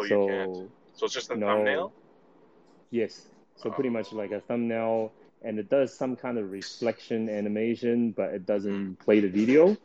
Oh, 0.00 0.06
so, 0.06 0.22
you 0.22 0.28
can't. 0.28 0.70
So 0.94 1.06
it's 1.06 1.14
just 1.14 1.30
a 1.30 1.36
no. 1.36 1.46
thumbnail. 1.46 1.92
Yes. 2.90 3.28
So 3.56 3.70
pretty 3.70 3.90
much 3.90 4.12
like 4.12 4.30
a 4.30 4.40
thumbnail, 4.40 5.12
and 5.42 5.58
it 5.58 5.68
does 5.68 5.92
some 5.92 6.16
kind 6.16 6.38
of 6.38 6.50
reflection 6.50 7.28
animation, 7.28 8.12
but 8.12 8.32
it 8.32 8.46
doesn't 8.46 8.96
play 9.00 9.20
the 9.20 9.28
video. 9.28 9.76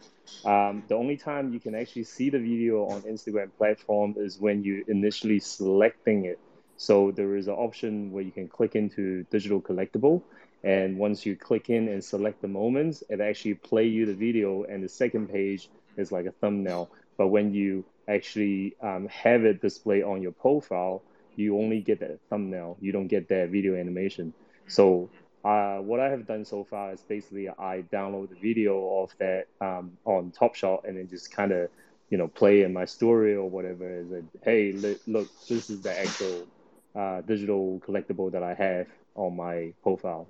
Um, 0.46 0.84
the 0.88 0.96
only 0.96 1.18
time 1.18 1.54
you 1.54 1.60
can 1.60 1.76
actually 1.76 2.06
see 2.06 2.30
the 2.30 2.40
video 2.40 2.88
on 2.88 3.02
Instagram 3.02 3.50
platform 3.58 4.16
is 4.18 4.40
when 4.40 4.64
you 4.64 4.86
initially 4.88 5.40
selecting 5.40 6.26
it. 6.26 6.40
So 6.78 7.12
there 7.12 7.36
is 7.36 7.48
an 7.48 7.54
option 7.54 8.12
where 8.12 8.24
you 8.24 8.32
can 8.32 8.48
click 8.48 8.76
into 8.76 9.26
digital 9.30 9.62
collectible, 9.62 10.22
and 10.64 10.98
once 10.98 11.26
you 11.26 11.36
click 11.36 11.70
in 11.70 11.90
and 11.90 12.04
select 12.04 12.42
the 12.42 12.48
moments, 12.48 13.04
it 13.10 13.20
actually 13.20 13.56
play 13.56 13.86
you 13.86 14.06
the 14.06 14.16
video, 14.16 14.64
and 14.64 14.84
the 14.84 14.90
second 14.90 15.30
page 15.30 15.70
is 15.98 16.12
like 16.12 16.26
a 16.26 16.32
thumbnail. 16.32 16.90
But 17.18 17.28
when 17.28 17.54
you 17.54 17.86
actually 18.08 18.76
um, 18.82 19.08
have 19.08 19.46
it 19.46 19.62
display 19.62 20.04
on 20.04 20.22
your 20.22 20.32
profile, 20.32 21.04
you 21.36 21.58
only 21.58 21.82
get 21.82 22.00
that 22.00 22.20
thumbnail. 22.30 22.78
You 22.80 22.92
don't 22.92 23.08
get 23.08 23.28
that 23.30 23.50
video 23.50 23.76
animation. 23.76 24.34
So 24.68 25.10
uh, 25.44 25.78
what 25.78 26.00
I 26.00 26.10
have 26.10 26.26
done 26.28 26.46
so 26.46 26.64
far 26.64 26.94
is 26.94 27.02
basically 27.02 27.50
I 27.50 27.84
download 27.92 28.30
the 28.30 28.36
video 28.36 29.02
of 29.04 29.12
that 29.20 29.46
um, 29.62 29.92
on 30.06 30.32
Top 30.32 30.56
Shot 30.56 30.86
and 30.88 30.98
then 30.98 31.08
just 31.10 31.32
kind 31.32 31.52
of, 31.52 31.70
you 32.10 32.18
know, 32.18 32.28
play 32.28 32.64
in 32.64 32.74
my 32.74 32.86
story 32.86 33.36
or 33.36 33.50
whatever. 33.50 34.00
Is 34.00 34.10
like, 34.10 34.24
hey, 34.44 34.72
look, 35.08 35.28
this 35.48 35.70
is 35.70 35.82
the 35.82 35.98
actual 35.98 36.48
uh, 36.96 37.22
digital 37.22 37.82
collectible 37.86 38.32
that 38.32 38.44
I 38.44 38.54
have 38.54 38.88
on 39.16 39.36
my 39.36 39.74
profile. 39.84 40.28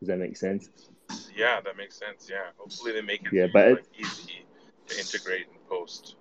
Does 0.00 0.08
that 0.08 0.18
make 0.18 0.36
sense? 0.36 0.68
Yeah, 1.36 1.60
that 1.60 1.76
makes 1.76 1.98
sense. 1.98 2.28
Yeah, 2.30 2.50
hopefully 2.56 2.92
they 2.92 3.02
make 3.02 3.24
it 3.24 3.32
Yeah, 3.32 3.48
but 3.52 3.68
it- 3.68 3.74
like, 3.74 3.84
easy 3.98 4.44
to 4.88 4.98
integrate 4.98 5.46
and 5.48 5.68
post. 5.68 6.16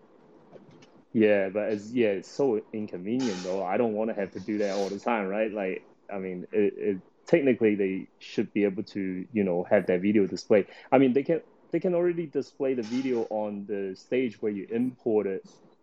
Yeah, 1.13 1.49
but 1.49 1.69
it's 1.73 1.91
yeah, 1.93 2.09
it's 2.09 2.31
so 2.35 2.61
inconvenient 2.73 3.43
though. 3.43 3.63
I 3.63 3.77
don't 3.77 3.93
want 3.93 4.09
to 4.09 4.15
have 4.15 4.31
to 4.31 4.39
do 4.39 4.59
that 4.59 4.73
all 4.73 4.89
the 4.89 4.99
time, 4.99 5.27
right? 5.27 5.51
Like, 5.51 5.87
I 6.11 6.17
mean, 6.17 6.45
it, 6.51 6.73
it 6.77 7.01
technically 7.27 7.75
they 7.75 8.09
should 8.19 8.51
be 8.53 8.63
able 8.65 8.83
to, 8.83 9.25
you 9.31 9.43
know, 9.43 9.63
have 9.69 9.87
that 9.87 10.01
video 10.01 10.25
display. 10.27 10.67
I 10.91 10.97
mean, 10.97 11.13
they 11.13 11.23
can 11.23 11.41
they 11.71 11.79
can 11.79 11.93
already 11.95 12.25
display 12.27 12.73
the 12.73 12.83
video 12.83 13.27
on 13.29 13.65
the 13.67 13.95
stage 13.95 14.41
where 14.41 14.51
you 14.51 14.67
imported 14.71 15.41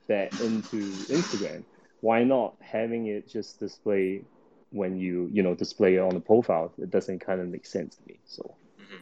that 0.09 0.35
into 0.41 1.07
Instagram. 1.11 1.65
Why 2.01 2.25
not 2.25 2.57
having 2.61 3.07
it 3.07 3.29
just 3.29 3.61
display 3.61 4.27
when 4.71 4.97
you, 4.97 5.29
you 5.33 5.43
know, 5.43 5.55
display 5.55 5.95
it 5.97 6.01
on 6.01 6.15
the 6.15 6.21
profile? 6.21 6.75
It 6.79 6.91
doesn't 6.91 7.21
kind 7.21 7.41
of 7.41 7.49
make 7.49 7.67
sense 7.67 7.97
to 7.97 8.03
me. 8.07 8.21
So. 8.25 8.57
hmm 8.79 8.97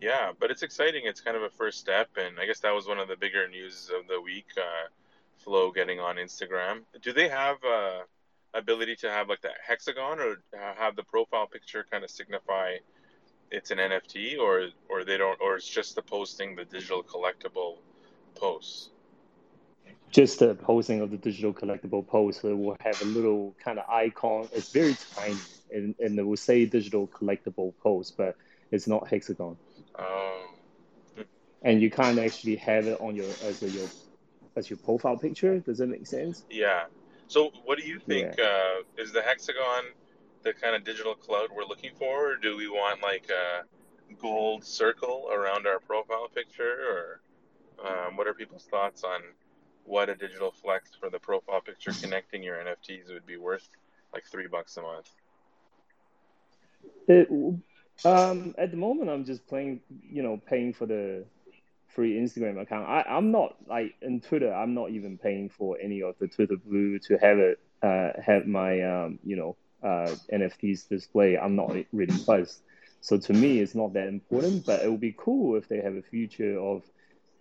Yeah, 0.00 0.32
but 0.38 0.50
it's 0.50 0.62
exciting. 0.62 1.02
It's 1.06 1.20
kind 1.20 1.36
of 1.36 1.42
a 1.42 1.50
first 1.50 1.78
step, 1.78 2.10
and 2.16 2.38
I 2.40 2.46
guess 2.46 2.60
that 2.60 2.72
was 2.74 2.86
one 2.86 2.98
of 2.98 3.08
the 3.08 3.16
bigger 3.16 3.48
news 3.48 3.90
of 3.96 4.06
the 4.08 4.20
week. 4.20 4.46
Uh, 4.56 4.88
Flow 5.44 5.70
getting 5.70 6.00
on 6.00 6.16
Instagram. 6.16 6.80
Do 7.02 7.12
they 7.12 7.28
have 7.28 7.56
uh, 7.64 8.00
ability 8.54 8.96
to 8.96 9.10
have 9.10 9.28
like 9.28 9.42
that 9.42 9.58
hexagon, 9.66 10.18
or 10.20 10.36
have 10.76 10.96
the 10.96 11.04
profile 11.04 11.46
picture 11.46 11.84
kind 11.90 12.04
of 12.04 12.10
signify 12.10 12.76
it's 13.50 13.70
an 13.70 13.78
NFT, 13.78 14.38
or 14.38 14.68
or 14.88 15.04
they 15.04 15.16
don't, 15.16 15.40
or 15.40 15.56
it's 15.56 15.68
just 15.68 15.94
the 15.94 16.02
posting 16.02 16.56
the 16.56 16.64
digital 16.64 17.02
collectible 17.02 17.76
posts? 18.34 18.90
just 20.14 20.38
the 20.38 20.54
posting 20.54 21.00
of 21.00 21.10
the 21.10 21.16
digital 21.16 21.52
collectible 21.52 22.06
post 22.06 22.40
so 22.40 22.48
it 22.48 22.56
will 22.56 22.76
have 22.78 23.00
a 23.02 23.04
little 23.04 23.54
kind 23.62 23.80
of 23.80 23.88
icon 23.90 24.48
it's 24.52 24.72
very 24.72 24.96
tiny 25.16 25.36
and, 25.72 25.94
and 25.98 26.16
it 26.16 26.22
will 26.22 26.36
say 26.36 26.64
digital 26.64 27.08
collectible 27.08 27.74
post 27.82 28.16
but 28.16 28.36
it's 28.70 28.86
not 28.86 29.08
hexagon 29.08 29.56
Um, 29.98 31.24
and 31.62 31.82
you 31.82 31.90
can't 31.90 32.18
actually 32.20 32.56
have 32.56 32.86
it 32.86 33.00
on 33.00 33.16
your 33.16 33.28
as 33.44 33.62
a, 33.62 33.68
your 33.68 33.88
as 34.56 34.70
your 34.70 34.76
profile 34.78 35.16
picture 35.16 35.58
does 35.60 35.78
that 35.78 35.86
make 35.88 36.06
sense 36.06 36.44
yeah. 36.50 36.84
So, 37.26 37.50
what 37.64 37.78
do 37.78 37.86
you 37.86 37.98
think? 37.98 38.38
Uh, 38.38 38.82
is 38.98 39.12
the 39.12 39.22
hexagon 39.22 39.84
the 40.42 40.52
kind 40.52 40.76
of 40.76 40.84
digital 40.84 41.14
cloud 41.14 41.48
we're 41.54 41.64
looking 41.64 41.90
for, 41.98 42.32
or 42.32 42.36
do 42.36 42.56
we 42.56 42.68
want 42.68 43.02
like 43.02 43.30
a 43.30 43.62
gold 44.20 44.62
circle 44.64 45.30
around 45.32 45.66
our 45.66 45.80
profile 45.80 46.28
picture, 46.34 46.76
or 46.90 47.20
um, 47.84 48.16
what 48.16 48.26
are 48.26 48.34
people's 48.34 48.64
thoughts 48.64 49.04
on 49.04 49.20
what 49.84 50.08
a 50.10 50.14
digital 50.14 50.52
flex 50.52 50.90
for 50.98 51.08
the 51.10 51.18
profile 51.18 51.60
picture 51.60 51.92
connecting 51.92 52.42
your 52.42 52.56
NFTs 52.56 53.12
would 53.12 53.26
be 53.26 53.36
worth, 53.38 53.68
like 54.12 54.24
three 54.24 54.46
bucks 54.46 54.76
a 54.76 54.82
month? 54.82 55.10
it, 57.08 57.28
um 58.04 58.54
at 58.58 58.70
the 58.70 58.76
moment 58.76 59.08
i'm 59.08 59.24
just 59.24 59.46
playing 59.46 59.80
you 60.10 60.22
know 60.22 60.40
paying 60.46 60.72
for 60.72 60.86
the 60.86 61.24
free 61.94 62.18
instagram 62.18 62.60
account. 62.60 62.88
I, 62.88 63.02
i'm 63.08 63.30
not 63.30 63.56
like 63.68 63.94
in 64.02 64.20
twitter 64.20 64.52
i'm 64.52 64.74
not 64.74 64.90
even 64.90 65.18
paying 65.18 65.48
for 65.48 65.78
any 65.80 66.02
of 66.02 66.16
the 66.18 66.28
twitter 66.28 66.56
blue 66.56 66.98
to 67.00 67.16
have 67.18 67.38
it 67.38 67.60
uh 67.82 68.10
have 68.20 68.46
my 68.46 68.82
um 68.82 69.18
you 69.24 69.36
know 69.36 69.56
uh 69.82 70.14
nfts 70.32 70.88
display. 70.88 71.36
I'm 71.36 71.56
not 71.56 71.74
really 71.92 72.16
buzzed 72.26 72.60
so 73.00 73.18
to 73.18 73.32
me 73.32 73.60
it's 73.60 73.74
not 73.74 73.92
that 73.94 74.08
important 74.08 74.64
but 74.66 74.82
it 74.82 74.90
would 74.90 75.00
be 75.00 75.14
cool 75.16 75.56
if 75.56 75.68
they 75.68 75.80
have 75.80 75.94
a 75.94 76.02
feature 76.02 76.58
of 76.58 76.82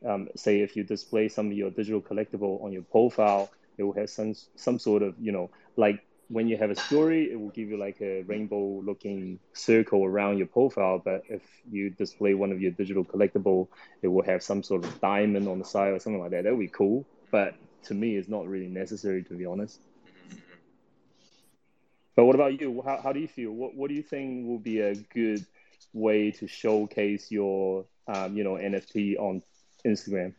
um, 0.05 0.27
say 0.35 0.59
if 0.59 0.75
you 0.75 0.83
display 0.83 1.29
some 1.29 1.47
of 1.47 1.53
your 1.53 1.71
digital 1.71 2.01
collectible 2.01 2.61
on 2.63 2.73
your 2.73 2.83
profile 2.83 3.49
it 3.77 3.83
will 3.83 3.93
have 3.93 4.09
some 4.09 4.33
some 4.55 4.77
sort 4.77 5.01
of 5.01 5.15
you 5.19 5.31
know 5.31 5.49
like 5.77 6.03
when 6.33 6.47
you 6.47 6.57
have 6.57 6.71
a 6.71 6.75
story, 6.75 7.31
it 7.31 7.39
will 7.39 7.49
give 7.49 7.69
you 7.69 7.77
like 7.77 8.01
a 8.01 8.23
rainbow 8.23 8.81
looking 8.83 9.39
circle 9.53 10.03
around 10.03 10.39
your 10.39 10.47
profile. 10.47 10.99
But 11.03 11.23
if 11.29 11.43
you 11.69 11.91
display 11.91 12.33
one 12.33 12.51
of 12.51 12.59
your 12.59 12.71
digital 12.71 13.05
collectible, 13.05 13.67
it 14.01 14.07
will 14.07 14.23
have 14.23 14.41
some 14.41 14.63
sort 14.63 14.83
of 14.83 14.99
diamond 14.99 15.47
on 15.47 15.59
the 15.59 15.65
side 15.65 15.93
or 15.93 15.99
something 15.99 16.19
like 16.19 16.31
that. 16.31 16.45
That 16.45 16.51
would 16.51 16.59
be 16.59 16.67
cool. 16.67 17.05
But 17.31 17.53
to 17.83 17.93
me, 17.93 18.15
it's 18.17 18.27
not 18.27 18.47
really 18.47 18.67
necessary, 18.67 19.23
to 19.23 19.35
be 19.35 19.45
honest. 19.45 19.79
But 22.15 22.25
what 22.25 22.35
about 22.35 22.59
you? 22.59 22.81
How, 22.83 22.99
how 23.01 23.13
do 23.13 23.19
you 23.19 23.27
feel? 23.27 23.51
What, 23.51 23.75
what 23.75 23.89
do 23.89 23.93
you 23.93 24.03
think 24.03 24.47
will 24.47 24.59
be 24.59 24.81
a 24.81 24.95
good 24.95 25.45
way 25.93 26.31
to 26.31 26.47
showcase 26.47 27.29
your, 27.29 27.85
um, 28.07 28.35
you 28.35 28.43
know, 28.43 28.53
NFT 28.53 29.19
on 29.19 29.43
Instagram? 29.85 30.33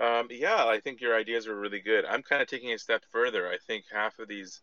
Um, 0.00 0.28
yeah, 0.30 0.66
I 0.66 0.80
think 0.80 1.00
your 1.00 1.16
ideas 1.16 1.46
are 1.46 1.58
really 1.58 1.80
good. 1.80 2.04
I'm 2.04 2.22
kind 2.22 2.42
of 2.42 2.48
taking 2.48 2.72
a 2.72 2.78
step 2.78 3.02
further. 3.10 3.48
I 3.48 3.58
think 3.66 3.84
half 3.92 4.18
of 4.18 4.28
these 4.28 4.60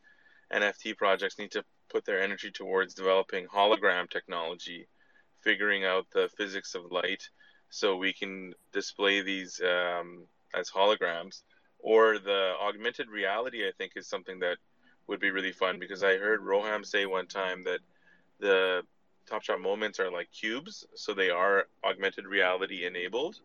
NFT 0.53 0.97
projects 0.97 1.37
need 1.37 1.51
to 1.51 1.63
put 1.89 2.05
their 2.05 2.21
energy 2.21 2.51
towards 2.51 2.93
developing 2.93 3.47
hologram 3.47 4.09
technology, 4.09 4.87
figuring 5.41 5.85
out 5.85 6.07
the 6.13 6.29
physics 6.37 6.75
of 6.75 6.91
light, 6.91 7.29
so 7.69 7.95
we 7.95 8.13
can 8.13 8.53
display 8.73 9.21
these 9.21 9.61
um, 9.61 10.23
as 10.53 10.69
holograms. 10.69 11.43
Or 11.79 12.19
the 12.19 12.53
augmented 12.61 13.09
reality, 13.09 13.65
I 13.67 13.71
think, 13.77 13.93
is 13.95 14.07
something 14.07 14.39
that 14.39 14.57
would 15.07 15.19
be 15.19 15.31
really 15.31 15.53
fun 15.53 15.79
because 15.79 16.03
I 16.03 16.17
heard 16.17 16.41
Roham 16.41 16.85
say 16.85 17.05
one 17.05 17.27
time 17.27 17.63
that 17.63 17.79
the 18.39 18.83
Top 19.25 19.43
Shot 19.43 19.61
moments 19.61 19.99
are 19.99 20.11
like 20.11 20.29
cubes, 20.31 20.85
so 20.95 21.13
they 21.13 21.29
are 21.29 21.67
augmented 21.83 22.25
reality 22.25 22.85
enabled. 22.85 23.39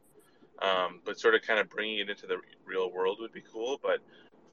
Um, 0.63 1.01
but 1.05 1.19
sort 1.19 1.35
of 1.35 1.43
kind 1.43 1.59
of 1.59 1.69
bringing 1.69 1.99
it 1.99 2.11
into 2.11 2.27
the 2.27 2.39
real 2.65 2.91
world 2.91 3.19
would 3.21 3.33
be 3.33 3.43
cool. 3.53 3.79
But 3.83 4.01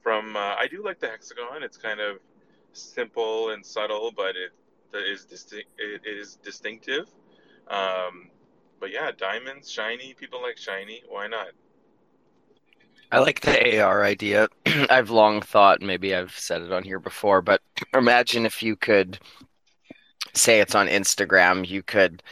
from 0.01 0.35
uh, 0.35 0.56
I 0.57 0.68
do 0.69 0.83
like 0.83 1.00
the 1.00 1.07
hexagon. 1.07 1.63
It's 1.63 1.78
kind 1.78 2.00
of 2.00 2.18
simple 2.73 3.51
and 3.51 3.65
subtle, 3.65 4.11
but 4.15 4.35
it 4.35 4.51
is 4.93 5.25
distinct. 5.25 5.69
It 5.77 6.01
is 6.05 6.35
distinctive. 6.43 7.07
Um, 7.67 8.29
but 8.79 8.91
yeah, 8.91 9.11
diamonds, 9.15 9.69
shiny. 9.69 10.13
People 10.13 10.41
like 10.41 10.57
shiny. 10.57 11.03
Why 11.07 11.27
not? 11.27 11.49
I 13.11 13.19
like 13.19 13.41
the 13.41 13.81
AR 13.81 14.03
idea. 14.03 14.47
I've 14.89 15.09
long 15.09 15.41
thought, 15.41 15.81
maybe 15.81 16.15
I've 16.15 16.37
said 16.37 16.61
it 16.61 16.71
on 16.71 16.83
here 16.83 16.99
before, 16.99 17.41
but 17.41 17.61
imagine 17.93 18.45
if 18.45 18.63
you 18.63 18.75
could 18.75 19.19
say 20.33 20.61
it's 20.61 20.75
on 20.75 20.88
Instagram, 20.88 21.67
you 21.67 21.83
could 21.83 22.23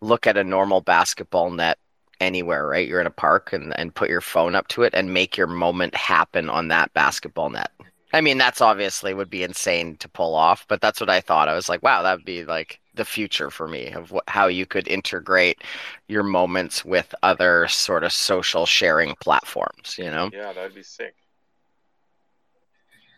look 0.00 0.26
at 0.26 0.38
a 0.38 0.44
normal 0.44 0.80
basketball 0.80 1.50
net 1.50 1.78
anywhere, 2.20 2.66
right? 2.66 2.88
You're 2.88 3.00
in 3.00 3.06
a 3.06 3.10
park 3.10 3.52
and, 3.52 3.78
and 3.78 3.94
put 3.94 4.08
your 4.08 4.20
phone 4.20 4.54
up 4.54 4.68
to 4.68 4.82
it 4.82 4.94
and 4.94 5.12
make 5.12 5.36
your 5.36 5.46
moment 5.46 5.94
happen 5.94 6.48
on 6.48 6.68
that 6.68 6.92
basketball 6.94 7.50
net. 7.50 7.70
I 8.12 8.20
mean, 8.20 8.38
that's 8.38 8.60
obviously 8.60 9.14
would 9.14 9.30
be 9.30 9.42
insane 9.42 9.96
to 9.98 10.08
pull 10.08 10.34
off, 10.34 10.66
but 10.68 10.80
that's 10.80 11.00
what 11.00 11.10
I 11.10 11.20
thought. 11.20 11.48
I 11.48 11.54
was 11.54 11.68
like, 11.68 11.82
wow, 11.82 12.02
that 12.02 12.16
would 12.16 12.24
be 12.26 12.44
like 12.44 12.80
the 12.94 13.04
future 13.04 13.50
for 13.50 13.66
me 13.68 13.90
of 13.92 14.10
what, 14.10 14.24
how 14.28 14.46
you 14.48 14.66
could 14.66 14.86
integrate 14.88 15.62
your 16.08 16.22
moments 16.22 16.84
with 16.84 17.14
other 17.22 17.68
sort 17.68 18.04
of 18.04 18.12
social 18.12 18.66
sharing 18.66 19.14
platforms, 19.16 19.96
you 19.98 20.10
know? 20.10 20.30
Yeah, 20.30 20.52
that'd 20.52 20.74
be 20.74 20.82
sick. 20.82 21.14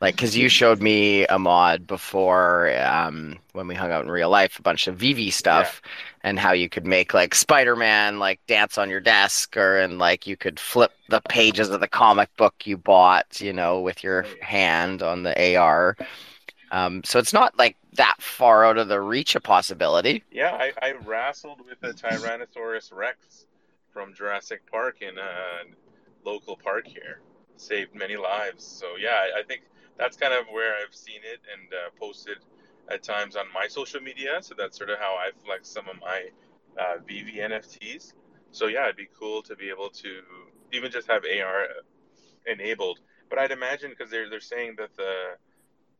Like, 0.05 0.17
because 0.17 0.37
you 0.37 0.49
showed 0.61 0.83
me 0.83 1.25
a 1.29 1.39
mod 1.39 1.87
before 1.87 2.77
um, 2.79 3.39
when 3.53 3.67
we 3.67 3.75
hung 3.75 3.91
out 3.91 4.05
in 4.05 4.11
real 4.11 4.29
life, 4.29 4.59
a 4.59 4.63
bunch 4.63 4.87
of 4.87 4.99
VeVe 4.99 5.33
stuff, 5.33 5.81
and 6.23 6.39
how 6.39 6.53
you 6.53 6.69
could 6.69 6.87
make 6.87 7.15
like 7.15 7.35
Spider 7.35 7.75
Man 7.75 8.19
like 8.19 8.39
dance 8.47 8.77
on 8.77 8.91
your 8.91 9.01
desk, 9.01 9.57
or 9.57 9.79
and 9.79 9.99
like 9.99 10.27
you 10.27 10.37
could 10.37 10.61
flip 10.61 10.93
the 11.09 11.23
pages 11.31 11.71
of 11.71 11.81
the 11.81 11.89
comic 11.89 12.29
book 12.37 12.67
you 12.67 12.77
bought, 12.77 13.41
you 13.41 13.55
know, 13.55 13.81
with 13.81 14.05
your 14.05 14.27
hand 14.43 15.03
on 15.03 15.23
the 15.23 15.57
AR. 15.57 15.97
Um, 16.71 17.03
so 17.03 17.19
it's 17.19 17.33
not 17.33 17.59
like 17.59 17.77
that 17.95 18.21
far 18.21 18.67
out 18.67 18.77
of 18.77 18.89
the 18.89 19.01
reach 19.01 19.35
of 19.37 19.43
possibility. 19.43 20.23
Yeah, 20.31 20.53
I, 20.53 20.73
I 20.83 20.93
wrestled 21.05 21.61
with 21.67 21.83
a 21.83 21.95
Tyrannosaurus 21.95 22.93
Rex 22.93 23.47
from 23.91 24.13
Jurassic 24.13 24.71
Park 24.71 25.01
in 25.01 25.17
a 25.17 26.29
local 26.29 26.59
park 26.59 26.87
here. 26.87 27.21
Saved 27.57 27.95
many 27.95 28.17
lives. 28.17 28.67
So 28.67 28.97
yeah, 29.01 29.11
I, 29.11 29.41
I 29.41 29.43
think 29.45 29.63
that's 29.99 30.17
kind 30.17 30.35
of 30.35 30.47
where 30.51 30.75
I've 30.75 30.95
seen 30.95 31.21
it 31.23 31.41
and 31.53 31.73
uh, 31.73 31.91
posted 31.99 32.39
at 32.91 33.03
times 33.03 33.37
on 33.37 33.47
my 33.53 33.67
social 33.69 34.01
media. 34.01 34.39
So 34.41 34.55
that's 34.57 34.77
sort 34.77 34.91
of 34.91 34.99
how 34.99 35.15
I 35.15 35.31
flex 35.45 35.69
some 35.69 35.89
of 35.89 36.01
my 36.01 36.29
uh, 36.79 36.99
VeVe 37.07 37.37
NFTs. 37.37 38.13
So 38.51 38.67
yeah, 38.67 38.85
it'd 38.85 38.97
be 38.97 39.09
cool 39.19 39.43
to 39.43 39.57
be 39.57 39.71
able 39.71 39.91
to 39.91 40.21
even 40.73 40.91
just 40.91 41.09
have 41.09 41.25
AR 41.25 41.67
enabled. 42.47 43.01
But 43.31 43.39
I'd 43.39 43.51
imagine 43.51 43.91
because 43.91 44.11
they're 44.11 44.29
they're 44.29 44.41
saying 44.41 44.77
that 44.79 44.95
the 44.97 45.37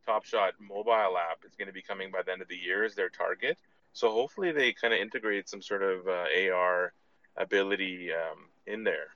Top 0.05 0.25
Shot 0.25 0.53
mobile 0.59 1.17
app 1.17 1.43
is 1.45 1.55
going 1.55 1.67
to 1.67 1.73
be 1.73 1.81
coming 1.81 2.11
by 2.11 2.21
the 2.21 2.31
end 2.31 2.41
of 2.41 2.47
the 2.47 2.57
year 2.57 2.83
is 2.83 2.95
their 2.95 3.09
target. 3.09 3.57
So 3.93 4.11
hopefully 4.11 4.51
they 4.51 4.73
kind 4.73 4.93
of 4.93 4.99
integrate 4.99 5.49
some 5.49 5.61
sort 5.61 5.81
of 5.81 6.07
uh, 6.07 6.25
AR 6.53 6.93
ability 7.37 8.11
um, 8.13 8.49
in 8.67 8.83
there. 8.83 9.14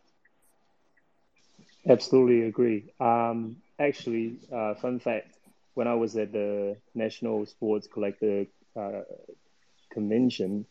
Absolutely 1.87 2.43
agree. 2.47 2.91
Um, 2.99 3.57
actually, 3.79 4.37
uh, 4.51 4.75
fun 4.75 4.99
fact: 4.99 5.37
when 5.73 5.87
I 5.87 5.95
was 5.95 6.15
at 6.17 6.31
the 6.31 6.77
National 6.93 7.45
Sports 7.45 7.87
Collector 7.87 8.45
uh, 8.75 9.01
Convention, 9.91 10.65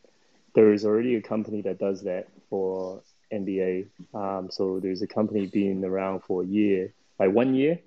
there 0.54 0.72
is 0.72 0.84
already 0.84 1.16
a 1.16 1.22
company 1.22 1.62
that 1.62 1.78
does 1.78 2.02
that 2.04 2.28
for 2.50 3.02
NBA. 3.30 3.86
Um, 4.16 4.50
so 4.50 4.80
there's 4.80 5.02
a 5.02 5.06
company 5.06 5.46
being 5.46 5.84
around 5.84 6.20
for 6.24 6.42
a 6.42 6.46
year, 6.46 6.92
like 7.18 7.32
one 7.32 7.54
year. 7.54 7.78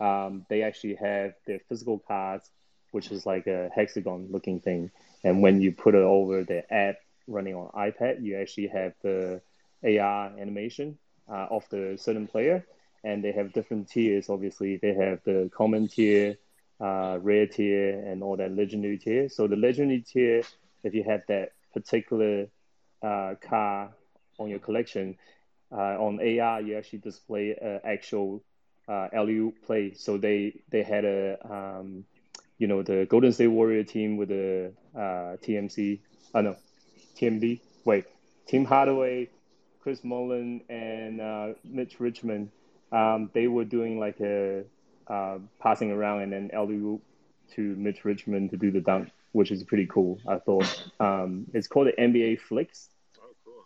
Um, 0.00 0.46
they 0.48 0.62
actually 0.62 0.94
have 0.96 1.34
their 1.46 1.60
physical 1.68 1.98
cards, 1.98 2.50
which 2.92 3.10
is 3.12 3.26
like 3.26 3.46
a 3.46 3.70
hexagon 3.74 4.28
looking 4.30 4.60
thing. 4.60 4.90
And 5.24 5.42
when 5.42 5.60
you 5.60 5.72
put 5.72 5.94
it 5.94 6.02
over 6.02 6.44
the 6.44 6.62
app 6.72 6.96
running 7.26 7.54
on 7.54 7.68
iPad, 7.74 8.22
you 8.22 8.36
actually 8.38 8.68
have 8.68 8.94
the 9.02 9.40
AR 9.84 10.32
animation 10.38 10.98
uh, 11.30 11.46
of 11.50 11.64
the 11.70 11.96
certain 11.98 12.26
player. 12.26 12.64
And 13.04 13.24
they 13.24 13.32
have 13.32 13.52
different 13.52 13.88
tiers, 13.88 14.28
obviously. 14.28 14.76
They 14.76 14.94
have 14.94 15.20
the 15.24 15.50
common 15.54 15.88
tier, 15.88 16.36
uh, 16.80 17.18
rare 17.22 17.46
tier, 17.46 17.98
and 17.98 18.22
all 18.22 18.36
that 18.36 18.54
legendary 18.54 18.98
tier. 18.98 19.28
So 19.28 19.46
the 19.46 19.56
legendary 19.56 20.00
tier, 20.02 20.42
if 20.84 20.94
you 20.94 21.04
have 21.04 21.22
that 21.28 21.52
particular 21.72 22.48
uh, 23.02 23.34
car 23.40 23.92
on 24.38 24.48
your 24.50 24.58
collection, 24.58 25.16
uh, 25.72 25.96
on 26.02 26.18
AR 26.20 26.60
you 26.60 26.76
actually 26.76 26.98
display 26.98 27.56
an 27.60 27.80
actual 27.84 28.42
uh, 28.88 29.08
alley-oop 29.12 29.62
play. 29.64 29.92
So 29.94 30.18
they 30.18 30.60
they 30.70 30.82
had 30.82 31.04
a 31.04 31.38
um, 31.48 32.04
you 32.58 32.66
know 32.66 32.82
the 32.82 33.06
Golden 33.08 33.32
State 33.32 33.48
Warrior 33.48 33.84
team 33.84 34.16
with 34.16 34.28
the 34.28 34.72
uh, 34.94 35.36
TMC. 35.42 36.00
Oh 36.34 36.40
no, 36.40 36.56
TMD. 37.16 37.60
Wait, 37.84 38.04
Tim 38.46 38.64
Hardaway, 38.64 39.28
Chris 39.82 40.04
Mullin, 40.04 40.62
and 40.68 41.20
uh, 41.20 41.48
Mitch 41.64 42.00
Richmond. 42.00 42.50
Um, 42.92 43.30
they 43.32 43.46
were 43.46 43.64
doing 43.64 43.98
like 43.98 44.20
a 44.20 44.64
uh, 45.06 45.38
passing 45.60 45.90
around 45.90 46.22
and 46.22 46.32
then 46.32 46.50
alley-oop 46.52 47.02
to 47.54 47.62
Mitch 47.76 48.04
Richmond 48.04 48.50
to 48.50 48.56
do 48.56 48.70
the 48.70 48.80
dunk, 48.80 49.10
which 49.32 49.50
is 49.50 49.62
pretty 49.64 49.86
cool. 49.86 50.18
I 50.26 50.38
thought 50.38 50.90
um, 51.00 51.46
it's 51.52 51.66
called 51.66 51.88
the 51.88 51.92
NBA 52.00 52.40
Flicks. 52.40 52.88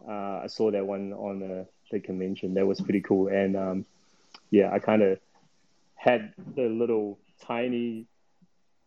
Uh, 0.06 0.40
I 0.44 0.46
saw 0.49 0.70
that 0.70 0.87
one 0.87 1.12
on 1.12 1.40
the, 1.40 1.66
the 1.90 2.00
convention. 2.00 2.55
That 2.55 2.66
was 2.66 2.81
pretty 2.81 3.00
cool. 3.00 3.28
And 3.28 3.56
um, 3.56 3.87
yeah, 4.50 4.70
I 4.72 4.78
kind 4.78 5.02
of 5.02 5.19
had 5.94 6.32
the 6.55 6.69
little 6.69 7.19
tiny 7.43 8.06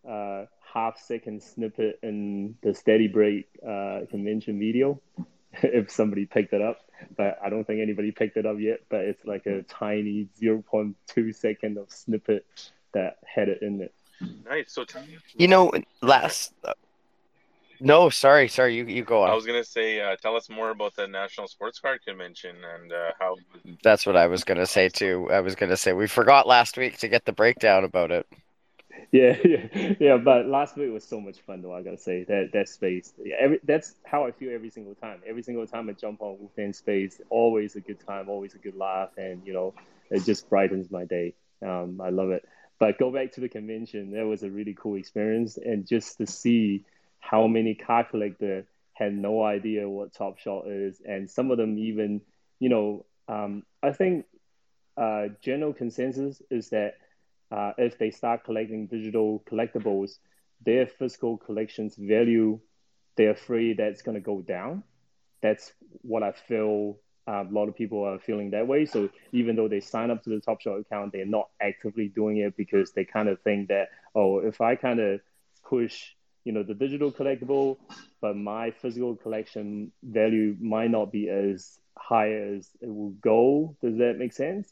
uh, 0.08 0.46
half 0.74 1.00
second 1.00 1.42
snippet 1.42 2.00
in 2.04 2.56
the 2.62 2.74
Steady 2.74 3.08
Break 3.08 3.48
uh, 3.68 4.02
convention 4.10 4.60
video. 4.60 5.02
if 5.64 5.92
somebody 5.92 6.26
picked 6.26 6.54
it 6.54 6.62
up, 6.62 6.87
but 7.16 7.40
I 7.44 7.50
don't 7.50 7.66
think 7.66 7.82
anybody 7.82 8.12
picked 8.12 8.38
it 8.38 8.46
up 8.46 8.58
yet. 8.60 8.82
But 8.90 9.02
it's 9.02 9.26
like 9.26 9.46
a 9.46 9.64
tiny 9.64 10.28
0.2 10.42 11.36
second 11.36 11.78
of 11.78 11.92
snippet 11.92 12.46
that 12.94 13.18
had 13.26 13.50
it 13.50 13.62
in 13.62 13.82
it. 13.82 13.94
Nice. 14.46 14.74
So, 14.74 14.86
you 15.36 15.48
know, 15.48 15.72
last 16.02 16.54
no, 17.80 18.10
sorry, 18.10 18.48
sorry. 18.48 18.76
You 18.76 18.86
you 18.86 19.04
go 19.04 19.24
on. 19.24 19.30
I 19.30 19.36
was 19.36 19.46
gonna 19.46 19.64
say, 19.64 20.02
uh, 20.02 20.16
tell 20.16 20.36
us 20.36 20.50
more 20.50 20.72
about 20.72 20.96
the 20.96 21.08
National 21.08 21.48
Sports 21.48 21.80
Card 21.80 22.04
Convention 22.04 22.56
and 22.76 22.92
uh, 22.92 23.12
how. 23.20 23.36
That's 23.84 24.06
what 24.06 24.16
I 24.16 24.28
was 24.28 24.44
gonna 24.44 24.66
say 24.66 24.90
too. 24.90 25.30
I 25.32 25.42
was 25.42 25.56
gonna 25.56 25.78
say 25.78 25.94
we 25.94 26.08
forgot 26.08 26.48
last 26.48 26.78
week 26.78 26.98
to 27.00 27.08
get 27.08 27.26
the 27.26 27.34
breakdown 27.34 27.84
about 27.84 28.12
it. 28.12 28.26
Yeah, 29.12 29.38
yeah, 29.46 29.94
yeah. 30.00 30.18
But 30.18 30.48
last 30.48 30.78
week 30.78 30.92
was 30.92 31.08
so 31.08 31.20
much 31.22 31.40
fun, 31.42 31.62
though. 31.62 31.74
I 31.74 31.82
gotta 31.82 31.98
say 31.98 32.24
that 32.26 32.50
that 32.54 32.70
space. 32.70 33.14
Yeah, 33.24 33.36
every 33.40 33.60
that's 33.64 33.96
how 34.06 34.26
I 34.26 34.32
feel 34.32 34.54
every 34.54 34.70
single 34.70 34.96
time. 34.96 35.22
Every 35.28 35.44
single 35.44 35.66
time 35.68 35.90
I 35.90 35.94
jump 35.94 36.22
on 36.22 36.38
within 36.40 36.74
space, 36.74 37.20
always 37.30 37.76
a 37.76 37.82
good 37.82 38.00
time, 38.06 38.30
always 38.30 38.54
a 38.56 38.60
good 38.60 38.76
laugh, 38.76 39.10
and 39.18 39.46
you 39.46 39.54
know, 39.54 39.74
it 40.10 40.26
just 40.26 40.50
brightens 40.50 40.92
my 40.92 41.06
day. 41.06 41.36
Um, 41.66 42.00
I 42.02 42.10
love 42.10 42.30
it. 42.32 42.44
But 42.80 42.98
go 43.00 43.12
back 43.12 43.34
to 43.34 43.42
the 43.42 43.50
convention. 43.50 44.12
That 44.12 44.26
was 44.26 44.44
a 44.44 44.50
really 44.50 44.76
cool 44.80 44.96
experience, 44.96 45.58
and 45.58 45.88
just 45.88 46.18
to 46.20 46.28
see 46.28 46.86
how 47.20 47.48
many 47.48 47.76
car 47.76 48.04
collector 48.04 48.66
had 48.94 49.14
no 49.14 49.44
idea 49.44 49.88
what 49.90 50.14
Top 50.14 50.40
Shot 50.40 50.68
is, 50.68 51.02
and 51.06 51.30
some 51.30 51.52
of 51.52 51.58
them 51.58 51.78
even, 51.78 52.22
you 52.60 52.70
know, 52.70 53.06
um, 53.28 53.64
I 53.84 53.92
think 53.92 54.26
uh, 54.98 55.28
general 55.42 55.74
consensus 55.74 56.42
is 56.50 56.70
that 56.70 56.96
uh, 57.52 57.72
if 57.78 57.98
they 57.98 58.12
start 58.12 58.44
collecting 58.44 58.88
digital 58.88 59.44
collectibles, 59.50 60.18
their 60.66 60.88
physical 60.88 61.38
collections 61.38 61.96
value, 61.98 62.60
they're 63.16 63.32
afraid 63.32 63.78
that's 63.78 64.02
going 64.02 64.16
to 64.16 64.22
go 64.22 64.42
down. 64.42 64.84
That's 65.42 65.72
what 66.02 66.24
I 66.24 66.32
feel. 66.32 67.00
Uh, 67.28 67.44
a 67.44 67.52
lot 67.52 67.68
of 67.68 67.76
people 67.76 68.06
are 68.06 68.20
feeling 68.20 68.52
that 68.52 68.68
way. 68.68 68.86
So 68.86 69.10
even 69.34 69.58
though 69.58 69.68
they 69.68 69.82
sign 69.82 70.12
up 70.12 70.24
to 70.24 70.30
the 70.30 70.40
Top 70.40 70.62
Shot 70.62 70.80
account, 70.80 71.12
they're 71.12 71.26
not 71.26 71.50
actively 71.62 72.08
doing 72.08 72.38
it 72.38 72.56
because 72.56 72.94
they 72.94 73.04
kind 73.04 73.28
of 73.28 73.42
think 73.42 73.68
that, 73.68 73.90
oh, 74.16 74.40
if 74.40 74.62
I 74.62 74.76
kind 74.76 75.00
of 75.02 75.20
push 75.68 76.14
you 76.48 76.54
know 76.54 76.64
the 76.64 76.74
digital 76.74 77.12
collectible, 77.12 77.76
but 78.22 78.38
my 78.38 78.72
physical 78.72 79.18
collection 79.18 79.92
value 80.02 80.56
might 80.62 80.90
not 80.90 81.12
be 81.12 81.28
as 81.28 81.78
high 81.98 82.32
as 82.32 82.70
it 82.80 82.88
will 82.88 83.16
go. 83.20 83.76
Does 83.82 83.98
that 83.98 84.16
make 84.18 84.32
sense? 84.32 84.72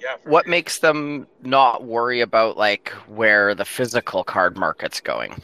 Yeah. 0.00 0.16
What 0.24 0.44
sure. 0.44 0.50
makes 0.50 0.78
them 0.78 1.26
not 1.42 1.84
worry 1.84 2.20
about 2.20 2.56
like 2.56 2.90
where 3.06 3.54
the 3.54 3.64
physical 3.64 4.24
card 4.24 4.56
market's 4.56 5.00
going? 5.00 5.40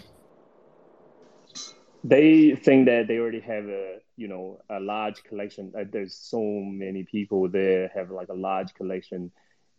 They 2.02 2.54
think 2.54 2.86
that 2.86 3.08
they 3.08 3.18
already 3.18 3.40
have 3.40 3.64
a 3.64 3.98
you 4.16 4.28
know 4.28 4.60
a 4.70 4.80
large 4.80 5.22
collection. 5.24 5.72
Like 5.74 5.90
there's 5.90 6.14
so 6.14 6.42
many 6.42 7.04
people 7.04 7.48
there 7.48 7.90
have 7.94 8.10
like 8.10 8.28
a 8.28 8.34
large 8.34 8.74
collection, 8.74 9.32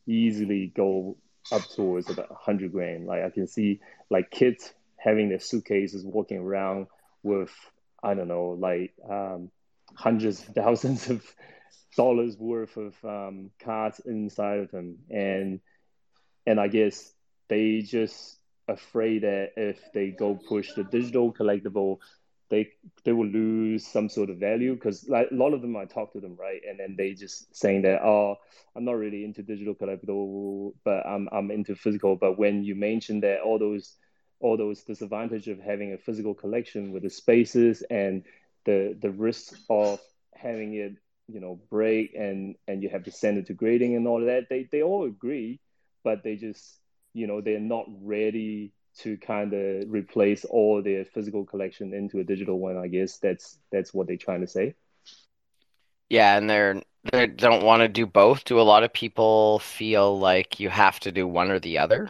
easily 0.08 0.74
go 0.76 1.18
up 1.52 1.62
towards 1.76 2.10
about 2.10 2.30
100 2.32 2.72
grand. 2.72 3.06
Like 3.06 3.24
I 3.24 3.30
can 3.30 3.48
see 3.48 3.80
like 4.10 4.32
kids 4.32 4.74
having 4.98 5.30
their 5.30 5.40
suitcases 5.40 6.04
walking 6.04 6.40
around 6.40 6.88
with, 7.24 7.52
I 8.04 8.14
don't 8.14 8.28
know, 8.28 8.58
like 8.60 8.94
um, 9.10 9.52
hundreds 9.94 10.40
of 10.42 10.56
thousands 10.56 11.10
of 11.10 11.24
dollars 11.96 12.38
worth 12.38 12.78
of 12.78 12.96
um, 13.04 13.52
cards 13.60 14.00
inside 14.06 14.60
of 14.60 14.72
them. 14.72 14.98
And, 15.10 15.60
and 16.46 16.60
I 16.60 16.68
guess 16.68 17.14
they 17.48 17.82
just 17.82 18.38
afraid 18.68 19.24
that 19.24 19.52
if 19.58 19.80
they 19.94 20.12
go 20.12 20.36
push 20.36 20.74
the 20.74 20.84
digital 20.84 21.34
collectible, 21.34 22.00
they 22.50 22.70
they 23.04 23.12
will 23.12 23.28
lose 23.28 23.86
some 23.86 24.10
sort 24.10 24.30
of 24.30 24.38
value. 24.38 24.76
Because 24.76 25.08
like 25.10 25.30
a 25.32 25.36
lot 25.36 25.54
of 25.54 25.62
them 25.62 25.76
I 25.76 25.86
talk 25.86 26.14
to 26.14 26.20
them 26.20 26.36
right? 26.40 26.62
And 26.68 26.80
then 26.80 26.96
they 26.98 27.14
just 27.14 27.56
saying 27.56 27.84
that 27.84 28.02
oh 28.04 28.38
I'm 28.76 28.86
not 28.86 28.98
really 28.98 29.24
into 29.24 29.42
digital 29.42 29.76
collectible 29.76 30.74
but 30.84 31.06
I'm 31.06 31.28
I'm 31.32 31.52
into 31.52 31.76
physical. 31.76 32.16
But 32.16 32.38
when 32.38 32.64
you 32.64 32.76
mention 32.76 33.22
that 33.22 33.42
all 33.42 33.60
those 33.60 33.96
all 34.40 34.58
those 34.58 34.84
disadvantage 34.84 35.48
of 35.48 35.60
having 35.60 35.94
a 35.94 35.98
physical 35.98 36.34
collection 36.34 36.92
with 36.92 37.04
the 37.04 37.10
spaces 37.10 37.84
and 37.90 38.24
the 38.66 38.96
the 39.00 39.12
risk 39.12 39.56
of 39.70 40.00
having 40.36 40.74
it 40.76 40.98
you 41.28 41.40
know 41.40 41.60
break 41.70 42.14
and 42.16 42.56
and 42.68 42.84
you 42.84 42.90
have 42.90 43.04
to 43.04 43.12
send 43.12 43.38
it 43.38 43.48
to 43.48 43.54
grading 43.54 43.96
and 43.96 44.08
all 44.08 44.22
that 44.22 44.48
they 44.50 44.68
they 44.72 44.84
all 44.84 45.06
agree 45.06 45.60
but 46.04 46.24
they 46.24 46.36
just 46.36 46.80
you 47.14 47.28
know 47.28 47.42
they're 47.42 47.60
not 47.60 47.86
ready 48.02 48.72
to 48.98 49.18
kind 49.18 49.54
of 49.54 49.92
replace 49.92 50.46
all 50.46 50.82
their 50.82 51.04
physical 51.06 51.46
collection 51.46 51.94
into 51.94 52.20
a 52.20 52.24
digital 52.24 52.60
one. 52.60 52.78
I 52.78 52.88
guess 52.88 53.18
that's 53.18 53.58
that's 53.72 53.94
what 53.94 54.08
they're 54.08 54.18
trying 54.18 54.42
to 54.42 54.48
say. 54.48 54.76
Yeah, 56.10 56.38
and 56.38 56.50
they're 56.50 56.82
they 57.12 57.28
don't 57.28 57.64
want 57.64 57.82
to 57.82 57.88
do 57.88 58.06
both. 58.06 58.46
Do 58.46 58.60
a 58.60 58.64
lot 58.64 58.84
of 58.84 58.94
people 58.94 59.60
feel 59.60 60.18
like 60.18 60.60
you 60.60 60.70
have 60.70 61.00
to 61.02 61.12
do 61.12 61.28
one 61.28 61.52
or 61.52 61.60
the 61.60 61.78
other? 61.78 62.10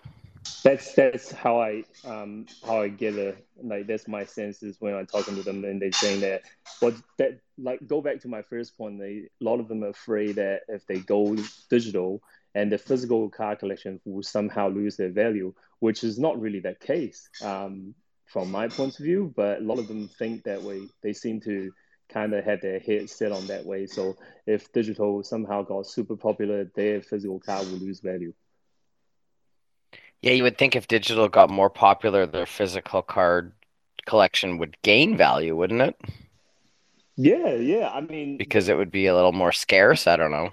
That's 0.64 0.94
that's 0.96 1.32
how 1.32 1.62
I 1.62 1.84
um 2.04 2.48
how 2.66 2.82
I 2.82 2.90
get 2.90 3.16
a 3.16 3.36
like 3.64 3.88
that's 3.88 4.08
my 4.08 4.26
sense 4.26 4.64
is 4.64 4.78
when 4.80 4.96
I'm 4.96 5.06
talking 5.06 5.36
to 5.36 5.44
them 5.44 5.64
and 5.64 5.82
they're 5.82 5.92
saying 5.92 6.22
that 6.22 6.42
but 6.82 6.96
that 7.18 7.40
like 7.58 7.86
go 7.88 8.02
back 8.02 8.20
to 8.22 8.28
my 8.28 8.42
first 8.42 8.78
point, 8.78 9.00
they 9.00 9.28
a 9.42 9.44
lot 9.44 9.60
of 9.60 9.68
them 9.68 9.84
are 9.84 9.90
afraid 9.90 10.36
that 10.36 10.62
if 10.68 10.86
they 10.88 11.00
go 11.00 11.36
digital 11.70 12.22
and 12.54 12.72
the 12.72 12.78
physical 12.78 13.30
car 13.30 13.56
collection 13.56 14.00
will 14.06 14.24
somehow 14.24 14.70
lose 14.70 14.98
their 14.98 15.12
value, 15.12 15.54
which 15.80 16.04
is 16.04 16.18
not 16.20 16.40
really 16.40 16.60
the 16.60 16.76
case 16.76 17.30
um, 17.42 17.94
from 18.26 18.52
my 18.52 18.68
point 18.68 18.98
of 19.00 19.06
view. 19.06 19.34
But 19.36 19.60
a 19.60 19.64
lot 19.64 19.80
of 19.80 19.88
them 19.88 20.10
think 20.20 20.44
that 20.44 20.64
way. 20.64 20.82
They 21.04 21.14
seem 21.14 21.42
to 21.42 21.72
kind 22.10 22.34
of 22.34 22.44
had 22.46 22.62
their 22.62 22.80
head 22.80 23.10
set 23.10 23.32
on 23.32 23.48
that 23.48 23.66
way. 23.66 23.88
So 23.88 24.16
if 24.48 24.72
digital 24.74 25.24
somehow 25.24 25.64
got 25.64 25.88
super 25.88 26.16
popular, 26.16 26.66
their 26.76 27.02
physical 27.02 27.40
card 27.40 27.68
will 27.68 27.80
lose 27.80 28.00
value. 28.00 28.34
Yeah, 30.26 30.32
you 30.32 30.42
would 30.42 30.58
think 30.58 30.76
if 30.76 30.88
digital 30.88 31.30
got 31.30 31.52
more 31.52 31.70
popular, 31.70 32.26
their 32.26 32.48
physical 32.48 33.04
card 33.04 33.52
collection 34.08 34.58
would 34.58 34.76
gain 34.82 35.16
value, 35.16 35.56
wouldn't 35.56 35.82
it? 35.84 36.02
Yeah, 37.16 37.54
yeah. 37.54 37.92
I 37.94 38.02
mean, 38.02 38.36
because 38.38 38.68
it 38.68 38.76
would 38.76 38.90
be 38.90 39.06
a 39.06 39.14
little 39.14 39.34
more 39.34 39.52
scarce. 39.52 40.08
I 40.08 40.16
don't 40.16 40.32
know. 40.32 40.50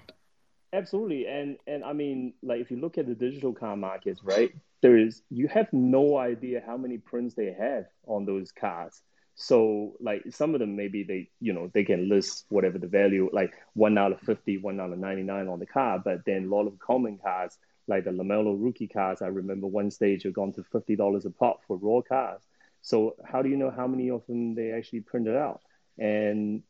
Absolutely, 0.73 1.25
and 1.25 1.57
and 1.65 1.83
I 1.83 1.93
mean, 1.93 2.35
like 2.43 2.61
if 2.61 2.69
you 2.69 2.77
look 2.77 2.99
at 2.99 3.07
the 3.07 3.15
digital 3.15 3.51
card 3.51 3.79
markets, 3.79 4.21
right? 4.23 4.53
There 4.83 4.95
is 4.95 5.23
you 5.31 5.47
have 5.47 5.73
no 5.73 6.17
idea 6.17 6.61
how 6.63 6.77
many 6.77 6.99
prints 6.99 7.33
they 7.33 7.51
have 7.51 7.85
on 8.05 8.25
those 8.25 8.51
cards. 8.51 9.01
So 9.33 9.93
like 9.99 10.21
some 10.29 10.53
of 10.53 10.59
them 10.59 10.75
maybe 10.75 11.03
they 11.03 11.29
you 11.41 11.51
know 11.51 11.71
they 11.73 11.83
can 11.83 12.09
list 12.09 12.45
whatever 12.49 12.77
the 12.77 12.85
value 12.85 13.27
like 13.33 13.55
one 13.73 13.95
dollar 13.95 14.17
fifty, 14.23 14.59
one 14.59 14.77
dollar 14.77 14.97
ninety 14.97 15.23
nine 15.23 15.47
on 15.47 15.57
the 15.57 15.65
card, 15.65 16.03
but 16.05 16.25
then 16.27 16.45
a 16.45 16.55
lot 16.55 16.67
of 16.67 16.77
common 16.77 17.17
cards 17.17 17.57
like 17.87 18.05
the 18.05 18.11
LaMelo 18.11 18.55
rookie 18.57 18.87
cards, 18.87 19.21
I 19.21 19.27
remember 19.27 19.67
one 19.67 19.91
stage 19.91 20.23
have 20.23 20.33
gone 20.33 20.53
to 20.53 20.63
fifty 20.63 20.95
dollars 20.95 21.25
a 21.25 21.31
pop 21.31 21.61
for 21.67 21.77
raw 21.77 22.01
cards. 22.01 22.45
So 22.81 23.15
how 23.25 23.41
do 23.41 23.49
you 23.49 23.57
know 23.57 23.71
how 23.71 23.87
many 23.87 24.09
of 24.09 24.25
them 24.27 24.55
they 24.55 24.71
actually 24.71 25.01
printed 25.01 25.35
out? 25.35 25.61
And 25.97 26.63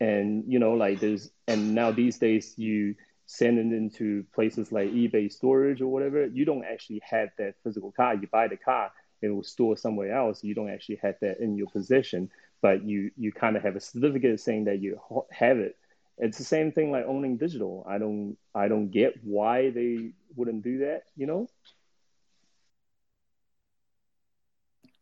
and 0.00 0.44
you 0.46 0.58
know 0.58 0.72
like 0.74 1.00
there's 1.00 1.30
and 1.48 1.74
now 1.74 1.90
these 1.90 2.18
days 2.18 2.54
you 2.56 2.94
send 3.26 3.58
it 3.58 3.74
into 3.76 4.24
places 4.34 4.70
like 4.70 4.90
eBay 4.92 5.32
storage 5.32 5.80
or 5.80 5.88
whatever. 5.88 6.26
You 6.26 6.44
don't 6.44 6.64
actually 6.64 7.02
have 7.08 7.30
that 7.38 7.54
physical 7.64 7.92
card. 7.92 8.22
You 8.22 8.28
buy 8.28 8.48
the 8.48 8.56
car 8.56 8.90
and 9.22 9.30
it 9.30 9.34
will 9.34 9.42
store 9.42 9.76
somewhere 9.76 10.16
else. 10.16 10.44
You 10.44 10.54
don't 10.54 10.70
actually 10.70 11.00
have 11.02 11.16
that 11.20 11.40
in 11.40 11.56
your 11.56 11.66
possession, 11.68 12.30
but 12.62 12.84
you 12.84 13.10
you 13.16 13.32
kind 13.32 13.56
of 13.56 13.62
have 13.62 13.76
a 13.76 13.80
certificate 13.80 14.40
saying 14.40 14.64
that 14.64 14.80
you 14.80 15.00
have 15.30 15.58
it. 15.58 15.76
It's 16.18 16.38
the 16.38 16.44
same 16.44 16.72
thing 16.72 16.90
like 16.90 17.04
owning 17.06 17.36
digital. 17.36 17.84
I 17.88 17.98
don't 17.98 18.36
I 18.54 18.68
don't 18.68 18.90
get 18.90 19.22
why 19.22 19.70
they 19.70 20.12
wouldn't 20.34 20.62
do 20.62 20.78
that. 20.78 21.02
You 21.16 21.26
know. 21.26 21.48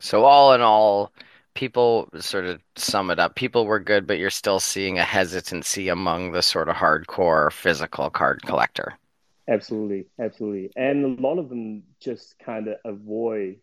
So 0.00 0.24
all 0.24 0.52
in 0.52 0.60
all, 0.60 1.12
people 1.54 2.08
sort 2.18 2.44
of 2.44 2.60
sum 2.76 3.10
it 3.10 3.18
up. 3.18 3.36
People 3.36 3.64
were 3.64 3.80
good, 3.80 4.06
but 4.06 4.18
you're 4.18 4.30
still 4.30 4.60
seeing 4.60 4.98
a 4.98 5.04
hesitancy 5.04 5.88
among 5.88 6.32
the 6.32 6.42
sort 6.42 6.68
of 6.68 6.76
hardcore 6.76 7.50
physical 7.52 8.10
card 8.10 8.42
collector. 8.42 8.98
Absolutely, 9.48 10.06
absolutely, 10.18 10.70
and 10.76 11.18
a 11.18 11.22
lot 11.22 11.38
of 11.38 11.48
them 11.48 11.82
just 12.00 12.38
kind 12.38 12.66
of 12.68 12.76
avoid 12.84 13.56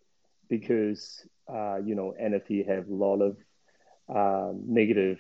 because 0.48 1.26
uh, 1.52 1.78
you 1.84 1.96
know 1.96 2.14
NFT 2.22 2.68
have 2.68 2.88
a 2.88 2.94
lot 2.94 3.22
of 3.22 3.38
uh, 4.08 4.54
negative 4.56 5.20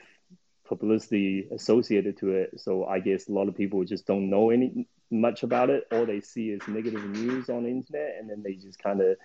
publicity 0.75 1.47
associated 1.51 2.17
to 2.19 2.31
it. 2.31 2.59
So 2.59 2.85
I 2.85 2.99
guess 2.99 3.27
a 3.27 3.33
lot 3.33 3.47
of 3.47 3.55
people 3.55 3.83
just 3.83 4.05
don't 4.07 4.29
know 4.29 4.49
any 4.49 4.87
much 5.09 5.43
about 5.43 5.69
it. 5.69 5.87
All 5.91 6.05
they 6.05 6.21
see 6.21 6.49
is 6.49 6.61
negative 6.67 7.03
news 7.03 7.49
on 7.49 7.63
the 7.63 7.69
internet, 7.69 8.15
and 8.19 8.29
then 8.29 8.43
they 8.43 8.53
just 8.53 8.79
kind 8.81 9.01
of 9.01 9.17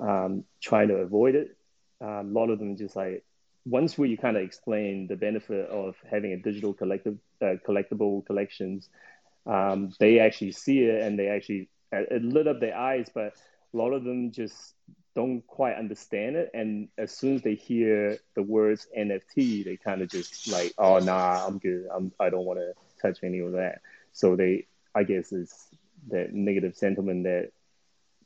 um, 0.00 0.44
try 0.60 0.86
to 0.86 0.94
avoid 0.94 1.34
it 1.34 1.58
um, 2.00 2.08
a 2.08 2.22
lot 2.40 2.50
of 2.50 2.58
them 2.58 2.76
just 2.76 2.96
like 2.96 3.24
once 3.64 3.98
we 3.98 4.16
kind 4.16 4.36
of 4.36 4.42
explain 4.42 5.06
the 5.08 5.16
benefit 5.16 5.68
of 5.68 5.96
having 6.10 6.32
a 6.32 6.36
digital 6.36 6.72
collective 6.72 7.18
uh, 7.42 7.54
collectible 7.66 8.24
collections, 8.24 8.88
um, 9.46 9.90
they 9.98 10.20
actually 10.20 10.52
see 10.52 10.80
it 10.84 11.02
and 11.02 11.18
they 11.18 11.28
actually 11.28 11.68
it 11.92 12.22
lit 12.22 12.46
up 12.46 12.60
their 12.60 12.76
eyes. 12.76 13.10
But 13.12 13.34
a 13.74 13.76
lot 13.76 13.92
of 13.92 14.04
them 14.04 14.30
just 14.32 14.74
don't 15.14 15.46
quite 15.46 15.76
understand 15.76 16.36
it, 16.36 16.50
and 16.54 16.88
as 16.96 17.12
soon 17.12 17.36
as 17.36 17.42
they 17.42 17.54
hear 17.54 18.18
the 18.34 18.42
words 18.42 18.86
NFT, 18.96 19.64
they 19.64 19.76
kind 19.76 20.02
of 20.02 20.08
just 20.08 20.50
like, 20.50 20.72
oh 20.78 20.98
nah, 20.98 21.46
I'm 21.46 21.58
good. 21.58 21.86
I'm 21.92 22.12
I 22.20 22.30
don't 22.30 22.44
want 22.44 22.60
to 22.60 22.74
touch 23.00 23.18
any 23.22 23.40
of 23.40 23.52
that. 23.52 23.80
So 24.12 24.36
they, 24.36 24.66
I 24.94 25.04
guess, 25.04 25.32
is 25.32 25.52
that 26.10 26.32
negative 26.32 26.76
sentiment 26.76 27.24
that 27.24 27.50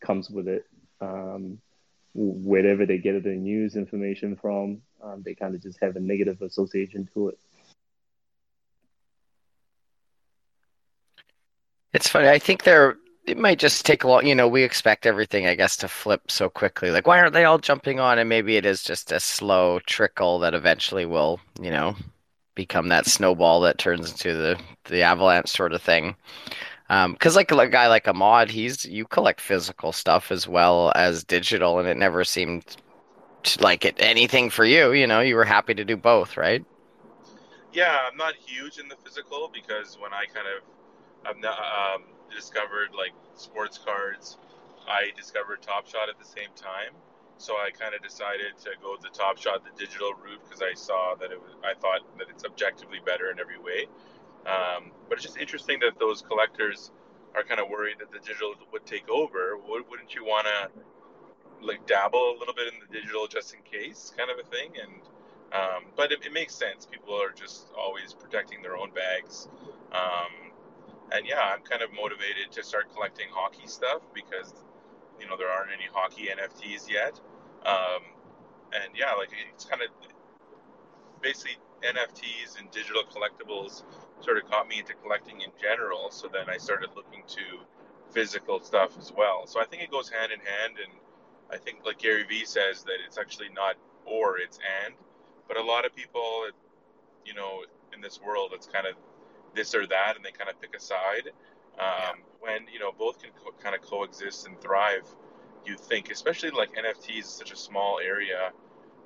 comes 0.00 0.28
with 0.30 0.48
it. 0.48 0.66
Um, 1.00 1.58
wherever 2.14 2.84
they 2.84 2.98
get 2.98 3.22
their 3.24 3.34
news 3.34 3.74
information 3.74 4.36
from, 4.36 4.82
um, 5.02 5.22
they 5.24 5.34
kind 5.34 5.54
of 5.54 5.62
just 5.62 5.78
have 5.80 5.96
a 5.96 6.00
negative 6.00 6.42
association 6.42 7.08
to 7.14 7.28
it. 7.28 7.38
It's 11.92 12.08
funny. 12.08 12.28
I 12.28 12.38
think 12.38 12.62
they're. 12.64 12.96
It 13.24 13.38
might 13.38 13.58
just 13.58 13.86
take 13.86 14.02
a 14.04 14.08
long. 14.08 14.26
You 14.26 14.34
know, 14.34 14.48
we 14.48 14.64
expect 14.64 15.06
everything, 15.06 15.46
I 15.46 15.54
guess, 15.54 15.76
to 15.78 15.88
flip 15.88 16.30
so 16.30 16.48
quickly. 16.48 16.90
Like, 16.90 17.06
why 17.06 17.20
aren't 17.20 17.34
they 17.34 17.44
all 17.44 17.58
jumping 17.58 18.00
on? 18.00 18.18
And 18.18 18.28
maybe 18.28 18.56
it 18.56 18.66
is 18.66 18.82
just 18.82 19.12
a 19.12 19.20
slow 19.20 19.78
trickle 19.80 20.40
that 20.40 20.54
eventually 20.54 21.06
will, 21.06 21.40
you 21.60 21.70
know, 21.70 21.94
become 22.54 22.88
that 22.88 23.06
snowball 23.06 23.60
that 23.60 23.78
turns 23.78 24.10
into 24.10 24.34
the 24.34 24.60
the 24.86 25.02
avalanche 25.02 25.48
sort 25.48 25.72
of 25.72 25.80
thing 25.80 26.16
because 26.88 27.36
um, 27.36 27.38
like 27.38 27.50
a 27.50 27.68
guy 27.68 27.88
like 27.88 28.06
Ahmad, 28.06 28.50
he's 28.50 28.84
you 28.84 29.06
collect 29.06 29.40
physical 29.40 29.92
stuff 29.92 30.30
as 30.30 30.46
well 30.46 30.92
as 30.94 31.24
digital, 31.24 31.78
and 31.78 31.88
it 31.88 31.96
never 31.96 32.22
seemed 32.22 32.76
like 33.60 33.86
it 33.86 33.96
anything 33.98 34.50
for 34.50 34.66
you. 34.66 34.92
You 34.92 35.06
know, 35.06 35.20
you 35.20 35.36
were 35.36 35.44
happy 35.44 35.72
to 35.72 35.84
do 35.84 35.96
both, 35.96 36.36
right? 36.36 36.62
Yeah, 37.72 37.98
I'm 38.10 38.18
not 38.18 38.34
huge 38.34 38.78
in 38.78 38.88
the 38.88 38.96
physical 38.96 39.50
because 39.52 39.96
when 39.98 40.12
I 40.12 40.26
kind 40.26 40.46
of 40.46 40.62
I've 41.24 41.36
um, 41.36 42.02
discovered 42.34 42.90
like 42.96 43.12
sports 43.34 43.78
cards, 43.78 44.38
I 44.86 45.10
discovered 45.16 45.62
Top 45.62 45.86
Shot 45.86 46.08
at 46.08 46.18
the 46.18 46.24
same 46.24 46.50
time. 46.56 46.94
So 47.38 47.54
I 47.54 47.70
kind 47.70 47.94
of 47.94 48.02
decided 48.02 48.56
to 48.62 48.70
go 48.82 48.96
the 49.00 49.08
Top 49.08 49.38
Shot, 49.38 49.64
the 49.64 49.74
digital 49.78 50.12
route, 50.14 50.40
because 50.44 50.62
I 50.62 50.74
saw 50.74 51.14
that 51.20 51.32
it 51.32 51.40
was. 51.40 51.52
I 51.64 51.74
thought 51.74 52.00
that 52.18 52.28
it's 52.30 52.44
objectively 52.44 52.98
better 53.04 53.30
in 53.30 53.40
every 53.40 53.58
way. 53.58 53.86
Um, 54.46 54.90
but 55.08 55.18
it's 55.18 55.24
just 55.24 55.38
interesting 55.38 55.80
that 55.80 55.98
those 55.98 56.22
collectors 56.22 56.90
are 57.34 57.42
kind 57.42 57.60
of 57.60 57.68
worried 57.68 57.96
that 58.00 58.12
the 58.12 58.18
digital 58.18 58.54
would 58.72 58.86
take 58.86 59.08
over. 59.08 59.56
Wouldn't 59.56 60.14
you 60.14 60.24
want 60.24 60.46
to 60.46 61.66
like 61.66 61.86
dabble 61.86 62.36
a 62.36 62.38
little 62.38 62.54
bit 62.54 62.72
in 62.72 62.80
the 62.80 62.92
digital 62.92 63.26
just 63.26 63.54
in 63.54 63.60
case, 63.62 64.12
kind 64.16 64.30
of 64.30 64.38
a 64.38 64.48
thing? 64.48 64.72
And 64.80 65.02
um, 65.52 65.84
but 65.96 66.12
it, 66.12 66.24
it, 66.24 66.32
makes 66.32 66.54
sense. 66.54 66.86
People 66.86 67.14
are 67.14 67.30
just 67.30 67.66
always 67.76 68.14
protecting 68.14 68.62
their 68.62 68.76
own 68.76 68.90
bags. 68.94 69.48
Um, 69.92 70.51
and 71.14 71.26
yeah, 71.26 71.40
I'm 71.40 71.62
kind 71.62 71.82
of 71.82 71.90
motivated 71.92 72.52
to 72.52 72.64
start 72.64 72.92
collecting 72.94 73.26
hockey 73.30 73.66
stuff 73.66 74.02
because 74.14 74.54
you 75.20 75.26
know 75.26 75.36
there 75.36 75.48
aren't 75.48 75.70
any 75.72 75.88
hockey 75.92 76.28
NFTs 76.28 76.90
yet. 76.90 77.20
Um, 77.64 78.02
and 78.72 78.96
yeah, 78.96 79.12
like 79.14 79.30
it's 79.54 79.64
kind 79.64 79.82
of 79.82 79.88
basically 81.20 81.56
NFTs 81.82 82.58
and 82.58 82.70
digital 82.70 83.02
collectibles 83.04 83.82
sort 84.20 84.38
of 84.38 84.48
got 84.50 84.68
me 84.68 84.78
into 84.78 84.94
collecting 84.94 85.40
in 85.40 85.50
general. 85.60 86.10
So 86.10 86.28
then 86.32 86.48
I 86.48 86.56
started 86.56 86.90
looking 86.96 87.22
to 87.28 87.66
physical 88.12 88.60
stuff 88.60 88.96
as 88.98 89.12
well. 89.16 89.46
So 89.46 89.60
I 89.60 89.64
think 89.64 89.82
it 89.82 89.90
goes 89.90 90.08
hand 90.08 90.32
in 90.32 90.38
hand. 90.38 90.74
And 90.78 90.92
I 91.50 91.58
think, 91.58 91.84
like 91.84 91.98
Gary 91.98 92.24
Vee 92.24 92.44
says, 92.44 92.84
that 92.84 92.96
it's 93.06 93.18
actually 93.18 93.48
not 93.54 93.76
or, 94.06 94.38
it's 94.38 94.58
and. 94.84 94.94
But 95.48 95.56
a 95.56 95.62
lot 95.62 95.84
of 95.84 95.94
people, 95.94 96.48
you 97.24 97.34
know, 97.34 97.64
in 97.92 98.00
this 98.00 98.20
world, 98.24 98.52
it's 98.54 98.66
kind 98.66 98.86
of 98.86 98.94
this 99.54 99.74
or 99.74 99.86
that, 99.86 100.16
and 100.16 100.24
they 100.24 100.30
kind 100.30 100.50
of 100.50 100.60
pick 100.60 100.74
a 100.76 100.80
side. 100.80 101.30
Um, 101.78 101.78
yeah. 101.78 102.12
When, 102.40 102.66
you 102.72 102.80
know, 102.80 102.92
both 102.96 103.20
can 103.22 103.30
co- 103.42 103.54
kind 103.62 103.74
of 103.74 103.82
coexist 103.82 104.46
and 104.46 104.60
thrive, 104.60 105.06
you 105.64 105.76
think, 105.76 106.10
especially 106.10 106.50
like 106.50 106.70
NFTs 106.74 107.20
is 107.20 107.26
such 107.26 107.52
a 107.52 107.56
small 107.56 107.98
area 108.00 108.52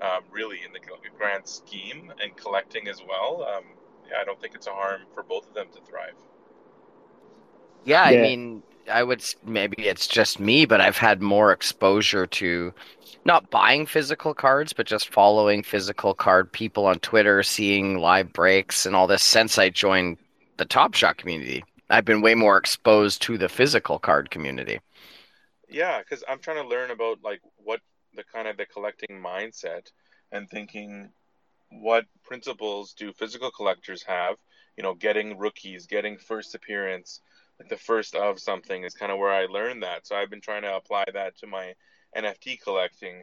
um, 0.02 0.22
really 0.30 0.58
in 0.64 0.72
the 0.72 0.80
grand 1.16 1.46
scheme 1.46 2.12
and 2.22 2.36
collecting 2.36 2.88
as 2.88 3.00
well. 3.06 3.44
Um, 3.44 3.64
yeah, 4.10 4.18
I 4.20 4.24
don't 4.24 4.40
think 4.40 4.54
it's 4.54 4.66
a 4.66 4.72
harm 4.72 5.02
for 5.14 5.22
both 5.22 5.48
of 5.48 5.54
them 5.54 5.66
to 5.74 5.80
thrive. 5.80 6.14
Yeah, 7.84 8.08
yeah, 8.10 8.18
I 8.18 8.22
mean, 8.22 8.62
I 8.90 9.02
would 9.02 9.24
maybe 9.44 9.86
it's 9.86 10.06
just 10.06 10.40
me, 10.40 10.64
but 10.66 10.80
I've 10.80 10.96
had 10.96 11.22
more 11.22 11.52
exposure 11.52 12.26
to 12.26 12.72
not 13.24 13.50
buying 13.50 13.86
physical 13.86 14.34
cards, 14.34 14.72
but 14.72 14.86
just 14.86 15.12
following 15.12 15.62
physical 15.62 16.14
card 16.14 16.50
people 16.52 16.86
on 16.86 16.98
Twitter, 17.00 17.42
seeing 17.42 17.98
live 17.98 18.32
breaks 18.32 18.86
and 18.86 18.94
all 18.94 19.06
this 19.06 19.22
since 19.22 19.58
I 19.58 19.70
joined 19.70 20.18
the 20.56 20.64
Top 20.64 20.94
Shot 20.94 21.16
community. 21.16 21.64
I've 21.88 22.04
been 22.04 22.20
way 22.20 22.34
more 22.34 22.56
exposed 22.56 23.22
to 23.22 23.38
the 23.38 23.48
physical 23.48 23.98
card 23.98 24.30
community. 24.30 24.80
Yeah, 25.68 26.00
because 26.00 26.24
I'm 26.28 26.38
trying 26.38 26.62
to 26.62 26.68
learn 26.68 26.90
about 26.90 27.18
like 27.22 27.40
what 27.56 27.80
the 28.14 28.24
kind 28.24 28.48
of 28.48 28.56
the 28.56 28.66
collecting 28.66 29.20
mindset 29.22 29.90
and 30.32 30.48
thinking 30.48 31.10
what 31.70 32.06
principles 32.24 32.94
do 32.94 33.12
physical 33.12 33.50
collectors 33.50 34.02
have 34.02 34.36
you 34.76 34.82
know 34.82 34.94
getting 34.94 35.36
rookies 35.36 35.86
getting 35.86 36.16
first 36.16 36.54
appearance 36.54 37.20
like 37.58 37.68
the 37.68 37.76
first 37.76 38.14
of 38.14 38.38
something 38.38 38.84
is 38.84 38.94
kind 38.94 39.10
of 39.10 39.18
where 39.18 39.32
i 39.32 39.46
learned 39.46 39.82
that 39.82 40.06
so 40.06 40.14
i've 40.14 40.30
been 40.30 40.40
trying 40.40 40.62
to 40.62 40.76
apply 40.76 41.04
that 41.12 41.36
to 41.36 41.46
my 41.46 41.74
nft 42.16 42.60
collecting 42.62 43.22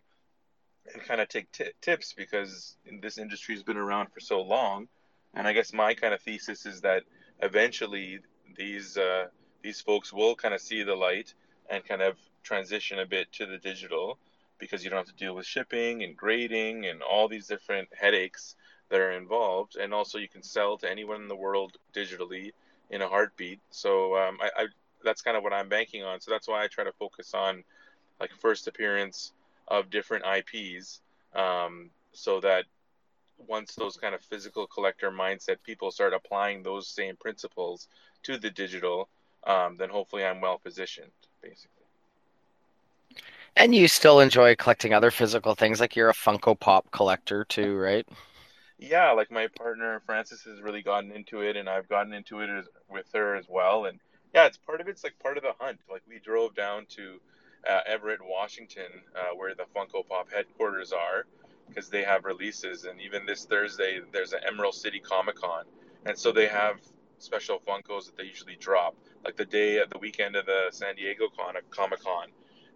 and 0.94 1.04
kind 1.04 1.22
of 1.22 1.30
take 1.30 1.50
t- 1.52 1.72
tips 1.82 2.14
because 2.14 2.76
this 3.02 3.18
industry 3.18 3.56
has 3.56 3.64
been 3.64 3.78
around 3.78 4.12
for 4.12 4.20
so 4.20 4.42
long 4.42 4.88
and 5.34 5.48
i 5.48 5.54
guess 5.54 5.74
my 5.74 5.94
kind 5.94 6.14
of 6.14 6.22
thesis 6.22 6.66
is 6.66 6.82
that 6.82 7.04
eventually 7.42 8.20
these 8.56 8.98
uh, 8.98 9.26
these 9.62 9.82
folks 9.82 10.12
will 10.14 10.36
kind 10.36 10.54
of 10.54 10.62
see 10.62 10.84
the 10.84 10.96
light 10.96 11.34
and 11.70 11.84
kind 11.86 12.02
of 12.02 12.18
transition 12.44 13.00
a 13.00 13.06
bit 13.06 13.32
to 13.32 13.46
the 13.46 13.58
digital 13.58 14.18
because 14.60 14.84
you 14.84 14.90
don't 14.90 14.98
have 14.98 15.08
to 15.08 15.14
deal 15.14 15.36
with 15.36 15.46
shipping 15.46 16.04
and 16.04 16.16
grading 16.16 16.86
and 16.86 17.02
all 17.02 17.28
these 17.28 17.48
different 17.48 17.90
headaches 18.00 18.56
that 18.90 19.00
are 19.00 19.12
involved, 19.12 19.76
and 19.76 19.94
also 19.94 20.18
you 20.18 20.28
can 20.28 20.44
sell 20.44 20.78
to 20.78 20.90
anyone 20.90 21.22
in 21.22 21.28
the 21.28 21.36
world 21.36 21.78
digitally 21.94 22.52
in 22.90 23.02
a 23.02 23.08
heartbeat. 23.08 23.60
So 23.72 24.16
um, 24.16 24.38
I, 24.42 24.50
I 24.64 24.66
that's 25.04 25.22
kind 25.22 25.36
of 25.36 25.44
what 25.44 25.54
I'm 25.54 25.68
banking 25.68 26.04
on. 26.04 26.22
So 26.22 26.32
that's 26.32 26.48
why 26.48 26.64
I 26.64 26.68
try 26.68 26.84
to 26.84 26.92
focus 26.94 27.34
on 27.34 27.64
like 28.20 28.32
first 28.40 28.68
appearance 28.68 29.34
of 29.68 29.90
different 29.90 30.26
IPs, 30.26 31.02
um, 31.36 31.90
so 32.12 32.40
that 32.42 32.66
once 33.48 33.76
those 33.76 33.98
kind 33.98 34.16
of 34.16 34.22
physical 34.22 34.68
collector 34.68 35.12
mindset 35.12 35.58
people 35.64 35.92
start 35.92 36.14
applying 36.14 36.64
those 36.64 36.88
same 36.88 37.16
principles 37.16 37.88
to 38.24 38.38
the 38.38 38.50
digital, 38.50 39.10
um, 39.46 39.78
then 39.78 39.90
hopefully 39.90 40.26
I'm 40.26 40.42
well 40.42 40.58
positioned, 40.58 41.12
basically. 41.42 41.70
And 43.56 43.76
you 43.76 43.88
still 43.88 44.20
enjoy 44.20 44.56
collecting 44.56 44.94
other 44.94 45.12
physical 45.12 45.54
things, 45.54 45.80
like 45.80 45.96
you're 45.96 46.10
a 46.10 46.14
Funko 46.14 46.60
Pop 46.60 46.90
collector 46.92 47.46
too, 47.46 47.78
right? 47.78 48.08
Yeah, 48.80 49.12
like 49.12 49.32
my 49.32 49.48
partner 49.48 50.02
Francis 50.06 50.44
has 50.44 50.62
really 50.62 50.82
gotten 50.82 51.12
into 51.12 51.42
it, 51.42 51.56
and 51.56 51.70
I've 51.70 51.88
gotten 51.88 52.14
into 52.14 52.42
it 52.42 52.50
as, 52.50 52.66
with 52.90 53.06
her 53.14 53.36
as 53.36 53.46
well. 53.48 53.86
And 53.86 54.00
yeah, 54.34 54.46
it's 54.46 54.58
part 54.58 54.82
of 54.82 54.88
it's 54.88 55.04
like 55.04 55.18
part 55.20 55.38
of 55.38 55.44
the 55.44 55.54
hunt. 55.60 55.80
Like 55.90 56.02
we 56.10 56.20
drove 56.20 56.56
down 56.56 56.88
to 56.96 57.20
uh, 57.70 57.82
Everett, 57.86 58.20
Washington, 58.24 58.92
uh, 59.16 59.36
where 59.36 59.54
the 59.54 59.66
Funko 59.76 60.06
Pop 60.08 60.32
headquarters 60.32 60.92
are, 60.92 61.26
because 61.74 61.90
they 61.90 62.04
have 62.04 62.26
releases. 62.26 62.86
And 62.86 63.00
even 63.02 63.26
this 63.26 63.46
Thursday, 63.46 64.00
there's 64.12 64.34
an 64.34 64.40
Emerald 64.48 64.76
City 64.76 65.00
Comic 65.00 65.36
Con, 65.36 65.66
and 66.06 66.18
so 66.18 66.32
they 66.32 66.48
have 66.48 66.80
special 67.20 67.60
Funkos 67.60 68.06
that 68.06 68.18
they 68.18 68.26
usually 68.26 68.58
drop. 68.60 68.96
Like 69.24 69.38
the 69.38 69.46
day, 69.46 69.78
of 69.78 69.90
the 69.90 69.98
weekend 69.98 70.36
of 70.36 70.46
the 70.46 70.68
San 70.72 70.96
Diego 70.96 71.28
Con 71.38 71.56
Comic 71.70 72.04
Con, 72.04 72.28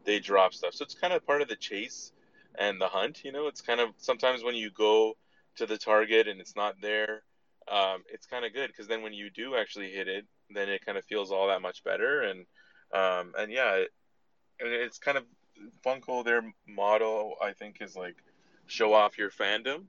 they 0.05 0.19
drop 0.19 0.53
stuff. 0.53 0.73
So 0.73 0.83
it's 0.83 0.95
kind 0.95 1.13
of 1.13 1.25
part 1.25 1.41
of 1.41 1.49
the 1.49 1.55
chase 1.55 2.13
and 2.57 2.79
the 2.79 2.87
hunt. 2.87 3.23
You 3.23 3.31
know, 3.31 3.47
it's 3.47 3.61
kind 3.61 3.79
of 3.79 3.89
sometimes 3.97 4.43
when 4.43 4.55
you 4.55 4.71
go 4.71 5.17
to 5.57 5.65
the 5.65 5.77
target 5.77 6.27
and 6.27 6.39
it's 6.39 6.55
not 6.55 6.75
there, 6.81 7.23
um, 7.69 8.03
it's 8.11 8.25
kind 8.25 8.45
of 8.45 8.53
good 8.53 8.67
because 8.67 8.87
then 8.87 9.01
when 9.01 9.13
you 9.13 9.29
do 9.29 9.55
actually 9.55 9.91
hit 9.91 10.07
it, 10.07 10.25
then 10.49 10.69
it 10.69 10.85
kind 10.85 10.97
of 10.97 11.05
feels 11.05 11.31
all 11.31 11.47
that 11.47 11.61
much 11.61 11.83
better. 11.83 12.21
And 12.21 12.45
um, 12.93 13.33
and 13.37 13.51
yeah, 13.51 13.75
it, 13.75 13.89
it's 14.59 14.97
kind 14.97 15.17
of 15.17 15.25
Funko. 15.85 16.23
Their 16.23 16.43
model, 16.67 17.35
I 17.41 17.51
think, 17.51 17.81
is 17.81 17.95
like 17.95 18.15
show 18.67 18.93
off 18.93 19.17
your 19.17 19.29
fandom, 19.29 19.83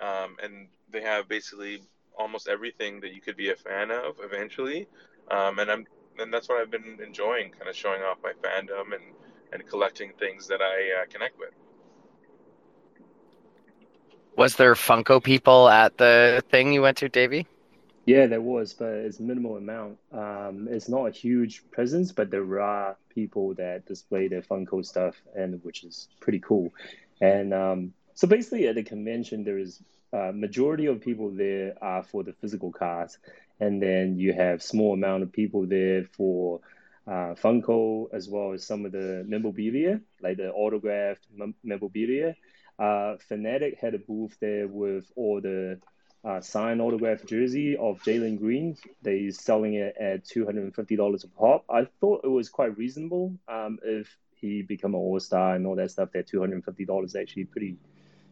um, 0.00 0.36
and 0.42 0.68
they 0.90 1.02
have 1.02 1.28
basically 1.28 1.82
almost 2.16 2.48
everything 2.48 3.00
that 3.00 3.12
you 3.14 3.20
could 3.20 3.36
be 3.36 3.50
a 3.50 3.56
fan 3.56 3.90
of 3.90 4.16
eventually. 4.22 4.88
Um, 5.30 5.58
and 5.58 5.70
I'm 5.70 5.86
and 6.18 6.32
that's 6.32 6.48
what 6.48 6.60
I've 6.60 6.70
been 6.70 6.98
enjoying, 7.04 7.50
kind 7.50 7.68
of 7.68 7.76
showing 7.76 8.02
off 8.02 8.18
my 8.22 8.32
fandom 8.32 8.94
and 8.94 9.04
and 9.52 9.66
collecting 9.66 10.12
things 10.18 10.48
that 10.48 10.60
I 10.60 11.02
uh, 11.02 11.06
connect 11.10 11.38
with. 11.38 11.50
Was 14.36 14.56
there 14.56 14.74
Funko 14.74 15.22
people 15.22 15.68
at 15.68 15.98
the 15.98 16.42
thing 16.50 16.72
you 16.72 16.82
went 16.82 16.98
to, 16.98 17.08
Davey? 17.08 17.46
Yeah, 18.06 18.26
there 18.26 18.40
was, 18.40 18.72
but 18.72 18.88
it's 18.88 19.20
minimal 19.20 19.56
amount. 19.56 19.98
Um, 20.12 20.66
it's 20.70 20.88
not 20.88 21.04
a 21.04 21.10
huge 21.10 21.62
presence, 21.70 22.12
but 22.12 22.30
there 22.30 22.60
are 22.60 22.96
people 23.14 23.54
that 23.54 23.86
display 23.86 24.28
their 24.28 24.40
Funko 24.40 24.84
stuff, 24.84 25.16
and 25.36 25.62
which 25.62 25.84
is 25.84 26.08
pretty 26.20 26.40
cool. 26.40 26.72
And 27.20 27.52
um, 27.52 27.92
so 28.20 28.28
basically, 28.28 28.68
at 28.68 28.74
the 28.74 28.82
convention, 28.82 29.44
there 29.44 29.56
is 29.56 29.82
uh, 30.12 30.30
majority 30.34 30.84
of 30.84 31.00
people 31.00 31.30
there 31.30 31.72
are 31.80 32.02
for 32.02 32.22
the 32.22 32.34
physical 32.34 32.70
cards, 32.70 33.16
and 33.60 33.80
then 33.80 34.18
you 34.18 34.34
have 34.34 34.62
small 34.62 34.92
amount 34.92 35.22
of 35.22 35.32
people 35.32 35.64
there 35.64 36.04
for 36.04 36.60
uh, 37.06 37.32
Funko 37.42 38.08
as 38.12 38.28
well 38.28 38.52
as 38.52 38.62
some 38.62 38.84
of 38.84 38.92
the 38.92 39.24
memorabilia, 39.26 40.02
like 40.20 40.36
the 40.36 40.50
autographed 40.50 41.26
memorabilia. 41.64 42.36
Uh, 42.78 43.16
Fanatic 43.26 43.78
had 43.80 43.94
a 43.94 43.98
booth 43.98 44.36
there 44.38 44.68
with 44.68 45.10
all 45.16 45.40
the 45.40 45.78
uh, 46.22 46.42
signed 46.42 46.82
autograph 46.82 47.24
jersey 47.24 47.74
of 47.78 48.02
Jalen 48.02 48.38
Green. 48.38 48.76
They're 49.00 49.30
selling 49.30 49.72
it 49.76 49.96
at 49.98 50.26
two 50.26 50.44
hundred 50.44 50.64
and 50.64 50.74
fifty 50.74 50.94
dollars 50.94 51.24
a 51.24 51.28
pop. 51.28 51.64
I 51.70 51.86
thought 52.02 52.20
it 52.24 52.28
was 52.28 52.50
quite 52.50 52.76
reasonable. 52.76 53.38
Um, 53.48 53.78
if 53.82 54.14
he 54.34 54.60
become 54.60 54.94
an 54.94 55.00
All 55.00 55.20
Star 55.20 55.54
and 55.54 55.66
all 55.66 55.76
that 55.76 55.90
stuff, 55.90 56.10
that 56.12 56.26
two 56.26 56.40
hundred 56.40 56.56
and 56.56 56.64
fifty 56.66 56.84
dollars 56.84 57.16
actually 57.16 57.46
pretty 57.46 57.78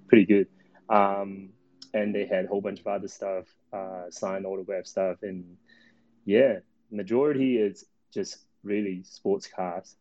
pretty 0.09 0.27
good. 0.27 0.49
Um, 0.89 1.51
and 1.95 2.15
they 2.15 2.27
had 2.27 2.47
a 2.47 2.49
whole 2.49 2.61
bunch 2.61 2.81
of 2.81 2.87
other 2.87 3.09
stuff, 3.09 3.45
uh, 3.73 4.11
signed 4.11 4.47
autograph 4.47 4.87
stuff, 4.87 5.19
and 5.23 5.57
yeah, 6.25 6.59
majority 6.91 7.59
is 7.59 7.85
just 8.13 8.39
really 8.63 9.03
sports 9.05 9.47
cars. 9.47 9.97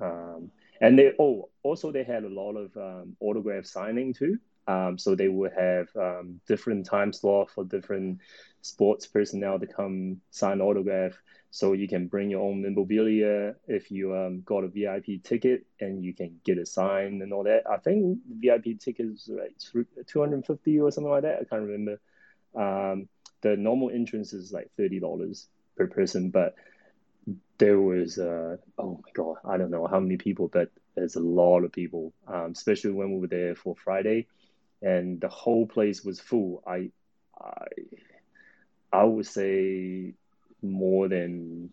Um, 0.00 0.50
and 0.80 0.98
they 0.98 1.12
oh 1.18 1.48
also 1.62 1.90
they 1.90 2.04
had 2.04 2.24
a 2.24 2.28
lot 2.28 2.54
of 2.56 2.76
um, 2.76 3.16
autograph 3.20 3.66
signing 3.66 4.12
too. 4.14 4.38
Um, 4.66 4.98
so 4.98 5.14
they 5.14 5.28
would 5.28 5.52
have 5.52 5.88
um, 5.96 6.40
different 6.46 6.86
time 6.86 7.12
slot 7.12 7.50
for 7.50 7.64
different 7.64 8.18
sports 8.62 9.06
personnel 9.06 9.58
to 9.58 9.66
come 9.66 10.20
sign 10.30 10.60
autograph. 10.60 11.14
So 11.50 11.72
you 11.72 11.88
can 11.88 12.08
bring 12.08 12.30
your 12.30 12.42
own 12.42 12.62
memorabilia 12.62 13.54
if 13.66 13.90
you 13.90 14.14
um, 14.14 14.42
got 14.42 14.64
a 14.64 14.68
VIP 14.68 15.22
ticket 15.22 15.64
and 15.80 16.04
you 16.04 16.12
can 16.14 16.40
get 16.44 16.58
a 16.58 16.66
sign 16.66 17.22
and 17.22 17.32
all 17.32 17.44
that. 17.44 17.62
I 17.68 17.78
think 17.78 18.18
the 18.28 18.34
VIP 18.48 18.78
tickets 18.78 19.28
like 19.28 19.54
250 20.06 20.80
or 20.80 20.90
something 20.90 21.10
like 21.10 21.22
that. 21.22 21.40
I 21.40 21.44
can't 21.44 21.62
remember. 21.62 22.00
Um, 22.54 23.08
the 23.40 23.56
normal 23.56 23.90
entrance 23.90 24.32
is 24.32 24.52
like 24.52 24.70
$30 24.78 25.46
per 25.76 25.86
person, 25.86 26.30
but 26.30 26.54
there 27.58 27.80
was 27.80 28.18
uh, 28.18 28.56
oh 28.78 29.00
my 29.04 29.10
god, 29.14 29.36
I 29.44 29.56
don't 29.56 29.70
know 29.70 29.86
how 29.86 30.00
many 30.00 30.16
people, 30.16 30.48
but 30.48 30.70
there's 30.94 31.16
a 31.16 31.20
lot 31.20 31.64
of 31.64 31.72
people, 31.72 32.12
um, 32.26 32.52
especially 32.52 32.92
when 32.92 33.12
we 33.12 33.20
were 33.20 33.26
there 33.26 33.54
for 33.54 33.74
Friday, 33.76 34.26
and 34.82 35.20
the 35.20 35.28
whole 35.28 35.66
place 35.66 36.04
was 36.04 36.20
full. 36.20 36.62
I 36.66 36.90
I 37.38 37.66
I 38.92 39.04
would 39.04 39.26
say 39.26 40.14
more 40.62 41.08
than 41.08 41.70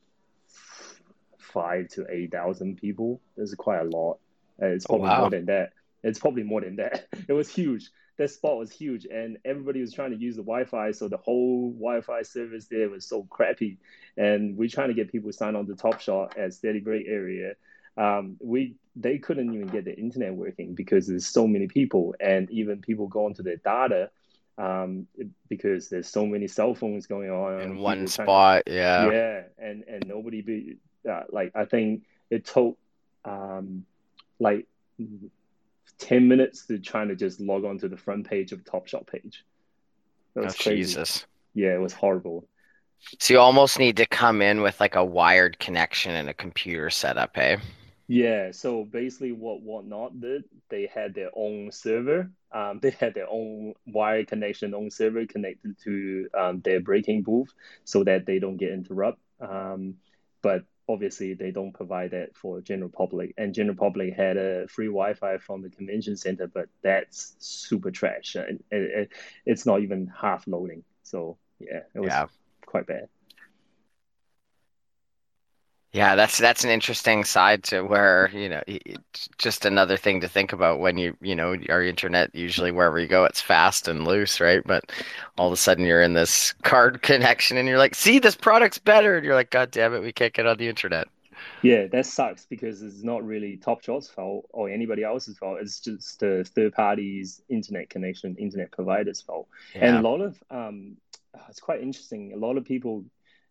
five 1.40 1.90
to 1.90 2.06
eight 2.10 2.32
thousand 2.32 2.78
people. 2.78 3.22
There's 3.36 3.54
quite 3.56 3.82
a 3.82 3.90
lot. 3.90 4.20
It's 4.60 4.86
oh, 4.90 4.98
probably 4.98 5.10
oh, 5.10 5.12
wow. 5.12 5.20
more 5.22 5.30
than 5.30 5.46
that. 5.48 5.74
It's 6.04 6.20
probably 6.20 6.44
more 6.44 6.62
than 6.62 6.78
that. 6.78 7.08
It 7.28 7.34
was 7.34 7.50
huge 7.50 7.90
that 8.18 8.30
spot 8.30 8.58
was 8.58 8.72
huge 8.72 9.06
and 9.06 9.38
everybody 9.44 9.82
was 9.82 9.94
trying 9.94 10.12
to 10.12 10.18
use 10.18 10.36
the 10.36 10.42
Wi-Fi. 10.42 10.92
So 10.92 11.08
the 11.08 11.18
whole 11.18 11.72
Wi-Fi 11.72 12.22
service 12.22 12.68
there 12.68 12.90
was 12.90 13.06
so 13.06 13.24
crappy. 13.24 13.78
And 14.18 14.58
we're 14.58 14.70
trying 14.70 14.88
to 14.88 14.94
get 14.94 15.12
people 15.12 15.32
signed 15.32 15.58
on 15.58 15.68
to 15.68 15.76
Top 15.76 16.00
Shot 16.00 16.38
at 16.38 16.54
Steady 16.54 16.80
Break 16.80 17.08
area. 17.08 17.54
Um, 17.98 18.38
we 18.42 18.76
they 18.98 19.18
couldn't 19.18 19.54
even 19.54 19.68
get 19.68 19.86
the 19.86 19.96
internet 19.96 20.34
working 20.34 20.76
because 20.76 21.08
there's 21.08 21.26
so 21.26 21.48
many 21.48 21.68
people 21.68 22.16
and 22.20 22.50
even 22.50 22.82
people 22.82 23.08
go 23.08 23.28
into 23.28 23.42
their 23.42 23.58
data 23.58 24.10
um, 24.58 25.08
because 25.50 25.90
there's 25.90 26.08
so 26.08 26.26
many 26.26 26.48
cell 26.48 26.74
phones 26.74 27.08
going 27.08 27.30
on 27.30 27.62
in 27.62 27.78
one 27.78 28.08
spot. 28.08 28.64
yeah, 28.68 29.12
yeah, 29.12 29.42
and 29.58 29.84
and 29.88 30.08
nobody 30.08 30.42
be 30.42 30.78
uh, 31.10 31.24
like 31.30 31.52
I 31.56 31.66
think 31.66 32.04
it 32.30 32.46
took 32.46 32.78
um, 33.26 33.86
like 34.40 34.68
10 36.00 36.28
minutes 36.28 36.66
to 36.68 36.80
trying 36.80 37.10
to 37.10 37.16
just 37.16 37.40
log 37.40 37.66
on 37.66 37.78
to 37.80 37.90
the 37.90 37.98
front 37.98 38.28
page 38.28 38.52
of 38.52 38.64
Top 38.64 38.88
Shot 38.88 39.08
page. 39.08 39.46
That 40.34 40.46
was 40.46 40.54
oh, 40.54 40.64
crazy. 40.64 40.78
Jesus. 40.78 41.26
Yeah, 41.54 41.74
it 41.74 41.80
was 41.80 41.94
horrible. 41.94 42.48
So 43.20 43.34
you 43.34 43.40
almost 43.40 43.80
need 43.80 43.98
to 43.98 44.06
come 44.06 44.42
in 44.42 44.62
with 44.62 44.80
like 44.80 44.96
a 44.96 45.04
wired 45.04 45.60
connection 45.60 46.14
and 46.14 46.30
a 46.30 46.34
computer 46.34 46.90
setup, 46.90 47.36
hey? 47.36 47.58
Yeah, 48.08 48.52
so 48.52 48.84
basically 48.84 49.32
what 49.32 49.62
Whatnot 49.62 50.20
did, 50.20 50.44
they 50.70 50.88
had 50.94 51.16
their 51.16 51.32
own 51.36 51.72
server. 51.72 52.30
Um, 52.52 52.80
they 52.82 52.92
had 52.92 53.16
their 53.16 53.28
own 53.30 53.74
wired 53.88 54.28
connection, 54.28 54.76
own 54.76 54.92
server 54.92 55.26
connected 55.26 55.76
to 55.84 56.28
um, 56.38 56.62
their 56.62 56.80
breaking 56.80 57.24
booth 57.24 57.52
so 57.84 58.04
that 58.04 58.26
they 58.26 58.40
don't 58.40 58.58
get 58.58 58.72
interrupt. 58.72 59.20
Um, 59.42 59.96
but 60.42 60.66
obviously 60.88 61.34
they 61.34 61.52
don't 61.52 61.74
provide 61.74 62.12
that 62.12 62.36
for 62.36 62.62
general 62.62 62.90
public 62.90 63.34
and 63.38 63.56
general 63.56 63.76
public 63.76 64.14
had 64.14 64.38
a 64.38 64.68
free 64.68 64.86
wi-fi 64.86 65.38
from 65.38 65.62
the 65.62 65.70
convention 65.70 66.16
center 66.16 66.46
but 66.46 66.68
that's 66.84 67.36
super 67.40 67.90
trash 67.90 68.36
it, 68.36 68.64
it, 68.70 69.10
it's 69.46 69.66
not 69.66 69.82
even 69.82 70.12
half 70.22 70.46
loading 70.48 70.84
so 71.02 71.38
yeah 71.60 71.80
it 71.96 72.00
was 72.00 72.10
yeah. 72.10 72.28
quite 72.66 72.86
bad 72.86 73.08
yeah, 75.96 76.16
that's 76.16 76.38
that's 76.38 76.66
an 76.66 76.70
interesting 76.72 77.24
side 77.24 77.64
to 77.66 77.84
where 77.84 78.30
you 78.34 78.50
know 78.50 78.62
it's 78.68 79.30
just 79.38 79.64
another 79.64 79.96
thing 79.96 80.20
to 80.20 80.28
think 80.28 80.52
about 80.52 80.82
when 80.82 80.98
you 80.98 81.16
you 81.22 81.34
know 81.34 81.56
our 81.70 81.82
internet 81.82 82.36
usually 82.36 82.74
wherever 82.74 83.00
you 83.00 83.08
go 83.08 83.24
it's 83.24 83.40
fast 83.40 83.88
and 83.88 84.06
loose, 84.06 84.42
right? 84.42 84.62
But 84.66 84.92
all 85.38 85.48
of 85.48 85.54
a 85.54 85.58
sudden 85.58 85.86
you're 85.86 86.02
in 86.02 86.12
this 86.12 86.52
card 86.64 87.02
connection 87.02 87.56
and 87.56 87.66
you're 87.66 87.78
like, 87.78 87.96
see, 87.96 88.20
this 88.20 88.36
product's 88.36 88.78
better, 88.78 89.16
and 89.16 89.26
you're 89.26 89.36
like, 89.36 89.52
God 89.52 89.72
damn 89.72 89.94
it, 89.94 90.02
we 90.02 90.12
can't 90.12 90.34
get 90.34 90.46
on 90.46 90.58
the 90.58 90.68
internet. 90.68 91.08
Yeah, 91.62 91.88
that 91.88 92.06
sucks 92.06 92.46
because 92.46 92.82
it's 92.82 93.04
not 93.04 93.26
really 93.26 93.56
Top 93.56 93.82
Shot's 93.82 94.10
fault 94.10 94.48
or 94.50 94.70
anybody 94.70 95.06
else's 95.06 95.38
fault. 95.38 95.60
It's 95.62 95.80
just 95.80 96.20
the 96.20 96.44
third 96.44 96.74
party's 96.74 97.42
internet 97.48 97.90
connection, 97.90 98.36
internet 98.36 98.70
provider's 98.72 99.22
fault. 99.22 99.48
Yeah. 99.74 99.86
And 99.86 100.06
a 100.06 100.10
lot 100.10 100.20
of 100.20 100.44
um, 100.52 100.98
it's 101.50 101.62
quite 101.62 101.82
interesting. 101.82 102.34
A 102.34 102.38
lot 102.38 102.58
of 102.58 102.66
people 102.66 103.06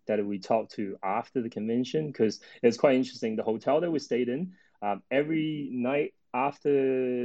that 0.06 0.24
we 0.24 0.38
talked 0.38 0.72
to 0.74 0.96
after 1.02 1.42
the 1.42 1.50
convention 1.50 2.08
because 2.08 2.40
it's 2.62 2.76
quite 2.76 2.96
interesting. 2.96 3.36
The 3.36 3.42
hotel 3.42 3.80
that 3.80 3.90
we 3.90 3.98
stayed 3.98 4.28
in, 4.28 4.52
um, 4.82 5.02
every 5.10 5.68
night 5.72 6.14
after 6.34 6.68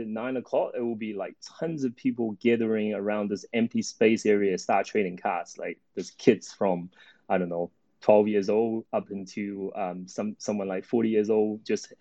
nine 0.06 0.38
o'clock, 0.38 0.74
it 0.78 0.82
will 0.82 0.96
be 0.96 1.14
like 1.14 1.36
tons 1.60 1.84
of 1.84 1.96
people 1.96 2.38
gathering 2.40 2.94
around 2.94 3.30
this 3.30 3.46
empty 3.54 3.82
space 3.82 4.26
area, 4.26 4.58
start 4.58 4.86
trading 4.86 5.18
cards. 5.18 5.58
Like 5.58 5.80
there's 5.96 6.12
kids 6.12 6.54
from, 6.54 6.92
I 7.28 7.38
don't 7.38 7.50
know, 7.50 7.72
12 8.02 8.28
years 8.28 8.50
old 8.50 8.86
up 8.94 9.12
into 9.12 9.72
um, 9.76 10.08
some 10.08 10.36
someone 10.38 10.68
like 10.68 10.86
40 10.86 11.10
years 11.10 11.30
old, 11.30 11.66
just 11.66 11.94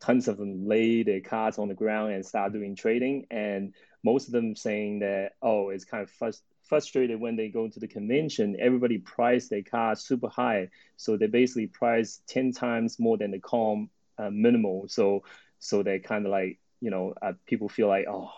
tons 0.00 0.28
of 0.28 0.38
them 0.38 0.66
lay 0.66 1.02
their 1.02 1.20
cards 1.20 1.58
on 1.58 1.68
the 1.68 1.74
ground 1.74 2.12
and 2.12 2.24
start 2.24 2.52
doing 2.52 2.74
trading. 2.74 3.26
And 3.30 3.74
most 4.02 4.26
of 4.26 4.32
them 4.32 4.56
saying 4.56 5.00
that, 5.00 5.32
oh, 5.42 5.70
it's 5.70 5.84
kind 5.84 6.02
of 6.02 6.10
frust- 6.10 6.42
frustrated 6.68 7.20
when 7.20 7.36
they 7.36 7.48
go 7.48 7.68
to 7.68 7.80
the 7.80 7.88
convention. 7.88 8.56
Everybody 8.60 8.98
price 8.98 9.48
their 9.48 9.62
car 9.62 9.96
super 9.96 10.28
high. 10.28 10.68
So 10.96 11.16
they 11.16 11.26
basically 11.26 11.66
price 11.66 12.20
10 12.28 12.52
times 12.52 12.98
more 12.98 13.16
than 13.16 13.30
the 13.30 13.38
calm 13.38 13.90
uh, 14.18 14.30
minimal. 14.30 14.86
So 14.88 15.22
so 15.58 15.82
they 15.82 15.98
kind 15.98 16.24
of 16.26 16.32
like 16.32 16.58
you 16.80 16.90
know 16.90 17.14
uh, 17.22 17.32
people 17.46 17.68
feel 17.68 17.88
like 17.88 18.06
oh 18.08 18.30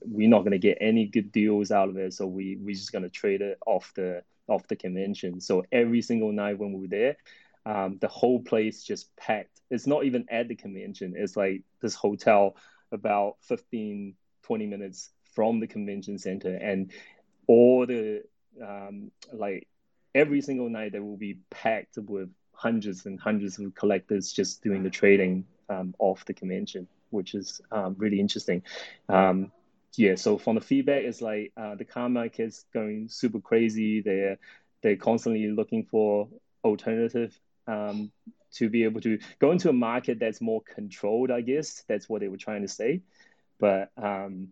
we're 0.00 0.28
not 0.28 0.40
to 0.52 0.58
get 0.58 0.78
any 0.80 1.06
good 1.06 1.32
deals 1.32 1.70
out 1.70 1.88
of 1.88 1.96
it 1.96 2.12
so 2.12 2.26
we 2.26 2.58
we're 2.60 2.74
just 2.74 2.92
to 3.04 3.10
trade 3.10 3.40
it 3.40 3.58
off 3.66 3.92
the 3.94 4.22
off 4.48 4.66
the 4.68 4.76
convention 4.76 5.40
so 5.40 5.64
every 5.72 6.02
single 6.02 6.32
night 6.32 6.58
when 6.58 6.72
we 6.72 6.80
were 6.82 6.88
there 6.88 7.16
um, 7.64 7.98
the 8.00 8.08
whole 8.08 8.40
place 8.40 8.82
just 8.82 9.14
packed 9.16 9.60
it's 9.70 9.86
not 9.86 10.04
even 10.04 10.26
at 10.30 10.48
the 10.48 10.54
convention 10.54 11.14
it's 11.16 11.36
like 11.36 11.62
this 11.80 11.94
hotel 11.94 12.56
about 12.90 13.36
15 13.42 14.14
20 14.42 14.66
minutes 14.66 15.10
from 15.34 15.60
the 15.60 15.66
convention 15.66 16.18
center 16.18 16.54
and 16.54 16.92
all 17.46 17.86
the 17.86 18.22
um, 18.62 19.10
like 19.32 19.68
every 20.14 20.40
single 20.40 20.68
night 20.68 20.92
they 20.92 21.00
will 21.00 21.16
be 21.16 21.38
packed 21.50 21.96
with 21.96 22.30
hundreds 22.52 23.06
and 23.06 23.18
hundreds 23.18 23.58
of 23.58 23.74
collectors 23.74 24.32
just 24.32 24.62
doing 24.62 24.82
the 24.82 24.90
trading 24.90 25.44
um, 25.68 25.94
of 25.98 26.24
the 26.26 26.34
convention, 26.34 26.86
which 27.10 27.34
is 27.34 27.60
um, 27.70 27.94
really 27.98 28.20
interesting. 28.20 28.62
Um, 29.08 29.50
yeah, 29.96 30.14
so 30.14 30.38
from 30.38 30.54
the 30.54 30.60
feedback, 30.60 31.02
it's 31.02 31.20
like 31.20 31.52
uh, 31.56 31.74
the 31.74 31.84
car 31.84 32.08
market 32.08 32.44
is 32.44 32.64
going 32.72 33.08
super 33.08 33.40
crazy. 33.40 34.00
They're 34.00 34.38
they're 34.82 34.96
constantly 34.96 35.48
looking 35.48 35.84
for 35.84 36.28
alternative 36.64 37.38
um, 37.66 38.10
to 38.54 38.68
be 38.68 38.84
able 38.84 39.00
to 39.02 39.18
go 39.38 39.52
into 39.52 39.68
a 39.68 39.72
market 39.72 40.18
that's 40.18 40.40
more 40.40 40.62
controlled. 40.62 41.30
I 41.30 41.40
guess 41.40 41.84
that's 41.88 42.08
what 42.08 42.20
they 42.20 42.28
were 42.28 42.36
trying 42.36 42.62
to 42.62 42.68
say. 42.68 43.02
But 43.58 43.90
um, 43.96 44.48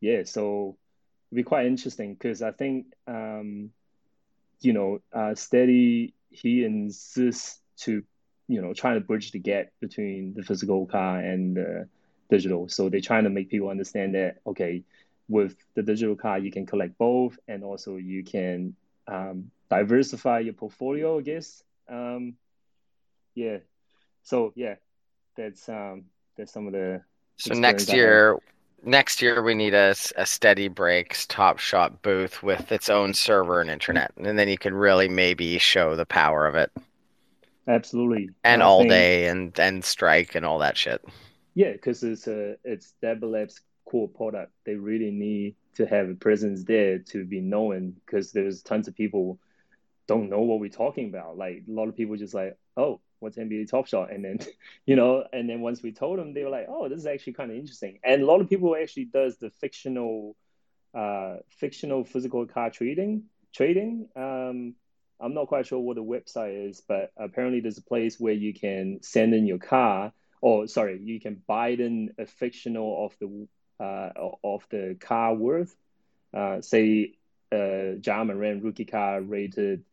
yeah, 0.00 0.24
so 0.24 0.76
be 1.32 1.42
quite 1.42 1.66
interesting 1.66 2.14
because 2.14 2.42
I 2.42 2.52
think 2.52 2.86
um, 3.06 3.70
you 4.60 4.72
know 4.72 5.00
uh, 5.12 5.34
steady 5.34 6.14
he 6.30 6.64
insists 6.64 7.60
to 7.78 8.02
you 8.48 8.62
know 8.62 8.72
trying 8.72 8.94
to 8.94 9.00
bridge 9.00 9.32
the 9.32 9.38
gap 9.38 9.68
between 9.80 10.34
the 10.34 10.42
physical 10.42 10.86
car 10.86 11.18
and 11.18 11.56
the 11.56 11.88
digital. 12.30 12.68
So 12.68 12.88
they're 12.88 13.00
trying 13.00 13.24
to 13.24 13.30
make 13.30 13.50
people 13.50 13.68
understand 13.68 14.14
that 14.14 14.38
okay, 14.46 14.84
with 15.28 15.56
the 15.74 15.82
digital 15.82 16.16
car 16.16 16.38
you 16.38 16.50
can 16.50 16.66
collect 16.66 16.98
both, 16.98 17.38
and 17.46 17.64
also 17.64 17.96
you 17.96 18.24
can 18.24 18.74
um, 19.06 19.50
diversify 19.70 20.40
your 20.40 20.54
portfolio. 20.54 21.18
I 21.18 21.22
guess. 21.22 21.62
Um, 21.88 22.34
yeah. 23.34 23.58
So 24.22 24.52
yeah, 24.56 24.76
that's 25.36 25.68
um, 25.68 26.04
that's 26.36 26.52
some 26.52 26.66
of 26.66 26.72
the. 26.72 27.02
So 27.38 27.54
next 27.54 27.92
year, 27.92 28.36
next 28.84 29.20
year 29.20 29.42
we 29.42 29.54
need 29.54 29.74
a, 29.74 29.94
a 30.16 30.26
steady 30.26 30.68
breaks 30.68 31.26
top 31.26 31.58
shot 31.58 32.02
booth 32.02 32.42
with 32.42 32.70
its 32.72 32.88
own 32.88 33.12
server 33.12 33.60
and 33.60 33.70
internet 33.70 34.12
and 34.16 34.38
then 34.38 34.48
you 34.48 34.58
can 34.58 34.74
really 34.74 35.08
maybe 35.08 35.58
show 35.58 35.96
the 35.96 36.06
power 36.06 36.46
of 36.46 36.54
it 36.54 36.70
Absolutely. 37.68 38.30
And 38.44 38.62
all 38.62 38.80
think, 38.80 38.90
day 38.90 39.28
and 39.28 39.58
and 39.60 39.84
strike 39.84 40.34
and 40.34 40.44
all 40.44 40.58
that 40.60 40.76
shit. 40.76 41.04
Yeah, 41.54 41.72
because 41.72 42.02
it's 42.02 42.26
a 42.26 42.56
it's 42.64 42.94
Dapper 43.02 43.26
Labs 43.26 43.60
core 43.84 44.08
product. 44.08 44.52
They 44.64 44.74
really 44.74 45.10
need 45.10 45.54
to 45.74 45.86
have 45.86 46.08
a 46.08 46.14
presence 46.14 46.64
there 46.64 46.98
to 46.98 47.24
be 47.24 47.40
known 47.40 47.94
because 48.04 48.32
there's 48.32 48.62
tons 48.62 48.88
of 48.88 48.96
people 48.96 49.38
don't 50.06 50.30
know 50.30 50.40
what 50.40 50.60
we're 50.60 50.70
talking 50.70 51.08
about. 51.08 51.36
Like 51.36 51.64
a 51.68 51.70
lot 51.70 51.88
of 51.88 51.96
people 51.96 52.16
just 52.16 52.34
like, 52.34 52.56
oh, 52.76 53.00
what's 53.20 53.36
NBA 53.36 53.70
Top 53.70 53.86
Shot? 53.86 54.12
And 54.12 54.24
then, 54.24 54.38
you 54.86 54.96
know, 54.96 55.24
and 55.32 55.48
then 55.48 55.60
once 55.60 55.82
we 55.82 55.92
told 55.92 56.18
them, 56.18 56.34
they 56.34 56.44
were 56.44 56.50
like, 56.50 56.66
oh, 56.68 56.88
this 56.88 56.98
is 56.98 57.06
actually 57.06 57.34
kind 57.34 57.50
of 57.50 57.56
interesting. 57.56 57.98
And 58.02 58.22
a 58.22 58.26
lot 58.26 58.40
of 58.40 58.48
people 58.48 58.76
actually 58.80 59.06
does 59.06 59.36
the 59.38 59.50
fictional, 59.50 60.36
uh, 60.94 61.36
fictional 61.48 62.04
physical 62.04 62.46
car 62.46 62.70
trading, 62.70 63.24
trading. 63.54 64.08
Um, 64.16 64.74
I'm 65.20 65.34
not 65.34 65.48
quite 65.48 65.66
sure 65.66 65.80
what 65.80 65.96
the 65.96 66.04
website 66.04 66.68
is, 66.68 66.80
but 66.86 67.12
apparently 67.16 67.60
there's 67.60 67.78
a 67.78 67.82
place 67.82 68.20
where 68.20 68.34
you 68.34 68.54
can 68.54 69.00
send 69.02 69.34
in 69.34 69.46
your 69.46 69.58
car, 69.58 70.12
or 70.40 70.68
sorry, 70.68 71.00
you 71.02 71.20
can 71.20 71.42
buy 71.46 71.70
in 71.70 72.14
a 72.18 72.26
fictional 72.26 73.06
of 73.06 73.16
the 73.18 73.48
uh, 73.84 74.10
of 74.44 74.66
the 74.70 74.96
car 75.00 75.34
worth. 75.34 75.74
Uh, 76.32 76.60
say 76.60 77.14
a 77.52 77.98
Ja 78.04 78.22
Morant 78.24 78.62
rookie 78.62 78.84
car 78.84 79.20
rated, 79.20 79.84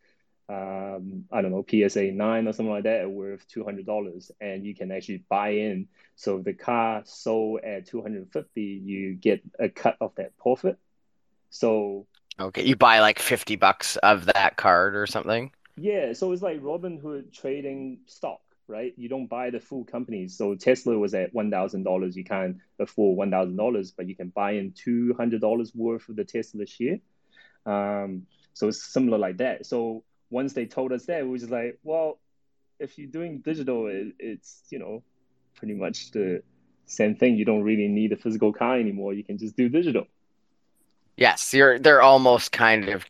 um, 0.48 1.26
I 1.32 1.42
don't 1.42 1.52
know, 1.52 1.66
PSA 1.68 2.12
nine 2.12 2.48
or 2.48 2.54
something 2.54 2.72
like 2.72 2.84
that, 2.84 3.10
worth 3.10 3.48
two 3.48 3.64
hundred 3.64 3.86
dollars, 3.86 4.32
and 4.40 4.66
you 4.66 4.76
can 4.76 4.92
actually 4.92 5.24
buy 5.30 5.50
in. 5.50 5.88
So 6.16 6.38
if 6.38 6.46
the 6.46 6.54
car 6.54 7.04
sold 7.06 7.62
at 7.62 7.88
two 7.88 8.02
hundred 8.02 8.32
fifty, 8.32 8.82
you 8.84 9.16
get 9.16 9.42
a 9.60 9.70
cut 9.70 9.98
of 10.02 10.14
that 10.16 10.38
profit. 10.38 10.78
So 11.50 12.08
Okay, 12.40 12.64
you 12.64 12.76
buy 12.76 13.00
like 13.00 13.20
50 13.20 13.56
bucks 13.56 13.96
of 13.98 14.26
that 14.26 14.58
card 14.58 14.96
or 14.96 15.08
something? 15.08 15.52
Yeah, 15.78 16.14
so 16.14 16.32
it's 16.34 16.42
like 16.42 16.62
Robinhood 16.62 17.32
trading 17.34 18.00
stock, 18.08 18.42
right? 18.68 18.94
You 18.98 19.08
don't 19.08 19.28
buy 19.28 19.52
the 19.52 19.62
full 19.62 19.86
companies. 19.86 20.38
So 20.38 20.56
Tesla 20.56 20.98
was 20.98 21.14
at 21.14 21.34
$1,000. 21.34 22.16
You 22.16 22.24
can't 22.26 22.58
afford 22.78 23.30
$1,000, 23.30 23.94
but 23.96 24.08
you 24.08 24.16
can 24.16 24.30
buy 24.30 24.52
in 24.54 24.72
$200 24.74 25.76
worth 25.76 26.10
of 26.10 26.16
the 26.18 26.26
Tesla 26.26 26.66
share. 26.66 27.00
Um, 27.66 28.24
so 28.54 28.68
it's 28.68 28.84
similar 28.84 29.18
like 29.18 29.38
that. 29.38 29.66
So 29.66 30.04
once 30.30 30.54
they 30.54 30.66
told 30.66 30.92
us 30.92 31.06
that, 31.06 31.24
we 31.24 31.30
was 31.30 31.42
just 31.42 31.52
like, 31.52 31.80
well, 31.84 32.20
if 32.80 32.98
you're 32.98 33.10
doing 33.10 33.40
digital, 33.40 33.88
it, 33.88 34.14
it's, 34.20 34.64
you 34.70 34.80
know, 34.80 35.04
pretty 35.56 35.74
much 35.74 36.12
the 36.12 36.44
same 36.86 37.16
thing. 37.16 37.36
You 37.36 37.46
don't 37.46 37.64
really 37.64 37.88
need 37.88 38.12
a 38.12 38.18
physical 38.18 38.54
car 38.54 38.78
anymore. 38.78 39.14
You 39.14 39.24
can 39.24 39.38
just 39.38 39.56
do 39.56 39.70
digital. 39.70 40.08
Yes, 41.18 41.54
you're 41.54 41.80
they're 41.80 42.02
almost 42.02 42.52
kind 42.52 42.90
of 42.90 43.06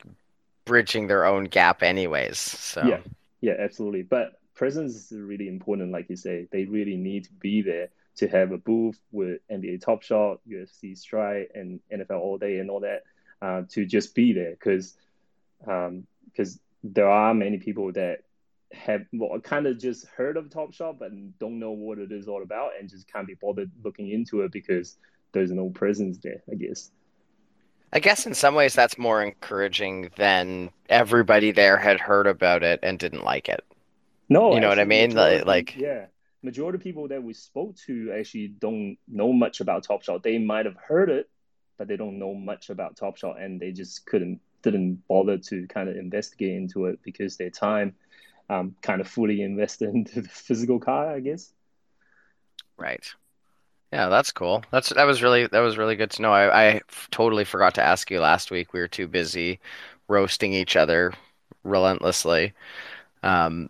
bridging 0.65 1.07
their 1.07 1.25
own 1.25 1.45
gap 1.45 1.81
anyways. 1.81 2.37
So 2.37 2.85
Yeah. 2.85 2.99
Yeah, 3.41 3.55
absolutely. 3.59 4.03
But 4.03 4.39
presence 4.55 4.95
is 4.95 5.11
really 5.11 5.47
important, 5.47 5.91
like 5.91 6.09
you 6.09 6.15
say. 6.15 6.47
They 6.51 6.65
really 6.65 6.95
need 6.95 7.25
to 7.25 7.33
be 7.33 7.61
there 7.61 7.89
to 8.17 8.27
have 8.27 8.51
a 8.51 8.57
booth 8.57 8.99
with 9.11 9.41
NBA 9.51 9.81
Top 9.81 10.01
Shot, 10.01 10.39
UFC 10.49 10.97
Strike, 10.97 11.51
and 11.53 11.79
NFL 11.93 12.19
All 12.19 12.37
Day 12.37 12.59
and 12.59 12.69
all 12.69 12.79
that, 12.79 13.03
uh, 13.41 13.63
to 13.69 13.85
just 13.85 14.15
be 14.15 14.33
there 14.33 14.51
because 14.51 14.95
because 15.59 16.53
um, 16.53 16.59
there 16.93 17.09
are 17.09 17.33
many 17.33 17.57
people 17.57 17.91
that 17.93 18.19
have 18.73 19.05
well, 19.13 19.39
kind 19.39 19.67
of 19.67 19.79
just 19.79 20.05
heard 20.07 20.37
of 20.37 20.49
Top 20.49 20.73
Shot 20.73 20.99
but 20.99 21.11
don't 21.39 21.59
know 21.59 21.71
what 21.71 21.97
it 21.97 22.11
is 22.11 22.27
all 22.27 22.43
about 22.43 22.71
and 22.79 22.89
just 22.89 23.11
can't 23.11 23.27
be 23.27 23.35
bothered 23.35 23.71
looking 23.83 24.09
into 24.09 24.41
it 24.41 24.51
because 24.51 24.97
there's 25.31 25.51
no 25.51 25.69
presence 25.69 26.17
there, 26.19 26.43
I 26.51 26.55
guess. 26.55 26.91
I 27.93 27.99
guess 27.99 28.25
in 28.25 28.33
some 28.33 28.55
ways 28.55 28.73
that's 28.73 28.97
more 28.97 29.23
encouraging 29.23 30.11
than 30.17 30.71
everybody 30.89 31.51
there 31.51 31.77
had 31.77 31.99
heard 31.99 32.27
about 32.27 32.63
it 32.63 32.79
and 32.83 32.99
didn't 32.99 33.23
like 33.23 33.47
it. 33.47 33.63
No, 34.27 34.53
you 34.53 34.59
know 34.59 34.69
what 34.69 34.79
I 34.79 34.85
mean? 34.85 35.13
Majority, 35.13 35.45
like, 35.45 35.75
yeah, 35.77 36.05
majority 36.41 36.77
of 36.77 36.83
people 36.83 37.07
that 37.09 37.23
we 37.23 37.33
spoke 37.33 37.75
to 37.85 38.11
actually 38.17 38.47
don't 38.47 38.97
know 39.07 39.31
much 39.31 39.61
about 39.61 39.83
Top 39.83 40.03
Shot. 40.03 40.23
They 40.23 40.39
might 40.39 40.65
have 40.65 40.75
heard 40.75 41.09
it, 41.09 41.29
but 41.77 41.87
they 41.87 41.95
don't 41.95 42.19
know 42.19 42.33
much 42.33 42.69
about 42.69 42.97
Top 42.97 43.17
Shot, 43.17 43.39
and 43.39 43.59
they 43.59 43.71
just 43.71 44.05
couldn't 44.05 44.41
didn't 44.71 45.07
bother 45.07 45.37
to 45.37 45.67
kind 45.67 45.89
of 45.89 45.95
investigate 45.95 46.55
into 46.55 46.85
it 46.85 46.99
because 47.03 47.37
their 47.37 47.49
time 47.49 47.95
um, 48.49 48.75
kind 48.81 49.01
of 49.01 49.07
fully 49.07 49.41
invested 49.51 49.89
into 49.89 50.21
the 50.21 50.29
physical 50.29 50.79
car, 50.79 51.09
I 51.09 51.19
guess. 51.19 51.53
Right. 52.77 53.05
Yeah, 53.93 54.09
that's 54.09 54.31
cool. 54.31 54.63
That's 54.71 54.89
that 54.89 55.05
was 55.05 55.23
really 55.23 55.47
that 55.47 55.59
was 55.59 55.77
really 55.77 55.95
good 55.95 56.11
to 56.11 56.21
know. 56.21 56.33
I, 56.33 56.67
I 56.69 56.81
totally 57.11 57.45
forgot 57.45 57.75
to 57.75 57.83
ask 57.83 58.11
you 58.11 58.19
last 58.19 58.51
week. 58.51 58.73
We 58.73 58.79
were 58.81 58.87
too 58.89 59.07
busy 59.07 59.59
roasting 60.07 60.53
each 60.53 60.75
other 60.75 61.13
relentlessly 61.63 62.53
um, 63.23 63.69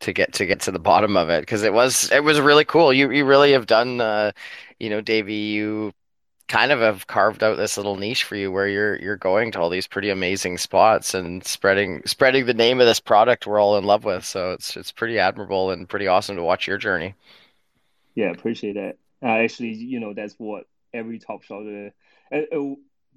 to 0.00 0.12
get 0.12 0.32
to 0.34 0.46
get 0.46 0.60
to 0.60 0.70
the 0.70 0.78
bottom 0.90 1.16
of 1.16 1.28
it 1.28 1.42
because 1.42 1.64
it 1.64 1.74
was 1.74 2.10
it 2.12 2.24
was 2.24 2.40
really 2.40 2.64
cool. 2.64 2.92
You 2.92 3.10
you 3.10 3.26
really 3.26 3.52
have 3.52 3.66
done 3.66 4.00
uh, 4.00 4.32
you 4.78 4.90
know, 4.90 5.00
Davey, 5.00 5.34
you 5.34 5.92
kind 6.52 6.70
of 6.70 6.80
have 6.80 7.06
carved 7.06 7.42
out 7.42 7.56
this 7.56 7.78
little 7.78 7.96
niche 7.96 8.24
for 8.24 8.36
you 8.36 8.52
where 8.52 8.68
you're 8.68 8.96
you're 8.96 9.16
going 9.16 9.50
to 9.50 9.58
all 9.58 9.70
these 9.70 9.86
pretty 9.86 10.10
amazing 10.10 10.58
spots 10.58 11.14
and 11.14 11.42
spreading 11.46 12.02
spreading 12.04 12.44
the 12.44 12.52
name 12.52 12.78
of 12.78 12.86
this 12.86 13.00
product 13.00 13.46
we're 13.46 13.58
all 13.58 13.78
in 13.78 13.84
love 13.84 14.04
with. 14.04 14.22
So 14.22 14.52
it's 14.52 14.76
it's 14.76 14.92
pretty 14.92 15.18
admirable 15.18 15.70
and 15.70 15.88
pretty 15.88 16.08
awesome 16.08 16.36
to 16.36 16.42
watch 16.42 16.66
your 16.66 16.76
journey. 16.76 17.14
Yeah, 18.14 18.32
appreciate 18.32 18.74
that. 18.74 18.98
Uh, 19.22 19.42
actually, 19.42 19.72
you 19.72 19.98
know, 19.98 20.12
that's 20.12 20.34
what 20.34 20.66
every 20.92 21.18
top 21.18 21.42
shot, 21.42 21.62
uh, 21.62 21.88
uh, 22.30 22.42
uh, 22.52 22.58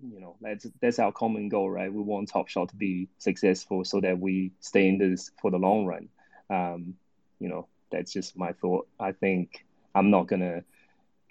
you 0.01 0.21
know, 0.21 0.37
that's 0.39 0.65
that's 0.81 0.99
our 0.99 1.11
common 1.11 1.49
goal, 1.49 1.69
right? 1.69 1.91
We 1.91 2.01
want 2.01 2.29
Top 2.29 2.47
Shot 2.47 2.69
to 2.69 2.75
be 2.77 3.09
successful 3.17 3.83
so 3.83 3.99
that 3.99 4.17
we 4.17 4.53
stay 4.61 4.87
in 4.87 4.97
this 4.97 5.31
for 5.41 5.51
the 5.51 5.57
long 5.57 5.85
run. 5.85 6.07
Um, 6.49 6.93
you 7.39 7.49
know, 7.49 7.67
that's 7.91 8.13
just 8.13 8.37
my 8.37 8.53
thought. 8.53 8.87
I 8.97 9.11
think 9.11 9.65
I'm 9.93 10.09
not 10.09 10.27
gonna 10.27 10.63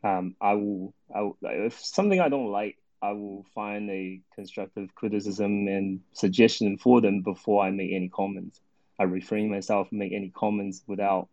um, 0.04 0.36
I 0.40 0.52
will, 0.52 0.94
I 1.14 1.22
will, 1.22 1.36
if 1.42 1.80
something 1.80 2.20
I 2.20 2.28
don't 2.28 2.50
like, 2.50 2.76
I 3.00 3.12
will 3.12 3.44
find 3.54 3.90
a 3.90 4.20
constructive 4.34 4.94
criticism 4.94 5.66
and 5.66 6.00
suggestion 6.12 6.76
for 6.76 7.00
them 7.00 7.22
before 7.22 7.64
I 7.64 7.70
make 7.70 7.92
any 7.92 8.08
comments. 8.08 8.60
I 8.98 9.04
refrain 9.04 9.50
myself 9.50 9.88
from 9.88 9.98
make 9.98 10.12
any 10.12 10.28
comments 10.28 10.82
without, 10.86 11.28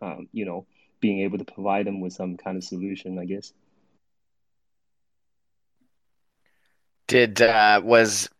um, 0.00 0.28
you 0.32 0.46
know, 0.46 0.66
being 1.00 1.20
able 1.20 1.38
to 1.38 1.44
provide 1.44 1.86
them 1.86 2.00
with 2.00 2.14
some 2.14 2.36
kind 2.36 2.56
of 2.56 2.64
solution. 2.64 3.18
I 3.18 3.26
guess. 3.26 3.52
Did 7.06 7.40
uh, 7.42 7.82
was 7.84 8.30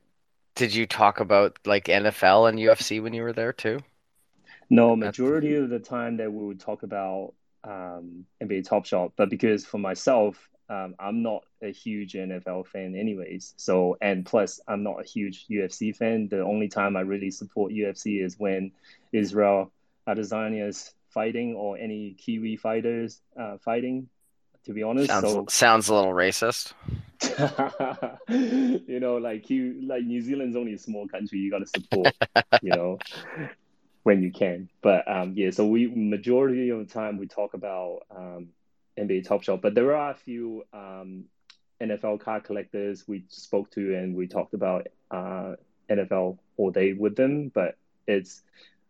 did 0.55 0.75
you 0.75 0.87
talk 0.87 1.21
about 1.21 1.59
like 1.65 1.85
NFL 1.85 2.49
and 2.49 2.59
UFC 2.59 3.03
when 3.03 3.13
you 3.13 3.23
were 3.23 3.35
there 3.35 3.53
too? 3.53 3.81
No, 4.71 4.97
majority 4.97 5.55
of 5.57 5.69
the 5.69 5.79
time 5.79 6.17
that 6.17 6.33
we 6.33 6.47
would 6.47 6.61
talk 6.61 6.83
about 6.83 7.35
um, 7.65 8.27
NBA 8.43 8.69
Top 8.69 8.87
Shot, 8.87 9.13
but 9.17 9.31
because 9.31 9.65
for 9.65 9.79
myself, 9.79 10.49
um, 10.69 10.95
I'm 10.99 11.23
not 11.23 11.45
a 11.63 11.71
huge 11.71 12.15
NFL 12.15 12.67
fan, 12.69 12.95
anyways. 12.95 13.55
So, 13.57 13.97
and 14.01 14.25
plus, 14.25 14.61
I'm 14.67 14.83
not 14.83 15.01
a 15.01 15.05
huge 15.05 15.47
UFC 15.51 15.95
fan. 15.95 16.29
The 16.29 16.41
only 16.41 16.69
time 16.69 16.97
I 16.97 17.01
really 17.01 17.31
support 17.31 17.73
UFC 17.73 18.25
is 18.25 18.39
when 18.39 18.73
Israel 19.13 19.71
Adesanya 20.09 20.69
is 20.69 20.95
fighting 21.11 21.55
or 21.55 21.77
any 21.77 22.15
Kiwi 22.15 22.57
fighters 22.57 23.21
uh, 23.39 23.59
fighting. 23.59 24.09
To 24.65 24.73
be 24.73 24.83
honest, 24.83 25.09
sounds, 25.09 25.31
so 25.31 25.45
sounds 25.51 25.89
a 25.89 25.95
little 25.95 26.13
racist. 26.15 26.73
you 28.89 28.99
know, 28.99 29.17
like 29.17 29.51
you, 29.51 29.83
like 29.87 30.05
New 30.05 30.23
Zealand's 30.23 30.57
only 30.57 30.73
a 30.73 30.79
small 30.79 31.07
country. 31.07 31.39
You 31.39 31.51
got 31.51 31.59
to 31.59 31.67
support, 31.67 32.15
you 32.63 32.71
know, 32.71 32.99
when 34.05 34.23
you 34.23 34.31
can. 34.31 34.69
But 34.83 35.11
um, 35.11 35.33
yeah, 35.35 35.51
so 35.51 35.67
we 35.67 35.89
majority 35.89 36.71
of 36.71 36.79
the 36.79 36.93
time 36.93 37.19
we 37.19 37.27
talk 37.27 37.55
about 37.55 38.03
um, 38.15 38.49
NBA 38.99 39.27
Top 39.27 39.43
Shot, 39.43 39.61
but 39.61 39.75
there 39.75 39.97
are 39.97 40.13
a 40.13 40.15
few 40.15 40.65
um, 40.73 41.25
NFL 41.83 42.21
card 42.21 42.45
collectors 42.45 43.09
we 43.09 43.25
spoke 43.29 43.71
to 43.73 43.97
and 43.97 44.15
we 44.15 44.29
talked 44.29 44.55
about 44.55 44.87
uh, 45.11 45.55
NFL 45.91 46.39
all 46.57 46.71
day 46.71 46.93
with 46.93 47.17
them. 47.17 47.51
But 47.53 47.77
it's 48.07 48.43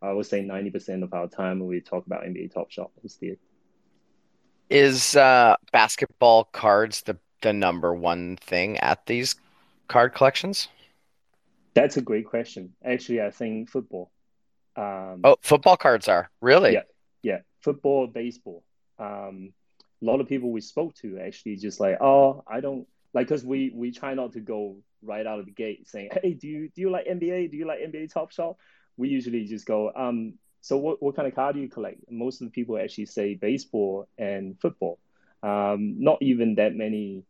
I 0.03 0.12
would 0.12 0.27
say 0.27 0.42
ninety 0.42 0.70
percent 0.70 1.03
of 1.03 1.14
our 1.14 1.29
time 1.29 1.64
we 1.64 1.81
talk 1.81 2.07
about 2.07 2.24
NBA 2.24 2.53
Top 2.53 2.70
Shot 2.70 2.90
instead. 3.03 3.38
Is 4.68 5.14
uh, 5.14 5.57
basketball 5.72 6.44
cards 6.44 7.03
the 7.03 7.16
the 7.40 7.53
number 7.53 7.94
one 7.94 8.37
thing 8.37 8.79
at 8.79 9.07
these 9.07 9.37
card 9.87 10.14
collections? 10.14 10.68
That's 11.74 11.96
a 11.96 12.00
great 12.00 12.27
question. 12.27 12.72
Actually, 12.85 13.22
I 13.22 13.31
think 13.31 13.68
football. 13.68 14.11
Um, 14.76 15.20
oh, 15.24 15.37
football 15.40 15.76
cards 15.76 16.08
are 16.08 16.30
really? 16.40 16.72
Yeah, 16.72 16.82
yeah. 17.22 17.38
Football, 17.60 18.06
baseball. 18.06 18.62
Um, 18.98 19.52
a 20.02 20.04
lot 20.04 20.20
of 20.20 20.28
people 20.28 20.50
we 20.50 20.60
spoke 20.60 20.94
to 20.96 21.18
actually 21.18 21.56
just 21.56 21.80
like, 21.80 21.98
oh, 22.00 22.44
I 22.46 22.60
don't 22.60 22.87
like 23.12 23.28
because 23.28 23.44
we 23.44 23.72
we 23.74 23.92
try 23.92 24.14
not 24.14 24.32
to 24.32 24.40
go 24.40 24.76
right 25.02 25.26
out 25.26 25.38
of 25.38 25.46
the 25.46 25.52
gate 25.52 25.88
saying, 25.88 26.10
hey, 26.22 26.34
do 26.34 26.48
you 26.48 26.68
do 26.74 26.80
you 26.80 26.90
like 26.90 27.06
NBA? 27.06 27.50
Do 27.50 27.56
you 27.56 27.66
like 27.66 27.80
NBA 27.80 28.12
Top 28.12 28.30
Shot? 28.30 28.56
We 28.96 29.08
usually 29.08 29.44
just 29.44 29.66
go, 29.66 29.90
um, 29.96 30.34
so 30.60 30.78
what, 30.78 31.02
what 31.02 31.14
kind 31.14 31.28
of 31.28 31.34
card 31.34 31.56
do 31.56 31.60
you 31.60 31.68
collect? 31.68 31.98
Most 32.10 32.40
of 32.40 32.46
the 32.46 32.50
people 32.50 32.78
actually 32.78 33.04
say 33.04 33.34
baseball 33.34 34.08
and 34.16 34.58
football. 34.60 34.98
Um, 35.42 35.96
not 35.98 36.18
even 36.22 36.54
that 36.54 36.74
many. 36.74 37.24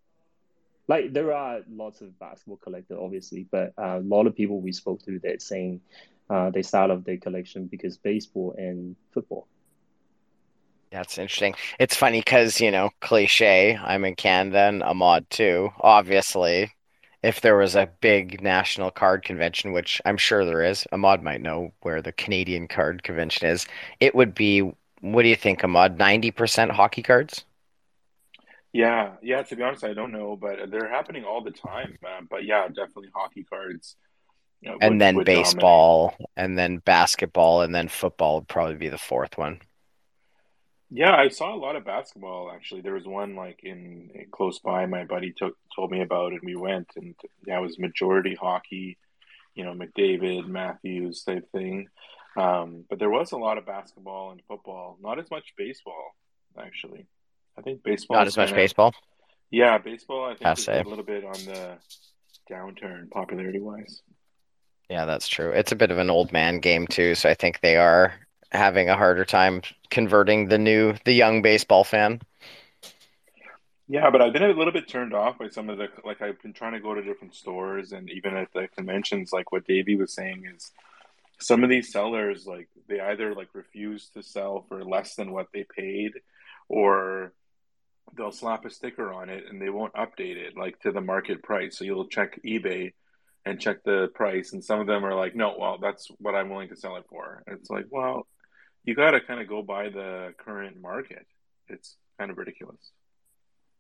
Like 0.87 1.13
there 1.13 1.33
are 1.33 1.61
lots 1.71 2.01
of 2.01 2.19
basketball 2.19 2.59
collectors, 2.59 2.99
obviously, 3.01 3.47
but 3.51 3.73
uh, 3.79 3.99
a 3.99 4.01
lot 4.01 4.27
of 4.27 4.35
people 4.35 4.61
we 4.61 4.73
spoke 4.73 5.03
to 5.05 5.19
that 5.21 5.41
saying 5.41 5.81
uh, 6.29 6.51
they 6.51 6.63
start 6.63 6.91
off 6.91 7.05
their 7.05 7.17
collection 7.17 7.67
because 7.67 7.97
baseball 7.97 8.55
and 8.59 8.97
football. 9.13 9.47
That's 10.91 11.19
interesting. 11.19 11.55
It's 11.81 11.97
funny 11.97 12.21
because, 12.21 12.61
you 12.61 12.71
know, 12.71 12.91
cliche, 13.01 13.77
I'm 13.77 14.05
in 14.05 14.15
Canada 14.15 14.61
and 14.61 14.83
Ahmad 14.83 15.29
too. 15.29 15.71
Obviously, 15.81 16.71
if 17.25 17.41
there 17.41 17.57
was 17.57 17.75
a 17.75 17.91
big 18.01 18.43
national 18.43 18.91
card 18.91 19.25
convention, 19.25 19.73
which 19.73 20.01
I'm 20.05 20.17
sure 20.17 20.45
there 20.45 20.63
is, 20.63 20.87
Ahmad 20.93 21.23
might 21.23 21.41
know 21.41 21.73
where 21.81 22.01
the 22.01 22.13
Canadian 22.13 22.69
card 22.69 23.03
convention 23.03 23.49
is. 23.49 23.67
It 23.99 24.15
would 24.15 24.35
be, 24.35 24.61
what 25.01 25.23
do 25.23 25.29
you 25.29 25.35
think, 25.35 25.65
Ahmad? 25.65 25.99
90% 25.99 26.71
hockey 26.71 27.03
cards? 27.03 27.45
Yeah, 28.75 29.13
yeah, 29.23 29.41
to 29.45 29.55
be 29.55 29.63
honest, 29.63 29.85
I 29.85 29.95
don't 29.95 30.11
know, 30.11 30.35
but 30.35 30.69
they're 30.69 30.91
happening 30.91 31.25
all 31.25 31.45
the 31.45 31.53
time. 31.53 31.97
Uh, 32.05 32.23
but 32.29 32.45
yeah, 32.45 32.67
definitely 32.67 33.09
hockey 33.15 33.45
cards. 33.45 33.95
You 34.61 34.71
know, 34.71 34.79
and 34.81 34.95
would, 34.95 35.01
then 35.01 35.15
would 35.15 35.27
baseball, 35.27 36.09
dominate. 36.09 36.29
and 36.37 36.59
then 36.59 36.79
basketball, 36.79 37.63
and 37.63 37.73
then 37.73 37.87
football 37.87 38.35
would 38.35 38.49
probably 38.49 38.75
be 38.75 38.89
the 38.89 38.99
fourth 38.99 39.39
one. 39.39 39.61
Yeah, 40.91 41.15
I 41.15 41.29
saw 41.29 41.55
a 41.55 41.57
lot 41.57 41.77
of 41.77 41.85
basketball 41.85 42.51
actually. 42.53 42.81
There 42.81 42.95
was 42.95 43.07
one 43.07 43.37
like 43.37 43.61
in, 43.63 44.11
in 44.13 44.27
close 44.33 44.59
by. 44.59 44.87
My 44.87 45.05
buddy 45.05 45.33
took 45.33 45.57
told 45.77 45.93
me 45.93 46.03
about 46.03 46.33
it, 46.33 46.43
and 46.43 46.45
we 46.45 46.57
went, 46.57 46.89
and 46.97 47.15
that 47.47 47.63
was 47.63 47.79
majority 47.79 48.35
hockey. 48.35 48.99
You 49.55 49.65
know, 49.65 49.75
McDavid, 49.75 50.49
Matthews 50.49 51.23
type 51.23 51.49
thing. 51.53 51.87
Um, 52.37 52.85
but 52.91 52.99
there 52.99 53.09
was 53.11 53.31
a 53.31 53.37
lot 53.37 53.57
of 53.57 53.67
basketball 53.67 54.33
and 54.33 54.43
football. 54.49 54.99
Not 55.01 55.21
as 55.21 55.31
much 55.31 55.55
baseball, 55.57 56.17
actually. 56.59 57.07
I 57.59 57.63
think 57.63 57.83
baseball. 57.83 58.17
Not 58.17 58.27
as 58.27 58.37
much 58.37 58.51
of, 58.51 58.57
baseball. 58.57 58.95
Yeah, 59.51 59.79
baseball. 59.79 60.25
I 60.25 60.35
think 60.35 60.59
is 60.59 60.69
a 60.69 60.83
little 60.83 61.05
bit 61.05 61.25
on 61.25 61.33
the 61.45 61.79
downturn 62.51 63.11
popularity 63.11 63.61
wise. 63.61 64.03
Yeah, 64.91 65.05
that's 65.07 65.29
true. 65.29 65.51
It's 65.51 65.73
a 65.73 65.77
bit 65.77 65.91
of 65.91 65.99
an 65.99 66.11
old 66.11 66.33
man 66.33 66.59
game 66.59 66.87
too, 66.87 67.15
so 67.15 67.29
I 67.29 67.35
think 67.35 67.61
they 67.61 67.77
are 67.77 68.15
having 68.53 68.89
a 68.89 68.97
harder 68.97 69.25
time 69.25 69.63
converting 69.91 70.49
the 70.49 70.59
new 70.59 70.95
the 71.05 71.13
young 71.13 71.43
baseball 71.43 71.85
fan. 71.85 72.21
Yeah, 73.87 74.11
but 74.11 74.23
I've 74.23 74.33
been 74.33 74.43
a 74.43 74.49
little 74.49 74.73
bit 74.73 74.89
turned 74.89 75.13
off 75.13 75.39
by 75.39 75.49
some 75.49 75.69
of 75.69 75.79
the 75.79 75.89
like 76.05 76.23
I've 76.23 76.41
been 76.43 76.53
trying 76.53 76.73
to 76.73 76.81
go 76.81 76.95
to 76.95 77.03
different 77.03 77.35
stores 77.35 77.93
and 77.93 78.11
even 78.11 78.37
at 78.37 78.53
the 78.53 78.69
conventions 78.75 79.33
like 79.33 79.53
what 79.53 79.67
Davey 79.67 79.97
was 79.97 80.15
saying 80.15 80.45
is 80.55 80.71
some 81.39 81.63
of 81.63 81.71
these 81.71 81.93
sellers 81.93 82.47
like 82.47 82.69
they 82.89 83.01
either 83.01 83.35
like 83.35 83.49
refuse 83.53 84.09
to 84.11 84.23
sell 84.23 84.65
for 84.69 84.85
less 84.85 85.17
than 85.17 85.33
what 85.33 85.49
they 85.53 85.65
paid 85.65 86.13
or 86.69 87.33
they'll 88.17 88.33
slap 88.33 88.65
a 88.65 88.71
sticker 88.71 89.13
on 89.13 89.29
it 89.29 89.45
and 89.49 89.61
they 89.61 89.71
won't 89.71 89.95
update 89.95 90.37
it 90.37 90.57
like 90.57 90.79
to 90.81 90.93
the 90.93 91.01
market 91.01 91.43
price. 91.43 91.79
So 91.79 91.85
you'll 91.85 92.09
check 92.09 92.39
eBay 92.45 92.93
and 93.45 93.61
check 93.61 93.83
the 93.85 94.09
price 94.15 94.53
and 94.53 94.65
some 94.65 94.81
of 94.81 94.87
them 94.87 95.05
are 95.05 95.15
like, 95.15 95.35
"No, 95.35 95.57
well, 95.59 95.79
that's 95.79 96.09
what 96.19 96.35
I'm 96.35 96.49
willing 96.51 96.69
to 96.69 96.77
sell 96.77 96.97
it 96.97 97.05
for." 97.09 97.43
And 97.47 97.59
it's 97.59 97.71
like, 97.71 97.87
"Well, 97.91 98.27
you 98.85 98.95
got 98.95 99.13
to 99.13 99.21
kind 99.21 99.41
of 99.41 99.49
go 99.49 99.63
by 99.63 99.89
the 99.89 100.35
current 100.39 100.81
market. 100.81 101.27
It's 101.69 101.97
kind 102.19 102.31
of 102.31 102.39
ridiculous. 102.39 102.93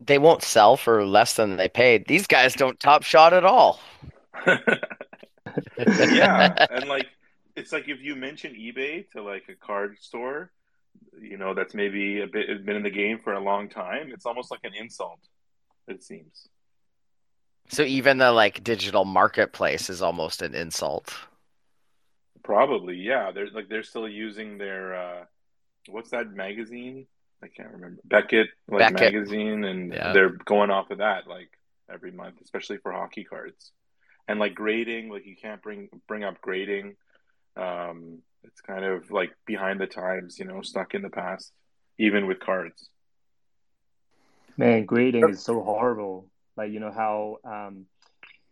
They 0.01 0.19
won't 0.19 0.43
sell 0.43 0.77
for 0.77 1.05
less 1.07 1.35
than 1.35 1.57
they 1.57 1.69
paid. 1.69 2.07
These 2.07 2.27
guys 2.27 2.55
don't 2.55 2.81
top 2.81 3.03
shot 3.03 3.33
at 3.33 3.45
all. 3.45 3.81
yeah, 5.79 6.67
and 6.71 6.89
like 6.89 7.07
it's 7.55 7.73
like 7.73 7.89
if 7.89 8.01
you 8.01 8.17
mention 8.17 8.53
eBay 8.55 9.09
to 9.11 9.23
like 9.23 9.45
a 9.49 9.55
card 9.55 9.99
store, 10.01 10.51
you 11.21 11.37
know, 11.37 11.55
that's 11.55 11.75
maybe 11.75 12.21
a 12.21 12.27
bit 12.27 12.65
been 12.65 12.77
in 12.77 12.83
the 12.83 12.91
game 12.91 13.19
for 13.19 13.33
a 13.33 13.41
long 13.41 13.69
time, 13.69 14.11
it's 14.13 14.27
almost 14.27 14.51
like 14.51 14.61
an 14.65 14.75
insult. 14.75 15.21
It 15.89 16.03
seems. 16.03 16.49
So 17.69 17.83
even 17.83 18.19
the 18.19 18.33
like 18.33 18.63
digital 18.63 19.05
marketplace 19.05 19.89
is 19.89 20.03
almost 20.03 20.43
an 20.43 20.55
insult. 20.55 21.15
Probably, 22.43 22.97
yeah. 22.97 23.33
They're 23.33 23.51
like 23.51 23.69
they're 23.69 23.83
still 23.83 24.09
using 24.09 24.59
their 24.59 24.95
uh 24.95 25.25
what's 25.89 26.11
that 26.11 26.33
magazine? 26.35 27.07
I 27.43 27.49
can't 27.49 27.73
remember. 27.73 28.01
Beckett 28.05 28.49
like 28.69 28.81
Beckett. 28.81 29.15
magazine 29.15 29.65
and 29.65 29.93
yeah. 29.93 30.13
they're 30.13 30.37
going 30.45 30.71
off 30.71 30.91
of 30.91 30.99
that 30.99 31.27
like 31.27 31.51
every 31.91 32.11
month, 32.13 32.37
especially 32.43 32.79
for 32.79 32.93
hockey 32.93 33.25
cards. 33.25 33.73
And 34.29 34.39
like 34.39 34.55
grading, 34.55 35.11
like 35.11 35.27
you 35.27 35.37
can't 35.37 35.63
bring 35.63 35.89
bring 36.07 36.25
up 36.25 36.41
grading. 36.41 36.97
Um 37.57 38.19
it's 38.45 38.61
kind 38.61 38.85
of 38.85 39.11
like 39.11 39.33
behind 39.47 39.81
the 39.81 39.87
times, 39.87 40.39
you 40.39 40.45
know, 40.45 40.61
stuck 40.63 40.95
in 40.95 41.03
the 41.03 41.11
past, 41.11 41.53
even 41.99 42.27
with 42.27 42.41
cards. 42.41 42.89
Man, 44.57 44.85
grading 44.85 45.29
is 45.29 45.43
so 45.43 45.63
horrible. 45.63 46.27
Like 46.57 46.71
you 46.71 46.81
know 46.81 46.93
how 46.93 47.39
um 47.45 47.87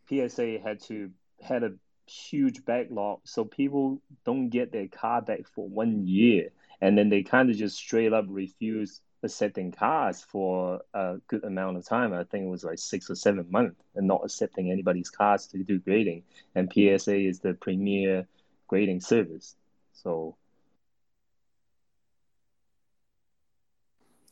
PSA 0.09 0.59
had 0.63 0.81
to 0.85 1.11
had 1.41 1.63
a 1.63 1.73
huge 2.07 2.65
backlog, 2.65 3.21
so 3.25 3.45
people 3.45 4.03
don't 4.25 4.49
get 4.49 4.73
their 4.73 4.89
car 4.89 5.23
back 5.23 5.47
for 5.55 5.69
one 5.69 6.07
year, 6.07 6.51
and 6.81 6.99
then 6.99 7.09
they 7.09 7.23
kind 7.23 7.51
of 7.51 7.57
just 7.57 7.77
straight 7.77 8.13
up 8.13 8.25
refuse 8.29 9.01
accepting 9.25 9.71
cars 9.71 10.25
for 10.29 10.81
a 10.95 11.17
good 11.29 11.45
amount 11.45 11.77
of 11.77 11.87
time. 11.87 12.13
I 12.13 12.25
think 12.25 12.45
it 12.45 12.49
was 12.49 12.65
like 12.65 12.79
six 12.79 13.09
or 13.09 13.15
seven 13.15 13.47
months, 13.51 13.81
and 13.95 14.07
not 14.07 14.23
accepting 14.25 14.71
anybody's 14.71 15.11
cars 15.11 15.47
to 15.49 15.63
do 15.63 15.79
grading. 15.79 16.25
And 16.55 16.73
PSA 16.73 17.17
is 17.17 17.39
the 17.39 17.55
premier 17.55 18.27
grading 18.67 19.01
service, 19.01 19.55
so. 19.93 20.37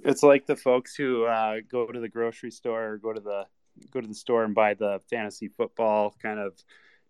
It's 0.02 0.22
like 0.22 0.46
the 0.46 0.56
folks 0.56 0.94
who 0.94 1.24
uh, 1.24 1.56
go 1.70 1.86
to 1.86 2.00
the 2.00 2.08
grocery 2.08 2.50
store 2.50 2.92
or 2.92 2.96
go 2.96 3.12
to 3.12 3.20
the 3.20 3.44
go 3.90 4.00
to 4.00 4.06
the 4.06 4.14
store 4.14 4.44
and 4.44 4.54
buy 4.54 4.74
the 4.74 5.00
fantasy 5.10 5.48
football 5.48 6.14
kind 6.22 6.40
of 6.40 6.54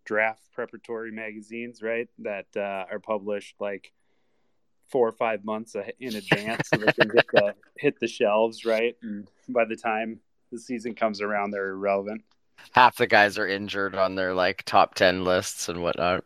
draft 0.03 0.41
preparatory 0.53 1.11
magazines, 1.11 1.81
right? 1.81 2.09
That 2.19 2.47
uh, 2.55 2.85
are 2.91 2.99
published 2.99 3.55
like 3.59 3.93
four 4.91 5.07
or 5.07 5.13
five 5.13 5.43
months 5.45 5.75
in 5.99 6.15
advance 6.15 6.67
so 6.67 6.77
they 6.77 6.91
can 6.91 7.09
hit 7.09 7.25
the 7.31 7.55
hit 7.77 7.99
the 7.99 8.07
shelves 8.07 8.65
right 8.65 8.97
and 9.01 9.27
by 9.49 9.63
the 9.63 9.75
time 9.75 10.19
the 10.51 10.59
season 10.59 10.93
comes 10.93 11.21
around 11.21 11.51
they're 11.51 11.69
irrelevant 11.69 12.21
half 12.73 12.97
the 12.97 13.07
guys 13.07 13.37
are 13.37 13.47
injured 13.47 13.95
on 13.95 14.15
their 14.15 14.33
like 14.33 14.63
top 14.65 14.93
10 14.93 15.23
lists 15.23 15.69
and 15.69 15.81
whatnot 15.81 16.23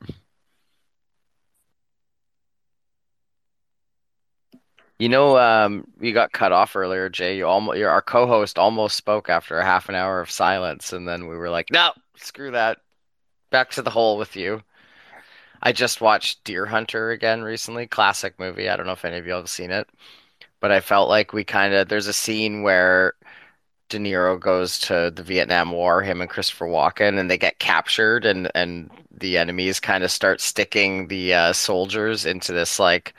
you 5.00 5.10
know 5.10 5.38
um 5.38 5.86
you 6.00 6.14
got 6.14 6.32
cut 6.32 6.52
off 6.52 6.76
earlier 6.76 7.10
jay 7.10 7.38
you 7.38 7.46
almost 7.46 7.82
our 7.82 8.02
co-host 8.02 8.58
almost 8.58 8.96
spoke 8.96 9.30
after 9.30 9.60
a 9.60 9.66
half 9.66 9.90
an 9.90 9.96
hour 9.96 10.22
of 10.22 10.32
silence 10.32 10.94
and 10.94 11.08
then 11.08 11.28
we 11.28 11.36
were 11.36 11.50
like 11.50 11.68
no 11.72 11.92
screw 12.16 12.52
that 12.52 12.80
back 13.50 13.70
to 13.72 13.82
the 13.82 13.90
hole 13.90 14.18
with 14.18 14.36
you 14.36 14.62
I 15.62 15.72
just 15.72 16.00
watched 16.00 16.44
Deer 16.44 16.68
Hunter 16.68 17.10
again 17.10 17.42
recently. 17.42 17.88
Classic 17.88 18.38
movie. 18.40 18.70
I 18.70 18.76
don't 18.76 18.86
know 18.86 18.92
if 18.92 19.04
any 19.04 19.18
of 19.18 19.26
you 19.26 19.34
have 19.34 19.50
seen 19.50 19.72
it, 19.72 19.90
but 20.60 20.72
I 20.72 20.80
felt 20.80 21.10
like 21.10 21.34
we 21.34 21.44
kind 21.44 21.74
of 21.74 21.88
there's 21.90 22.08
a 22.08 22.14
scene 22.14 22.62
where 22.62 23.14
De 23.90 23.98
Niro 23.98 24.40
goes 24.40 24.80
to 24.82 25.12
the 25.16 25.24
Vietnam 25.24 25.72
War, 25.72 26.02
him 26.04 26.22
and 26.22 26.30
Christopher 26.30 26.68
Walken, 26.68 27.20
and 27.20 27.32
they 27.32 27.38
get 27.38 27.58
captured, 27.60 28.26
and 28.26 28.52
and 28.56 28.92
the 29.12 29.38
enemies 29.40 29.80
kind 29.80 30.04
of 30.04 30.12
start 30.12 30.40
sticking 30.42 31.08
the 31.08 31.34
uh, 31.34 31.54
soldiers 31.54 32.26
into 32.28 32.54
this 32.54 32.80
like 32.80 33.16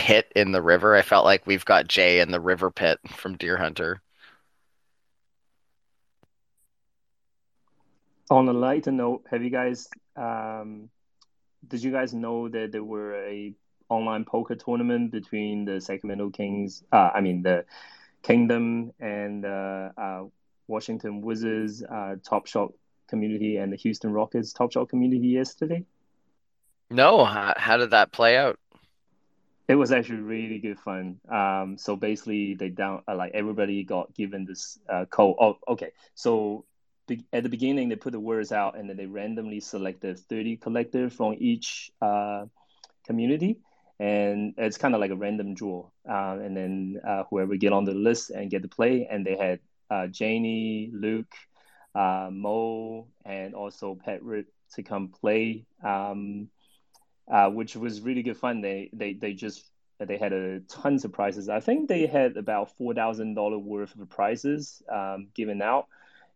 pit 0.00 0.32
in 0.34 0.50
the 0.50 0.62
river. 0.62 0.96
I 0.96 1.02
felt 1.02 1.26
like 1.26 1.46
we've 1.46 1.64
got 1.66 1.86
Jay 1.86 2.20
in 2.20 2.30
the 2.30 2.40
river 2.40 2.70
pit 2.70 2.98
from 3.06 3.36
Deer 3.36 3.58
Hunter. 3.58 4.00
On 8.30 8.48
a 8.48 8.52
lighter 8.52 8.92
note, 8.92 9.24
have 9.30 9.42
you 9.42 9.50
guys 9.50 9.88
um, 10.16 10.88
did 11.68 11.82
you 11.82 11.90
guys 11.90 12.14
know 12.14 12.48
that 12.48 12.72
there 12.72 12.82
were 12.82 13.14
a 13.26 13.52
online 13.90 14.24
poker 14.24 14.54
tournament 14.54 15.12
between 15.12 15.66
the 15.66 15.82
Sacramento 15.82 16.30
Kings? 16.30 16.82
Uh, 16.90 17.10
I 17.14 17.20
mean 17.20 17.42
the 17.42 17.66
Kingdom 18.22 18.92
and 19.00 19.44
uh, 19.44 19.90
uh, 19.98 20.22
Washington 20.66 21.20
Wizards 21.20 21.82
uh, 21.82 22.16
Top 22.24 22.46
Shot 22.46 22.72
community 23.06 23.58
and 23.58 23.70
the 23.70 23.76
Houston 23.76 24.12
Rockets 24.12 24.54
Top 24.54 24.72
Shot 24.72 24.88
community 24.88 25.28
yesterday. 25.28 25.84
No, 26.88 27.24
how, 27.24 27.52
how 27.56 27.76
did 27.76 27.90
that 27.90 28.12
play 28.12 28.38
out? 28.38 28.58
It 29.70 29.76
was 29.76 29.92
actually 29.92 30.22
really 30.22 30.58
good 30.58 30.80
fun. 30.80 31.20
Um, 31.28 31.78
so 31.78 31.94
basically, 31.94 32.54
they 32.54 32.70
down 32.70 33.04
uh, 33.06 33.14
like 33.14 33.30
everybody 33.34 33.84
got 33.84 34.12
given 34.16 34.44
this 34.44 34.80
uh, 34.88 35.04
code. 35.04 35.36
Oh, 35.38 35.58
okay. 35.68 35.92
So 36.16 36.64
at 37.32 37.44
the 37.44 37.48
beginning 37.48 37.88
they 37.88 37.94
put 37.94 38.10
the 38.10 38.18
words 38.18 38.50
out 38.50 38.76
and 38.76 38.90
then 38.90 38.96
they 38.96 39.06
randomly 39.06 39.60
selected 39.60 40.18
30 40.18 40.56
collectors 40.56 41.12
from 41.12 41.36
each 41.38 41.92
uh, 42.02 42.46
community 43.06 43.58
and 44.00 44.54
it's 44.58 44.76
kind 44.76 44.94
of 44.94 45.00
like 45.00 45.12
a 45.12 45.16
random 45.16 45.54
draw 45.54 45.88
uh, 46.08 46.38
and 46.42 46.56
then 46.56 47.00
uh, 47.06 47.22
whoever 47.30 47.54
get 47.54 47.72
on 47.72 47.84
the 47.84 47.94
list 47.94 48.30
and 48.30 48.50
get 48.50 48.62
to 48.62 48.68
play 48.68 49.06
and 49.08 49.24
they 49.24 49.36
had 49.36 49.60
uh, 49.90 50.06
Janie, 50.08 50.90
Luke, 50.92 51.34
uh, 51.94 52.28
Mo, 52.32 53.06
and 53.24 53.54
also 53.54 53.96
Pat 54.04 54.22
Ritt 54.22 54.46
to 54.74 54.82
come 54.82 55.08
play, 55.08 55.64
um, 55.84 56.48
uh, 57.30 57.50
which 57.50 57.76
was 57.76 58.00
really 58.00 58.22
good 58.22 58.36
fun. 58.36 58.60
They 58.60 58.90
they 58.92 59.14
they 59.14 59.32
just 59.34 59.64
they 59.98 60.16
had 60.16 60.32
a 60.32 60.60
tons 60.60 61.04
of 61.04 61.12
prizes. 61.12 61.48
I 61.48 61.60
think 61.60 61.88
they 61.88 62.06
had 62.06 62.36
about 62.36 62.76
four 62.76 62.94
thousand 62.94 63.34
dollar 63.34 63.58
worth 63.58 63.94
of 63.98 64.08
prizes 64.08 64.82
um, 64.90 65.28
given 65.34 65.62
out 65.62 65.86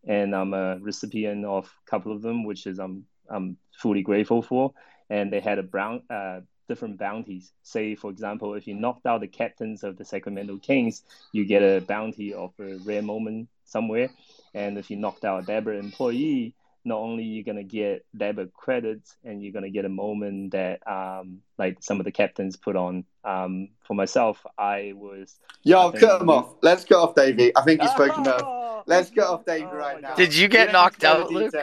and 0.06 0.34
I'm 0.34 0.54
a 0.54 0.78
recipient 0.80 1.44
of 1.44 1.66
a 1.66 1.90
couple 1.90 2.12
of 2.12 2.22
them, 2.22 2.44
which 2.44 2.66
is 2.66 2.78
I'm 2.78 3.06
I'm 3.28 3.56
fully 3.72 4.02
grateful 4.02 4.42
for. 4.42 4.72
And 5.10 5.32
they 5.32 5.40
had 5.40 5.58
a 5.58 5.62
brown 5.62 6.02
uh, 6.10 6.40
different 6.68 6.98
bounties. 6.98 7.52
Say, 7.62 7.94
for 7.94 8.10
example, 8.10 8.54
if 8.54 8.66
you 8.66 8.74
knocked 8.74 9.06
out 9.06 9.20
the 9.20 9.28
captains 9.28 9.84
of 9.84 9.96
the 9.96 10.04
Sacramento 10.04 10.58
Kings, 10.58 11.02
you 11.32 11.44
get 11.44 11.62
a 11.62 11.80
bounty 11.80 12.32
of 12.34 12.52
a 12.58 12.76
rare 12.84 13.02
moment 13.02 13.48
somewhere. 13.64 14.08
And 14.54 14.78
if 14.78 14.90
you 14.90 14.96
knocked 14.96 15.24
out 15.24 15.42
a 15.42 15.46
Dapper 15.46 15.74
employee, 15.74 16.54
not 16.84 16.98
only 16.98 17.24
you're 17.24 17.44
gonna 17.44 17.62
get 17.64 18.04
Dapper 18.16 18.46
credits 18.46 19.16
and 19.24 19.42
you're 19.42 19.52
gonna 19.52 19.70
get 19.70 19.84
a 19.84 19.88
moment 19.88 20.52
that 20.52 20.86
um, 20.86 21.40
like 21.58 21.78
some 21.80 22.00
of 22.00 22.04
the 22.04 22.12
captains 22.12 22.56
put 22.56 22.76
on. 22.76 23.04
Um, 23.24 23.70
for 23.86 23.94
myself, 23.94 24.44
I 24.58 24.92
was. 24.94 25.36
Yo, 25.62 25.92
cut 25.92 26.20
him 26.20 26.30
off. 26.30 26.56
Let's 26.62 26.84
cut 26.84 26.98
off 26.98 27.14
Davey. 27.14 27.56
I 27.56 27.62
think 27.62 27.80
he's 27.80 27.90
spoken 27.90 28.22
enough. 28.22 28.84
Let's 28.86 29.10
get 29.10 29.24
off 29.24 29.44
Dave 29.46 29.68
oh 29.70 29.76
right 29.76 30.00
now. 30.00 30.14
Did 30.14 30.34
you 30.34 30.48
get 30.48 30.72
knocked 30.72 31.04
out, 31.04 31.30
Luke? 31.30 31.54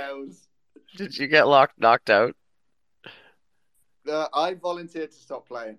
Did 0.98 1.18
you 1.18 1.28
get 1.28 1.48
locked 1.48 1.80
knocked 1.80 2.10
out? 2.10 2.36
Uh, 4.10 4.28
I 4.34 4.56
volunteered 4.56 5.12
to 5.12 5.18
stop 5.18 5.48
playing. 5.48 5.78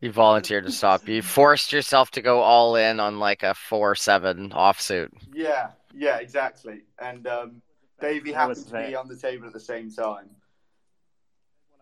You 0.00 0.10
volunteered 0.10 0.64
to 0.64 0.72
stop. 0.72 1.06
You 1.06 1.22
forced 1.22 1.72
yourself 1.72 2.10
to 2.12 2.22
go 2.22 2.40
all 2.40 2.74
in 2.74 2.98
on 2.98 3.20
like 3.20 3.44
a 3.44 3.54
four 3.54 3.94
seven 3.94 4.50
offsuit. 4.50 5.10
Yeah, 5.32 5.68
yeah, 5.94 6.18
exactly. 6.18 6.82
And 7.00 7.26
um, 7.26 7.62
Davey 8.00 8.32
happened 8.32 8.66
to 8.66 8.86
be 8.86 8.94
on 8.94 9.08
the 9.08 9.16
table 9.16 9.46
at 9.46 9.52
the 9.52 9.60
same 9.60 9.90
time 9.90 10.30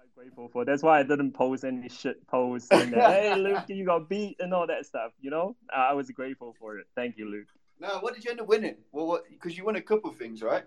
I'm 0.00 0.08
grateful 0.14 0.48
for. 0.48 0.64
That's 0.64 0.82
why 0.82 1.00
I 1.00 1.02
didn't 1.02 1.32
post 1.32 1.64
any 1.64 1.88
shit 1.88 2.26
posts 2.26 2.70
and 2.70 2.94
hey 2.94 3.34
Luke, 3.34 3.64
you 3.68 3.84
got 3.84 4.08
beat 4.08 4.36
and 4.40 4.52
all 4.54 4.66
that 4.66 4.86
stuff. 4.86 5.12
You 5.20 5.30
know, 5.30 5.56
I 5.74 5.92
was 5.94 6.10
grateful 6.10 6.54
for 6.58 6.78
it. 6.78 6.86
Thank 6.94 7.18
you, 7.18 7.26
Luke. 7.30 7.48
No, 7.78 7.98
what 8.00 8.14
did 8.14 8.24
you 8.24 8.30
end 8.30 8.40
up 8.40 8.48
winning? 8.48 8.76
Well, 8.92 9.20
because 9.30 9.56
you 9.56 9.64
won 9.64 9.76
a 9.76 9.80
couple 9.80 10.10
of 10.10 10.16
things, 10.16 10.42
right? 10.42 10.64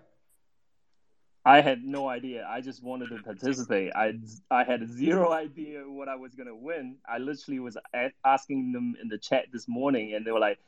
I 1.46 1.60
had 1.60 1.84
no 1.84 2.08
idea. 2.08 2.46
I 2.48 2.62
just 2.62 2.82
wanted 2.82 3.10
to 3.10 3.22
participate. 3.22 3.92
I 3.94 4.14
I 4.50 4.64
had 4.64 4.88
zero 4.88 5.30
idea 5.32 5.82
what 5.86 6.08
I 6.08 6.16
was 6.16 6.34
gonna 6.34 6.56
win. 6.56 6.96
I 7.06 7.18
literally 7.18 7.60
was 7.60 7.76
asking 8.24 8.72
them 8.72 8.96
in 9.00 9.08
the 9.08 9.18
chat 9.18 9.46
this 9.52 9.68
morning, 9.68 10.14
and 10.14 10.24
they 10.24 10.30
were 10.30 10.40
like, 10.40 10.58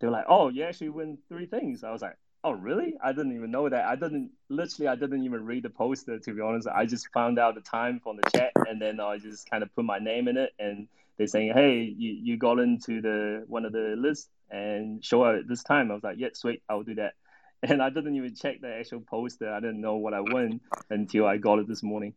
they 0.00 0.06
were 0.06 0.12
like, 0.12 0.26
"Oh, 0.28 0.48
you 0.48 0.64
actually 0.64 0.88
win 0.90 1.18
three 1.28 1.46
things." 1.46 1.84
I 1.84 1.92
was 1.92 2.02
like, 2.02 2.16
oh 2.44 2.52
really? 2.52 2.94
I 3.02 3.12
didn't 3.12 3.34
even 3.34 3.50
know 3.50 3.68
that. 3.68 3.84
I 3.84 3.96
didn't 3.96 4.30
literally 4.48 4.88
i 4.88 4.94
didn't 4.94 5.24
even 5.24 5.44
read 5.44 5.64
the 5.64 5.70
poster 5.70 6.18
to 6.18 6.34
be 6.34 6.40
honest. 6.40 6.68
I 6.68 6.86
just 6.86 7.08
found 7.12 7.38
out 7.38 7.54
the 7.54 7.60
time 7.60 8.00
from 8.02 8.16
the 8.16 8.30
chat 8.30 8.52
and 8.68 8.80
then 8.80 9.00
i 9.00 9.18
just 9.18 9.48
kind 9.50 9.62
of 9.62 9.74
put 9.74 9.84
my 9.84 9.98
name 9.98 10.28
in 10.28 10.36
it 10.36 10.52
and 10.58 10.88
they're 11.16 11.26
saying 11.26 11.52
hey 11.54 11.80
you, 11.96 12.12
you 12.22 12.36
got 12.36 12.58
into 12.58 13.00
the 13.00 13.44
one 13.46 13.64
of 13.64 13.72
the 13.72 13.94
lists 13.98 14.28
and 14.50 15.04
show 15.04 15.22
up 15.22 15.42
this 15.46 15.62
time. 15.62 15.90
I 15.90 15.94
was 15.94 16.02
like 16.02 16.16
yeah 16.18 16.28
sweet 16.32 16.62
i'll 16.68 16.82
do 16.82 16.96
that. 16.96 17.14
And 17.62 17.82
i 17.82 17.90
didn't 17.90 18.16
even 18.16 18.34
check 18.34 18.62
the 18.62 18.74
actual 18.74 19.00
poster. 19.00 19.52
I 19.52 19.60
didn't 19.60 19.82
know 19.82 19.96
what 19.96 20.14
i 20.14 20.20
won 20.20 20.60
until 20.88 21.26
i 21.26 21.36
got 21.36 21.58
it 21.58 21.68
this 21.68 21.82
morning. 21.82 22.14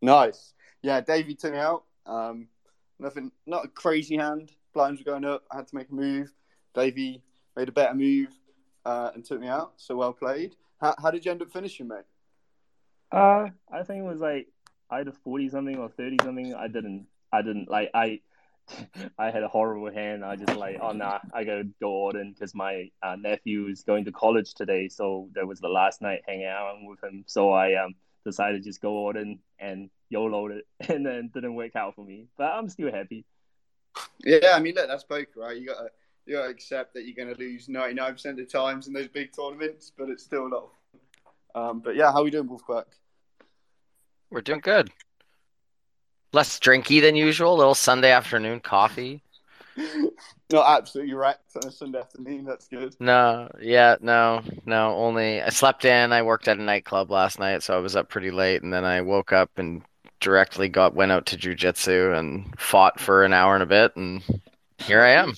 Nice. 0.00 0.54
Yeah 0.82 1.00
davey 1.02 1.34
took 1.34 1.52
me 1.52 1.58
out. 1.58 1.84
Um 2.06 2.48
nothing 2.98 3.30
not 3.46 3.66
a 3.66 3.68
crazy 3.68 4.16
hand. 4.16 4.52
Blinds 4.72 5.00
were 5.00 5.12
going 5.12 5.26
up. 5.26 5.44
I 5.52 5.56
had 5.56 5.68
to 5.68 5.74
make 5.74 5.90
a 5.90 5.94
move 5.94 6.32
davey 6.74 7.22
made 7.56 7.68
a 7.68 7.72
better 7.72 7.94
move 7.94 8.28
uh, 8.84 9.10
and 9.14 9.24
took 9.24 9.40
me 9.40 9.48
out. 9.48 9.72
So 9.76 9.96
well 9.96 10.12
played. 10.12 10.56
How, 10.80 10.94
how 11.00 11.10
did 11.10 11.24
you 11.24 11.30
end 11.30 11.42
up 11.42 11.52
finishing, 11.52 11.88
mate? 11.88 12.04
Uh, 13.12 13.48
I 13.72 13.82
think 13.82 14.04
it 14.04 14.08
was 14.08 14.20
like 14.20 14.48
either 14.90 15.12
forty 15.12 15.48
something 15.48 15.76
or 15.76 15.88
thirty 15.88 16.16
something. 16.22 16.54
I 16.54 16.68
didn't. 16.68 17.06
I 17.32 17.42
didn't 17.42 17.68
like. 17.68 17.90
I 17.94 18.20
I 19.18 19.30
had 19.30 19.42
a 19.42 19.48
horrible 19.48 19.90
hand. 19.90 20.24
I 20.24 20.36
just 20.36 20.56
like, 20.56 20.78
oh 20.80 20.92
nah, 20.92 21.18
I 21.32 21.44
gotta 21.44 21.64
go 21.80 21.88
all 21.88 22.16
in 22.16 22.32
because 22.32 22.54
my 22.54 22.90
uh, 23.02 23.16
nephew 23.16 23.66
is 23.66 23.82
going 23.82 24.04
to 24.04 24.12
college 24.12 24.54
today. 24.54 24.88
So 24.88 25.28
that 25.34 25.46
was 25.46 25.60
the 25.60 25.68
last 25.68 26.00
night 26.02 26.22
hanging 26.26 26.46
out 26.46 26.76
with 26.82 27.02
him. 27.02 27.24
So 27.26 27.50
I 27.50 27.74
um 27.82 27.94
decided 28.24 28.62
to 28.62 28.68
just 28.68 28.80
go 28.80 28.90
all 28.90 29.16
in 29.16 29.38
and 29.58 29.90
YOLO 30.08 30.48
it, 30.48 30.66
and 30.88 31.04
then 31.04 31.30
didn't 31.32 31.54
work 31.54 31.76
out 31.76 31.94
for 31.94 32.04
me. 32.04 32.26
But 32.36 32.52
I'm 32.52 32.68
still 32.68 32.92
happy. 32.92 33.24
Yeah, 34.24 34.52
I 34.54 34.60
mean, 34.60 34.74
look, 34.74 34.86
that's 34.86 35.04
poker, 35.04 35.28
right? 35.36 35.56
You 35.56 35.66
got 35.66 35.80
to 35.80 35.90
you 36.26 36.36
got 36.36 36.44
to 36.44 36.48
accept 36.48 36.94
that 36.94 37.04
you're 37.04 37.16
going 37.16 37.34
to 37.34 37.40
lose 37.40 37.66
99% 37.66 38.24
of 38.26 38.36
the 38.36 38.44
times 38.44 38.86
in 38.86 38.92
those 38.92 39.08
big 39.08 39.32
tournaments, 39.34 39.92
but 39.96 40.08
it's 40.08 40.24
still 40.24 40.46
a 40.46 40.48
lot. 40.48 40.70
Um, 41.54 41.80
but 41.80 41.96
yeah, 41.96 42.12
how 42.12 42.20
are 42.20 42.24
we 42.24 42.30
doing, 42.30 42.48
Wolfpack? 42.48 42.84
We're 44.30 44.42
doing 44.42 44.60
good. 44.60 44.90
Less 46.32 46.60
drinky 46.60 47.00
than 47.00 47.16
usual. 47.16 47.54
A 47.54 47.56
little 47.56 47.74
Sunday 47.74 48.12
afternoon 48.12 48.60
coffee. 48.60 49.22
Not 50.52 50.78
absolutely 50.78 51.14
wrecked 51.14 51.56
on 51.56 51.68
a 51.68 51.72
Sunday 51.72 51.98
afternoon. 51.98 52.44
That's 52.44 52.68
good. 52.68 52.94
No, 53.00 53.50
yeah, 53.60 53.96
no, 54.00 54.42
no. 54.66 54.94
Only 54.96 55.42
I 55.42 55.48
slept 55.50 55.84
in. 55.84 56.12
I 56.12 56.22
worked 56.22 56.48
at 56.48 56.58
a 56.58 56.62
nightclub 56.62 57.10
last 57.10 57.38
night, 57.38 57.62
so 57.62 57.76
I 57.76 57.80
was 57.80 57.96
up 57.96 58.08
pretty 58.08 58.30
late, 58.30 58.62
and 58.62 58.72
then 58.72 58.84
I 58.84 59.00
woke 59.00 59.32
up 59.32 59.50
and 59.56 59.82
directly 60.20 60.68
got 60.68 60.94
went 60.94 61.12
out 61.12 61.26
to 61.26 61.36
jujitsu 61.36 62.16
and 62.18 62.52
fought 62.58 63.00
for 63.00 63.24
an 63.24 63.32
hour 63.32 63.54
and 63.54 63.62
a 63.62 63.66
bit, 63.66 63.96
and 63.96 64.22
here 64.78 65.02
I 65.02 65.12
am. 65.12 65.34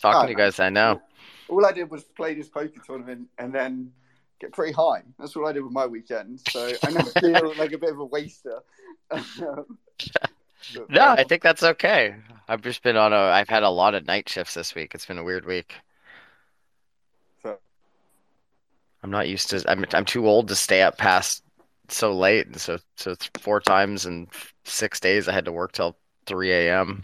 Talking 0.00 0.20
oh, 0.20 0.24
to 0.24 0.30
you 0.30 0.36
guys, 0.36 0.58
I 0.60 0.70
know. 0.70 1.00
All 1.48 1.64
I 1.66 1.72
did 1.72 1.90
was 1.90 2.04
play 2.04 2.34
this 2.34 2.48
poker 2.48 2.80
tournament 2.84 3.28
and 3.38 3.52
then 3.52 3.92
get 4.40 4.52
pretty 4.52 4.72
high. 4.72 5.02
That's 5.18 5.36
what 5.36 5.48
I 5.48 5.52
did 5.52 5.62
with 5.62 5.72
my 5.72 5.86
weekend. 5.86 6.40
So 6.48 6.72
I 6.82 6.90
never 6.90 7.10
feel 7.20 7.54
like 7.56 7.72
a 7.72 7.78
bit 7.78 7.90
of 7.90 7.98
a 7.98 8.04
waster. 8.04 8.60
no, 9.12 9.66
I 11.00 11.20
um, 11.20 11.28
think 11.28 11.42
that's 11.42 11.62
okay. 11.62 12.14
I've 12.48 12.62
just 12.62 12.82
been 12.82 12.96
on 12.96 13.12
a. 13.12 13.16
I've 13.16 13.48
had 13.48 13.62
a 13.62 13.70
lot 13.70 13.94
of 13.94 14.06
night 14.06 14.28
shifts 14.28 14.54
this 14.54 14.74
week. 14.74 14.94
It's 14.94 15.06
been 15.06 15.18
a 15.18 15.24
weird 15.24 15.44
week. 15.44 15.74
So, 17.42 17.58
I'm 19.02 19.10
not 19.10 19.28
used 19.28 19.50
to. 19.50 19.62
I'm. 19.68 19.84
I'm 19.92 20.04
too 20.04 20.26
old 20.26 20.48
to 20.48 20.56
stay 20.56 20.82
up 20.82 20.96
past 20.96 21.42
so 21.92 22.12
late. 22.12 22.46
And 22.46 22.60
so 22.60 22.78
so 22.96 23.14
four 23.40 23.60
times 23.60 24.06
in 24.06 24.28
six 24.64 25.00
days 25.00 25.28
I 25.28 25.32
had 25.32 25.44
to 25.44 25.52
work 25.52 25.72
till 25.72 25.96
3 26.26 26.52
a.m. 26.52 27.02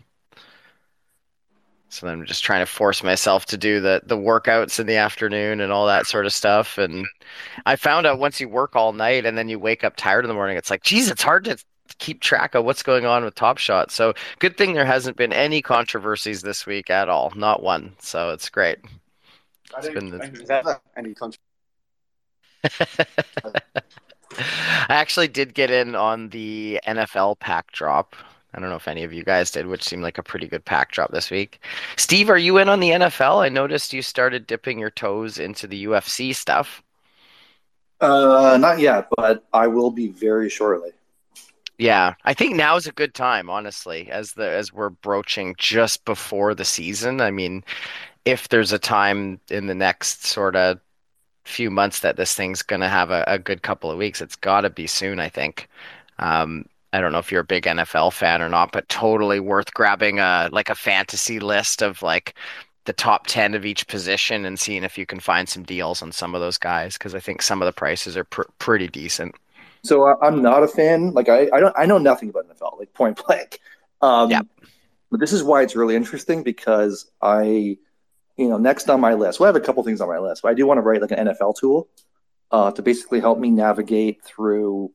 So 1.88 2.06
then 2.06 2.18
I'm 2.18 2.26
just 2.26 2.42
trying 2.44 2.60
to 2.62 2.66
force 2.70 3.02
myself 3.02 3.46
to 3.46 3.56
do 3.56 3.80
the 3.80 4.02
the 4.04 4.16
workouts 4.16 4.80
in 4.80 4.86
the 4.86 4.96
afternoon 4.96 5.60
and 5.60 5.70
all 5.72 5.86
that 5.86 6.06
sort 6.06 6.26
of 6.26 6.32
stuff. 6.32 6.78
And 6.78 7.06
I 7.64 7.76
found 7.76 8.06
out 8.06 8.18
once 8.18 8.40
you 8.40 8.48
work 8.48 8.74
all 8.74 8.92
night 8.92 9.24
and 9.24 9.38
then 9.38 9.48
you 9.48 9.58
wake 9.58 9.84
up 9.84 9.94
tired 9.96 10.24
in 10.24 10.28
the 10.28 10.34
morning, 10.34 10.56
it's 10.56 10.70
like, 10.70 10.82
geez, 10.82 11.08
it's 11.10 11.22
hard 11.22 11.44
to 11.44 11.56
keep 11.98 12.20
track 12.20 12.54
of 12.56 12.64
what's 12.64 12.82
going 12.82 13.06
on 13.06 13.24
with 13.24 13.34
Top 13.36 13.58
Shot. 13.58 13.90
So 13.92 14.12
good 14.40 14.56
thing 14.58 14.72
there 14.74 14.84
hasn't 14.84 15.16
been 15.16 15.32
any 15.32 15.62
controversies 15.62 16.42
this 16.42 16.66
week 16.66 16.90
at 16.90 17.08
all, 17.08 17.32
not 17.36 17.62
one. 17.62 17.94
So 18.00 18.30
it's 18.30 18.50
great. 18.50 18.78
I 19.74 19.78
It's 19.78 19.86
don't 19.86 19.94
been 19.94 20.10
the- 20.10 20.18
think 20.18 20.34
there's 20.36 20.50
ever 20.50 20.80
any 20.96 21.14
country. 21.14 21.38
I 24.38 24.94
actually 24.94 25.28
did 25.28 25.54
get 25.54 25.70
in 25.70 25.94
on 25.94 26.28
the 26.30 26.80
NFL 26.86 27.38
pack 27.38 27.70
drop. 27.72 28.16
I 28.56 28.60
don't 28.60 28.70
know 28.70 28.76
if 28.76 28.88
any 28.88 29.04
of 29.04 29.12
you 29.12 29.22
guys 29.22 29.50
did, 29.50 29.66
which 29.66 29.82
seemed 29.82 30.02
like 30.02 30.16
a 30.16 30.22
pretty 30.22 30.48
good 30.48 30.64
pack 30.64 30.90
drop 30.90 31.12
this 31.12 31.30
week. 31.30 31.60
Steve, 31.96 32.30
are 32.30 32.38
you 32.38 32.56
in 32.56 32.70
on 32.70 32.80
the 32.80 32.90
NFL? 32.90 33.44
I 33.44 33.50
noticed 33.50 33.92
you 33.92 34.00
started 34.00 34.46
dipping 34.46 34.78
your 34.78 34.90
toes 34.90 35.38
into 35.38 35.66
the 35.66 35.84
UFC 35.84 36.34
stuff. 36.34 36.82
Uh, 38.00 38.56
not 38.58 38.78
yet, 38.78 39.08
but 39.16 39.44
I 39.52 39.66
will 39.66 39.90
be 39.90 40.08
very 40.08 40.48
shortly. 40.48 40.90
Yeah, 41.78 42.14
I 42.24 42.32
think 42.32 42.56
now 42.56 42.76
is 42.76 42.86
a 42.86 42.92
good 42.92 43.12
time, 43.12 43.50
honestly, 43.50 44.10
as 44.10 44.32
the 44.32 44.48
as 44.48 44.72
we're 44.72 44.88
broaching 44.88 45.54
just 45.58 46.06
before 46.06 46.54
the 46.54 46.64
season. 46.64 47.20
I 47.20 47.30
mean, 47.30 47.62
if 48.24 48.48
there's 48.48 48.72
a 48.72 48.78
time 48.78 49.38
in 49.50 49.66
the 49.66 49.74
next 49.74 50.24
sort 50.24 50.56
of 50.56 50.80
few 51.44 51.70
months 51.70 52.00
that 52.00 52.16
this 52.16 52.34
thing's 52.34 52.62
gonna 52.62 52.88
have 52.88 53.10
a, 53.10 53.22
a 53.26 53.38
good 53.38 53.62
couple 53.62 53.90
of 53.90 53.98
weeks, 53.98 54.22
it's 54.22 54.36
gotta 54.36 54.70
be 54.70 54.86
soon, 54.86 55.20
I 55.20 55.28
think. 55.28 55.68
Um, 56.18 56.64
I 56.92 57.00
don't 57.00 57.12
know 57.12 57.18
if 57.18 57.30
you're 57.30 57.42
a 57.42 57.44
big 57.44 57.64
NFL 57.64 58.12
fan 58.12 58.40
or 58.42 58.48
not, 58.48 58.72
but 58.72 58.88
totally 58.88 59.40
worth 59.40 59.74
grabbing 59.74 60.18
a 60.18 60.48
like 60.52 60.70
a 60.70 60.74
fantasy 60.74 61.40
list 61.40 61.82
of 61.82 62.02
like 62.02 62.34
the 62.84 62.92
top 62.92 63.26
10 63.26 63.54
of 63.54 63.66
each 63.66 63.86
position 63.88 64.44
and 64.44 64.58
seeing 64.58 64.84
if 64.84 64.96
you 64.96 65.04
can 65.04 65.20
find 65.20 65.48
some 65.48 65.64
deals 65.64 66.02
on 66.02 66.12
some 66.12 66.34
of 66.34 66.40
those 66.40 66.56
guys 66.56 66.96
because 66.96 67.14
I 67.14 67.20
think 67.20 67.42
some 67.42 67.60
of 67.60 67.66
the 67.66 67.72
prices 67.72 68.16
are 68.16 68.24
pr 68.24 68.42
pretty 68.58 68.88
decent. 68.88 69.34
So 69.82 70.04
I, 70.04 70.26
I'm 70.26 70.40
not 70.40 70.62
a 70.62 70.68
fan. 70.68 71.12
Like 71.12 71.28
I, 71.28 71.48
I 71.52 71.60
don't, 71.60 71.74
I 71.76 71.86
know 71.86 71.98
nothing 71.98 72.30
about 72.30 72.48
NFL, 72.48 72.78
like 72.78 72.92
point 72.94 73.20
blank. 73.26 73.60
Um, 74.00 74.30
Yep. 74.30 74.46
But 75.10 75.20
this 75.20 75.32
is 75.32 75.44
why 75.44 75.62
it's 75.62 75.76
really 75.76 75.94
interesting 75.94 76.42
because 76.42 77.10
I, 77.22 77.76
you 78.36 78.48
know, 78.48 78.58
next 78.58 78.90
on 78.90 79.00
my 79.00 79.14
list, 79.14 79.38
well, 79.38 79.46
I 79.46 79.48
have 79.48 79.56
a 79.56 79.64
couple 79.64 79.82
things 79.84 80.00
on 80.00 80.08
my 80.08 80.18
list, 80.18 80.42
but 80.42 80.48
I 80.48 80.54
do 80.54 80.66
want 80.66 80.78
to 80.78 80.82
write 80.82 81.00
like 81.00 81.12
an 81.12 81.28
NFL 81.28 81.56
tool 81.58 81.88
uh, 82.50 82.70
to 82.72 82.82
basically 82.82 83.20
help 83.20 83.38
me 83.38 83.50
navigate 83.50 84.22
through 84.24 84.92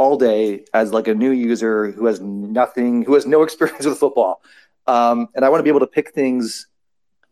all 0.00 0.16
day 0.16 0.64
as 0.72 0.94
like 0.94 1.08
a 1.08 1.14
new 1.14 1.30
user 1.30 1.92
who 1.92 2.06
has 2.06 2.20
nothing, 2.20 3.02
who 3.02 3.12
has 3.12 3.26
no 3.26 3.42
experience 3.46 3.84
with 3.84 3.98
football. 3.98 4.42
Um, 4.86 5.28
and 5.34 5.44
I 5.44 5.50
want 5.50 5.60
to 5.60 5.62
be 5.62 5.68
able 5.68 5.80
to 5.80 5.86
pick 5.86 6.12
things 6.14 6.68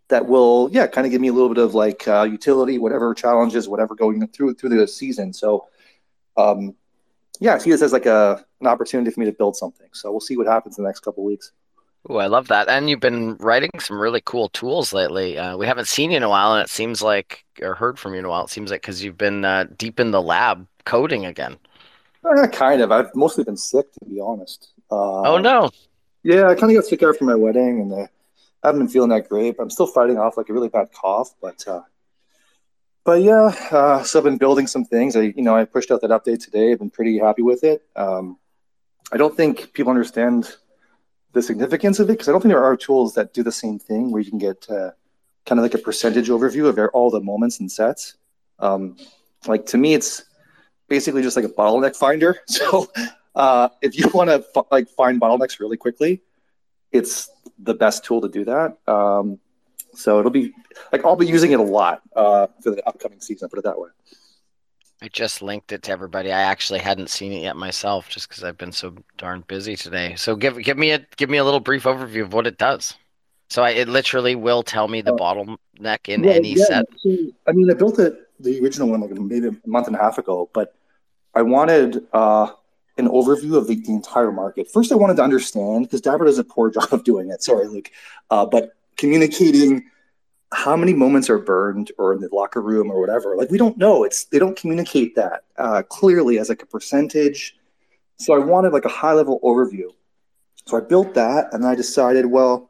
that 0.09 0.27
will, 0.27 0.69
yeah, 0.71 0.87
kind 0.87 1.07
of 1.07 1.11
give 1.11 1.21
me 1.21 1.29
a 1.29 1.33
little 1.33 1.49
bit 1.49 1.59
of 1.59 1.75
like 1.75 2.07
uh, 2.07 2.29
utility, 2.31 2.79
whatever 2.79 3.15
challenges, 3.15 3.69
whatever 3.69 3.95
going 3.95 4.27
through 4.29 4.55
through 4.55 4.69
the 4.69 4.87
season. 4.87 5.33
So, 5.33 5.67
um, 6.37 6.75
yeah, 7.41 7.55
I 7.55 7.59
see 7.59 7.71
this 7.71 7.81
as 7.81 7.93
like 7.93 8.07
a 8.07 8.45
an 8.61 8.67
opportunity 8.67 9.11
for 9.11 9.21
me 9.21 9.27
to 9.27 9.33
build 9.33 9.57
something. 9.57 9.89
So 9.93 10.11
we'll 10.11 10.21
see 10.21 10.37
what 10.37 10.47
happens 10.47 10.77
in 10.77 10.85
the 10.85 10.89
next 10.89 11.01
couple 11.01 11.25
of 11.25 11.29
weeks. 11.29 11.53
Oh, 12.09 12.17
I 12.17 12.27
love 12.27 12.49
that. 12.49 12.69
And 12.69 12.89
you've 12.89 13.01
been 13.01 13.37
writing 13.37 13.71
some 13.81 13.99
really 13.99 14.23
cool 14.25 14.51
tools 14.51 14.93
lately. 14.93 15.39
Uh, 15.39 15.57
we 15.57 15.67
haven't 15.67 15.89
seen 15.89 16.11
you 16.11 16.17
in 16.19 16.23
a 16.23 16.29
while, 16.29 16.55
and 16.55 16.63
it 16.63 16.71
seems 16.71 17.03
like, 17.03 17.45
or 17.61 17.75
heard 17.75 17.99
from 17.99 18.13
you 18.13 18.21
in 18.21 18.25
a 18.25 18.29
while, 18.29 18.45
it 18.45 18.51
seems 18.51 18.71
like 18.71 18.83
because 18.83 19.03
you've 19.03 19.19
been 19.19 19.45
uh, 19.45 19.65
deep 19.77 19.99
in 20.01 20.11
the 20.11 20.23
lab 20.23 20.67
coding 20.85 21.27
again. 21.27 21.59
Eh, 22.25 22.47
kind 22.49 22.81
of. 22.83 22.91
I've 22.93 23.15
mostly 23.15 23.45
been 23.45 23.57
sick, 23.57 23.93
to 23.93 24.05
be 24.05 24.21
honest. 24.21 24.73
Uh, 24.91 25.23
Oh, 25.23 25.39
no. 25.39 25.71
Yeah, 26.23 26.49
I 26.49 26.55
kind 26.55 26.71
of 26.73 26.83
got 26.83 26.85
sick 26.89 27.03
after 27.03 27.25
my 27.25 27.35
wedding, 27.35 27.81
and 27.81 27.93
uh, 27.93 28.07
I 28.63 28.67
haven't 28.69 28.81
been 28.83 28.89
feeling 28.89 29.11
that 29.11 29.29
great. 29.29 29.57
But 29.57 29.63
I'm 29.63 29.71
still 29.71 29.87
fighting 29.87 30.19
off 30.19 30.37
like 30.37 30.49
a 30.49 30.53
really 30.53 30.69
bad 30.69 30.93
cough. 30.93 31.35
But 31.41 31.67
uh, 31.67 31.83
but 33.05 33.23
yeah, 33.23 33.55
uh, 33.71 34.03
so 34.03 34.19
I've 34.19 34.25
been 34.25 34.37
building 34.37 34.67
some 34.67 34.85
things. 34.85 35.17
I 35.17 35.33
you 35.37 35.43
know 35.43 35.57
I 35.57 35.65
pushed 35.65 35.91
out 35.91 36.01
that 36.03 36.11
update 36.11 36.45
today. 36.45 36.73
I've 36.73 36.81
been 36.81 36.91
pretty 36.91 37.19
happy 37.19 37.43
with 37.43 37.63
it. 37.63 37.83
Um, 37.95 38.37
I 39.13 39.17
don't 39.17 39.35
think 39.37 39.73
people 39.73 39.91
understand 39.91 40.57
the 41.33 41.41
significance 41.41 42.01
of 42.01 42.11
it 42.11 42.15
because 42.15 42.29
I 42.29 42.33
don't 42.33 42.41
think 42.43 42.51
there 42.53 42.65
are 42.65 42.77
tools 42.77 43.15
that 43.15 43.33
do 43.33 43.43
the 43.43 43.53
same 43.53 43.79
thing 43.79 44.11
where 44.11 44.21
you 44.21 44.29
can 44.29 44.41
get 44.41 44.69
uh, 44.69 44.91
kind 45.47 45.59
of 45.59 45.63
like 45.63 45.75
a 45.75 45.79
percentage 45.79 46.29
overview 46.29 46.69
of 46.69 46.79
all 46.93 47.11
the 47.11 47.21
moments 47.21 47.61
and 47.61 47.71
sets. 47.71 48.17
Um, 48.59 48.97
like 49.47 49.67
to 49.67 49.79
me, 49.79 49.95
it's 49.95 50.25
basically 50.89 51.23
just 51.23 51.37
like 51.37 51.45
a 51.45 51.49
bottleneck 51.51 51.97
finder. 51.97 52.39
So 52.49 52.89
uh, 53.35 53.69
if 53.83 53.97
you 53.97 54.09
want 54.13 54.31
to 54.31 54.45
f- 54.57 54.67
like 54.71 54.89
find 54.91 55.21
bottlenecks 55.21 55.61
really 55.61 55.77
quickly, 55.77 56.23
it's 56.91 57.31
the 57.59 57.75
best 57.75 58.05
tool 58.05 58.21
to 58.23 58.29
do 58.29 58.45
that. 58.47 58.79
Um, 58.89 59.39
so 59.95 60.19
it'll 60.19 60.31
be 60.31 60.53
like 60.93 61.05
I'll 61.05 61.17
be 61.17 61.27
using 61.27 61.53
it 61.53 61.61
a 61.61 61.63
lot 61.63 62.03
uh, 62.17 62.49
for 62.63 62.71
the 62.71 62.87
upcoming 62.89 63.21
season. 63.21 63.49
Put 63.49 63.59
it 63.61 63.65
that 63.65 63.79
way. 63.79 63.91
I 65.01 65.07
just 65.09 65.43
linked 65.43 65.71
it 65.71 65.85
to 65.85 65.93
everybody. 65.93 66.33
I 66.33 66.41
actually 66.41 66.81
hadn't 66.81 67.11
seen 67.11 67.33
it 67.33 67.43
yet 67.43 67.55
myself, 67.57 68.09
just 68.09 68.29
because 68.29 68.43
I've 68.43 68.59
been 68.59 68.73
so 68.73 68.97
darn 69.17 69.45
busy 69.47 69.77
today. 69.77 70.15
So 70.17 70.35
give 70.35 70.61
give 70.63 70.77
me 70.77 70.91
a 70.91 71.07
give 71.17 71.31
me 71.31 71.39
a 71.39 71.45
little 71.45 71.61
brief 71.61 71.85
overview 71.85 72.23
of 72.23 72.33
what 72.33 72.47
it 72.49 72.59
does. 72.59 72.95
So 73.51 73.63
I, 73.63 73.71
it 73.71 73.89
literally 73.89 74.35
will 74.35 74.63
tell 74.63 74.89
me 74.89 75.01
the 75.01 75.13
bottleneck 75.13 76.09
in 76.09 76.23
Well, 76.23 76.35
any 76.35 76.55
yeah, 76.55 76.65
set. 76.65 76.85
so, 76.99 77.17
I 77.47 77.53
mean, 77.53 77.71
I 77.71 77.75
built 77.75 77.99
it 77.99 78.15
the 78.41 78.61
original 78.61 78.89
one 78.89 79.01
like 79.01 79.11
maybe 79.11 79.49
a 79.49 79.57
month 79.67 79.87
and 79.87 79.97
a 79.97 79.99
half 79.99 80.19
ago, 80.19 80.51
but 80.53 80.75
I 81.39 81.43
wanted 81.43 82.05
uh, 82.13 82.51
an 82.97 83.07
overview 83.07 83.57
of 83.57 83.69
the, 83.69 83.77
the 83.77 83.93
entire 83.93 84.33
market. 84.33 84.69
First, 84.69 84.91
I 84.91 84.97
wanted 84.97 85.19
to 85.19 85.23
understand 85.23 85.85
because 85.85 86.01
Dapper 86.01 86.25
does 86.25 86.41
a 86.41 86.43
poor 86.43 86.69
job 86.77 86.93
of 86.93 87.05
doing 87.05 87.31
it. 87.31 87.45
Sorry, 87.45 87.69
Luke, 87.69 87.93
uh, 88.29 88.45
but 88.45 88.73
communicating 88.97 89.85
how 90.53 90.75
many 90.77 90.95
moments 90.95 91.31
are 91.31 91.39
burned 91.39 91.93
or 91.97 92.13
in 92.13 92.21
the 92.21 92.29
locker 92.33 92.61
room 92.61 92.91
or 92.91 92.99
whatever. 92.99 93.37
Like 93.37 93.53
we 93.53 93.59
don't 93.59 93.79
know. 93.79 94.03
It's 94.03 94.25
they 94.25 94.41
don't 94.41 94.57
communicate 94.57 95.15
that 95.15 95.45
uh, 95.57 95.83
clearly 95.89 96.41
as 96.41 96.49
like 96.49 96.65
a 96.65 96.67
percentage. 96.67 97.55
So 98.17 98.35
I 98.35 98.39
wanted 98.39 98.73
like 98.73 98.85
a 98.85 98.89
high 98.89 99.13
level 99.13 99.39
overview. 99.45 99.91
So 100.67 100.77
I 100.77 100.81
built 100.81 101.15
that, 101.15 101.55
and 101.55 101.65
I 101.65 101.77
decided, 101.77 102.27
well, 102.27 102.69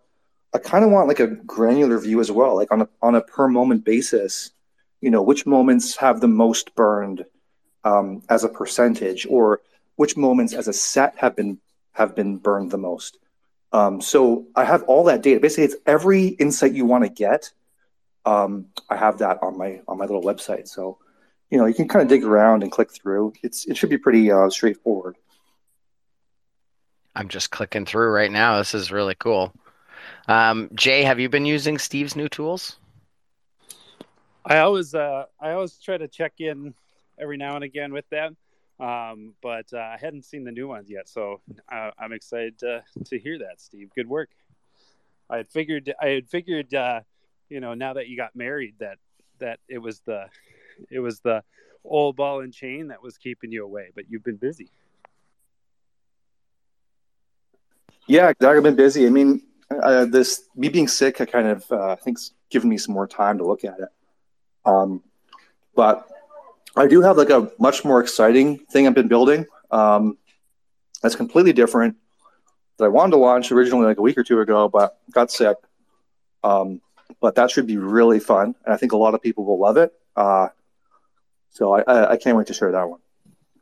I 0.54 0.58
kind 0.58 0.84
of 0.84 0.90
want 0.90 1.08
like 1.08 1.20
a 1.20 1.28
granular 1.28 1.98
view 1.98 2.20
as 2.20 2.30
well, 2.30 2.54
like 2.54 2.70
on 2.70 2.82
a 2.82 2.88
on 3.00 3.14
a 3.14 3.22
per 3.22 3.48
moment 3.48 3.86
basis. 3.86 4.50
You 5.00 5.10
know, 5.10 5.22
which 5.22 5.46
moments 5.46 5.96
have 5.96 6.20
the 6.20 6.28
most 6.28 6.74
burned 6.74 7.24
um, 7.84 8.22
as 8.28 8.44
a 8.44 8.48
percentage, 8.48 9.26
or 9.28 9.60
which 9.96 10.16
moments 10.16 10.54
as 10.54 10.68
a 10.68 10.72
set 10.72 11.14
have 11.18 11.36
been 11.36 11.58
have 11.92 12.14
been 12.14 12.36
burned 12.36 12.70
the 12.70 12.78
most. 12.78 13.18
Um, 13.72 14.00
so 14.00 14.46
I 14.54 14.64
have 14.64 14.82
all 14.84 15.04
that 15.04 15.22
data. 15.22 15.40
Basically, 15.40 15.64
it's 15.64 15.76
every 15.86 16.28
insight 16.28 16.72
you 16.72 16.86
want 16.86 17.04
to 17.04 17.10
get. 17.10 17.50
Um, 18.24 18.66
I 18.88 18.96
have 18.96 19.18
that 19.18 19.42
on 19.42 19.58
my 19.58 19.80
on 19.88 19.98
my 19.98 20.04
little 20.04 20.22
website. 20.22 20.68
So 20.68 20.98
you 21.50 21.58
know, 21.58 21.66
you 21.66 21.74
can 21.74 21.88
kind 21.88 22.02
of 22.02 22.08
dig 22.08 22.24
around 22.24 22.62
and 22.62 22.70
click 22.70 22.90
through. 22.92 23.32
It's 23.42 23.66
it 23.66 23.76
should 23.76 23.90
be 23.90 23.98
pretty 23.98 24.30
uh, 24.30 24.50
straightforward. 24.50 25.16
I'm 27.14 27.28
just 27.28 27.50
clicking 27.50 27.84
through 27.84 28.10
right 28.10 28.30
now. 28.30 28.58
This 28.58 28.74
is 28.74 28.92
really 28.92 29.16
cool. 29.16 29.52
Um, 30.28 30.70
Jay, 30.74 31.02
have 31.02 31.18
you 31.18 31.28
been 31.28 31.46
using 31.46 31.78
Steve's 31.78 32.14
new 32.14 32.28
tools? 32.28 32.76
I 34.44 34.58
always 34.58 34.94
uh, 34.94 35.24
I 35.40 35.52
always 35.52 35.78
try 35.78 35.96
to 35.96 36.08
check 36.08 36.34
in 36.38 36.74
every 37.20 37.36
now 37.36 37.54
and 37.54 37.64
again 37.64 37.92
with 37.92 38.08
them, 38.10 38.36
um, 38.80 39.34
but 39.42 39.66
uh, 39.72 39.78
I 39.78 39.96
hadn't 40.00 40.24
seen 40.24 40.44
the 40.44 40.52
new 40.52 40.68
ones 40.68 40.88
yet, 40.88 41.08
so 41.08 41.40
uh, 41.70 41.90
I'm 41.98 42.12
excited 42.12 42.58
to 42.60 42.82
to 43.06 43.18
hear 43.18 43.38
that, 43.38 43.60
Steve. 43.60 43.90
Good 43.94 44.08
work. 44.08 44.30
I 45.30 45.38
had 45.38 45.48
figured 45.48 45.92
I 46.00 46.08
had 46.08 46.28
figured 46.28 46.72
uh, 46.74 47.00
you 47.48 47.60
know 47.60 47.74
now 47.74 47.94
that 47.94 48.08
you 48.08 48.16
got 48.16 48.34
married 48.36 48.74
that 48.80 48.98
that 49.38 49.60
it 49.68 49.78
was 49.78 50.00
the 50.00 50.26
it 50.90 51.00
was 51.00 51.20
the 51.20 51.42
old 51.84 52.16
ball 52.16 52.40
and 52.40 52.52
chain 52.52 52.88
that 52.88 53.02
was 53.02 53.16
keeping 53.18 53.50
you 53.50 53.64
away, 53.64 53.90
but 53.94 54.04
you've 54.08 54.24
been 54.24 54.36
busy. 54.36 54.68
Yeah. 58.06 58.32
I've 58.40 58.62
been 58.62 58.76
busy. 58.76 59.06
I 59.06 59.10
mean, 59.10 59.42
uh, 59.70 60.06
this 60.06 60.44
me 60.56 60.68
being 60.68 60.88
sick, 60.88 61.20
I 61.20 61.24
kind 61.24 61.48
of 61.48 61.64
uh, 61.70 61.90
I 61.90 61.96
think's 61.96 62.32
given 62.50 62.68
me 62.68 62.78
some 62.78 62.94
more 62.94 63.06
time 63.06 63.38
to 63.38 63.46
look 63.46 63.64
at 63.64 63.78
it. 63.80 63.88
Um, 64.64 65.02
but 65.74 66.10
I 66.76 66.86
do 66.86 67.02
have 67.02 67.16
like 67.16 67.30
a 67.30 67.50
much 67.58 67.84
more 67.84 68.00
exciting 68.00 68.58
thing 68.58 68.86
I've 68.86 68.94
been 68.94 69.08
building. 69.08 69.46
Um, 69.70 70.18
that's 71.02 71.14
completely 71.14 71.52
different 71.52 71.96
that 72.78 72.84
I 72.84 72.88
wanted 72.88 73.12
to 73.12 73.16
launch 73.18 73.50
originally 73.52 73.86
like 73.86 73.98
a 73.98 74.02
week 74.02 74.16
or 74.16 74.24
two 74.24 74.40
ago, 74.40 74.68
but 74.68 74.98
got 75.10 75.30
sick. 75.30 75.56
Um, 76.44 76.80
but 77.20 77.34
that 77.34 77.50
should 77.50 77.66
be 77.66 77.76
really 77.76 78.20
fun, 78.20 78.54
and 78.64 78.72
I 78.72 78.76
think 78.76 78.92
a 78.92 78.96
lot 78.96 79.14
of 79.14 79.22
people 79.22 79.44
will 79.44 79.58
love 79.58 79.76
it. 79.76 79.92
Uh, 80.14 80.48
so 81.50 81.74
I, 81.74 81.82
I, 81.82 82.10
I 82.12 82.16
can't 82.16 82.36
wait 82.36 82.46
to 82.48 82.54
share 82.54 82.70
that 82.72 82.88
one. 82.88 83.00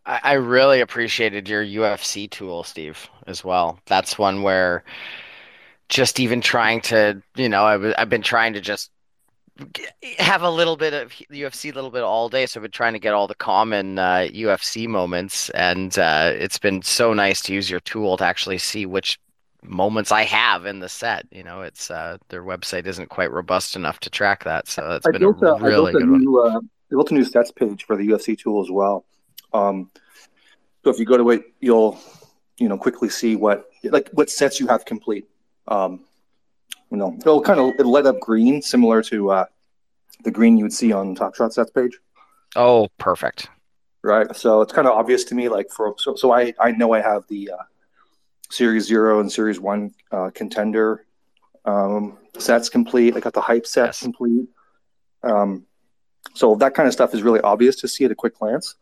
I, 0.04 0.20
I 0.22 0.32
really 0.34 0.80
appreciated 0.80 1.48
your 1.48 1.64
UFC 1.64 2.30
tool, 2.30 2.64
Steve, 2.64 3.08
as 3.26 3.42
well. 3.42 3.80
That's 3.86 4.18
one 4.18 4.42
where 4.42 4.84
just 5.88 6.20
even 6.20 6.40
trying 6.40 6.80
to, 6.82 7.22
you 7.36 7.48
know, 7.48 7.64
I 7.64 7.76
was, 7.76 7.94
I've 7.96 8.10
been 8.10 8.22
trying 8.22 8.54
to 8.54 8.60
just 8.60 8.90
have 10.18 10.42
a 10.42 10.50
little 10.50 10.76
bit 10.76 10.92
of 10.92 11.10
UFC, 11.10 11.72
a 11.72 11.74
little 11.74 11.90
bit 11.90 12.02
all 12.02 12.28
day. 12.28 12.46
So 12.46 12.58
I've 12.58 12.62
been 12.62 12.70
trying 12.70 12.92
to 12.92 12.98
get 12.98 13.14
all 13.14 13.26
the 13.26 13.34
common 13.34 13.98
uh, 13.98 14.28
UFC 14.30 14.86
moments, 14.86 15.50
and 15.50 15.96
uh, 15.98 16.32
it's 16.34 16.58
been 16.58 16.82
so 16.82 17.14
nice 17.14 17.40
to 17.42 17.54
use 17.54 17.70
your 17.70 17.80
tool 17.80 18.16
to 18.18 18.24
actually 18.24 18.58
see 18.58 18.86
which 18.86 19.18
moments 19.62 20.12
I 20.12 20.24
have 20.24 20.66
in 20.66 20.80
the 20.80 20.88
set. 20.88 21.26
You 21.30 21.42
know, 21.42 21.62
it's 21.62 21.90
uh, 21.90 22.18
their 22.28 22.42
website 22.42 22.86
isn't 22.86 23.08
quite 23.08 23.32
robust 23.32 23.76
enough 23.76 23.98
to 24.00 24.10
track 24.10 24.44
that, 24.44 24.68
so 24.68 24.86
that's 24.88 25.06
I 25.06 25.12
been 25.12 25.22
a 25.22 25.32
built 25.32 25.42
a, 25.42 25.64
I 25.64 25.66
really 25.66 25.92
built 25.92 26.02
a 26.02 26.06
good 26.06 26.10
one. 26.10 26.20
new, 26.20 26.40
uh, 26.40 26.58
I 26.58 26.90
built 26.90 27.10
a 27.10 27.14
new 27.14 27.24
sets 27.24 27.50
page 27.50 27.84
for 27.84 27.96
the 27.96 28.08
UFC 28.08 28.38
tool 28.38 28.62
as 28.62 28.70
well. 28.70 29.04
Um, 29.52 29.90
so 30.84 30.90
if 30.90 30.98
you 30.98 31.06
go 31.06 31.16
to 31.16 31.30
it, 31.30 31.44
you'll 31.60 31.98
you 32.58 32.68
know 32.68 32.76
quickly 32.76 33.08
see 33.08 33.36
what 33.36 33.70
like 33.84 34.10
what 34.12 34.30
sets 34.30 34.60
you 34.60 34.66
have 34.66 34.84
complete. 34.84 35.26
Um, 35.68 36.04
you 36.90 36.96
know, 36.96 37.14
it'll 37.20 37.40
kind 37.42 37.60
of 37.60 37.74
it'll 37.78 37.92
light 37.92 38.06
up 38.06 38.20
green, 38.20 38.62
similar 38.62 39.02
to 39.02 39.30
uh, 39.30 39.44
the 40.24 40.30
green 40.30 40.56
you 40.56 40.64
would 40.64 40.72
see 40.72 40.92
on 40.92 41.14
Top 41.14 41.34
Shot 41.34 41.52
sets 41.52 41.70
page, 41.70 41.98
Oh, 42.54 42.88
perfect. 42.98 43.48
right? 44.02 44.34
So 44.36 44.60
it's 44.62 44.72
kind 44.72 44.86
of 44.86 44.94
obvious 44.94 45.24
to 45.24 45.34
me. 45.34 45.48
Like 45.48 45.70
for 45.70 45.94
so 45.98 46.14
so 46.16 46.32
I 46.32 46.54
I 46.60 46.70
know 46.72 46.92
I 46.92 47.00
have 47.00 47.24
the 47.28 47.50
uh, 47.52 47.62
Series 48.50 48.86
Zero 48.86 49.20
and 49.20 49.30
Series 49.30 49.58
One 49.60 49.92
uh, 50.12 50.30
contender 50.34 51.04
um, 51.64 52.18
sets 52.38 52.68
complete. 52.68 53.16
I 53.16 53.20
got 53.20 53.32
the 53.34 53.40
hype 53.40 53.66
set 53.66 53.86
Yes. 53.86 54.00
complete. 54.00 54.48
Um, 55.22 55.66
so 56.34 56.54
that 56.56 56.74
kind 56.74 56.86
of 56.86 56.92
stuff 56.92 57.14
is 57.14 57.22
really 57.22 57.40
obvious 57.40 57.76
to 57.76 57.88
see 57.88 58.04
at 58.04 58.10
a 58.10 58.14
quick 58.14 58.38
glance, 58.38 58.76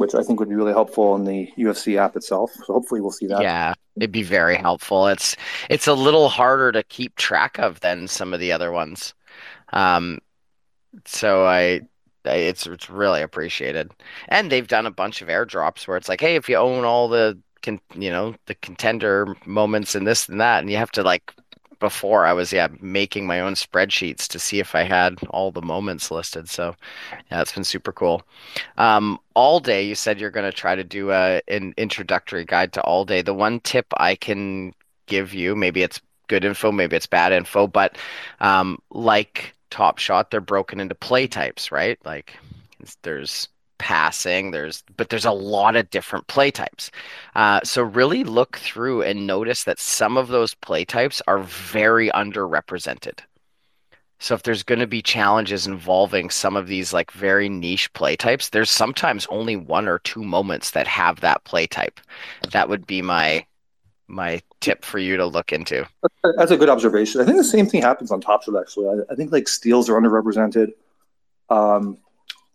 which 0.00 0.14
I 0.14 0.22
think 0.22 0.40
would 0.40 0.48
be 0.48 0.54
really 0.54 0.72
helpful 0.72 1.14
in 1.14 1.24
the 1.24 1.52
UFC 1.58 1.96
app 1.96 2.16
itself. 2.16 2.50
So 2.64 2.72
hopefully 2.72 3.02
we'll 3.02 3.10
see 3.10 3.26
that. 3.26 3.42
Yeah, 3.42 3.74
it'd 3.96 4.10
be 4.10 4.22
very 4.22 4.56
helpful. 4.56 5.08
It's 5.08 5.36
it's 5.68 5.86
a 5.86 5.92
little 5.92 6.30
harder 6.30 6.72
to 6.72 6.82
keep 6.84 7.16
track 7.16 7.58
of 7.58 7.80
than 7.80 8.08
some 8.08 8.32
of 8.32 8.40
the 8.40 8.50
other 8.50 8.72
ones. 8.72 9.12
Um, 9.74 10.20
so 11.04 11.44
I, 11.44 11.82
I 12.24 12.36
it's 12.36 12.66
it's 12.66 12.88
really 12.88 13.20
appreciated. 13.20 13.92
And 14.28 14.50
they've 14.50 14.66
done 14.66 14.86
a 14.86 14.90
bunch 14.90 15.20
of 15.20 15.28
airdrops 15.28 15.86
where 15.86 15.98
it's 15.98 16.08
like, 16.08 16.22
hey, 16.22 16.34
if 16.36 16.48
you 16.48 16.56
own 16.56 16.86
all 16.86 17.08
the 17.08 17.38
con 17.62 17.78
you 17.94 18.10
know, 18.10 18.34
the 18.46 18.54
contender 18.54 19.36
moments 19.44 19.94
and 19.94 20.06
this 20.06 20.30
and 20.30 20.40
that, 20.40 20.60
and 20.60 20.70
you 20.70 20.78
have 20.78 20.92
to 20.92 21.02
like 21.02 21.34
before 21.80 22.24
I 22.24 22.32
was 22.32 22.52
yeah 22.52 22.68
making 22.80 23.26
my 23.26 23.40
own 23.40 23.54
spreadsheets 23.54 24.28
to 24.28 24.38
see 24.38 24.60
if 24.60 24.74
I 24.74 24.82
had 24.82 25.18
all 25.30 25.50
the 25.50 25.62
moments 25.62 26.10
listed. 26.10 26.48
So 26.48 26.76
yeah, 27.30 27.40
it's 27.40 27.52
been 27.52 27.64
super 27.64 27.92
cool. 27.92 28.22
Um, 28.78 29.18
all 29.34 29.60
day, 29.60 29.82
you 29.82 29.94
said 29.94 30.20
you're 30.20 30.30
going 30.30 30.50
to 30.50 30.56
try 30.56 30.74
to 30.76 30.84
do 30.84 31.10
a 31.10 31.40
an 31.48 31.74
introductory 31.76 32.44
guide 32.44 32.72
to 32.74 32.82
all 32.82 33.04
day. 33.04 33.22
The 33.22 33.34
one 33.34 33.60
tip 33.60 33.86
I 33.96 34.14
can 34.14 34.74
give 35.06 35.34
you, 35.34 35.56
maybe 35.56 35.82
it's 35.82 36.00
good 36.28 36.44
info, 36.44 36.70
maybe 36.70 36.96
it's 36.96 37.06
bad 37.06 37.32
info, 37.32 37.66
but 37.66 37.98
um, 38.40 38.78
like 38.90 39.54
Top 39.70 39.98
Shot, 39.98 40.30
they're 40.30 40.40
broken 40.40 40.78
into 40.80 40.94
play 40.94 41.26
types, 41.26 41.72
right? 41.72 41.98
Like 42.04 42.34
there's 43.02 43.48
passing, 43.80 44.52
there's 44.52 44.84
but 44.96 45.08
there's 45.08 45.24
a 45.24 45.32
lot 45.32 45.74
of 45.74 45.90
different 45.90 46.28
play 46.28 46.50
types. 46.52 46.90
Uh, 47.34 47.58
so 47.64 47.82
really 47.82 48.22
look 48.22 48.58
through 48.58 49.02
and 49.02 49.26
notice 49.26 49.64
that 49.64 49.80
some 49.80 50.16
of 50.16 50.28
those 50.28 50.54
play 50.54 50.84
types 50.84 51.20
are 51.26 51.40
very 51.40 52.10
underrepresented. 52.10 53.18
So 54.20 54.34
if 54.34 54.42
there's 54.42 54.62
going 54.62 54.80
to 54.80 54.86
be 54.86 55.00
challenges 55.00 55.66
involving 55.66 56.28
some 56.28 56.54
of 56.54 56.66
these 56.66 56.92
like 56.92 57.10
very 57.10 57.48
niche 57.48 57.90
play 57.94 58.16
types, 58.16 58.50
there's 58.50 58.70
sometimes 58.70 59.26
only 59.30 59.56
one 59.56 59.88
or 59.88 59.98
two 60.00 60.22
moments 60.22 60.72
that 60.72 60.86
have 60.86 61.20
that 61.20 61.42
play 61.44 61.66
type. 61.66 61.98
That 62.52 62.68
would 62.68 62.86
be 62.86 63.02
my 63.02 63.46
my 64.06 64.42
tip 64.60 64.84
for 64.84 64.98
you 64.98 65.16
to 65.16 65.24
look 65.24 65.52
into. 65.52 65.86
That's 66.36 66.50
a 66.50 66.56
good 66.56 66.68
observation. 66.68 67.20
I 67.20 67.24
think 67.24 67.38
the 67.38 67.44
same 67.44 67.66
thing 67.66 67.80
happens 67.80 68.10
on 68.10 68.20
Top 68.20 68.42
Shot, 68.42 68.60
actually. 68.60 68.88
I, 68.88 69.12
I 69.12 69.14
think 69.14 69.32
like 69.32 69.48
steals 69.48 69.88
are 69.88 69.98
underrepresented. 69.98 70.72
Um, 71.48 71.96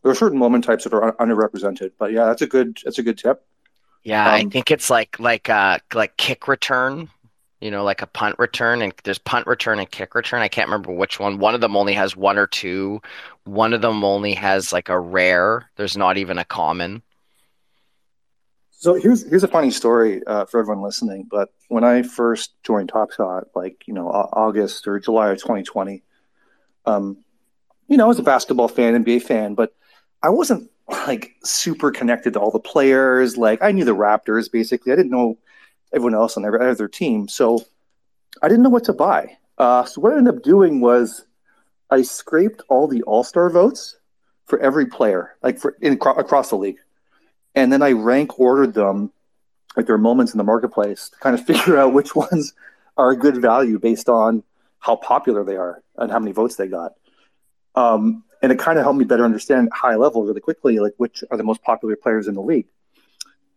there 0.06 0.14
are 0.14 0.16
certain 0.16 0.40
moment 0.40 0.64
types 0.64 0.86
that 0.86 0.94
are 0.94 1.16
underrepresented, 1.18 1.94
but 2.00 2.14
yeah, 2.14 2.28
that's 2.28 2.44
a 2.44 2.48
good 2.48 2.80
that's 2.86 3.00
a 3.00 3.04
good 3.04 3.18
tip. 3.18 3.44
Yeah, 4.04 4.30
I 4.32 4.44
Um, 4.44 4.52
think 4.52 4.72
it's 4.72 4.90
like 4.90 5.20
like 5.20 5.50
uh 5.50 5.80
like 5.94 6.16
kick 6.18 6.48
return, 6.48 7.10
you 7.60 7.72
know, 7.72 7.84
like 7.84 8.02
a 8.04 8.08
punt 8.08 8.36
return 8.40 8.82
and 8.82 8.94
there's 9.04 9.18
punt 9.18 9.48
return 9.48 9.80
and 9.80 9.90
kick 9.90 10.14
return. 10.16 10.42
I 10.42 10.48
can't 10.48 10.68
remember 10.68 10.92
which 10.92 11.20
one. 11.20 11.40
One 11.40 11.56
of 11.56 11.62
them 11.62 11.76
only 11.76 11.94
has 11.94 12.16
one 12.16 12.38
or 12.38 12.46
two. 12.48 13.02
One 13.46 13.74
of 13.74 13.82
them 13.82 14.04
only 14.04 14.36
has 14.36 14.72
like 14.72 14.90
a 14.90 15.00
rare. 15.00 15.70
There's 15.76 15.98
not 15.98 16.18
even 16.18 16.38
a 16.38 16.46
common. 16.46 17.02
So 18.72 18.94
here's 18.96 19.28
here's 19.28 19.44
a 19.44 19.48
funny 19.48 19.72
story 19.72 20.22
uh, 20.28 20.46
for 20.46 20.60
everyone 20.60 20.84
listening. 20.84 21.28
But 21.30 21.50
when 21.70 21.84
I 21.84 22.04
first 22.04 22.54
joined 22.64 22.90
Top 22.90 23.12
Shot, 23.12 23.46
like 23.56 23.84
you 23.88 23.94
know 23.94 24.10
August 24.10 24.88
or 24.88 25.00
July 25.00 25.32
of 25.32 25.40
2020, 25.40 26.04
um, 26.86 27.18
you 27.88 27.98
know 27.98 28.06
I 28.06 28.10
was 28.10 28.20
a 28.20 28.24
basketball 28.24 28.68
fan, 28.70 28.96
NBA 28.96 29.20
fan, 29.22 29.56
but 29.56 29.74
I 30.24 30.30
wasn't 30.30 30.70
like 30.88 31.36
super 31.44 31.92
connected 31.92 32.34
to 32.34 32.40
all 32.40 32.52
the 32.52 32.60
players. 32.60 33.38
Like 33.38 33.62
I 33.62 33.72
knew 33.72 33.86
the 33.86 33.96
Raptors 33.96 34.52
basically. 34.52 34.92
I 34.92 34.96
didn't 34.96 35.12
know 35.12 35.38
everyone 35.94 36.16
else 36.16 36.38
on 36.38 36.46
every 36.46 36.60
other 36.60 36.88
team, 36.88 37.28
so 37.28 37.64
I 38.42 38.48
didn't 38.48 38.64
know 38.64 38.70
what 38.70 38.86
to 38.86 38.94
buy. 38.94 39.38
Uh, 39.58 39.86
so 39.86 40.02
what 40.02 40.14
I 40.14 40.18
ended 40.18 40.36
up 40.36 40.44
doing 40.44 40.82
was 40.82 41.26
I 41.90 42.02
scraped 42.02 42.64
all 42.70 42.88
the 42.88 43.04
All 43.04 43.24
Star 43.24 43.50
votes 43.50 43.98
for 44.46 44.60
every 44.60 44.86
player, 44.86 45.36
like 45.42 45.60
for 45.60 45.78
in, 45.82 45.94
across 45.94 46.50
the 46.50 46.58
league 46.58 46.78
and 47.56 47.72
then 47.72 47.82
I 47.82 47.94
rank 47.94 48.40
ordered 48.40 48.74
them 48.74 49.12
like 49.76 49.88
their 49.88 49.98
moments 49.98 50.34
in 50.34 50.38
the 50.38 50.44
marketplace 50.44 51.10
to 51.10 51.18
kind 51.18 51.38
of 51.38 51.46
figure 51.48 51.78
out 51.78 51.94
which 51.94 52.16
ones 52.16 52.54
are 52.98 53.12
a 53.12 53.18
good 53.18 53.38
value 53.42 53.80
based 53.80 54.10
on 54.10 54.44
how 54.80 54.98
popular 54.98 55.44
they 55.44 55.56
are 55.56 55.82
and 55.98 56.12
how 56.12 56.20
many 56.20 56.32
votes 56.32 56.58
they 56.58 56.68
got. 56.68 56.94
Um, 57.74 58.24
and 58.46 58.52
it 58.52 58.60
kind 58.60 58.78
of 58.78 58.84
helped 58.84 59.00
me 59.00 59.06
better 59.06 59.26
understand 59.26 59.70
high 59.74 59.96
level 59.96 60.24
really 60.24 60.40
quickly, 60.40 60.78
like 60.78 60.94
which 60.98 61.24
are 61.32 61.38
the 61.38 61.44
most 61.44 61.64
popular 61.64 61.96
players 61.96 62.28
in 62.28 62.36
the 62.36 62.44
league. 62.44 62.68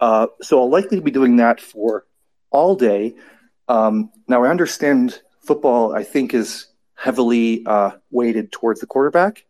Uh, 0.01 0.29
so 0.41 0.59
I'll 0.59 0.71
likely 0.71 0.99
be 1.01 1.11
doing 1.11 1.37
that 1.37 1.61
for 1.61 2.07
all 2.51 2.75
day. 2.75 3.15
Um, 3.69 4.11
now 4.29 4.45
I 4.45 4.49
understand 4.49 5.21
football, 5.43 5.95
I 5.95 6.05
think, 6.05 6.33
is 6.33 6.69
heavily 6.95 7.67
uh, 7.67 7.91
weighted 8.11 8.51
towards 8.51 8.81
the 8.81 8.87
quarterback. 8.87 9.45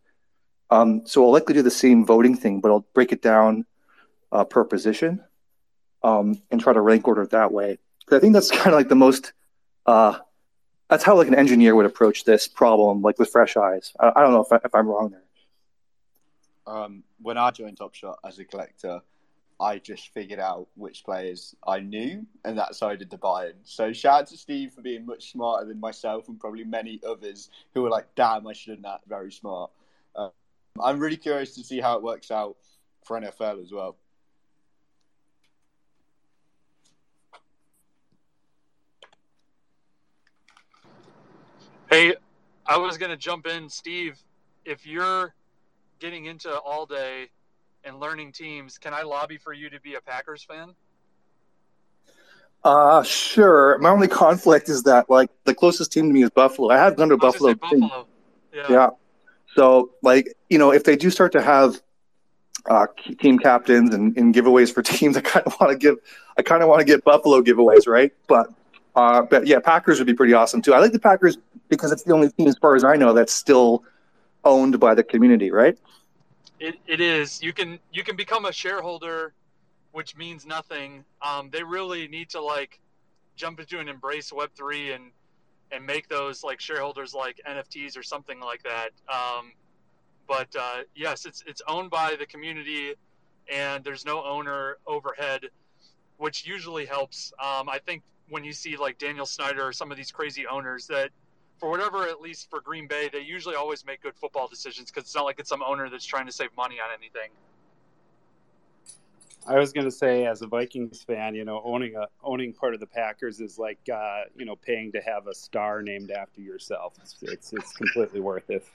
Um, 0.71 1.03
so 1.07 1.25
I'll 1.25 1.31
likely 1.31 1.55
do 1.55 1.63
the 1.63 1.71
same 1.71 2.05
voting 2.05 2.35
thing, 2.37 2.61
but 2.61 2.73
I'll 2.73 2.85
break 2.93 3.13
it 3.13 3.23
down 3.23 3.65
uh, 4.33 4.43
per 4.43 4.65
position 4.65 5.23
um, 6.03 6.43
and 6.51 6.61
try 6.61 6.73
to 6.73 6.81
rank 6.81 7.07
order 7.07 7.23
it 7.23 7.31
that 7.31 7.53
way. 7.53 7.79
'Cause 8.07 8.17
I 8.17 8.21
think 8.21 8.33
that's 8.33 8.51
kind 8.61 8.67
of 8.75 8.75
like 8.75 8.89
the 8.89 8.97
most. 8.97 9.35
Uh, 9.87 10.19
that's 10.91 11.05
how 11.05 11.15
like 11.17 11.29
an 11.29 11.37
engineer 11.37 11.77
would 11.77 11.87
approach 11.87 12.25
this 12.25 12.49
problem, 12.49 13.03
like 13.03 13.21
with 13.21 13.31
fresh 13.31 13.57
eyes. 13.57 13.93
I, 14.01 14.11
I 14.17 14.23
don't 14.23 14.33
know 14.33 14.43
if, 14.43 14.53
I, 14.53 14.57
if 14.65 14.75
I'm 14.75 14.89
wrong 14.89 15.11
there. 15.11 15.23
Um, 16.69 17.03
when 17.23 17.39
I 17.39 17.51
joined 17.51 17.79
Top 17.79 17.95
Shot 17.95 18.19
as 18.25 18.39
a 18.39 18.45
collector, 18.45 19.01
I 19.59 19.79
just 19.79 20.13
figured 20.13 20.39
out 20.39 20.69
which 20.77 21.03
players 21.03 21.57
I 21.67 21.81
knew, 21.81 22.27
and 22.45 22.57
that's 22.57 22.79
how 22.79 22.91
I 22.91 22.97
did 22.97 23.11
the 23.11 23.17
buy-in. 23.17 23.55
So 23.65 23.93
shout 23.93 24.21
out 24.21 24.27
to 24.29 24.37
Steve 24.37 24.73
for 24.73 24.83
being 24.83 25.07
much 25.07 25.33
smarter 25.33 25.67
than 25.67 25.81
myself 25.81 26.29
and 26.29 26.39
probably 26.39 26.65
many 26.65 27.01
others 27.09 27.51
who 27.75 27.83
were 27.83 27.89
like, 27.89 28.15
"Damn, 28.15 28.47
I 28.47 28.53
should 28.53 28.75
have 28.75 28.83
that." 28.83 29.01
Very 29.09 29.33
smart. 29.33 29.71
Um, 30.15 30.31
I'm 30.81 31.01
really 31.01 31.17
curious 31.17 31.55
to 31.55 31.65
see 31.65 31.81
how 31.81 31.97
it 31.97 32.03
works 32.03 32.31
out 32.31 32.57
for 33.03 33.17
NFL 33.17 33.63
as 33.63 33.73
well. 33.73 33.97
Hey, 41.91 42.15
I 42.67 42.77
was 42.77 42.99
going 42.99 43.11
to 43.11 43.17
jump 43.17 43.47
in, 43.47 43.71
Steve. 43.71 44.23
If 44.67 44.87
you're 44.87 45.35
getting 45.99 46.27
into 46.27 46.57
all 46.59 46.87
day 46.87 47.29
and 47.85 48.01
learning 48.01 48.33
teams, 48.33 48.79
can 48.79 48.93
I 48.95 49.03
lobby 49.03 49.39
for 49.39 49.53
you 49.53 49.71
to 49.71 49.81
be 49.81 49.95
a 49.95 50.01
Packers 50.01 50.43
fan? 50.43 50.75
Uh, 52.65 53.03
sure. 53.03 53.79
My 53.79 53.91
only 53.91 54.09
conflict 54.09 54.69
is 54.69 54.83
that 54.83 55.09
like 55.09 55.31
the 55.45 55.55
closest 55.55 55.93
team 55.93 56.09
to 56.09 56.13
me 56.13 56.23
is 56.23 56.31
Buffalo. 56.31 56.71
I 56.71 56.79
have 56.79 56.97
gone 56.97 57.09
to 57.09 57.17
Buffalo. 57.17 57.55
Buffalo. 57.55 58.07
Yeah. 58.53 58.67
Yeah. 58.69 58.91
So 59.55 59.91
like 60.03 60.35
you 60.51 60.59
know, 60.59 60.73
if 60.73 60.85
they 60.85 60.97
do 60.97 61.11
start 61.11 61.33
to 61.33 61.43
have 61.43 61.81
uh, 62.69 62.87
team 63.21 63.39
captains 63.39 63.95
and, 63.95 64.17
and 64.17 64.35
giveaways 64.35 64.73
for 64.73 64.83
teams, 64.97 65.17
I 65.17 65.21
kind 65.21 65.47
of 65.47 65.55
want 65.61 65.73
to 65.73 65.79
give. 65.79 65.97
I 66.37 66.43
kind 66.43 66.63
of 66.63 66.69
want 66.69 66.81
to 66.81 66.85
get 66.85 67.05
Buffalo 67.05 67.43
giveaways, 67.43 67.87
right? 67.87 68.13
But 68.27 68.53
uh, 68.97 69.23
but 69.23 69.47
yeah, 69.47 69.61
Packers 69.61 69.99
would 69.99 70.07
be 70.07 70.15
pretty 70.15 70.35
awesome 70.35 70.61
too. 70.61 70.75
I 70.75 70.81
like 70.81 70.93
the 70.93 70.99
Packers 70.99 71.39
because 71.69 71.93
it's 71.93 72.03
the 72.03 72.13
only 72.13 72.31
team, 72.31 72.49
as 72.49 72.57
far 72.59 72.75
as 72.75 72.85
I 72.85 72.97
know, 72.97 73.13
that's 73.13 73.33
still 73.33 73.85
owned 74.49 74.81
by 74.81 74.95
the 74.95 75.05
community, 75.05 75.51
right? 75.51 75.79
It, 76.59 76.77
it 76.87 77.01
is. 77.01 77.43
You 77.43 77.53
can 77.53 77.79
you 77.93 78.03
can 78.03 78.17
become 78.17 78.47
a 78.47 78.53
shareholder, 78.53 79.35
which 79.93 80.17
means 80.17 80.47
nothing. 80.47 81.05
Um, 81.23 81.51
they 81.51 81.63
really 81.63 82.09
need 82.09 82.31
to 82.31 82.41
like 82.41 82.81
jump 83.37 83.61
into 83.61 83.79
and 83.79 83.89
embrace 83.89 84.33
Web 84.33 84.51
three 84.57 84.93
and 84.93 85.13
and 85.71 85.85
make 85.85 86.09
those 86.09 86.43
like 86.43 86.61
shareholders 86.61 87.15
like 87.15 87.41
NFTs 87.47 87.97
or 87.97 88.03
something 88.03 88.41
like 88.41 88.63
that. 88.63 88.91
Um, 89.09 89.53
but 90.27 90.49
uh, 90.59 90.83
yes, 90.97 91.27
it's 91.27 91.45
it's 91.47 91.63
owned 91.69 91.91
by 91.91 92.17
the 92.19 92.27
community, 92.27 92.95
and 93.53 93.85
there's 93.85 94.05
no 94.05 94.25
owner 94.25 94.79
overhead, 94.87 95.43
which 96.17 96.47
usually 96.47 96.87
helps. 96.87 97.33
Um, 97.39 97.69
I 97.69 97.79
think 97.79 98.03
when 98.31 98.45
you 98.45 98.53
see 98.53 98.77
like 98.77 98.99
Daniel 98.99 99.27
Snyder 99.27 99.67
or 99.67 99.73
some 99.73 99.91
of 99.91 99.97
these 99.97 100.11
crazy 100.11 100.47
owners 100.47 100.87
that 100.89 101.11
for 101.59 101.71
whatever, 101.71 102.07
at 102.09 102.21
least 102.21 102.49
for 102.51 102.61
Green 102.61 102.87
Bay, 102.87 103.11
they 103.13 103.21
usually 103.21 103.55
always 103.55 103.85
make 103.85 104.03
good 104.03 104.15
football 104.15 104.49
decisions 104.49 104.91
because 104.91 105.05
it's 105.05 105.15
not 105.15 105.25
like 105.25 105.39
it's 105.39 105.49
some 105.49 105.63
owner 105.63 105.89
that's 105.91 106.07
trying 106.07 106.27
to 106.27 106.33
save 106.33 106.51
money 106.57 106.77
on 106.81 106.89
anything. 106.97 107.31
I 109.47 109.59
was 109.59 109.73
gonna 109.73 109.91
say, 109.91 110.27
as 110.27 110.43
a 110.43 110.47
Vikings 110.47 111.03
fan, 111.03 111.35
you 111.35 111.45
know, 111.45 111.63
owning 111.65 111.97
a 111.97 112.07
owning 112.23 112.53
part 112.53 112.75
of 112.75 112.81
the 112.81 112.87
Packers 112.87 113.41
is 113.41 113.59
like, 113.59 113.79
uh, 113.93 114.25
you 114.37 114.45
know, 114.45 114.57
paying 114.57 114.93
to 114.93 115.01
have 115.01 115.27
a 115.27 115.35
star 115.35 115.81
named 115.81 116.11
after 116.11 116.43
yourself. 116.43 116.95
It's 117.01 117.17
it's, 117.23 117.53
it's 117.55 117.73
completely 117.73 118.21
worth 118.21 118.51
it. 118.51 118.67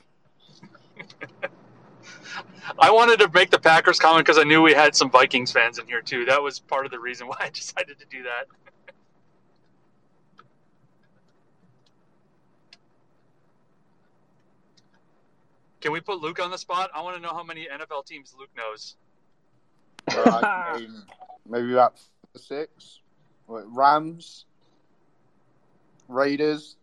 I 2.80 2.92
wanted 2.92 3.20
to 3.20 3.30
make 3.34 3.52
the 3.52 3.60
Packers 3.60 4.00
comment 4.00 4.26
because 4.26 4.40
I 4.40 4.44
knew 4.44 4.62
we 4.62 4.74
had 4.74 4.96
some 4.96 5.10
Vikings 5.12 5.52
fans 5.52 5.78
in 5.78 5.86
here 5.86 6.02
too. 6.02 6.26
That 6.26 6.42
was 6.42 6.60
part 6.60 6.86
of 6.86 6.92
the 6.92 7.00
reason 7.00 7.28
why 7.28 7.38
I 7.40 7.50
decided 7.54 8.00
to 8.00 8.06
do 8.10 8.24
that. 8.24 8.48
Can 15.84 15.92
we 15.92 16.00
put 16.00 16.22
Luke 16.22 16.40
on 16.42 16.50
the 16.50 16.58
spot? 16.58 16.92
I 16.96 17.02
want 17.02 17.18
to 17.18 17.22
know 17.22 17.34
how 17.34 17.44
many 17.44 17.68
NFL 17.68 18.06
teams 18.06 18.34
Luke 18.40 18.50
knows. 18.56 18.96
Right, 20.16 20.72
maybe, 20.80 20.94
maybe 21.46 21.74
about 21.74 22.00
six. 22.38 23.02
Wait, 23.48 23.66
Rams, 23.68 24.46
Raiders. 26.08 26.78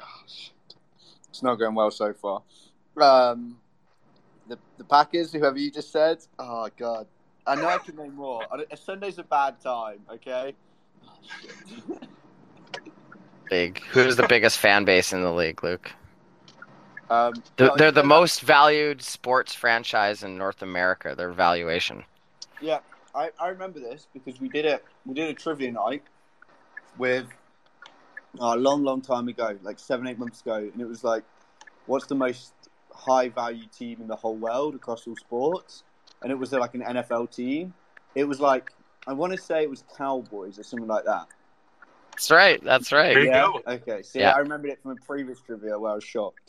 Oh. 0.00 0.04
It's 1.28 1.42
not 1.42 1.56
going 1.56 1.74
well 1.74 1.90
so 1.90 2.14
far. 2.14 2.42
Um, 2.98 3.58
the 4.48 4.58
the 4.78 4.84
Packers, 4.84 5.30
whoever 5.30 5.58
you 5.58 5.70
just 5.70 5.92
said. 5.92 6.24
Oh 6.38 6.70
god, 6.78 7.06
I 7.46 7.56
know 7.56 7.66
I 7.66 7.76
can 7.76 7.96
name 7.96 8.14
more. 8.14 8.46
I 8.50 8.74
Sunday's 8.74 9.18
a 9.18 9.22
bad 9.22 9.60
time. 9.60 9.98
Okay. 10.10 10.54
Oh, 11.06 11.12
shit. 11.42 12.08
Big. 13.50 13.82
Who's 13.90 14.16
the 14.16 14.26
biggest 14.26 14.56
fan 14.56 14.86
base 14.86 15.12
in 15.12 15.20
the 15.20 15.32
league, 15.32 15.62
Luke? 15.62 15.92
Um, 17.12 17.34
They're, 17.58 17.70
they're 17.76 17.92
the 17.92 18.02
most 18.02 18.40
valued 18.40 19.02
sports 19.02 19.54
franchise 19.54 20.22
in 20.22 20.38
North 20.38 20.62
America. 20.62 21.14
Their 21.14 21.30
valuation. 21.30 22.04
Yeah, 22.62 22.78
I, 23.14 23.30
I 23.38 23.48
remember 23.48 23.80
this 23.80 24.08
because 24.14 24.40
we 24.40 24.48
did 24.48 24.64
it. 24.64 24.82
We 25.04 25.12
did 25.12 25.28
a 25.28 25.34
trivia 25.34 25.72
night 25.72 26.02
with 26.96 27.26
oh, 28.38 28.54
a 28.54 28.56
long, 28.56 28.82
long 28.82 29.02
time 29.02 29.28
ago, 29.28 29.58
like 29.62 29.78
seven, 29.78 30.06
eight 30.06 30.18
months 30.18 30.40
ago, 30.40 30.56
and 30.56 30.80
it 30.80 30.88
was 30.88 31.04
like, 31.04 31.22
what's 31.84 32.06
the 32.06 32.14
most 32.14 32.54
high 32.90 33.28
value 33.28 33.66
team 33.66 34.00
in 34.00 34.06
the 34.06 34.16
whole 34.16 34.36
world 34.36 34.74
across 34.74 35.06
all 35.06 35.16
sports? 35.16 35.84
And 36.22 36.32
it 36.32 36.38
was 36.38 36.54
uh, 36.54 36.60
like 36.60 36.74
an 36.74 36.80
NFL 36.80 37.34
team. 37.34 37.74
It 38.14 38.24
was 38.24 38.40
like 38.40 38.72
I 39.06 39.12
want 39.12 39.32
to 39.32 39.38
say 39.38 39.64
it 39.64 39.70
was 39.70 39.84
Cowboys 39.98 40.58
or 40.58 40.62
something 40.62 40.88
like 40.88 41.04
that. 41.04 41.26
That's 42.12 42.30
right. 42.30 42.62
That's 42.64 42.90
right. 42.90 43.22
Yeah. 43.22 43.42
go. 43.42 43.60
Okay. 43.66 44.02
See, 44.02 44.20
Yeah. 44.20 44.30
I 44.30 44.38
remembered 44.38 44.70
it 44.70 44.82
from 44.82 44.92
a 44.92 44.96
previous 44.96 45.40
trivia 45.40 45.78
where 45.78 45.92
I 45.92 45.94
was 45.96 46.04
shocked. 46.04 46.41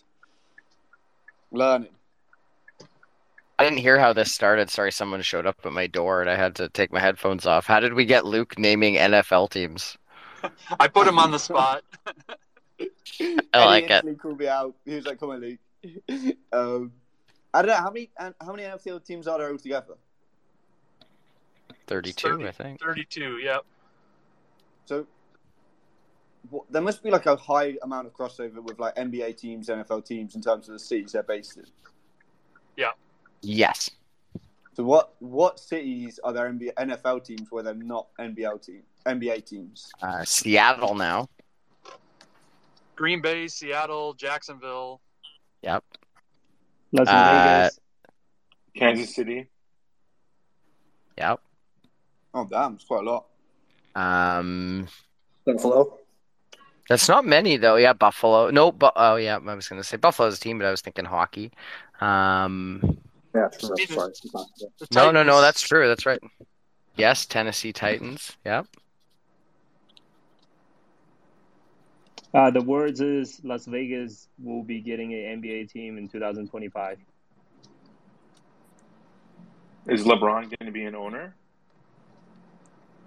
Learning. 1.53 1.89
I 3.59 3.63
didn't 3.63 3.77
hear 3.77 3.99
how 3.99 4.11
this 4.11 4.33
started. 4.33 4.69
Sorry, 4.69 4.91
someone 4.91 5.21
showed 5.21 5.45
up 5.45 5.57
at 5.63 5.71
my 5.71 5.87
door 5.87 6.21
and 6.21 6.29
I 6.29 6.35
had 6.35 6.55
to 6.55 6.67
take 6.67 6.91
my 6.91 6.99
headphones 6.99 7.45
off. 7.45 7.67
How 7.67 7.79
did 7.79 7.93
we 7.93 8.05
get 8.05 8.25
Luke 8.25 8.57
naming 8.57 8.95
NFL 8.95 9.51
teams? 9.51 9.97
I 10.79 10.87
put 10.87 11.07
him 11.07 11.19
on 11.19 11.31
the 11.31 11.37
spot. 11.37 11.83
I 13.53 13.65
like 13.65 13.85
it. 13.85 13.91
instantly 13.91 14.15
called 14.15 14.39
me 14.39 14.47
out. 14.47 14.75
He 14.83 14.95
was 14.95 15.05
like, 15.05 15.19
"Come 15.19 15.29
on, 15.29 15.39
Luke." 15.39 15.59
um, 16.51 16.91
I 17.53 17.61
don't 17.61 17.67
know 17.67 17.75
how 17.75 17.91
many 17.91 18.09
how 18.17 18.51
many 18.51 18.63
NFL 18.63 19.05
teams 19.05 19.27
are 19.27 19.37
there 19.37 19.51
altogether. 19.51 19.93
32, 21.87 22.47
I 22.47 22.51
think. 22.51 22.81
32, 22.81 23.39
yep. 23.43 23.61
So 24.85 24.97
what, 24.97 25.07
there 26.69 26.81
must 26.81 27.03
be 27.03 27.09
like 27.09 27.25
a 27.25 27.35
high 27.35 27.75
amount 27.83 28.07
of 28.07 28.13
crossover 28.13 28.61
with 28.61 28.79
like 28.79 28.95
NBA 28.95 29.37
teams, 29.37 29.69
NFL 29.69 30.05
teams 30.05 30.35
in 30.35 30.41
terms 30.41 30.67
of 30.67 30.73
the 30.73 30.79
cities 30.79 31.13
they're 31.13 31.23
based 31.23 31.57
in. 31.57 31.65
Yeah. 32.77 32.91
Yes. 33.41 33.89
So 34.75 34.83
what 34.83 35.13
what 35.19 35.59
cities 35.59 36.19
are 36.23 36.33
there 36.33 36.51
NBA, 36.51 36.73
NFL 36.73 37.23
teams 37.25 37.51
where 37.51 37.63
they're 37.63 37.73
not 37.75 38.07
NBL 38.19 38.65
team 38.65 38.83
NBA 39.05 39.45
teams? 39.45 39.91
Uh, 40.01 40.23
Seattle 40.25 40.95
now. 40.95 41.29
Green 42.95 43.21
Bay, 43.21 43.47
Seattle, 43.47 44.13
Jacksonville. 44.13 45.01
Yep. 45.61 45.83
Las 46.91 47.07
Uh, 47.07 47.69
Kansas 48.75 49.15
City. 49.15 49.47
Yep. 51.17 51.39
Oh 52.33 52.47
damn, 52.49 52.75
it's 52.75 52.85
quite 52.85 53.05
a 53.05 53.09
lot. 53.09 53.25
Um, 53.95 54.87
Buffalo. 55.45 55.99
That's 56.89 57.07
not 57.07 57.25
many 57.25 57.57
though. 57.57 57.75
Yeah, 57.75 57.93
Buffalo. 57.93 58.49
No, 58.49 58.71
but 58.71 58.93
oh 58.95 59.15
yeah, 59.15 59.37
I 59.37 59.55
was 59.55 59.67
gonna 59.67 59.83
say 59.83 59.97
Buffalo's 59.97 60.37
a 60.37 60.39
team, 60.39 60.57
but 60.57 60.67
I 60.67 60.71
was 60.71 60.81
thinking 60.81 61.05
hockey. 61.05 61.51
Um, 62.01 62.97
Yeah, 63.33 63.47
true. 63.47 63.75
Steven. 63.75 64.13
Sorry. 64.13 64.53
No, 64.93 65.11
no, 65.11 65.23
no, 65.23 65.41
that's 65.41 65.61
true. 65.61 65.87
That's 65.87 66.05
right. 66.05 66.21
Yes, 66.95 67.25
Tennessee 67.25 67.73
Titans. 67.73 68.37
Yep. 68.45 68.67
Uh, 72.33 72.49
the 72.49 72.61
words 72.61 72.99
is 72.99 73.39
Las 73.43 73.65
Vegas 73.65 74.27
will 74.41 74.63
be 74.63 74.81
getting 74.81 75.13
an 75.13 75.41
NBA 75.41 75.71
team 75.71 75.97
in 75.97 76.07
2025. 76.07 76.97
Is 79.87 80.03
LeBron 80.03 80.43
going 80.43 80.65
to 80.65 80.71
be 80.71 80.85
an 80.85 80.95
owner? 80.95 81.35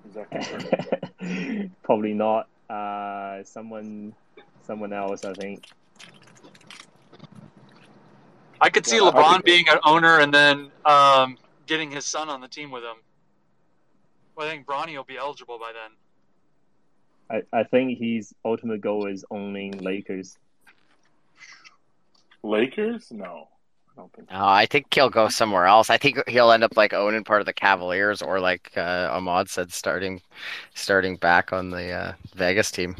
Is 0.09 0.15
that? 0.15 1.71
Probably 1.83 2.15
not. 2.15 2.49
Uh, 2.69 3.43
someone, 3.45 4.13
someone 4.63 4.93
else, 4.93 5.25
I 5.25 5.33
think. 5.35 5.65
I 8.61 8.71
could 8.71 8.87
see 8.87 8.97
Yeah, 8.97 9.03
LeBron 9.11 9.33
think- 9.33 9.45
being 9.45 9.69
an 9.69 9.79
owner 9.85 10.19
and 10.21 10.33
then 10.33 10.71
um, 10.85 11.37
getting 11.67 11.91
his 11.91 12.05
son 12.07 12.29
on 12.29 12.41
the 12.41 12.49
team 12.49 12.71
with 12.71 12.83
him. 12.83 12.97
Well, 14.35 14.47
I 14.47 14.51
think 14.51 14.67
Bronny 14.67 14.97
will 14.97 15.05
be 15.05 15.17
eligible 15.17 15.59
by 15.59 15.73
then. 15.73 17.43
I, 17.53 17.59
I 17.61 17.65
think 17.65 17.99
his 17.99 18.33
ultimate 18.45 18.81
goal 18.81 19.07
is 19.09 19.25
owning 19.31 19.79
Lakers. 19.79 20.37
Lakers? 22.43 23.11
No, 23.11 23.49
I 23.97 24.01
don't 24.01 24.13
think. 24.13 24.31
so. 24.31 24.37
Uh, 24.37 24.45
I 24.45 24.67
think 24.67 24.93
he'll 24.93 25.11
go 25.11 25.29
somewhere 25.29 25.67
else. 25.67 25.91
I 25.91 25.97
think 25.97 26.19
he'll 26.29 26.51
end 26.51 26.65
up 26.65 26.77
like 26.77 26.93
owning 26.93 27.25
part 27.25 27.41
of 27.41 27.47
the 27.47 27.53
Cavaliers, 27.53 28.23
or 28.23 28.41
like 28.41 28.71
uh, 28.77 29.09
Ahmad 29.13 29.49
said, 29.49 29.73
starting, 29.73 30.21
starting 30.75 31.17
back 31.17 31.53
on 31.53 31.71
the 31.71 31.91
uh, 31.91 32.13
Vegas 32.35 32.71
team. 32.71 32.97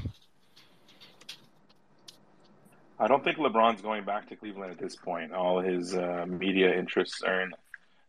I 2.99 3.09
don't 3.09 3.23
think 3.23 3.37
LeBron's 3.37 3.83
going 3.83 4.05
back 4.05 4.29
to 4.31 4.37
Cleveland 4.37 4.73
at 4.73 4.79
this 4.79 4.97
point. 4.97 5.33
All 5.33 5.61
his 5.61 5.95
uh, 5.95 6.25
media 6.27 6.79
interests 6.79 7.23
are 7.23 7.43
in 7.43 7.53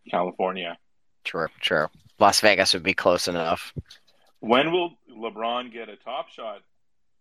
California. 0.10 0.78
True, 1.26 1.48
true. 1.60 1.88
Las 2.20 2.40
Vegas 2.40 2.74
would 2.74 2.84
be 2.84 2.94
close 2.94 3.28
enough. 3.28 3.74
When 4.40 4.72
will 4.72 4.92
LeBron 5.12 5.74
get 5.74 5.90
a 5.90 5.98
Top 5.98 6.30
Shot 6.30 6.62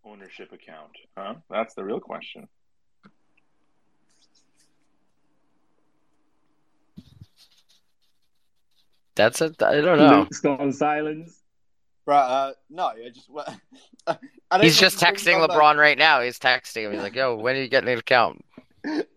ownership 0.05 0.53
account? 0.53 0.91
Huh? 1.17 1.35
That's 1.49 1.73
the 1.73 1.83
real 1.83 1.99
question. 1.99 2.47
That's 9.17 9.41
it. 9.41 9.61
I 9.61 9.81
don't 9.81 9.97
know. 9.97 10.19
Luke's 10.19 10.39
gone 10.39 10.71
silence. 10.71 11.41
Right? 12.05 12.21
Uh, 12.21 12.53
no, 12.69 12.85
I 12.85 13.09
just 13.13 13.29
I 14.07 14.17
don't 14.51 14.63
He's 14.63 14.79
just 14.79 14.97
texting 14.99 15.35
I'm, 15.35 15.41
like- 15.41 15.49
LeBron 15.49 15.75
right 15.77 15.97
now. 15.97 16.21
He's 16.21 16.39
texting 16.39 16.83
him. 16.85 16.93
He's 16.93 17.01
like, 17.01 17.15
"Yo, 17.15 17.35
when 17.35 17.57
are 17.57 17.61
you 17.61 17.67
getting 17.67 17.89
an 17.89 17.97
account?" 17.97 18.45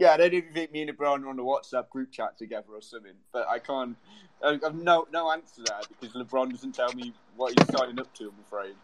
Yeah, 0.00 0.14
I 0.14 0.16
don't 0.16 0.34
even 0.34 0.52
think 0.52 0.72
me 0.72 0.82
and 0.82 0.90
LeBron 0.90 1.22
are 1.22 1.28
on 1.28 1.36
the 1.36 1.44
WhatsApp 1.44 1.90
group 1.90 2.10
chat 2.10 2.36
together 2.36 2.72
or 2.72 2.82
something. 2.82 3.12
But 3.32 3.46
I 3.48 3.60
can't. 3.60 3.96
I 4.44 4.58
have 4.64 4.74
no 4.74 5.06
no 5.12 5.30
answer 5.30 5.62
there 5.64 5.78
because 6.00 6.16
LeBron 6.16 6.50
doesn't 6.50 6.72
tell 6.72 6.92
me 6.94 7.12
what 7.36 7.52
he's 7.56 7.78
signing 7.78 8.00
up 8.00 8.12
to. 8.14 8.24
I'm 8.24 8.44
afraid. 8.44 8.74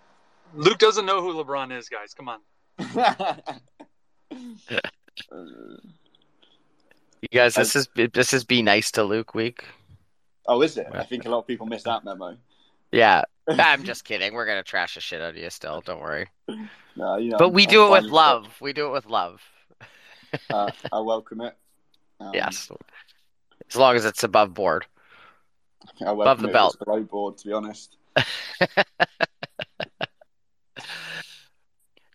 Luke 0.55 0.79
doesn't 0.79 1.05
know 1.05 1.21
who 1.21 1.43
LeBron 1.43 1.77
is, 1.77 1.89
guys. 1.89 2.15
Come 2.15 2.29
on. 2.29 2.41
You 7.23 7.39
guys, 7.39 7.55
this 7.55 7.75
is 7.75 7.89
this 8.13 8.33
is 8.33 8.45
be 8.45 8.63
nice 8.63 8.91
to 8.93 9.03
Luke 9.03 9.35
week. 9.35 9.65
Oh, 10.49 10.63
is 10.63 10.77
it? 10.77 10.87
I 10.93 11.05
think 11.05 11.25
a 11.27 11.29
lot 11.31 11.39
of 11.39 11.47
people 11.47 11.67
missed 11.67 11.85
that 11.87 12.05
memo. 12.05 12.37
Yeah, 12.93 13.23
I'm 13.49 13.85
just 13.85 14.05
kidding. 14.05 14.33
We're 14.35 14.47
gonna 14.47 14.63
trash 14.63 14.95
the 14.95 15.01
shit 15.01 15.21
out 15.21 15.31
of 15.31 15.37
you 15.37 15.51
still. 15.51 15.81
Don't 15.81 16.01
worry. 16.01 16.29
No, 16.97 17.17
you 17.17 17.31
know, 17.31 17.37
But 17.39 17.51
we 17.51 17.65
I'm 17.65 17.71
do 17.71 17.87
it 17.87 17.91
with 17.91 18.05
that. 18.05 18.13
love. 18.13 18.61
We 18.61 18.73
do 18.73 18.87
it 18.89 18.93
with 18.93 19.07
love. 19.07 19.43
Uh, 20.51 20.71
I 20.93 21.01
welcome 21.01 21.41
it. 21.41 21.57
Um, 22.21 22.33
Yes, 22.35 22.71
as 23.71 23.77
long 23.77 23.95
as 23.97 24.05
it's 24.05 24.23
above 24.25 24.53
board. 24.53 24.85
I 26.01 26.13
welcome 26.13 26.21
above 26.23 26.43
the 26.43 26.49
it 26.49 26.53
belt. 26.53 26.75
it's 26.75 26.85
below 26.85 27.03
board, 27.05 27.39
to 27.39 27.47
be 27.47 27.53
honest. 27.53 27.97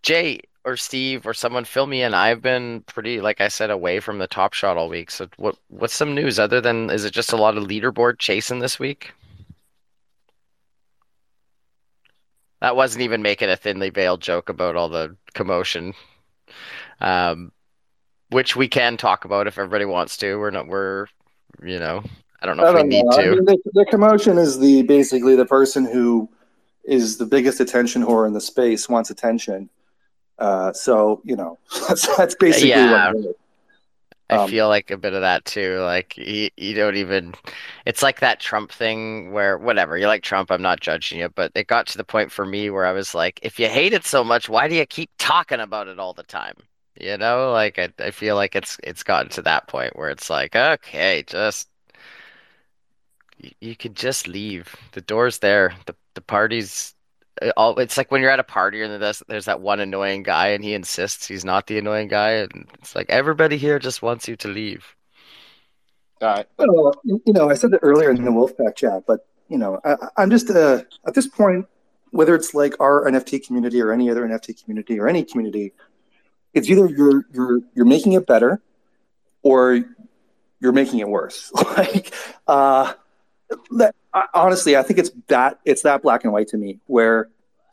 Jay 0.03 0.41
or 0.64 0.78
Steve 0.78 1.26
or 1.26 1.34
someone 1.34 1.66
fill 1.66 1.88
me 1.88 2.03
in. 2.03 2.14
I've 2.14 2.41
been 2.41 2.82
pretty, 2.82 3.22
like 3.22 3.41
I 3.41 3.47
said, 3.47 3.70
away 3.72 3.99
from 3.99 4.20
the 4.20 4.28
top 4.28 4.53
shot 4.53 4.78
all 4.78 4.89
week. 4.89 5.12
So 5.12 5.28
what 5.38 5.57
what's 5.70 5.93
some 5.93 6.14
news 6.16 6.39
other 6.39 6.62
than 6.62 6.89
is 6.89 7.05
it 7.05 7.14
just 7.14 7.34
a 7.34 7.38
lot 7.38 7.57
of 7.57 7.64
leaderboard 7.66 8.20
chasing 8.20 8.59
this 8.59 8.80
week? 8.80 9.14
That 12.62 12.76
wasn't 12.76 13.01
even 13.01 13.24
making 13.24 13.49
a 13.49 13.55
thinly 13.57 13.89
veiled 13.89 14.22
joke 14.22 14.49
about 14.49 14.76
all 14.76 14.89
the 14.89 15.16
commotion. 15.34 15.93
Um, 16.99 17.51
which 18.30 18.55
we 18.55 18.68
can 18.68 18.97
talk 18.97 19.26
about 19.26 19.47
if 19.47 19.57
everybody 19.57 19.86
wants 19.86 20.18
to. 20.18 20.38
We're 20.38 20.51
not 20.51 20.68
we're 20.68 21.07
you 21.64 21.80
know, 21.80 22.03
I 22.41 22.45
don't 22.45 22.57
know 22.57 22.68
if 22.68 22.76
we 22.76 22.84
need 22.84 23.03
know. 23.03 23.18
I 23.18 23.24
to. 23.24 23.32
mean, 23.32 23.45
the, 23.45 23.57
the 23.74 23.86
commotion 23.89 24.38
is 24.38 24.59
the 24.59 24.84
basically 24.84 25.36
the 25.36 25.45
person 25.45 25.86
who 25.86 26.30
is 26.84 27.18
the 27.18 27.26
biggest 27.26 27.59
attention 27.59 28.03
whore 28.03 28.28
in 28.28 28.34
the 28.34 28.41
space 28.41 28.88
wants 28.88 29.09
attention. 29.09 29.70
Uh, 30.42 30.74
so 30.74 31.22
you 31.26 31.38
know 31.38 31.60
that's 31.89 32.18
that's 32.18 32.36
basically 32.36 32.84
Yeah. 32.84 33.14
what. 33.14 33.16
I 34.30 34.38
Um, 34.38 34.56
feel 34.56 34.70
like 34.70 34.89
a 34.92 34.98
bit 34.98 35.14
of 35.14 35.22
that 35.22 35.44
too. 35.46 35.80
Like 35.82 36.18
you, 36.18 36.50
you 36.58 36.74
don't 36.74 36.96
even. 36.96 37.34
It's 37.86 38.02
like 38.02 38.20
that 38.22 38.39
Trump 38.39 38.72
thing 38.72 39.32
where 39.34 39.58
whatever 39.58 39.98
you 39.98 40.08
like 40.08 40.24
Trump. 40.24 40.52
I'm 40.52 40.62
not 40.62 40.80
judging 40.80 41.20
you, 41.20 41.30
but 41.30 41.52
it 41.56 41.68
got 41.68 41.88
to 41.88 41.98
the 41.98 42.06
point 42.06 42.32
for 42.32 42.46
me 42.46 42.70
where 42.70 42.86
I 42.86 42.94
was 42.94 43.14
like, 43.14 43.39
if 43.44 43.60
you 43.60 43.68
hate 43.68 43.94
it 43.94 44.06
so 44.06 44.24
much, 44.24 44.48
why 44.50 44.68
do 44.70 44.76
you 44.76 44.86
keep 44.86 45.12
talking 45.20 45.60
about 45.60 45.88
it 45.89 46.00
all 46.00 46.14
the 46.14 46.24
time? 46.24 46.56
You 47.00 47.18
know, 47.18 47.52
like 47.52 47.80
I, 47.80 47.89
I 48.00 48.12
feel 48.12 48.36
like 48.36 48.56
it's 48.56 48.78
it's 48.84 49.04
gotten 49.04 49.30
to 49.32 49.42
that 49.44 49.68
point 49.68 49.96
where 49.98 50.10
it's 50.10 50.30
like, 50.30 50.56
okay, 50.56 51.24
just 51.28 51.70
you, 53.38 53.52
you 53.60 53.76
could 53.76 53.96
just 53.96 54.28
leave. 54.28 54.76
The 54.94 55.02
door's 55.02 55.39
there. 55.39 55.74
The 55.86 55.96
the 56.14 56.22
party's 56.22 56.94
uh, 56.94 57.01
all. 57.55 57.77
It's 57.79 57.97
like 57.97 58.11
when 58.11 58.21
you're 58.21 58.32
at 58.32 58.39
a 58.39 58.43
party 58.43 58.82
and 58.82 59.01
there's 59.01 59.23
there's 59.27 59.45
that 59.45 59.61
one 59.61 59.79
annoying 59.79 60.23
guy 60.23 60.49
and 60.49 60.63
he 60.63 60.73
insists 60.73 61.27
he's 61.27 61.45
not 61.45 61.67
the 61.67 61.77
annoying 61.77 62.07
guy, 62.07 62.32
and 62.32 62.67
it's 62.75 62.95
like 62.95 63.09
everybody 63.09 63.57
here 63.57 63.79
just 63.79 64.01
wants 64.01 64.27
you 64.27 64.36
to 64.38 64.47
leave. 64.47 64.95
All 66.21 66.27
right. 66.27 66.45
Well, 66.57 66.93
you 67.03 67.21
you 67.25 67.34
know, 67.34 67.49
I 67.49 67.55
said 67.55 67.71
that 67.71 67.79
earlier 67.82 68.11
in 68.11 68.23
the 68.23 68.32
Wolfpack 68.32 68.75
chat, 68.75 69.03
but 69.07 69.25
you 69.47 69.57
know, 69.57 69.79
I, 69.84 69.95
I'm 70.17 70.29
just 70.29 70.49
uh, 70.49 70.84
at 71.07 71.13
this 71.13 71.27
point, 71.27 71.65
whether 72.11 72.36
it's 72.36 72.53
like 72.53 72.75
our 72.79 73.05
NFT 73.05 73.45
community 73.45 73.82
or 73.82 73.91
any 73.91 74.09
other 74.09 74.27
NFT 74.27 74.63
community 74.63 74.99
or 74.99 75.07
any 75.07 75.23
community, 75.23 75.73
it's 76.53 76.69
either 76.69 76.88
you're 76.88 77.25
you're 77.34 77.59
you're 77.73 77.86
making 77.86 78.13
it 78.13 78.27
better, 78.27 78.61
or 79.41 79.84
you're 80.59 80.71
making 80.71 80.99
it 80.99 81.09
worse. 81.09 81.51
like, 81.77 82.13
uh, 82.47 82.93
that, 83.71 83.95
I- 84.14 84.28
honestly, 84.34 84.76
I 84.76 84.84
think 84.84 84.99
it's 84.99 85.12
that 85.28 85.59
it's 85.66 85.84
that 85.84 86.01
black 86.01 86.24
and 86.24 86.34
white 86.34 86.49
to 86.49 86.57
me, 86.57 86.80
where 86.88 87.30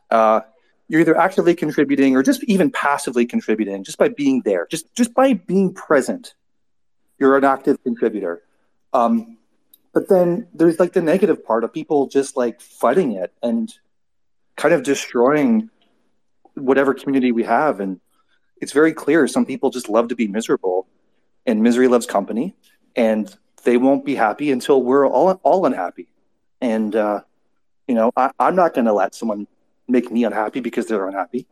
uh, 0.09 0.41
you're 0.87 1.01
either 1.01 1.17
actively 1.17 1.55
contributing 1.55 2.15
or 2.15 2.23
just 2.23 2.43
even 2.45 2.71
passively 2.71 3.25
contributing, 3.25 3.83
just 3.83 3.97
by 3.97 4.09
being 4.09 4.41
there, 4.43 4.67
just 4.67 4.93
just 4.95 5.13
by 5.13 5.33
being 5.33 5.73
present 5.73 6.33
you're 7.19 7.37
an 7.37 7.43
active 7.43 7.83
contributor. 7.83 8.41
Um, 8.93 9.37
but 9.93 10.07
then 10.07 10.47
there's 10.53 10.79
like 10.79 10.93
the 10.93 11.01
negative 11.01 11.45
part 11.45 11.63
of 11.63 11.73
people 11.73 12.07
just 12.07 12.37
like 12.37 12.61
fighting 12.61 13.11
it 13.11 13.33
and 13.43 13.71
kind 14.55 14.73
of 14.73 14.83
destroying 14.83 15.69
whatever 16.55 16.93
community 16.93 17.31
we 17.31 17.43
have. 17.43 17.79
And 17.79 17.99
it's 18.61 18.71
very 18.71 18.93
clear 18.93 19.27
some 19.27 19.45
people 19.45 19.69
just 19.69 19.89
love 19.89 20.07
to 20.09 20.15
be 20.15 20.27
miserable, 20.27 20.87
and 21.45 21.61
misery 21.61 21.87
loves 21.87 22.05
company, 22.05 22.55
and 22.95 23.35
they 23.63 23.77
won't 23.77 24.05
be 24.05 24.15
happy 24.15 24.51
until 24.51 24.81
we're 24.81 25.07
all 25.07 25.31
all 25.43 25.65
unhappy. 25.65 26.07
And 26.61 26.95
uh, 26.95 27.21
you 27.87 27.95
know, 27.95 28.11
I, 28.15 28.31
I'm 28.39 28.55
not 28.55 28.73
going 28.73 28.85
to 28.85 28.93
let 28.93 29.15
someone 29.15 29.47
make 29.87 30.11
me 30.11 30.23
unhappy 30.23 30.59
because 30.59 30.87
they're 30.87 31.07
unhappy. 31.07 31.47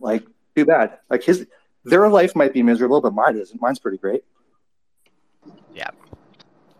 Like, 0.00 0.24
too 0.54 0.64
bad. 0.64 0.98
Like 1.10 1.22
his 1.22 1.46
their 1.84 2.08
life 2.08 2.34
might 2.34 2.52
be 2.52 2.62
miserable, 2.62 3.00
but 3.00 3.14
mine 3.14 3.36
isn't. 3.36 3.60
Mine's 3.60 3.78
pretty 3.78 3.98
great. 3.98 4.24
Yeah. 5.74 5.90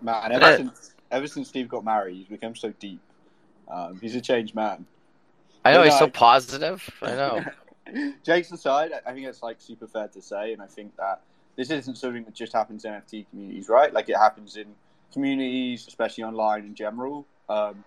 Man, 0.00 0.32
Uh, 0.32 0.34
ever 0.36 0.56
since 0.56 0.94
ever 1.10 1.26
since 1.26 1.48
Steve 1.48 1.68
got 1.68 1.84
married, 1.84 2.16
he's 2.16 2.26
become 2.26 2.54
so 2.56 2.72
deep. 2.80 3.00
Um, 3.68 3.98
he's 4.00 4.14
a 4.14 4.20
changed 4.20 4.54
man. 4.54 4.86
I 5.64 5.72
know 5.72 5.80
But 5.80 5.84
he's 5.86 5.98
so 5.98 6.08
positive. 6.08 6.88
I 7.02 7.14
know. 7.14 7.44
Jake's 8.24 8.50
aside, 8.52 8.92
I- 8.92 9.10
I 9.10 9.14
think 9.14 9.26
it's 9.26 9.42
like 9.42 9.60
super 9.60 9.86
fair 9.86 10.08
to 10.08 10.22
say, 10.22 10.52
and 10.52 10.62
I 10.62 10.66
think 10.66 10.96
that 10.96 11.20
this 11.56 11.70
isn't 11.70 11.96
something 11.96 12.24
that 12.24 12.34
just 12.34 12.52
happens 12.52 12.84
in 12.84 12.92
NFT 12.92 13.28
communities, 13.30 13.68
right? 13.68 13.92
Like 13.92 14.08
it 14.08 14.16
happens 14.16 14.56
in 14.56 14.74
communities, 15.12 15.86
especially 15.88 16.24
online 16.24 16.64
in 16.64 16.74
general. 16.74 17.26
Um, 17.48 17.84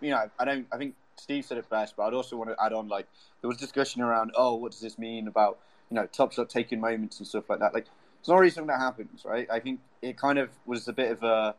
you 0.00 0.10
know, 0.10 0.30
I 0.38 0.44
don't. 0.44 0.66
I 0.72 0.78
think 0.78 0.94
Steve 1.16 1.44
said 1.44 1.58
it 1.58 1.68
best, 1.68 1.96
but 1.96 2.04
I'd 2.04 2.14
also 2.14 2.36
want 2.36 2.50
to 2.50 2.56
add 2.62 2.72
on 2.72 2.88
like 2.88 3.06
there 3.40 3.48
was 3.48 3.56
discussion 3.56 4.02
around, 4.02 4.32
oh, 4.36 4.54
what 4.54 4.72
does 4.72 4.80
this 4.80 4.98
mean 4.98 5.28
about 5.28 5.58
you 5.90 5.94
know 5.96 6.06
Top 6.06 6.32
Shot 6.32 6.48
taking 6.48 6.80
moments 6.80 7.18
and 7.18 7.26
stuff 7.26 7.48
like 7.48 7.60
that. 7.60 7.74
Like 7.74 7.86
it's 8.20 8.28
not 8.28 8.36
really 8.36 8.50
something 8.50 8.68
that 8.68 8.80
happens, 8.80 9.24
right? 9.24 9.48
I 9.50 9.60
think 9.60 9.80
it 10.02 10.16
kind 10.16 10.38
of 10.38 10.50
was 10.66 10.88
a 10.88 10.92
bit 10.92 11.10
of 11.10 11.22
a 11.22 11.54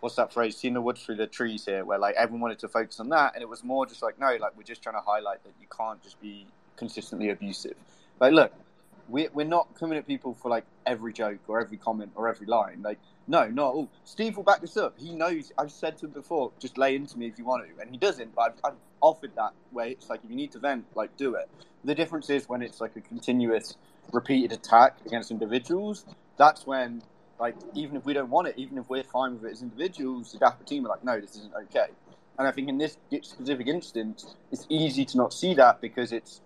what's 0.00 0.16
that 0.16 0.32
phrase? 0.32 0.56
Seeing 0.56 0.74
the 0.74 0.80
wood 0.80 0.98
through 0.98 1.16
the 1.16 1.26
trees 1.26 1.64
here, 1.64 1.84
where 1.84 1.98
like 1.98 2.14
everyone 2.16 2.42
wanted 2.42 2.58
to 2.60 2.68
focus 2.68 3.00
on 3.00 3.08
that, 3.10 3.34
and 3.34 3.42
it 3.42 3.48
was 3.48 3.64
more 3.64 3.86
just 3.86 4.02
like 4.02 4.18
no, 4.18 4.36
like 4.40 4.56
we're 4.56 4.62
just 4.62 4.82
trying 4.82 4.96
to 4.96 5.00
highlight 5.00 5.42
that 5.44 5.52
you 5.60 5.66
can't 5.76 6.02
just 6.02 6.20
be 6.20 6.46
consistently 6.76 7.30
abusive. 7.30 7.74
Like, 8.20 8.32
look, 8.32 8.52
we 9.08 9.28
we're 9.32 9.46
not 9.46 9.74
coming 9.78 9.98
at 9.98 10.06
people 10.06 10.34
for 10.34 10.48
like 10.50 10.64
every 10.86 11.12
joke 11.12 11.40
or 11.48 11.60
every 11.60 11.76
comment 11.76 12.12
or 12.14 12.28
every 12.28 12.46
line. 12.46 12.82
Like, 12.82 12.98
no, 13.26 13.48
not 13.48 13.74
all. 13.74 13.88
Steve 14.04 14.36
will 14.36 14.44
back 14.44 14.60
this 14.60 14.76
up. 14.76 14.98
He 14.98 15.14
knows. 15.14 15.52
I've 15.58 15.72
said 15.72 15.98
to 15.98 16.06
him 16.06 16.12
before, 16.12 16.52
just 16.58 16.78
lay 16.78 16.94
into 16.94 17.18
me 17.18 17.26
if 17.26 17.38
you 17.38 17.44
want 17.44 17.66
to, 17.66 17.80
and 17.80 17.90
he 17.90 17.96
doesn't. 17.96 18.34
But 18.34 18.42
I've, 18.64 18.72
I've 18.72 18.78
offered 19.00 19.32
that 19.36 19.52
way. 19.72 19.92
It's 19.92 20.08
like 20.08 20.20
if 20.24 20.30
you 20.30 20.36
need 20.36 20.52
to 20.52 20.58
vent, 20.58 20.86
like 20.94 21.16
do 21.16 21.34
it. 21.34 21.48
The 21.84 21.94
difference 21.94 22.28
is 22.30 22.48
when 22.48 22.62
it's 22.62 22.80
like 22.80 22.96
a 22.96 23.00
continuous, 23.00 23.76
repeated 24.12 24.52
attack 24.52 24.96
against 25.06 25.30
individuals. 25.30 26.04
That's 26.36 26.66
when, 26.66 27.02
like, 27.40 27.56
even 27.74 27.96
if 27.96 28.04
we 28.04 28.12
don't 28.12 28.30
want 28.30 28.48
it, 28.48 28.54
even 28.56 28.78
if 28.78 28.88
we're 28.88 29.04
fine 29.04 29.34
with 29.34 29.44
it 29.44 29.52
as 29.52 29.62
individuals, 29.62 30.32
the 30.32 30.38
Dapper 30.38 30.64
team 30.64 30.86
are 30.86 30.88
like, 30.88 31.04
no, 31.04 31.20
this 31.20 31.36
isn't 31.36 31.54
okay. 31.54 31.88
And 32.38 32.46
I 32.46 32.52
think 32.52 32.68
in 32.68 32.78
this 32.78 32.98
specific 33.22 33.66
instance, 33.66 34.36
it's 34.52 34.66
easy 34.68 35.04
to 35.04 35.16
not 35.16 35.32
see 35.32 35.54
that 35.54 35.80
because 35.80 36.12
it's, 36.12 36.40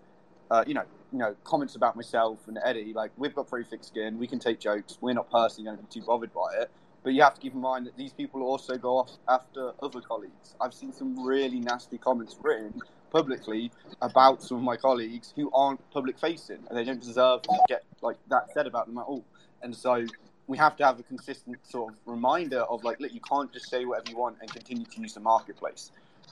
uh, 0.50 0.64
you 0.66 0.74
know, 0.74 0.84
you 1.12 1.18
know, 1.18 1.36
comments 1.44 1.76
about 1.76 1.94
myself 1.94 2.48
and 2.48 2.58
Eddie. 2.64 2.92
Like, 2.94 3.10
we've 3.16 3.34
got 3.34 3.48
pretty 3.48 3.68
thick 3.68 3.84
skin. 3.84 4.18
We 4.18 4.26
can 4.26 4.38
take 4.38 4.58
jokes. 4.60 4.98
We're 5.00 5.14
not 5.14 5.30
personally 5.30 5.66
going 5.66 5.76
to 5.76 5.82
be 5.82 6.00
too 6.00 6.06
bothered 6.06 6.32
by 6.32 6.54
it. 6.60 6.70
But 7.02 7.14
you 7.14 7.22
have 7.22 7.34
to 7.34 7.40
keep 7.40 7.54
in 7.54 7.60
mind 7.60 7.86
that 7.86 7.96
these 7.96 8.12
people 8.12 8.42
also 8.42 8.76
go 8.76 8.98
off 8.98 9.10
after 9.28 9.72
other 9.82 10.00
colleagues. 10.00 10.54
I've 10.60 10.72
seen 10.72 10.92
some 10.92 11.24
really 11.24 11.58
nasty 11.58 11.98
comments 11.98 12.36
written 12.40 12.80
publicly 13.10 13.70
about 14.00 14.42
some 14.42 14.58
of 14.58 14.62
my 14.62 14.76
colleagues 14.76 15.32
who 15.36 15.50
aren't 15.52 15.80
public 15.90 16.18
facing 16.18 16.58
and 16.68 16.78
they 16.78 16.84
don't 16.84 17.02
deserve 17.02 17.42
to 17.42 17.58
get 17.68 17.84
like 18.00 18.16
that 18.28 18.50
said 18.54 18.66
about 18.66 18.86
them 18.86 18.98
at 18.98 19.02
all. 19.02 19.24
And 19.62 19.74
so 19.76 20.06
we 20.46 20.56
have 20.58 20.76
to 20.76 20.84
have 20.84 20.98
a 20.98 21.02
consistent 21.02 21.56
sort 21.68 21.92
of 21.92 21.98
reminder 22.06 22.60
of 22.60 22.84
like, 22.84 23.00
look, 23.00 23.12
you 23.12 23.20
can't 23.20 23.52
just 23.52 23.68
say 23.68 23.84
whatever 23.84 24.10
you 24.10 24.16
want 24.16 24.36
and 24.40 24.50
continue 24.50 24.86
to 24.86 25.00
use 25.00 25.14
the 25.14 25.20
marketplace. 25.20 25.90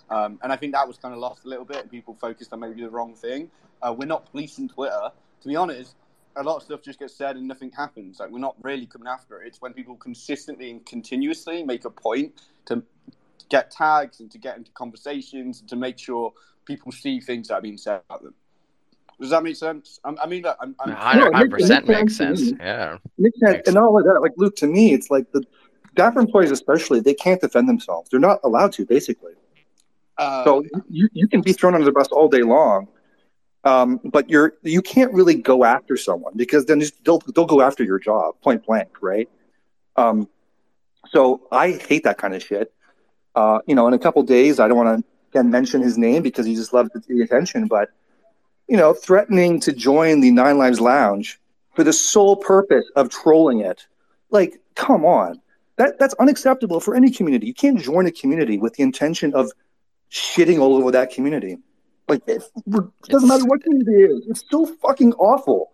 Um, 0.09 0.39
and 0.43 0.53
I 0.53 0.57
think 0.57 0.72
that 0.74 0.87
was 0.87 0.97
kind 0.99 1.14
of 1.14 1.20
lost 1.20 1.45
a 1.45 1.49
little 1.49 1.64
bit. 1.64 1.78
and 1.78 1.91
People 1.91 2.16
focused 2.20 2.53
on 2.53 2.61
maybe 2.61 2.81
the 2.81 2.91
wrong 2.91 3.14
thing. 3.14 3.51
Uh, 3.83 3.95
we're 3.97 4.07
not 4.07 4.31
policing 4.31 4.68
Twitter. 4.68 5.11
To 5.43 5.49
be 5.49 5.57
honest, 5.57 5.95
a 6.37 6.43
lot 6.43 6.57
of 6.57 6.62
stuff 6.62 6.83
just 6.83 6.99
gets 6.99 7.14
said 7.14 7.37
and 7.37 7.49
nothing 7.49 7.70
happens. 7.70 8.20
Like 8.20 8.31
we're 8.31 8.39
not 8.39 8.57
really 8.62 8.87
coming 8.87 9.09
after 9.09 9.43
it. 9.43 9.49
It's 9.49 9.61
when 9.61 9.72
people 9.72 9.97
consistently 9.97 10.70
and 10.70 10.85
continuously 10.87 11.62
make 11.64 11.85
a 11.85 11.91
point 11.91 12.41
to 12.66 12.83
get 13.49 13.70
tags 13.70 14.20
and 14.20 14.31
to 14.31 14.39
get 14.39 14.57
into 14.57 14.70
conversations 14.72 15.61
and 15.61 15.68
to 15.68 15.76
make 15.76 15.99
sure 15.99 16.33
people 16.64 16.93
see 16.93 17.20
things 17.20 17.49
that 17.49 17.55
are 17.55 17.61
being 17.62 17.78
said 17.78 18.01
about 18.09 18.22
them. 18.22 18.35
Does 19.20 19.31
that 19.31 19.43
make 19.43 19.57
sense? 19.57 20.01
I'm, 20.05 20.16
I 20.22 20.26
mean, 20.26 20.45
I'm, 20.61 20.74
I'm 20.81 20.93
Hundred 20.93 21.47
it 21.47 21.51
percent 21.51 21.89
makes 21.89 22.01
makes 22.01 22.16
sense 22.16 22.41
sense. 22.41 22.59
Yeah. 22.59 22.99
Nick 23.18 23.35
had, 23.45 23.66
and 23.66 23.76
all 23.76 23.99
of 23.99 24.05
that, 24.05 24.20
like 24.22 24.33
Luke, 24.37 24.57
to 24.57 24.66
me, 24.66 24.95
it's 24.95 25.11
like 25.11 25.31
the 25.33 25.43
Dapper 25.95 26.20
employees, 26.20 26.51
especially, 26.51 27.01
they 27.01 27.12
can't 27.12 27.41
defend 27.41 27.68
themselves. 27.68 28.09
They're 28.09 28.20
not 28.20 28.41
allowed 28.45 28.72
to, 28.74 28.87
basically. 28.87 29.33
uh, 30.16 30.45
So 30.45 30.64
you, 30.89 31.09
you 31.12 31.26
can 31.28 31.43
be 31.43 31.53
thrown 31.53 31.74
under 31.74 31.85
the 31.85 31.93
bus 31.93 32.09
all 32.09 32.28
day 32.28 32.43
long, 32.43 32.89
um, 33.65 34.01
but 34.05 34.31
you're 34.31 34.55
you 34.63 34.83
can't 34.83 35.13
really 35.13 35.35
go 35.35 35.65
after 35.65 35.97
someone 35.97 36.33
because 36.37 36.67
then 36.67 36.83
they'll 37.05 37.19
they'll 37.35 37.47
go 37.47 37.61
after 37.61 37.85
your 37.85 37.99
job 37.99 38.35
point 38.43 38.65
blank, 38.65 38.89
right? 39.01 39.29
Um, 39.97 40.29
so 41.09 41.47
I 41.51 41.73
hate 41.73 42.05
that 42.05 42.19
kind 42.19 42.35
of 42.35 42.43
shit. 42.43 42.73
Uh, 43.35 43.61
you 43.67 43.75
know, 43.75 43.87
in 43.87 43.95
a 43.95 43.99
couple 43.99 44.23
days, 44.23 44.61
I 44.61 44.69
don't 44.69 44.77
want 44.77 45.01
to 45.01 45.05
again 45.31 45.51
mention 45.51 45.83
his 45.83 45.99
name 45.99 46.23
because 46.23 46.47
he 46.47 46.55
just 46.55 46.73
loves 46.73 46.91
the 47.07 47.23
attention, 47.23 47.67
but 47.67 47.91
you 48.71 48.77
know, 48.77 48.95
threatening 48.95 49.59
to 49.61 49.73
join 49.73 50.21
the 50.21 50.31
Nine 50.31 50.57
Lives 50.57 50.81
Lounge 50.81 51.41
for 51.75 51.83
the 51.83 51.93
sole 51.93 52.37
purpose 52.37 52.85
of 52.95 53.11
trolling 53.11 53.61
it, 53.61 53.85
like, 54.31 54.61
come 54.77 55.05
on. 55.05 55.41
That, 55.77 55.99
that's 55.99 56.15
unacceptable 56.15 56.79
for 56.79 56.95
any 56.95 57.11
community. 57.11 57.49
You 57.49 57.55
can't 57.55 57.81
join 57.81 58.07
a 58.07 58.13
community 58.13 58.59
with 58.59 58.75
the 58.75 58.85
intention 58.85 59.35
of 59.35 59.51
shitting 60.11 60.61
all 60.61 60.77
over 60.77 60.93
that 60.93 61.11
community. 61.11 61.59
Like 62.09 62.23
it, 62.27 62.43
doesn't 63.05 63.29
matter 63.29 63.45
what 63.45 63.63
community 63.63 64.03
it 64.03 64.11
is. 64.11 64.27
It's 64.29 64.45
so 64.51 64.67
fucking 64.67 65.13
awful. 65.15 65.71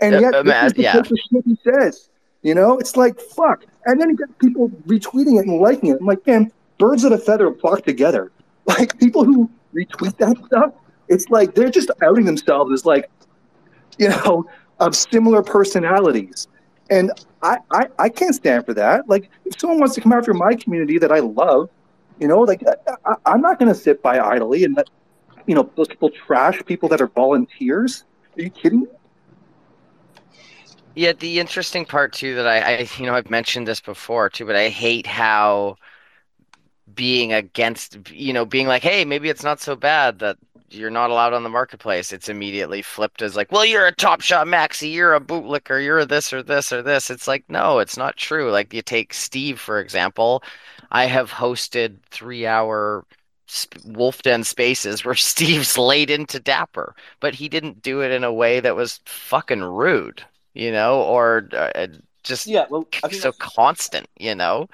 And 0.00 0.20
yet, 0.20 0.34
uh, 0.34 0.42
this 0.42 0.64
is 0.64 0.72
the 0.74 0.82
yeah. 0.82 0.92
type 0.94 1.10
of 1.10 1.18
shit 1.18 1.44
he 1.44 1.56
says. 1.64 2.10
You 2.42 2.54
know, 2.54 2.78
it's 2.78 2.96
like 2.96 3.20
fuck. 3.20 3.64
And 3.86 4.00
then 4.00 4.10
you 4.10 4.16
get 4.16 4.38
people 4.38 4.68
retweeting 4.86 5.38
it 5.38 5.46
and 5.46 5.60
liking 5.60 5.90
it. 5.90 5.98
I'm 6.00 6.06
like, 6.06 6.26
man, 6.26 6.52
birds 6.78 7.04
of 7.04 7.12
a 7.12 7.18
feather 7.18 7.52
flock 7.54 7.84
together. 7.84 8.32
Like 8.66 8.98
people 8.98 9.24
who 9.24 9.48
retweet 9.72 10.16
that 10.18 10.36
stuff, 10.46 10.72
it's 11.06 11.30
like 11.30 11.54
they're 11.54 11.70
just 11.70 11.88
outing 12.02 12.24
themselves 12.24 12.72
as 12.72 12.84
like, 12.84 13.08
you 13.96 14.08
know, 14.08 14.44
of 14.80 14.96
similar 14.96 15.40
personalities. 15.40 16.48
And 16.90 17.12
I, 17.42 17.58
I, 17.70 17.88
I 17.98 18.08
can't 18.08 18.34
stand 18.34 18.66
for 18.66 18.74
that. 18.74 19.08
Like, 19.08 19.30
if 19.44 19.58
someone 19.58 19.78
wants 19.78 19.94
to 19.96 20.00
come 20.00 20.12
after 20.12 20.32
my 20.34 20.54
community 20.54 20.98
that 20.98 21.12
I 21.12 21.20
love, 21.20 21.70
you 22.18 22.28
know, 22.28 22.40
like 22.40 22.62
I, 23.04 23.14
I'm 23.24 23.40
not 23.40 23.58
going 23.58 23.68
to 23.68 23.74
sit 23.74 24.02
by 24.02 24.18
idly 24.18 24.64
and 24.64 24.76
let, 24.76 24.88
you 25.46 25.54
know, 25.54 25.70
those 25.76 25.88
people 25.88 26.10
trash 26.10 26.62
people 26.64 26.88
that 26.90 27.00
are 27.00 27.08
volunteers. 27.08 28.04
Are 28.36 28.42
you 28.42 28.50
kidding? 28.50 28.86
Yeah, 30.94 31.12
the 31.12 31.40
interesting 31.40 31.84
part 31.84 32.12
too 32.12 32.34
that 32.36 32.46
I, 32.46 32.58
I, 32.58 32.88
you 32.98 33.06
know, 33.06 33.14
I've 33.14 33.30
mentioned 33.30 33.68
this 33.68 33.80
before 33.80 34.30
too, 34.30 34.46
but 34.46 34.56
I 34.56 34.68
hate 34.70 35.06
how 35.06 35.76
being 36.94 37.32
against 37.32 37.98
you 38.10 38.32
know 38.32 38.44
being 38.44 38.66
like 38.66 38.82
hey 38.82 39.04
maybe 39.04 39.28
it's 39.28 39.42
not 39.42 39.60
so 39.60 39.74
bad 39.74 40.18
that 40.20 40.36
you're 40.70 40.90
not 40.90 41.10
allowed 41.10 41.32
on 41.32 41.42
the 41.42 41.48
marketplace 41.48 42.12
it's 42.12 42.28
immediately 42.28 42.80
flipped 42.80 43.22
as 43.22 43.36
like 43.36 43.50
well 43.50 43.64
you're 43.64 43.86
a 43.86 43.94
top 43.94 44.20
shot 44.20 44.46
maxi 44.46 44.92
you're 44.92 45.14
a 45.14 45.20
bootlicker 45.20 45.82
you're 45.84 46.04
this 46.04 46.32
or 46.32 46.42
this 46.42 46.72
or 46.72 46.82
this 46.82 47.10
it's 47.10 47.26
like 47.28 47.44
no 47.48 47.78
it's 47.78 47.96
not 47.96 48.16
true 48.16 48.50
like 48.50 48.72
you 48.72 48.82
take 48.82 49.12
steve 49.12 49.58
for 49.58 49.80
example 49.80 50.42
i 50.90 51.06
have 51.06 51.30
hosted 51.30 51.96
three 52.10 52.46
hour 52.46 53.04
wolf 53.84 54.22
den 54.22 54.44
spaces 54.44 55.04
where 55.04 55.14
steve's 55.14 55.78
laid 55.78 56.10
into 56.10 56.40
dapper 56.40 56.94
but 57.20 57.34
he 57.34 57.48
didn't 57.48 57.82
do 57.82 58.00
it 58.00 58.10
in 58.10 58.24
a 58.24 58.32
way 58.32 58.60
that 58.60 58.76
was 58.76 59.00
fucking 59.06 59.62
rude 59.62 60.24
you 60.54 60.72
know 60.72 61.02
or 61.02 61.48
uh, 61.52 61.86
just 62.22 62.46
Yeah, 62.48 62.66
well, 62.68 62.88
so 63.12 63.30
constant 63.32 64.08
you 64.18 64.34
know 64.34 64.68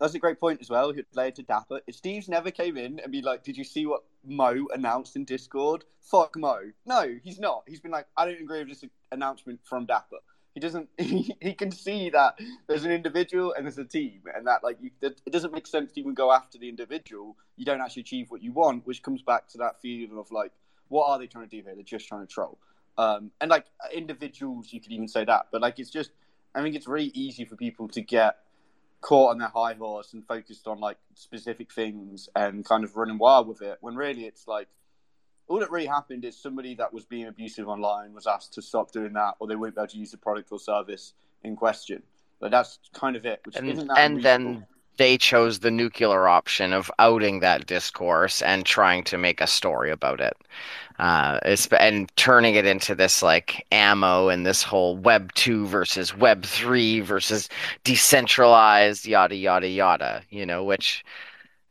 that's 0.00 0.14
a 0.14 0.18
great 0.18 0.40
point 0.40 0.62
as 0.62 0.70
well. 0.70 0.92
Who 0.92 1.02
played 1.02 1.34
to 1.36 1.42
Dapper? 1.42 1.80
If 1.86 1.94
Steve's 1.94 2.28
never 2.28 2.50
came 2.50 2.78
in 2.78 2.98
and 3.00 3.12
be 3.12 3.20
like, 3.20 3.44
"Did 3.44 3.56
you 3.56 3.64
see 3.64 3.84
what 3.84 4.02
Mo 4.24 4.66
announced 4.72 5.14
in 5.14 5.26
Discord?" 5.26 5.84
Fuck 6.00 6.36
Mo. 6.38 6.72
No, 6.86 7.18
he's 7.22 7.38
not. 7.38 7.64
He's 7.68 7.80
been 7.80 7.90
like, 7.90 8.06
"I 8.16 8.24
don't 8.24 8.40
agree 8.40 8.60
with 8.60 8.68
this 8.68 8.84
announcement 9.12 9.60
from 9.62 9.84
Dapper." 9.84 10.16
He 10.54 10.60
doesn't. 10.60 10.88
He, 10.98 11.34
he 11.40 11.54
can 11.54 11.70
see 11.70 12.10
that 12.10 12.38
there's 12.66 12.84
an 12.84 12.90
individual 12.92 13.52
and 13.54 13.66
there's 13.66 13.78
a 13.78 13.84
team, 13.84 14.22
and 14.34 14.46
that 14.46 14.62
like 14.62 14.78
you, 14.80 14.90
that, 15.00 15.20
it 15.26 15.32
doesn't 15.32 15.52
make 15.52 15.66
sense 15.66 15.92
to 15.92 16.00
even 16.00 16.14
go 16.14 16.32
after 16.32 16.58
the 16.58 16.68
individual. 16.68 17.36
You 17.56 17.64
don't 17.64 17.80
actually 17.80 18.02
achieve 18.02 18.30
what 18.30 18.42
you 18.42 18.52
want, 18.52 18.86
which 18.86 19.02
comes 19.02 19.22
back 19.22 19.48
to 19.48 19.58
that 19.58 19.80
feeling 19.80 20.16
of 20.18 20.30
like, 20.30 20.52
what 20.88 21.06
are 21.06 21.18
they 21.18 21.26
trying 21.26 21.48
to 21.48 21.56
do 21.56 21.62
here? 21.62 21.74
They're 21.74 21.84
just 21.84 22.08
trying 22.08 22.26
to 22.26 22.32
troll. 22.32 22.58
Um, 22.98 23.30
and 23.40 23.50
like 23.50 23.66
individuals, 23.94 24.72
you 24.72 24.80
could 24.80 24.92
even 24.92 25.08
say 25.08 25.24
that, 25.24 25.46
but 25.52 25.60
like 25.60 25.78
it's 25.78 25.90
just. 25.90 26.10
I 26.52 26.62
think 26.62 26.74
it's 26.74 26.88
really 26.88 27.12
easy 27.14 27.44
for 27.44 27.54
people 27.54 27.86
to 27.86 28.00
get 28.00 28.38
caught 29.00 29.30
on 29.30 29.38
their 29.38 29.48
high 29.48 29.74
horse 29.74 30.12
and 30.12 30.26
focused 30.26 30.66
on 30.66 30.80
like 30.80 30.98
specific 31.14 31.72
things 31.72 32.28
and 32.36 32.64
kind 32.64 32.84
of 32.84 32.96
running 32.96 33.18
wild 33.18 33.48
with 33.48 33.62
it 33.62 33.78
when 33.80 33.94
really 33.94 34.24
it's 34.24 34.46
like 34.46 34.68
all 35.50 35.58
that 35.58 35.70
really 35.70 35.86
happened 35.86 36.24
is 36.24 36.36
somebody 36.36 36.76
that 36.76 36.92
was 36.92 37.04
being 37.04 37.26
abusive 37.26 37.66
online 37.66 38.14
was 38.14 38.28
asked 38.28 38.54
to 38.54 38.62
stop 38.62 38.92
doing 38.92 39.12
that 39.12 39.34
or 39.40 39.48
they 39.48 39.56
wouldn't 39.56 39.74
be 39.74 39.80
able 39.80 39.88
to 39.88 39.98
use 39.98 40.12
the 40.12 40.16
product 40.16 40.52
or 40.52 40.60
service 40.60 41.14
in 41.42 41.56
question. 41.56 42.00
But 42.38 42.52
that's 42.52 42.78
kind 42.94 43.16
of 43.16 43.26
it 43.26 43.40
which 43.44 43.56
and, 43.56 43.90
and 43.96 44.22
then 44.22 44.64
they 44.96 45.18
chose 45.18 45.58
the 45.58 45.70
nuclear 45.70 46.28
option 46.28 46.72
of 46.72 46.88
outing 47.00 47.40
that 47.40 47.66
discourse 47.66 48.42
and 48.42 48.64
trying 48.64 49.02
to 49.04 49.18
make 49.18 49.40
a 49.40 49.46
story 49.46 49.90
about 49.90 50.20
it. 50.20 50.36
Uh, 51.00 51.40
and 51.80 52.14
turning 52.16 52.54
it 52.54 52.64
into 52.64 52.94
this 52.94 53.20
like 53.20 53.66
ammo 53.72 54.28
and 54.28 54.46
this 54.46 54.62
whole 54.62 54.96
web 54.98 55.32
2 55.34 55.66
versus 55.66 56.16
web 56.16 56.44
3 56.44 57.00
versus 57.00 57.48
decentralized 57.82 59.06
yada 59.06 59.34
yada 59.34 59.66
yada 59.66 60.22
you 60.28 60.44
know 60.44 60.62
which 60.62 61.02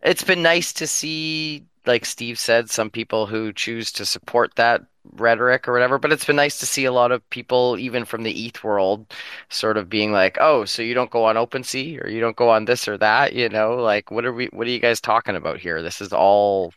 it's 0.01 0.23
been 0.23 0.41
nice 0.41 0.73
to 0.73 0.87
see 0.87 1.63
like 1.89 2.05
steve 2.05 2.39
said 2.39 2.69
some 2.69 2.89
people 2.89 3.25
who 3.25 3.51
choose 3.51 3.91
to 3.91 4.05
support 4.05 4.53
that 4.55 4.83
rhetoric 5.13 5.67
or 5.67 5.73
whatever 5.73 5.97
but 5.97 6.11
it's 6.11 6.25
been 6.25 6.35
nice 6.35 6.59
to 6.59 6.67
see 6.67 6.85
a 6.85 6.91
lot 6.91 7.11
of 7.11 7.27
people 7.31 7.77
even 7.79 8.05
from 8.05 8.21
the 8.21 8.45
eth 8.45 8.63
world 8.63 9.11
sort 9.49 9.75
of 9.75 9.89
being 9.89 10.11
like 10.11 10.37
oh 10.39 10.65
so 10.65 10.83
you 10.83 10.93
don't 10.93 11.09
go 11.09 11.25
on 11.25 11.35
OpenSea 11.35 12.03
or 12.03 12.07
you 12.07 12.21
don't 12.21 12.35
go 12.35 12.49
on 12.49 12.65
this 12.65 12.87
or 12.87 12.95
that 12.97 13.33
you 13.33 13.49
know 13.49 13.75
like 13.75 14.11
what 14.11 14.23
are 14.23 14.33
we 14.33 14.45
what 14.53 14.67
are 14.67 14.69
you 14.69 14.79
guys 14.79 15.01
talking 15.01 15.35
about 15.35 15.59
here 15.59 15.81
this 15.81 15.99
is 15.99 16.13
all 16.13 16.71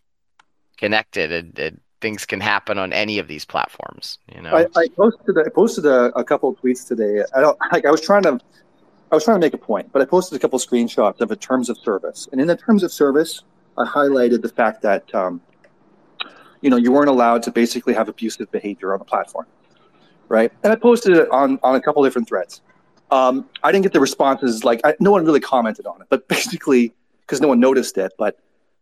connected 0.79 1.31
and, 1.31 1.59
and 1.59 1.81
things 2.01 2.25
can 2.25 2.41
happen 2.41 2.79
on 2.79 2.93
any 2.93 3.19
of 3.19 3.29
these 3.29 3.45
platforms 3.45 4.19
you 4.35 4.41
know 4.41 4.55
I, 4.55 4.67
I 4.77 4.89
posted 4.97 5.37
I 5.39 5.51
posted 5.51 5.85
a, 5.85 6.07
a 6.19 6.25
couple 6.25 6.55
tweets 6.57 6.89
today. 6.89 7.23
I 7.37 7.41
don't 7.41 7.59
like 7.71 7.85
I 7.85 7.91
was 7.91 8.01
trying 8.01 8.23
to 8.23 8.41
I 9.13 9.15
was 9.15 9.25
trying 9.25 9.39
to 9.39 9.45
make 9.45 9.53
a 9.53 9.59
point, 9.59 9.93
but 9.93 10.01
I 10.01 10.07
posted 10.07 10.37
a 10.37 10.39
couple 10.39 10.59
screenshots 10.59 11.21
of 11.21 11.29
the 11.29 11.37
terms 11.37 11.69
of 11.69 11.77
service. 11.77 12.31
And 12.33 12.41
in 12.41 12.47
the 12.47 12.57
terms 12.57 12.83
of 12.83 12.91
service, 12.91 13.43
I 13.79 13.85
highlighted 13.85 14.43
the 14.43 14.49
fact 14.49 14.83
that 14.83 15.15
um, 15.15 15.41
you 16.61 16.71
know 16.71 16.77
you 16.77 16.93
weren't 16.93 17.09
allowed 17.09 17.43
to 17.45 17.51
basically 17.51 17.95
have 17.95 18.09
abusive 18.09 18.51
behavior 18.51 18.93
on 18.93 18.99
the 18.99 19.05
platform, 19.05 19.47
right? 20.29 20.53
And 20.63 20.73
I 20.73 20.77
posted 20.77 21.17
it 21.17 21.31
on 21.31 21.59
on 21.63 21.75
a 21.75 21.81
couple 21.81 22.03
different 22.05 22.29
threads. 22.29 22.61
Um, 23.11 23.49
I 23.63 23.73
didn't 23.73 23.83
get 23.83 23.93
the 23.93 24.01
responses 24.01 24.65
like 24.65 24.81
I, 24.85 24.95
no 25.01 25.11
one 25.11 25.25
really 25.25 25.41
commented 25.41 25.87
on 25.87 26.01
it, 26.01 26.07
but 26.11 26.29
basically 26.37 26.95
because 27.21 27.41
no 27.41 27.49
one 27.49 27.61
noticed 27.61 27.97
it, 27.99 28.13
but 28.19 28.39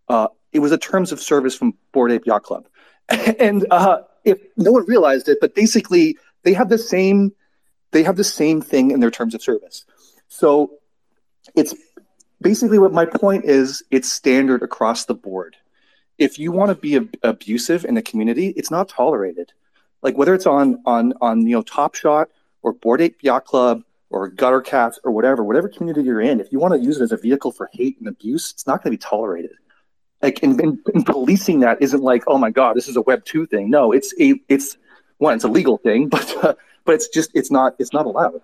uh, 0.09 0.29
it 0.53 0.59
was 0.59 0.73
a 0.73 0.79
terms 0.79 1.13
of 1.13 1.21
service 1.21 1.55
from 1.55 1.75
Bored 1.93 2.11
Ape 2.11 2.27
Yacht 2.27 2.43
Club, 2.43 2.67
and 3.09 3.67
uh, 3.71 4.03
if 4.25 4.39
no 4.57 4.73
one 4.73 4.85
realized 4.87 5.29
it, 5.29 5.39
but 5.41 5.55
basically 5.55 6.17
they 6.43 6.53
have 6.53 6.69
the 6.69 6.79
same 6.79 7.33
they 7.93 8.03
have 8.03 8.17
the 8.17 8.25
same 8.25 8.61
thing 8.61 8.91
in 8.91 9.01
their 9.01 9.11
terms 9.11 9.35
of 9.35 9.43
service. 9.43 9.85
So 10.29 10.79
it's 11.55 11.75
basically 12.41 12.79
what 12.79 12.93
my 12.93 13.05
point 13.07 13.45
is. 13.45 13.83
It's 13.91 14.11
standard 14.11 14.63
across 14.63 15.05
the 15.05 15.15
board. 15.15 15.57
If 16.19 16.39
you 16.39 16.53
want 16.53 16.71
to 16.71 16.75
be 16.75 16.97
ab- 16.97 17.17
abusive 17.23 17.85
in 17.85 17.97
a 17.97 18.03
community, 18.03 18.49
it's 18.57 18.71
not 18.71 18.89
tolerated. 18.89 19.53
Like 20.03 20.17
whether 20.17 20.35
it's 20.35 20.47
on 20.47 20.81
on 20.87 21.15
on 21.21 21.43
you 21.47 21.57
know 21.57 21.63
Top 21.63 21.95
Shot 21.95 22.29
or 22.63 22.73
Bored 22.73 23.01
Ape 23.01 23.23
Yacht 23.23 23.45
Club 23.45 23.83
or 24.11 24.29
Gutter 24.29 24.61
Cats 24.61 24.99
or 25.05 25.13
whatever, 25.13 25.45
whatever 25.45 25.69
community 25.69 26.03
you're 26.03 26.21
in, 26.21 26.41
if 26.41 26.51
you 26.51 26.59
want 26.59 26.75
to 26.75 26.81
use 26.81 27.01
it 27.01 27.05
as 27.05 27.13
a 27.13 27.17
vehicle 27.17 27.53
for 27.53 27.71
hate 27.73 27.97
and 27.99 28.09
abuse, 28.09 28.51
it's 28.53 28.67
not 28.67 28.83
going 28.83 28.93
to 28.93 28.99
be 28.99 29.01
tolerated. 29.01 29.53
Like 30.23 30.43
and, 30.43 30.61
and, 30.61 30.79
and 30.95 31.07
policing 31.07 31.61
that 31.61 31.81
isn't 31.81 32.03
like, 32.03 32.25
oh 32.27 32.37
my 32.37 32.51
god, 32.51 32.77
this 32.77 32.89
is 32.89 32.97
a 32.97 33.03
Web 33.03 33.25
two 33.25 33.47
thing. 33.47 33.71
No, 33.71 33.93
it's 33.93 34.13
a 34.21 34.35
it's 34.49 34.77
one, 35.19 35.35
it's 35.35 35.45
a 35.45 35.49
legal 35.49 35.79
thing, 35.79 36.09
but 36.15 36.45
uh, 36.45 36.55
but 36.85 36.95
it's 36.95 37.09
just 37.09 37.31
it's 37.35 37.51
not 37.51 37.75
it's 37.79 37.93
not 37.93 38.07
allowed. 38.07 38.43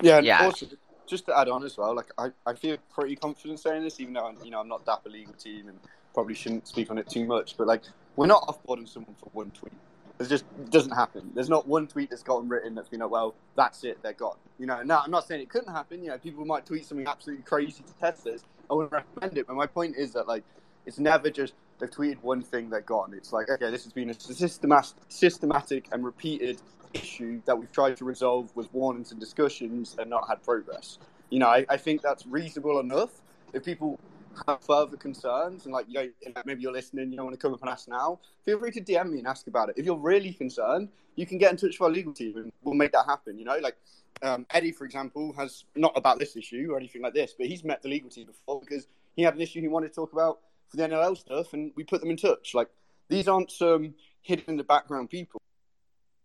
Yeah, 0.00 0.20
Yeah. 0.20 0.44
also 0.44 0.66
just 1.06 1.26
to 1.26 1.38
add 1.38 1.48
on 1.48 1.64
as 1.64 1.76
well, 1.76 1.94
like 1.94 2.10
I, 2.18 2.28
I 2.46 2.54
feel 2.54 2.76
pretty 2.92 3.16
confident 3.16 3.60
saying 3.60 3.82
this, 3.82 4.00
even 4.00 4.14
though 4.14 4.26
I'm, 4.26 4.36
you 4.44 4.50
know 4.50 4.60
I'm 4.60 4.68
not 4.68 4.84
Dapper 4.84 5.10
legal 5.10 5.34
team 5.34 5.68
and 5.68 5.78
probably 6.14 6.34
shouldn't 6.34 6.68
speak 6.68 6.90
on 6.90 6.98
it 6.98 7.08
too 7.08 7.26
much. 7.26 7.56
But 7.56 7.66
like 7.66 7.82
we're 8.16 8.26
not 8.26 8.42
offboarding 8.42 8.88
someone 8.88 9.14
for 9.14 9.30
one 9.32 9.50
tweet. 9.50 9.72
It 10.20 10.28
just 10.28 10.44
doesn't 10.70 10.92
happen. 10.92 11.30
There's 11.34 11.48
not 11.48 11.66
one 11.66 11.86
tweet 11.86 12.10
that's 12.10 12.22
gotten 12.22 12.48
written 12.48 12.74
that's 12.74 12.88
been 12.88 13.00
like, 13.00 13.10
well, 13.10 13.34
that's 13.56 13.82
it, 13.84 13.98
they're 14.02 14.12
gone. 14.12 14.36
You 14.58 14.66
know, 14.66 14.82
now 14.82 15.02
I'm 15.04 15.10
not 15.10 15.26
saying 15.26 15.40
it 15.40 15.48
couldn't 15.48 15.72
happen. 15.72 16.02
You 16.02 16.10
know, 16.10 16.18
people 16.18 16.44
might 16.44 16.64
tweet 16.64 16.86
something 16.86 17.06
absolutely 17.06 17.44
crazy 17.44 17.82
to 17.82 17.94
test 17.94 18.24
this. 18.24 18.44
I 18.70 18.74
wouldn't 18.74 18.92
recommend 18.92 19.36
it, 19.36 19.46
but 19.46 19.56
my 19.56 19.66
point 19.66 19.96
is 19.96 20.12
that 20.12 20.28
like 20.28 20.44
it's 20.86 20.98
never 20.98 21.30
just 21.30 21.54
they've 21.82 21.90
tweeted 21.90 22.22
one 22.22 22.40
thing, 22.42 22.70
they're 22.70 22.80
gone. 22.80 23.12
It's 23.14 23.32
like 23.32 23.50
okay, 23.50 23.70
this 23.70 23.84
has 23.84 23.92
been 23.92 24.10
a 24.10 24.14
systemat- 24.14 24.94
systematic 25.08 25.88
and 25.92 26.04
repeated 26.04 26.62
issue 26.94 27.42
that 27.44 27.58
we've 27.58 27.72
tried 27.72 27.96
to 27.96 28.04
resolve 28.04 28.54
with 28.54 28.72
warnings 28.72 29.10
and 29.10 29.18
discussions 29.18 29.96
and 29.98 30.08
not 30.08 30.28
had 30.28 30.42
progress. 30.42 30.98
You 31.30 31.40
know, 31.40 31.48
I, 31.48 31.66
I 31.68 31.76
think 31.76 32.00
that's 32.00 32.24
reasonable 32.26 32.78
enough. 32.80 33.10
If 33.52 33.64
people 33.64 33.98
have 34.46 34.62
further 34.62 34.96
concerns 34.96 35.64
and 35.64 35.74
like 35.74 35.86
you 35.88 35.94
know 35.94 36.42
maybe 36.44 36.62
you're 36.62 36.72
listening, 36.72 37.10
you 37.10 37.16
don't 37.16 37.26
want 37.26 37.38
to 37.38 37.42
come 37.42 37.52
up 37.52 37.60
and 37.62 37.70
ask 37.70 37.88
now, 37.88 38.20
feel 38.44 38.58
free 38.60 38.70
to 38.70 38.80
DM 38.80 39.10
me 39.10 39.18
and 39.18 39.26
ask 39.26 39.48
about 39.48 39.68
it. 39.70 39.74
If 39.76 39.84
you're 39.84 39.96
really 39.96 40.32
concerned, 40.32 40.88
you 41.16 41.26
can 41.26 41.36
get 41.36 41.50
in 41.50 41.56
touch 41.56 41.80
with 41.80 41.82
our 41.82 41.90
legal 41.90 42.14
team 42.14 42.36
and 42.36 42.52
we'll 42.62 42.76
make 42.76 42.92
that 42.92 43.06
happen. 43.06 43.38
You 43.38 43.44
know, 43.44 43.58
like 43.58 43.76
um, 44.22 44.46
Eddie, 44.50 44.70
for 44.70 44.84
example, 44.84 45.32
has 45.36 45.64
not 45.74 45.92
about 45.96 46.20
this 46.20 46.36
issue 46.36 46.68
or 46.70 46.78
anything 46.78 47.02
like 47.02 47.14
this, 47.14 47.34
but 47.36 47.48
he's 47.48 47.64
met 47.64 47.82
the 47.82 47.88
legal 47.88 48.08
team 48.08 48.26
before 48.26 48.60
because 48.60 48.86
he 49.16 49.22
had 49.22 49.34
an 49.34 49.40
issue 49.40 49.60
he 49.60 49.68
wanted 49.68 49.88
to 49.88 49.94
talk 49.94 50.12
about 50.12 50.38
for 50.72 50.78
the 50.78 50.88
NLL 50.88 51.16
stuff, 51.16 51.52
and 51.52 51.70
we 51.76 51.84
put 51.84 52.00
them 52.00 52.10
in 52.10 52.16
touch. 52.16 52.54
Like 52.54 52.68
these 53.08 53.28
aren't 53.28 53.52
some 53.52 53.94
hidden 54.22 54.44
in 54.48 54.56
the 54.56 54.64
background 54.64 55.10
people. 55.10 55.40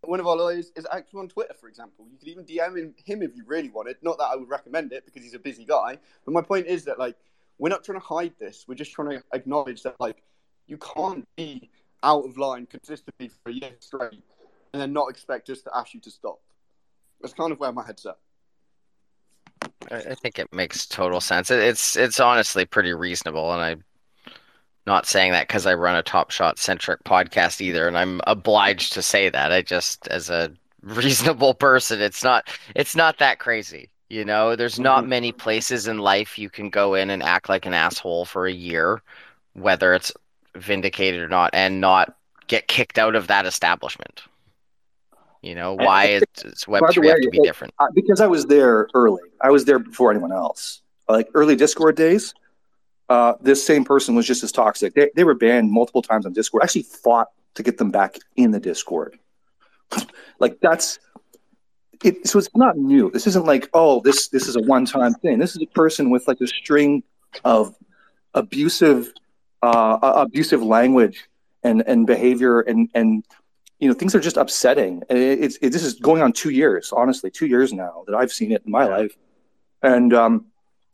One 0.00 0.20
of 0.20 0.26
our 0.26 0.36
lawyers 0.36 0.72
is 0.74 0.86
active 0.90 1.18
on 1.18 1.28
Twitter, 1.28 1.54
for 1.60 1.68
example. 1.68 2.06
You 2.10 2.18
could 2.18 2.28
even 2.28 2.44
DM 2.44 2.78
him, 2.78 2.94
him 3.04 3.22
if 3.22 3.36
you 3.36 3.44
really 3.46 3.68
wanted. 3.68 3.96
Not 4.00 4.16
that 4.18 4.28
I 4.32 4.36
would 4.36 4.48
recommend 4.48 4.92
it 4.92 5.04
because 5.04 5.22
he's 5.22 5.34
a 5.34 5.38
busy 5.38 5.64
guy, 5.64 5.98
but 6.24 6.32
my 6.32 6.40
point 6.40 6.66
is 6.66 6.84
that 6.86 6.98
like 6.98 7.16
we're 7.58 7.68
not 7.68 7.84
trying 7.84 8.00
to 8.00 8.04
hide 8.04 8.32
this. 8.40 8.64
We're 8.66 8.74
just 8.74 8.92
trying 8.92 9.10
to 9.10 9.22
acknowledge 9.32 9.82
that 9.82 9.96
like 10.00 10.22
you 10.66 10.78
can't 10.78 11.28
be 11.36 11.70
out 12.02 12.24
of 12.24 12.38
line 12.38 12.66
consistently 12.66 13.28
for 13.28 13.50
a 13.50 13.52
year 13.52 13.72
straight 13.80 14.22
and 14.72 14.80
then 14.80 14.92
not 14.92 15.10
expect 15.10 15.50
us 15.50 15.62
to 15.62 15.70
ask 15.74 15.94
you 15.94 16.00
to 16.00 16.10
stop. 16.10 16.40
That's 17.20 17.34
kind 17.34 17.52
of 17.52 17.58
where 17.58 17.72
my 17.72 17.84
head's 17.84 18.06
at. 18.06 18.18
I 19.90 19.96
I 19.96 20.14
think 20.14 20.38
it 20.38 20.52
makes 20.52 20.86
total 20.86 21.20
sense. 21.20 21.50
It's 21.50 21.96
it's 21.96 22.20
honestly 22.20 22.64
pretty 22.64 22.94
reasonable, 22.94 23.52
and 23.52 23.60
I'm 23.60 23.84
not 24.86 25.06
saying 25.06 25.32
that 25.32 25.48
because 25.48 25.66
I 25.66 25.74
run 25.74 25.96
a 25.96 26.02
Top 26.02 26.30
Shot 26.30 26.58
centric 26.58 27.04
podcast 27.04 27.60
either, 27.60 27.86
and 27.88 27.98
I'm 27.98 28.20
obliged 28.26 28.92
to 28.94 29.02
say 29.02 29.28
that. 29.28 29.52
I 29.52 29.62
just, 29.62 30.08
as 30.08 30.30
a 30.30 30.50
reasonable 30.82 31.54
person, 31.54 32.00
it's 32.00 32.22
not 32.24 32.48
it's 32.74 32.96
not 32.96 33.18
that 33.18 33.38
crazy. 33.38 33.90
You 34.08 34.24
know, 34.24 34.56
there's 34.56 34.78
not 34.80 35.04
Mhm. 35.04 35.08
many 35.08 35.32
places 35.32 35.86
in 35.86 35.98
life 35.98 36.38
you 36.38 36.48
can 36.48 36.70
go 36.70 36.94
in 36.94 37.10
and 37.10 37.22
act 37.22 37.48
like 37.50 37.66
an 37.66 37.74
asshole 37.74 38.24
for 38.24 38.46
a 38.46 38.52
year, 38.52 39.02
whether 39.52 39.92
it's 39.92 40.12
vindicated 40.56 41.20
or 41.20 41.28
not, 41.28 41.50
and 41.52 41.80
not 41.80 42.14
get 42.46 42.68
kicked 42.68 42.98
out 42.98 43.14
of 43.14 43.26
that 43.26 43.44
establishment. 43.44 44.22
You 45.42 45.54
know, 45.54 45.74
why 45.74 46.06
is 46.06 46.22
does 46.34 46.66
Web 46.66 46.84
three 46.90 47.08
have 47.08 47.20
to 47.20 47.28
be 47.30 47.38
different? 47.40 47.74
Because 47.94 48.20
I 48.20 48.26
was 48.26 48.46
there 48.46 48.88
early. 48.94 49.22
I 49.40 49.50
was 49.50 49.64
there 49.66 49.78
before 49.78 50.10
anyone 50.10 50.32
else. 50.32 50.80
Like 51.08 51.28
early 51.34 51.54
Discord 51.54 51.94
days, 51.96 52.34
uh, 53.08 53.34
this 53.40 53.64
same 53.64 53.84
person 53.84 54.14
was 54.14 54.26
just 54.26 54.42
as 54.42 54.52
toxic. 54.52 54.94
They, 54.94 55.10
they 55.14 55.24
were 55.24 55.34
banned 55.34 55.70
multiple 55.70 56.02
times 56.02 56.26
on 56.26 56.32
Discord. 56.32 56.62
I 56.62 56.64
actually 56.64 56.82
fought 56.82 57.28
to 57.54 57.62
get 57.62 57.78
them 57.78 57.90
back 57.90 58.18
in 58.36 58.50
the 58.50 58.60
Discord. 58.60 59.18
like 60.38 60.58
that's 60.60 60.98
it. 62.04 62.26
So 62.26 62.38
it's 62.38 62.48
not 62.54 62.76
new. 62.76 63.10
This 63.10 63.26
isn't 63.26 63.46
like 63.46 63.68
oh 63.72 64.00
this 64.00 64.28
this 64.28 64.46
is 64.46 64.56
a 64.56 64.60
one 64.60 64.84
time 64.84 65.14
thing. 65.14 65.38
This 65.38 65.56
is 65.56 65.62
a 65.62 65.66
person 65.66 66.10
with 66.10 66.28
like 66.28 66.40
a 66.40 66.46
string 66.46 67.02
of 67.44 67.74
abusive 68.34 69.12
uh, 69.62 69.98
abusive 70.02 70.62
language 70.62 71.28
and 71.62 71.82
and 71.86 72.06
behavior 72.06 72.60
and 72.60 72.90
and 72.94 73.24
you 73.78 73.88
know 73.88 73.94
things 73.94 74.14
are 74.14 74.20
just 74.20 74.36
upsetting. 74.36 75.02
It's 75.08 75.56
it, 75.62 75.70
this 75.70 75.82
is 75.82 75.94
going 75.94 76.22
on 76.22 76.32
two 76.32 76.50
years, 76.50 76.92
honestly, 76.92 77.30
two 77.30 77.46
years 77.46 77.72
now 77.72 78.04
that 78.06 78.14
I've 78.14 78.32
seen 78.32 78.52
it 78.52 78.62
in 78.66 78.70
my 78.70 78.84
life, 78.84 79.16
and 79.82 80.12
um, 80.12 80.46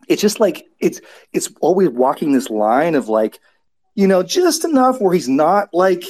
it's 0.09 0.23
just 0.23 0.41
like 0.41 0.67
it's 0.81 1.01
it's 1.33 1.51
always 1.61 1.89
walking 1.89 2.33
this 2.33 2.51
line 2.51 2.95
of 2.95 3.09
like 3.09 3.41
you 3.95 4.07
know 4.07 4.23
just 4.23 4.65
enough 4.65 5.01
where 5.01 5.15
he's 5.15 5.29
not 5.29 5.69
like 5.73 6.05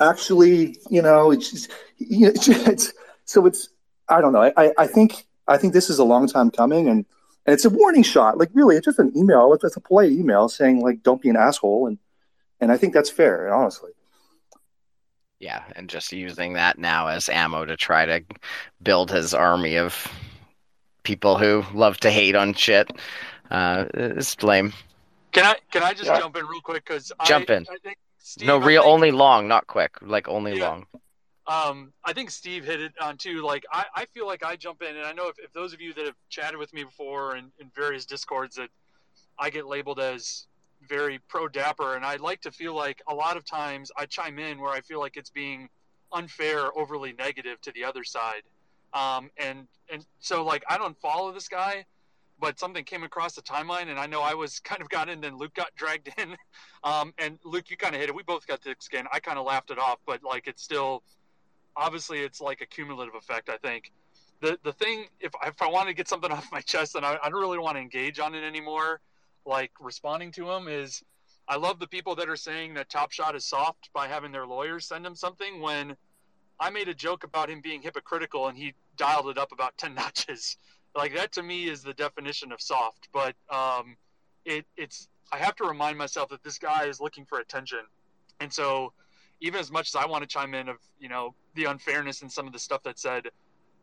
actually 0.00 0.76
you 0.90 1.02
know 1.02 1.30
it's 1.30 1.50
just, 1.50 1.70
you 1.98 2.26
know, 2.26 2.28
it's, 2.34 2.48
it's 2.48 2.92
so 3.24 3.46
it's 3.46 3.68
I 4.08 4.20
don't 4.20 4.32
know. 4.32 4.52
I 4.56 4.72
I 4.78 4.86
think 4.86 5.26
I 5.48 5.56
think 5.56 5.72
this 5.72 5.90
is 5.90 5.98
a 5.98 6.04
long 6.04 6.26
time 6.28 6.50
coming 6.50 6.88
and 6.88 7.04
and 7.46 7.54
it's 7.54 7.64
a 7.64 7.70
warning 7.70 8.02
shot. 8.02 8.38
Like 8.38 8.50
really 8.54 8.76
it's 8.76 8.86
just 8.86 8.98
an 8.98 9.12
email. 9.16 9.52
It's, 9.52 9.64
it's 9.64 9.76
a 9.76 9.80
polite 9.80 10.12
email 10.12 10.48
saying 10.48 10.80
like 10.80 11.02
don't 11.02 11.22
be 11.22 11.28
an 11.28 11.36
asshole. 11.36 11.86
And 11.86 11.98
and 12.60 12.72
I 12.72 12.76
think 12.76 12.94
that's 12.94 13.10
fair 13.10 13.52
honestly. 13.52 13.90
Yeah, 15.38 15.64
and 15.74 15.90
just 15.90 16.12
using 16.12 16.54
that 16.54 16.78
now 16.78 17.08
as 17.08 17.28
ammo 17.28 17.66
to 17.66 17.76
try 17.76 18.06
to 18.06 18.24
build 18.82 19.10
his 19.10 19.34
army 19.34 19.76
of 19.76 20.10
people 21.06 21.38
who 21.38 21.64
love 21.72 21.98
to 21.98 22.10
hate 22.10 22.34
on 22.34 22.52
shit. 22.52 22.90
Uh, 23.48 23.84
it's 23.94 24.42
lame. 24.42 24.72
Can 25.30 25.44
I 25.44 25.54
can 25.70 25.84
I 25.84 25.92
just 25.92 26.06
yeah. 26.06 26.18
jump 26.18 26.36
in 26.36 26.44
real 26.46 26.60
quick? 26.60 26.84
Because 26.84 27.12
jump 27.24 27.48
I, 27.48 27.54
in. 27.54 27.66
I 27.70 27.76
think 27.82 27.96
Steve, 28.18 28.48
no, 28.48 28.58
real 28.58 28.82
think, 28.82 28.92
only 28.92 29.10
long, 29.12 29.46
not 29.46 29.68
quick. 29.68 29.96
Like 30.02 30.26
only 30.26 30.58
yeah. 30.58 30.68
long. 30.68 30.86
Um, 31.46 31.92
I 32.04 32.12
think 32.12 32.30
Steve 32.30 32.64
hit 32.64 32.80
it 32.80 32.92
on 33.00 33.16
too. 33.16 33.42
Like 33.42 33.64
I, 33.72 33.84
I 33.94 34.04
feel 34.06 34.26
like 34.26 34.44
I 34.44 34.56
jump 34.56 34.82
in, 34.82 34.96
and 34.96 35.06
I 35.06 35.12
know 35.12 35.28
if, 35.28 35.38
if 35.38 35.52
those 35.52 35.72
of 35.72 35.80
you 35.80 35.94
that 35.94 36.06
have 36.06 36.16
chatted 36.28 36.58
with 36.58 36.74
me 36.74 36.82
before 36.82 37.36
in, 37.36 37.52
in 37.60 37.70
various 37.74 38.04
discords 38.04 38.56
that 38.56 38.68
I 39.38 39.48
get 39.50 39.66
labeled 39.66 40.00
as 40.00 40.46
very 40.88 41.20
pro 41.28 41.46
dapper, 41.46 41.94
and 41.94 42.04
I 42.04 42.16
like 42.16 42.40
to 42.40 42.50
feel 42.50 42.74
like 42.74 43.00
a 43.06 43.14
lot 43.14 43.36
of 43.36 43.44
times 43.44 43.92
I 43.96 44.06
chime 44.06 44.40
in 44.40 44.60
where 44.60 44.72
I 44.72 44.80
feel 44.80 44.98
like 44.98 45.16
it's 45.16 45.30
being 45.30 45.68
unfair, 46.12 46.76
overly 46.76 47.12
negative 47.12 47.60
to 47.60 47.72
the 47.72 47.84
other 47.84 48.02
side. 48.02 48.42
Um, 48.96 49.30
and 49.36 49.68
and 49.92 50.06
so 50.20 50.42
like 50.42 50.64
I 50.68 50.78
don't 50.78 50.98
follow 50.98 51.30
this 51.30 51.48
guy, 51.48 51.84
but 52.40 52.58
something 52.58 52.82
came 52.84 53.02
across 53.02 53.34
the 53.34 53.42
timeline, 53.42 53.88
and 53.88 53.98
I 53.98 54.06
know 54.06 54.22
I 54.22 54.34
was 54.34 54.58
kind 54.70 54.80
of 54.80 54.88
got 54.88 55.08
in, 55.08 55.20
then 55.20 55.36
Luke 55.36 55.54
got 55.54 55.74
dragged 55.76 56.08
in, 56.18 56.36
um, 56.84 57.12
and 57.18 57.38
Luke, 57.44 57.70
you 57.70 57.76
kind 57.76 57.94
of 57.94 58.00
hit 58.00 58.08
it. 58.08 58.14
We 58.14 58.22
both 58.22 58.46
got 58.46 58.62
thick 58.62 58.82
skin. 58.82 59.06
I 59.12 59.20
kind 59.20 59.38
of 59.38 59.46
laughed 59.46 59.70
it 59.70 59.78
off, 59.78 59.98
but 60.06 60.22
like 60.22 60.46
it's 60.46 60.62
still, 60.62 61.02
obviously, 61.76 62.20
it's 62.20 62.40
like 62.40 62.62
a 62.62 62.66
cumulative 62.66 63.14
effect. 63.14 63.50
I 63.50 63.58
think 63.58 63.92
the 64.40 64.58
the 64.64 64.72
thing, 64.72 65.06
if 65.20 65.32
if 65.44 65.60
I 65.60 65.68
want 65.68 65.88
to 65.88 65.94
get 65.94 66.08
something 66.08 66.32
off 66.36 66.50
my 66.50 66.60
chest, 66.60 66.94
and 66.94 67.04
I, 67.04 67.18
I 67.22 67.28
don't 67.28 67.40
really 67.40 67.58
want 67.58 67.76
to 67.76 67.80
engage 67.80 68.18
on 68.18 68.34
it 68.34 68.44
anymore, 68.44 69.00
like 69.44 69.72
responding 69.80 70.32
to 70.32 70.50
him 70.50 70.68
is. 70.68 71.02
I 71.48 71.54
love 71.54 71.78
the 71.78 71.86
people 71.86 72.16
that 72.16 72.28
are 72.28 72.34
saying 72.34 72.74
that 72.74 72.90
Top 72.90 73.12
Shot 73.12 73.36
is 73.36 73.44
soft 73.44 73.90
by 73.94 74.08
having 74.08 74.32
their 74.32 74.48
lawyers 74.48 74.84
send 74.84 75.06
him 75.06 75.14
something 75.14 75.60
when 75.60 75.96
I 76.58 76.70
made 76.70 76.88
a 76.88 76.94
joke 76.94 77.22
about 77.22 77.48
him 77.48 77.60
being 77.60 77.82
hypocritical 77.82 78.48
and 78.48 78.58
he 78.58 78.74
dialed 78.96 79.28
it 79.28 79.38
up 79.38 79.52
about 79.52 79.76
10 79.78 79.94
notches. 79.94 80.56
Like 80.94 81.14
that 81.14 81.32
to 81.32 81.42
me 81.42 81.68
is 81.68 81.82
the 81.82 81.94
definition 81.94 82.52
of 82.52 82.60
soft, 82.60 83.08
but 83.12 83.34
um, 83.50 83.96
it, 84.44 84.64
it's 84.76 85.08
I 85.32 85.36
have 85.38 85.56
to 85.56 85.64
remind 85.64 85.98
myself 85.98 86.30
that 86.30 86.42
this 86.42 86.58
guy 86.58 86.84
is 86.84 87.00
looking 87.00 87.26
for 87.26 87.40
attention. 87.40 87.80
And 88.40 88.52
so 88.52 88.92
even 89.40 89.60
as 89.60 89.70
much 89.70 89.88
as 89.88 89.96
I 89.96 90.06
want 90.06 90.22
to 90.22 90.28
chime 90.28 90.54
in 90.54 90.68
of, 90.68 90.76
you 90.98 91.08
know, 91.08 91.34
the 91.54 91.64
unfairness 91.64 92.22
and 92.22 92.32
some 92.32 92.46
of 92.46 92.52
the 92.52 92.58
stuff 92.58 92.82
that 92.84 92.98
said, 92.98 93.28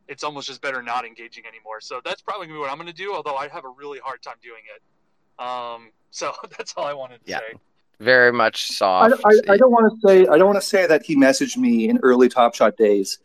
it's 0.07 0.23
almost 0.23 0.47
just 0.47 0.61
better 0.61 0.81
not 0.81 1.05
engaging 1.05 1.43
anymore. 1.45 1.81
So 1.81 2.01
that's 2.03 2.21
probably 2.21 2.47
gonna 2.47 2.57
be 2.57 2.61
what 2.61 2.71
I'm 2.71 2.77
gonna 2.77 2.93
do, 2.93 3.13
although 3.13 3.35
I 3.35 3.47
have 3.49 3.65
a 3.65 3.69
really 3.69 3.99
hard 3.99 4.23
time 4.23 4.35
doing 4.41 4.63
it. 4.75 5.43
Um, 5.43 5.91
so 6.09 6.33
that's 6.57 6.73
all 6.75 6.85
I 6.85 6.93
wanted 6.93 7.23
to 7.25 7.31
yeah. 7.31 7.39
say 7.39 7.59
very 7.99 8.31
much 8.31 8.67
soft. 8.67 9.15
I, 9.25 9.29
I, 9.29 9.53
I 9.53 9.57
don't 9.57 9.71
want 9.71 9.91
to 9.91 10.07
say 10.07 10.27
I 10.27 10.37
don't 10.37 10.47
want 10.47 10.61
to 10.61 10.67
say 10.67 10.85
that 10.85 11.03
he 11.03 11.15
messaged 11.15 11.57
me 11.57 11.89
in 11.89 11.99
early 12.03 12.29
Top 12.29 12.55
Shot 12.55 12.77
days, 12.77 13.19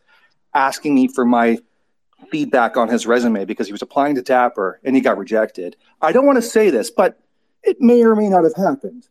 asking 0.53 0.95
me 0.95 1.07
for 1.07 1.25
my 1.25 1.59
feedback 2.31 2.77
on 2.77 2.87
his 2.87 3.05
resume 3.07 3.45
because 3.45 3.67
he 3.67 3.73
was 3.73 3.81
applying 3.81 4.15
to 4.15 4.21
Dapper 4.21 4.79
and 4.83 4.95
he 4.95 5.01
got 5.01 5.17
rejected. 5.17 5.75
I 6.01 6.11
don't 6.11 6.25
want 6.25 6.37
to 6.37 6.41
say 6.41 6.69
this, 6.69 6.91
but 6.91 7.19
it 7.63 7.79
may 7.79 8.03
or 8.03 8.15
may 8.15 8.29
not 8.29 8.43
have 8.43 8.55
happened. 8.55 9.07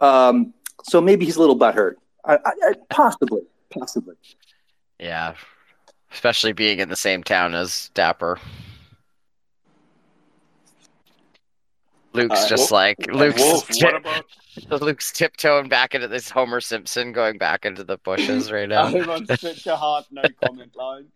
Um, 0.00 0.54
so 0.84 1.00
maybe 1.00 1.24
he's 1.24 1.36
a 1.36 1.40
little 1.40 1.58
butthurt. 1.58 1.94
I, 2.24 2.38
I, 2.44 2.74
possibly, 2.90 3.42
possibly. 3.70 4.14
Yeah, 4.98 5.34
especially 6.12 6.52
being 6.52 6.80
in 6.80 6.88
the 6.88 6.96
same 6.96 7.22
town 7.22 7.54
as 7.54 7.90
Dapper. 7.94 8.38
Luke's 12.12 12.44
uh, 12.44 12.48
just 12.48 12.72
like 12.72 12.96
Luke's. 13.12 13.40
Wolf, 13.40 13.68
what 13.80 13.96
about 13.96 14.24
Luke's 14.70 15.12
tiptoeing 15.12 15.68
back 15.68 15.94
into 15.94 16.08
this 16.08 16.30
Homer 16.30 16.60
Simpson 16.60 17.12
going 17.12 17.38
back 17.38 17.64
into 17.64 17.84
the 17.84 17.98
bushes 17.98 18.50
right 18.50 18.68
now. 18.68 18.84
I'm 18.86 19.08
on 19.08 19.26
such 19.26 19.66
a 19.66 19.76
hard 19.76 20.04
no 20.10 20.22
comment 20.44 20.74
line. 20.76 21.06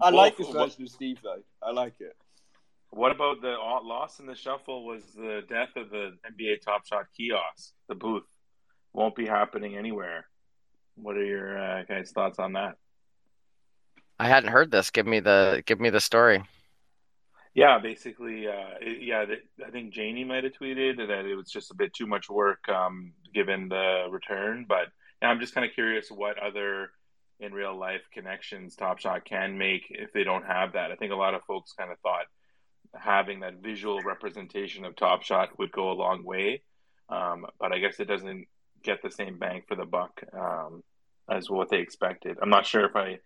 I 0.00 0.10
like 0.10 0.36
this 0.36 0.48
version 0.48 0.84
of 0.84 0.88
Steve 0.88 1.18
though. 1.22 1.42
I 1.62 1.72
like 1.72 1.94
it. 2.00 2.16
What 2.90 3.10
about 3.10 3.40
the 3.40 3.48
loss 3.48 4.20
in 4.20 4.26
the 4.26 4.34
shuffle? 4.34 4.84
Was 4.84 5.04
the 5.14 5.42
death 5.48 5.70
of 5.76 5.90
the 5.90 6.16
NBA 6.30 6.60
Top 6.60 6.86
Shot 6.86 7.06
kiosk, 7.16 7.72
the 7.88 7.94
booth, 7.94 8.24
won't 8.92 9.16
be 9.16 9.26
happening 9.26 9.76
anywhere. 9.76 10.26
What 10.96 11.16
are 11.16 11.24
your 11.24 11.58
uh, 11.58 11.84
guys' 11.84 12.10
thoughts 12.12 12.38
on 12.38 12.52
that? 12.52 12.76
I 14.18 14.28
hadn't 14.28 14.50
heard 14.50 14.70
this. 14.70 14.90
Give 14.90 15.06
me 15.06 15.20
the 15.20 15.62
give 15.66 15.80
me 15.80 15.90
the 15.90 16.00
story. 16.00 16.42
Yeah, 17.54 17.78
basically, 17.80 18.46
uh, 18.48 18.78
yeah. 18.80 19.26
I 19.66 19.70
think 19.70 19.92
Janie 19.92 20.24
might 20.24 20.44
have 20.44 20.54
tweeted 20.54 20.96
that 20.96 21.26
it 21.26 21.34
was 21.34 21.50
just 21.50 21.70
a 21.70 21.74
bit 21.74 21.92
too 21.92 22.06
much 22.06 22.30
work 22.30 22.66
um, 22.68 23.12
given 23.34 23.68
the 23.68 24.06
return. 24.10 24.64
But 24.66 24.88
I'm 25.20 25.40
just 25.40 25.54
kind 25.54 25.66
of 25.66 25.74
curious 25.74 26.10
what 26.10 26.38
other 26.38 26.90
in 27.40 27.52
real 27.52 27.76
life 27.76 28.02
connections 28.12 28.76
Top 28.76 28.98
Shot 29.00 29.24
can 29.24 29.58
make 29.58 29.86
if 29.90 30.12
they 30.12 30.24
don't 30.24 30.46
have 30.46 30.72
that. 30.74 30.92
I 30.92 30.96
think 30.96 31.12
a 31.12 31.16
lot 31.16 31.34
of 31.34 31.42
folks 31.42 31.72
kind 31.72 31.90
of 31.90 31.98
thought 31.98 32.26
having 32.94 33.40
that 33.40 33.62
visual 33.62 34.00
representation 34.02 34.84
of 34.84 34.96
Top 34.96 35.22
Shot 35.22 35.58
would 35.58 35.72
go 35.72 35.90
a 35.90 35.94
long 35.94 36.24
way, 36.24 36.62
um, 37.08 37.46
but 37.58 37.72
I 37.72 37.78
guess 37.78 37.98
it 38.00 38.06
doesn't 38.06 38.46
get 38.82 39.02
the 39.02 39.10
same 39.10 39.38
bang 39.38 39.62
for 39.66 39.76
the 39.76 39.84
buck 39.84 40.22
um, 40.32 40.82
as 41.30 41.50
what 41.50 41.68
they 41.70 41.78
expected. 41.78 42.38
I'm 42.40 42.50
not 42.50 42.66
sure 42.66 42.84
if 42.84 42.96
I 42.96 43.18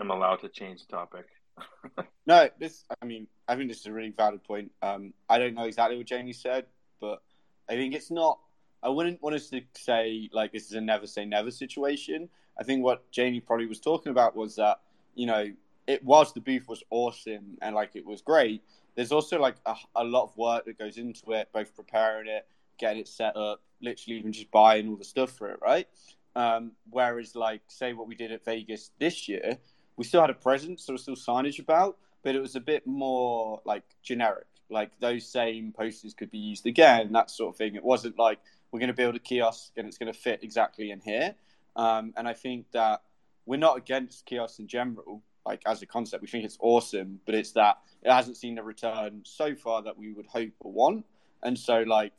am 0.00 0.10
allowed 0.10 0.40
to 0.40 0.48
change 0.48 0.86
the 0.86 0.96
topic. 0.96 1.26
no, 2.26 2.48
this. 2.58 2.84
I 3.00 3.04
mean, 3.04 3.26
I 3.48 3.56
think 3.56 3.68
this 3.68 3.80
is 3.80 3.86
a 3.86 3.92
really 3.92 4.10
valid 4.10 4.42
point. 4.44 4.70
Um, 4.82 5.12
I 5.28 5.38
don't 5.38 5.54
know 5.54 5.64
exactly 5.64 5.96
what 5.96 6.06
Jamie 6.06 6.32
said, 6.32 6.66
but 7.00 7.22
I 7.68 7.74
think 7.74 7.94
it's 7.94 8.10
not. 8.10 8.38
I 8.82 8.88
wouldn't 8.88 9.22
want 9.22 9.36
us 9.36 9.48
to 9.50 9.62
say 9.76 10.28
like 10.32 10.52
this 10.52 10.66
is 10.66 10.72
a 10.72 10.80
never 10.80 11.06
say 11.06 11.24
never 11.24 11.50
situation. 11.50 12.28
I 12.58 12.64
think 12.64 12.82
what 12.82 13.10
Jamie 13.10 13.40
probably 13.40 13.66
was 13.66 13.80
talking 13.80 14.10
about 14.10 14.36
was 14.36 14.56
that 14.56 14.80
you 15.14 15.26
know 15.26 15.52
it 15.86 16.04
was 16.04 16.32
the 16.32 16.40
booth 16.40 16.68
was 16.68 16.82
awesome 16.90 17.58
and 17.60 17.74
like 17.74 17.94
it 17.94 18.06
was 18.06 18.22
great. 18.22 18.62
There's 18.94 19.12
also 19.12 19.40
like 19.40 19.56
a, 19.66 19.74
a 19.96 20.04
lot 20.04 20.24
of 20.24 20.36
work 20.36 20.66
that 20.66 20.78
goes 20.78 20.98
into 20.98 21.32
it, 21.32 21.48
both 21.52 21.74
preparing 21.74 22.28
it, 22.28 22.46
getting 22.78 23.00
it 23.00 23.08
set 23.08 23.36
up, 23.36 23.62
literally 23.80 24.18
even 24.18 24.32
just 24.32 24.50
buying 24.50 24.88
all 24.88 24.96
the 24.96 25.04
stuff 25.04 25.30
for 25.30 25.48
it, 25.48 25.58
right? 25.62 25.88
Um, 26.34 26.72
whereas 26.90 27.34
like 27.34 27.62
say 27.68 27.92
what 27.92 28.06
we 28.08 28.14
did 28.14 28.32
at 28.32 28.44
Vegas 28.44 28.90
this 28.98 29.28
year, 29.28 29.58
we 29.96 30.04
still 30.04 30.20
had 30.20 30.30
a 30.30 30.34
presence, 30.34 30.86
there 30.86 30.94
was 30.94 31.02
still 31.02 31.16
signage 31.16 31.58
about, 31.58 31.98
but 32.22 32.34
it 32.34 32.40
was 32.40 32.56
a 32.56 32.60
bit 32.60 32.86
more 32.86 33.60
like 33.64 33.84
generic. 34.02 34.46
Like 34.70 34.90
those 35.00 35.26
same 35.26 35.72
posters 35.72 36.14
could 36.14 36.30
be 36.30 36.38
used 36.38 36.66
again, 36.66 37.12
that 37.12 37.30
sort 37.30 37.54
of 37.54 37.58
thing. 37.58 37.74
It 37.74 37.84
wasn't 37.84 38.18
like 38.18 38.38
we're 38.70 38.80
going 38.80 38.88
to 38.88 38.94
build 38.94 39.16
a 39.16 39.18
kiosk 39.18 39.72
and 39.76 39.86
it's 39.86 39.98
going 39.98 40.12
to 40.12 40.18
fit 40.18 40.40
exactly 40.42 40.90
in 40.90 41.00
here. 41.00 41.34
Um, 41.76 42.14
and 42.16 42.26
I 42.26 42.32
think 42.32 42.66
that 42.72 43.02
we're 43.44 43.58
not 43.58 43.76
against 43.76 44.24
kiosks 44.24 44.58
in 44.58 44.66
general, 44.66 45.22
like 45.44 45.62
as 45.66 45.82
a 45.82 45.86
concept. 45.86 46.22
We 46.22 46.28
think 46.28 46.44
it's 46.44 46.58
awesome, 46.60 47.20
but 47.26 47.34
it's 47.34 47.52
that 47.52 47.78
it 48.02 48.10
hasn't 48.10 48.36
seen 48.36 48.54
the 48.54 48.62
return 48.62 49.22
so 49.24 49.54
far 49.54 49.82
that 49.82 49.98
we 49.98 50.12
would 50.12 50.26
hope 50.26 50.52
or 50.60 50.72
want. 50.72 51.04
And 51.42 51.58
so, 51.58 51.80
like, 51.80 52.12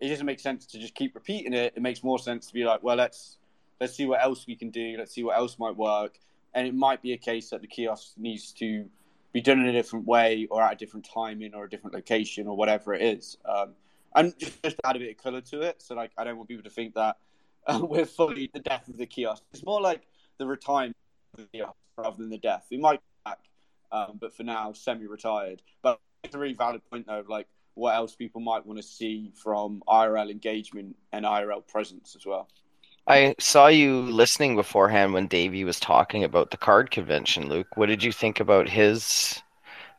it 0.00 0.08
doesn't 0.08 0.26
make 0.26 0.40
sense 0.40 0.64
to 0.66 0.78
just 0.78 0.94
keep 0.94 1.14
repeating 1.14 1.52
it. 1.52 1.74
It 1.76 1.82
makes 1.82 2.02
more 2.02 2.18
sense 2.18 2.46
to 2.46 2.54
be 2.54 2.64
like, 2.64 2.82
well, 2.82 2.96
let's 2.96 3.36
let's 3.80 3.94
see 3.94 4.06
what 4.06 4.22
else 4.22 4.46
we 4.46 4.56
can 4.56 4.70
do. 4.70 4.96
Let's 4.98 5.12
see 5.12 5.24
what 5.24 5.36
else 5.36 5.58
might 5.58 5.76
work 5.76 6.18
and 6.54 6.66
it 6.66 6.74
might 6.74 7.02
be 7.02 7.12
a 7.12 7.18
case 7.18 7.50
that 7.50 7.60
the 7.60 7.66
kiosk 7.66 8.12
needs 8.16 8.52
to 8.52 8.86
be 9.32 9.40
done 9.40 9.60
in 9.60 9.66
a 9.66 9.72
different 9.72 10.06
way 10.06 10.46
or 10.50 10.62
at 10.62 10.72
a 10.72 10.76
different 10.76 11.08
timing 11.12 11.54
or 11.54 11.64
a 11.64 11.70
different 11.70 11.94
location 11.94 12.46
or 12.46 12.56
whatever 12.56 12.94
it 12.94 13.02
is. 13.02 13.36
Um, 13.44 13.74
and 14.14 14.36
just 14.38 14.60
to 14.62 14.76
add 14.84 14.96
a 14.96 14.98
bit 14.98 15.10
of 15.10 15.22
color 15.22 15.40
to 15.40 15.60
it, 15.62 15.80
so 15.82 15.94
like 15.94 16.10
I 16.18 16.24
don't 16.24 16.36
want 16.36 16.48
people 16.48 16.64
to 16.64 16.70
think 16.70 16.94
that 16.94 17.16
uh, 17.66 17.80
we're 17.88 18.06
fully 18.06 18.50
the 18.52 18.60
death 18.60 18.88
of 18.88 18.96
the 18.96 19.06
kiosk. 19.06 19.42
It's 19.52 19.64
more 19.64 19.80
like 19.80 20.02
the 20.38 20.46
retirement 20.46 20.96
of 21.38 21.44
the 21.44 21.58
kiosk 21.58 21.76
rather 21.96 22.16
than 22.16 22.30
the 22.30 22.38
death. 22.38 22.66
We 22.70 22.78
might 22.78 23.00
back, 23.24 23.38
um, 23.92 24.18
but 24.20 24.34
for 24.34 24.42
now, 24.42 24.72
semi-retired. 24.72 25.62
But 25.82 26.00
it's 26.24 26.34
a 26.34 26.38
really 26.38 26.54
valid 26.54 26.82
point 26.90 27.06
though, 27.06 27.24
like 27.28 27.46
what 27.74 27.94
else 27.94 28.14
people 28.14 28.40
might 28.40 28.66
want 28.66 28.78
to 28.78 28.82
see 28.82 29.32
from 29.42 29.82
IRL 29.88 30.30
engagement 30.30 30.96
and 31.12 31.24
IRL 31.24 31.66
presence 31.66 32.16
as 32.16 32.26
well. 32.26 32.48
I 33.06 33.34
saw 33.38 33.66
you 33.66 34.02
listening 34.02 34.56
beforehand 34.56 35.12
when 35.12 35.26
Davey 35.26 35.64
was 35.64 35.80
talking 35.80 36.22
about 36.22 36.50
the 36.50 36.56
card 36.56 36.90
convention, 36.90 37.48
Luke. 37.48 37.76
What 37.76 37.86
did 37.86 38.04
you 38.04 38.12
think 38.12 38.40
about 38.40 38.68
his 38.68 39.42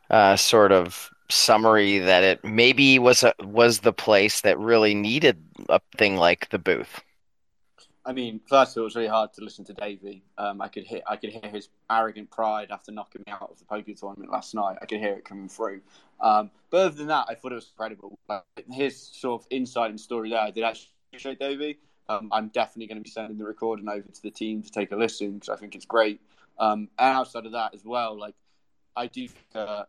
uh, 0.09 0.35
sort 0.35 0.71
of 0.71 1.09
summary 1.29 1.99
that 1.99 2.23
it 2.23 2.43
maybe 2.43 2.99
was 2.99 3.23
a, 3.23 3.33
was 3.39 3.79
the 3.79 3.93
place 3.93 4.41
that 4.41 4.59
really 4.59 4.93
needed 4.93 5.43
a 5.69 5.81
thing 5.97 6.17
like 6.17 6.49
the 6.49 6.59
booth? 6.59 7.01
I 8.03 8.13
mean, 8.13 8.39
first 8.47 8.75
of 8.75 8.81
all, 8.81 8.83
it 8.83 8.85
was 8.85 8.95
really 8.95 9.07
hard 9.07 9.31
to 9.33 9.43
listen 9.43 9.63
to 9.65 9.73
Davey. 9.73 10.23
Um, 10.37 10.59
I 10.59 10.67
could 10.69 10.85
hear, 10.85 11.01
I 11.07 11.17
could 11.17 11.29
hear 11.29 11.49
his 11.51 11.69
arrogant 11.89 12.31
pride 12.31 12.71
after 12.71 12.91
knocking 12.91 13.23
me 13.27 13.31
out 13.31 13.49
of 13.51 13.59
the 13.59 13.65
poker 13.65 13.93
tournament 13.93 14.31
last 14.31 14.55
night. 14.55 14.77
I 14.81 14.85
could 14.85 14.99
hear 14.99 15.13
it 15.13 15.23
coming 15.23 15.47
through. 15.47 15.81
Um, 16.19 16.49
but 16.71 16.77
other 16.77 16.95
than 16.95 17.07
that, 17.07 17.27
I 17.29 17.35
thought 17.35 17.51
it 17.51 17.55
was 17.55 17.69
incredible. 17.71 18.17
Like, 18.27 18.43
his 18.71 18.99
sort 18.99 19.41
of 19.41 19.47
insight 19.51 19.91
and 19.91 19.99
story 19.99 20.31
there, 20.31 20.39
I 20.39 20.49
did 20.49 20.63
actually 20.63 20.89
appreciate 21.09 21.39
Davey. 21.39 21.79
Um, 22.11 22.29
I'm 22.31 22.47
definitely 22.49 22.87
going 22.87 22.97
to 22.97 23.03
be 23.03 23.09
sending 23.09 23.37
the 23.37 23.45
recording 23.45 23.87
over 23.87 24.01
to 24.01 24.21
the 24.21 24.31
team 24.31 24.61
to 24.63 24.71
take 24.71 24.91
a 24.91 24.95
listen 24.95 25.33
because 25.33 25.49
I 25.49 25.55
think 25.55 25.75
it's 25.75 25.85
great. 25.85 26.19
Um, 26.59 26.89
and 26.99 27.17
outside 27.17 27.45
of 27.45 27.53
that 27.53 27.73
as 27.73 27.85
well, 27.85 28.17
like 28.19 28.35
I 28.95 29.07
do 29.07 29.27
think 29.27 29.45
uh, 29.55 29.83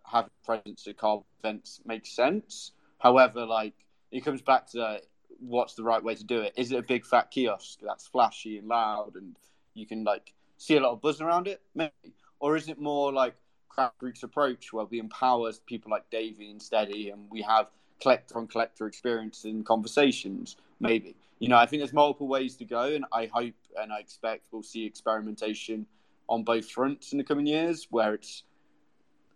presence 0.45 0.87
at 0.87 0.97
car 0.97 1.23
events 1.43 1.81
makes 1.85 2.11
sense. 2.11 2.73
However, 2.99 3.45
like 3.45 3.75
it 4.11 4.25
comes 4.25 4.43
back 4.43 4.71
to 4.71 5.01
what's 5.41 5.75
the 5.75 5.83
right 5.83 6.03
way 6.03 6.15
to 6.15 6.25
do 6.25 6.41
it. 6.41 6.53
Is 6.57 6.71
it 6.71 6.79
a 6.79 6.83
big 6.83 7.05
fat 7.05 7.31
kiosk 7.31 7.81
that's 7.83 8.07
flashy 8.07 8.59
and 8.59 8.69
loud 8.69 9.17
and 9.17 9.35
you 9.75 9.87
can 9.87 10.05
like 10.05 10.33
see 10.59 10.77
a 10.77 10.81
lot 10.81 10.93
of 10.93 11.01
buzz 11.01 11.21
around 11.21 11.49
it, 11.49 11.61
maybe, 11.75 12.15
or 12.39 12.57
is 12.57 12.69
it 12.69 12.79
more 12.79 13.13
like 13.13 13.35
Craft 13.69 14.23
approach 14.23 14.73
where 14.73 14.85
we 14.85 14.99
empower 14.99 15.51
people 15.67 15.91
like 15.91 16.09
Davey 16.11 16.51
and 16.51 16.61
Steady 16.61 17.09
and 17.09 17.27
we 17.31 17.41
have 17.41 17.69
collector 18.01 18.37
on 18.37 18.47
collector 18.47 18.87
experience 18.87 19.45
and 19.45 19.65
conversations, 19.65 20.57
maybe. 20.79 21.17
You 21.43 21.49
know, 21.49 21.57
I 21.57 21.67
think 21.67 21.81
there's 21.81 21.93
multiple 21.93 22.29
ways 22.29 22.55
to 22.59 22.65
go, 22.65 22.83
and 22.83 23.05
I 23.13 23.27
hope 23.27 23.55
and 23.77 23.93
I 23.93 23.99
expect 23.99 24.47
we'll 24.53 24.63
see 24.63 24.87
experimentation 24.87 25.87
on 26.29 26.45
both 26.45 26.71
fronts 26.71 27.11
in 27.11 27.19
the 27.19 27.25
coming 27.25 27.49
years 27.49 27.89
where 27.91 28.15
it's 28.15 28.45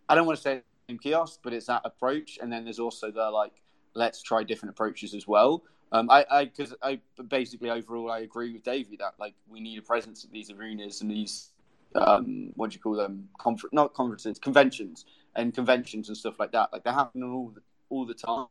I 0.07 0.15
don't 0.15 0.25
want 0.25 0.37
to 0.37 0.41
say 0.41 0.61
same 0.87 0.99
kiosk, 0.99 1.41
but 1.43 1.51
it's 1.51 1.65
that 1.65 1.81
approach, 1.83 2.39
and 2.41 2.49
then 2.49 2.63
there's 2.63 2.79
also 2.79 3.11
the 3.11 3.29
like 3.29 3.61
let's 3.93 4.21
try 4.21 4.41
different 4.41 4.71
approaches 4.71 5.13
as 5.13 5.27
well. 5.27 5.63
Um, 5.91 6.09
I, 6.09 6.45
because 6.45 6.73
I 6.81 7.01
basically 7.27 7.69
overall 7.69 8.09
I 8.09 8.19
agree 8.19 8.53
with 8.53 8.63
Davey 8.63 8.95
that 9.01 9.15
like 9.19 9.33
we 9.45 9.59
need 9.59 9.77
a 9.77 9.81
presence 9.81 10.23
at 10.23 10.31
these 10.31 10.49
arenas 10.49 11.01
and 11.01 11.11
these 11.11 11.51
um, 11.95 12.51
what 12.55 12.71
do 12.71 12.75
you 12.75 12.79
call 12.79 12.95
them? 12.95 13.27
Confer- 13.37 13.67
not 13.73 13.93
conferences, 13.93 14.39
conventions, 14.39 15.03
and 15.35 15.53
conventions 15.53 16.07
and 16.07 16.15
stuff 16.15 16.39
like 16.39 16.53
that. 16.53 16.71
Like 16.71 16.85
they're 16.85 16.93
happening 16.93 17.29
all 17.29 17.51
the, 17.53 17.61
all 17.89 18.05
the 18.05 18.13
time. 18.13 18.47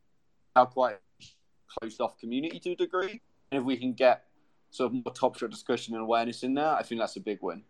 How 0.55 0.67
quite 0.67 0.99
closed 1.81 2.03
off 2.03 2.19
community 2.19 2.61
to 2.61 2.73
a 2.73 2.77
degree, 2.77 3.23
if 3.53 3.63
we 3.63 3.77
can 3.77 3.93
get 3.93 4.25
sort 4.71 4.93
of 4.93 4.95
more 4.95 5.15
top 5.15 5.37
shot 5.39 5.51
discussion 5.51 5.95
and 5.95 6.03
awareness 6.03 6.43
in 6.43 6.55
there, 6.55 6.75
I 6.75 6.83
think 6.83 7.01
that's 7.01 7.17
a 7.17 7.21
big 7.21 7.39
win. 7.41 7.63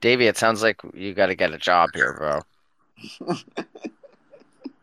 Davey, 0.00 0.26
it 0.28 0.36
sounds 0.36 0.62
like 0.62 0.80
you 0.94 1.12
got 1.12 1.26
to 1.26 1.34
get 1.34 1.52
a 1.52 1.58
job 1.58 1.90
here, 1.92 2.14
bro. 2.14 3.36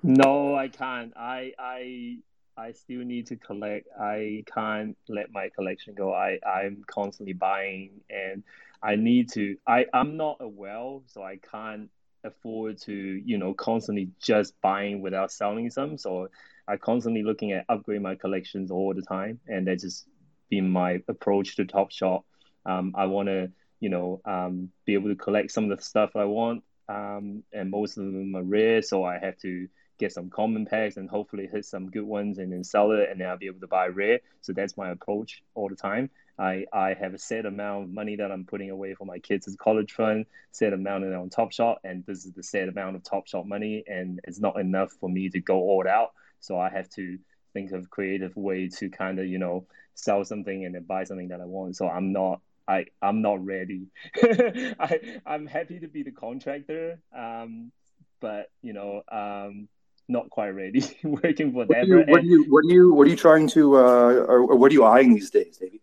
no, 0.04 0.56
I 0.56 0.68
can't. 0.68 1.14
I 1.16 1.54
I 1.58 2.18
I 2.58 2.72
still 2.74 3.04
need 3.04 3.28
to 3.28 3.38
collect. 3.38 3.88
I 4.00 4.44
can't 4.54 4.98
let 5.08 5.32
my 5.32 5.50
collection 5.50 5.94
go. 5.94 6.14
I 6.14 6.40
I'm 6.46 6.84
constantly 6.88 7.34
buying, 7.34 8.02
and 8.10 8.44
I 8.84 8.96
need 8.96 9.32
to. 9.34 9.58
I 9.66 9.86
I'm 9.94 10.18
not 10.18 10.38
a 10.42 10.48
well, 10.48 11.04
so 11.08 11.24
I 11.24 11.38
can't 11.38 11.90
afford 12.26 12.80
to 12.82 12.94
you 12.94 13.38
know 13.38 13.54
constantly 13.54 14.10
just 14.22 14.60
buying 14.62 15.02
without 15.02 15.32
selling 15.32 15.70
some. 15.70 15.98
So 15.98 16.30
I 16.68 16.78
constantly 16.78 17.24
looking 17.24 17.52
at 17.52 17.66
upgrade 17.70 18.02
my 18.02 18.16
collections 18.16 18.72
all 18.72 18.94
the 18.94 19.02
time, 19.02 19.40
and 19.48 19.68
that's 19.68 19.84
just 19.84 20.08
been 20.50 20.70
my 20.70 21.02
approach 21.08 21.56
to 21.58 21.66
Top 21.66 21.92
Shot. 21.92 22.24
Um, 22.66 22.94
I 22.96 23.06
want 23.06 23.28
to 23.28 23.52
you 23.80 23.90
know 23.90 24.22
um, 24.26 24.70
be 24.86 24.94
able 24.94 25.10
to 25.10 25.16
collect 25.16 25.52
some 25.52 25.70
of 25.70 25.78
the 25.78 25.84
stuff 25.84 26.16
I 26.16 26.26
want, 26.26 26.64
um, 26.90 27.44
and 27.54 27.70
most 27.70 27.98
of 27.98 28.06
them 28.06 28.36
are 28.36 28.44
rare, 28.44 28.82
so 28.82 29.04
I 29.04 29.20
have 29.20 29.38
to 29.40 29.68
get 29.98 30.12
some 30.12 30.30
common 30.30 30.66
packs 30.66 30.98
and 30.98 31.10
hopefully 31.10 31.48
hit 31.52 31.66
some 31.66 31.90
good 31.90 32.04
ones 32.04 32.38
and 32.38 32.52
then 32.52 32.64
sell 32.64 32.92
it 32.92 33.10
and 33.10 33.22
then 33.22 33.30
I'll 33.30 33.38
be 33.38 33.46
able 33.46 33.62
to 33.62 33.68
buy 33.68 33.88
rare. 33.88 34.20
So 34.42 34.52
that's 34.52 34.76
my 34.76 34.90
approach 34.90 35.42
all 35.54 35.70
the 35.70 35.76
time. 35.76 36.10
I, 36.38 36.66
I 36.74 36.94
have 37.00 37.14
a 37.14 37.18
set 37.18 37.46
amount 37.46 37.86
of 37.86 37.90
money 37.92 38.18
that 38.18 38.30
I'm 38.30 38.44
putting 38.44 38.70
away 38.70 38.94
for 38.94 39.06
my 39.06 39.20
kids' 39.20 39.48
as 39.48 39.56
college 39.56 39.94
fund, 39.94 40.26
set 40.52 40.74
amount 40.74 41.06
on 41.06 41.30
Top 41.30 41.54
Shot, 41.54 41.80
and 41.86 42.06
this 42.06 42.26
is 42.26 42.34
the 42.34 42.44
set 42.44 42.68
amount 42.68 42.98
of 42.98 43.04
Top 43.04 43.28
Shot 43.28 43.48
money, 43.48 43.86
and 43.88 44.20
it's 44.26 44.40
not 44.40 44.60
enough 44.60 44.92
for 45.00 45.10
me 45.10 45.30
to 45.30 45.40
go 45.40 45.56
all 45.56 45.88
out. 45.88 46.12
So 46.40 46.60
I 46.60 46.70
have 46.70 46.90
to 46.92 47.18
think 47.54 47.72
of 47.72 47.90
creative 47.90 48.36
way 48.36 48.68
to 48.68 48.90
kind 48.90 49.20
of 49.20 49.26
you 49.28 49.40
know 49.40 49.66
sell 49.94 50.24
something 50.26 50.66
and 50.66 50.76
then 50.76 50.84
buy 50.84 51.04
something 51.04 51.30
that 51.30 51.42
I 51.42 51.46
want. 51.46 51.76
So 51.76 51.88
I'm 51.88 52.12
not 52.12 52.42
I 52.68 52.86
I'm 53.02 53.22
not 53.22 53.44
ready. 53.46 53.88
I 54.24 55.20
I'm 55.26 55.48
happy 55.48 55.80
to 55.80 55.88
be 55.88 56.04
the 56.04 56.12
contractor, 56.12 57.00
um, 57.16 57.72
but 58.20 58.52
you 58.62 58.74
know 58.74 59.04
um, 59.12 59.68
not 60.08 60.30
quite 60.30 60.50
ready 60.50 60.84
working 61.04 61.54
for 61.54 61.66
them. 61.66 61.90
What, 62.08 62.20
are 62.20 62.24
you, 62.24 62.46
what 62.50 62.66
are 62.66 62.74
you 62.74 62.94
what 62.94 63.08
are 63.08 63.10
you 63.10 63.16
trying 63.16 63.48
to 63.50 63.78
uh, 63.78 63.80
or, 63.80 64.42
or 64.42 64.56
what 64.56 64.72
are 64.72 64.74
you 64.74 64.84
eyeing 64.84 65.14
these 65.14 65.30
days, 65.30 65.58
David? 65.58 65.80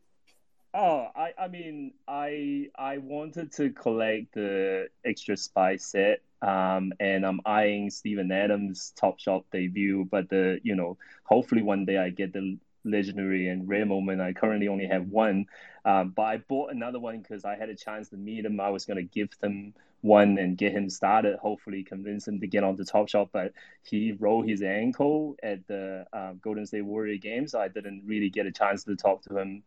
Oh, 0.75 1.09
I, 1.15 1.35
I 1.39 1.49
mean, 1.49 1.93
I 2.09 2.71
I 2.77 2.99
wanted 2.99 3.53
to 3.55 3.71
collect 3.71 4.33
the 4.35 4.89
extra 5.05 5.37
spice 5.37 5.85
set, 5.85 6.21
um, 6.41 6.93
and 6.99 7.27
I'm 7.27 7.41
eyeing 7.45 7.91
Steven 7.91 8.33
Adams 8.33 8.93
Top 8.97 9.21
Shot 9.21 9.45
debut. 9.53 10.07
But 10.11 10.31
the 10.31 10.61
you 10.63 10.75
know, 10.75 10.97
hopefully 11.25 11.63
one 11.63 11.85
day 11.85 11.99
I 11.99 12.09
get 12.09 12.33
the 12.33 12.57
legendary 12.85 13.49
and 13.49 13.69
rare 13.69 13.85
moment. 13.85 14.23
I 14.23 14.33
currently 14.33 14.69
only 14.69 14.87
have 14.87 15.09
one, 15.09 15.45
um, 15.85 16.11
but 16.17 16.23
I 16.23 16.37
bought 16.39 16.73
another 16.73 16.99
one 16.99 17.21
because 17.21 17.45
I 17.45 17.55
had 17.55 17.69
a 17.69 17.75
chance 17.77 18.09
to 18.09 18.17
meet 18.17 18.47
him. 18.47 18.59
I 18.59 18.71
was 18.71 18.87
gonna 18.87 19.03
give 19.03 19.29
them 19.41 19.75
one 20.01 20.39
and 20.39 20.57
get 20.57 20.73
him 20.73 20.89
started. 20.89 21.39
Hopefully, 21.39 21.85
convince 21.85 22.27
him 22.27 22.41
to 22.41 22.47
get 22.47 22.65
on 22.65 22.77
the 22.77 22.85
Top 22.87 23.11
Shot. 23.11 23.29
But 23.31 23.53
he 23.83 24.13
rolled 24.13 24.49
his 24.49 24.63
ankle 24.63 25.37
at 25.43 25.67
the 25.67 26.07
uh, 26.15 26.33
Golden 26.41 26.65
State 26.65 26.81
Warrior 26.87 27.19
game, 27.19 27.47
so 27.47 27.61
I 27.61 27.69
didn't 27.69 28.05
really 28.07 28.31
get 28.31 28.47
a 28.47 28.53
chance 28.53 28.85
to 28.85 28.97
talk 28.97 29.21
to 29.25 29.37
him. 29.37 29.63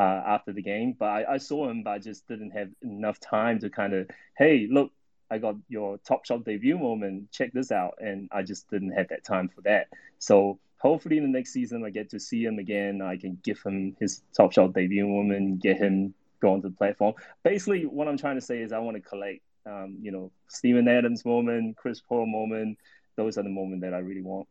Uh, 0.00 0.22
after 0.36 0.50
the 0.50 0.62
game, 0.62 0.96
but 0.98 1.10
I, 1.16 1.34
I 1.34 1.36
saw 1.36 1.68
him, 1.68 1.82
but 1.82 1.90
I 1.90 1.98
just 1.98 2.26
didn't 2.26 2.52
have 2.52 2.70
enough 2.80 3.20
time 3.20 3.58
to 3.58 3.68
kind 3.68 3.92
of, 3.92 4.08
hey, 4.38 4.66
look, 4.70 4.92
I 5.30 5.36
got 5.36 5.56
your 5.68 5.98
Top 5.98 6.24
Shot 6.24 6.42
debut 6.42 6.78
moment. 6.78 7.30
Check 7.32 7.52
this 7.52 7.70
out, 7.70 7.98
and 8.00 8.26
I 8.32 8.40
just 8.42 8.70
didn't 8.70 8.92
have 8.92 9.08
that 9.08 9.24
time 9.24 9.50
for 9.54 9.60
that. 9.60 9.88
So 10.18 10.58
hopefully 10.78 11.18
in 11.18 11.24
the 11.24 11.28
next 11.28 11.52
season 11.52 11.84
I 11.84 11.90
get 11.90 12.08
to 12.10 12.18
see 12.18 12.42
him 12.42 12.58
again. 12.58 13.02
I 13.02 13.18
can 13.18 13.36
give 13.44 13.62
him 13.62 13.94
his 14.00 14.22
Top 14.34 14.52
Shot 14.52 14.72
debut 14.72 15.06
moment, 15.06 15.60
get 15.60 15.76
him 15.76 16.14
go 16.40 16.54
onto 16.54 16.70
the 16.70 16.74
platform. 16.74 17.12
Basically, 17.42 17.84
what 17.84 18.08
I'm 18.08 18.16
trying 18.16 18.36
to 18.36 18.40
say 18.40 18.62
is 18.62 18.72
I 18.72 18.78
want 18.78 18.96
to 18.96 19.02
collect, 19.02 19.42
um, 19.66 19.98
you 20.00 20.12
know, 20.12 20.32
Steven 20.48 20.88
Adams 20.88 21.26
moment, 21.26 21.76
Chris 21.76 22.00
Paul 22.00 22.24
moment. 22.24 22.78
Those 23.16 23.36
are 23.36 23.42
the 23.42 23.50
moments 23.50 23.82
that 23.82 23.92
I 23.92 23.98
really 23.98 24.22
want. 24.22 24.48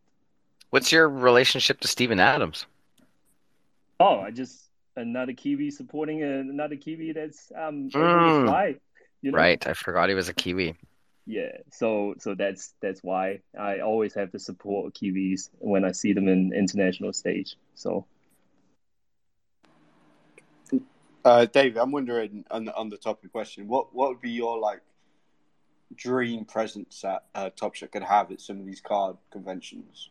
What's 0.70 0.91
your 0.91 1.10
relationship 1.10 1.80
to 1.80 1.88
Steven 1.88 2.20
Adams? 2.20 2.68
Oh, 4.00 4.20
I 4.20 4.30
just 4.30 4.69
another 5.00 5.34
Kiwi 5.34 5.72
supporting 5.72 6.24
another 6.24 6.76
Kiwi 6.76 7.14
that's 7.14 7.52
um 7.56 7.89
mm. 7.89 8.45
fly, 8.45 8.76
you 9.22 9.32
know? 9.32 9.38
Right, 9.38 9.65
I 9.65 9.74
forgot 9.74 10.10
he 10.10 10.15
was 10.15 10.30
a 10.30 10.34
Kiwi 10.34 10.76
yeah 11.30 11.52
so 11.72 12.15
so 12.18 12.34
that's 12.34 12.74
that's 12.82 13.03
why 13.03 13.40
i 13.57 13.82
always 13.82 14.15
have 14.15 14.32
to 14.32 14.40
support 14.40 14.95
kiwis 14.95 15.52
when 15.60 15.86
i 15.86 15.91
see 15.91 16.11
them 16.11 16.28
in 16.28 16.52
international 16.53 17.14
stage 17.14 17.56
so 17.76 18.03
uh 21.24 21.45
david 21.45 21.78
i'm 21.78 21.91
wondering 21.91 22.44
on 22.49 22.65
the, 22.65 22.76
on 22.76 22.90
the 22.90 22.98
topic 22.98 23.32
question 23.32 23.68
what 23.68 23.94
what 23.94 24.10
would 24.10 24.22
be 24.22 24.32
your 24.32 24.57
like 24.57 24.82
dream 25.95 26.45
presence 26.45 27.02
that 27.02 27.26
uh, 27.36 27.52
top 27.56 27.76
shot 27.76 27.91
could 27.91 28.02
have 28.02 28.32
at 28.32 28.41
some 28.41 28.60
of 28.60 28.65
these 28.65 28.82
card 28.82 29.15
conventions 29.32 30.10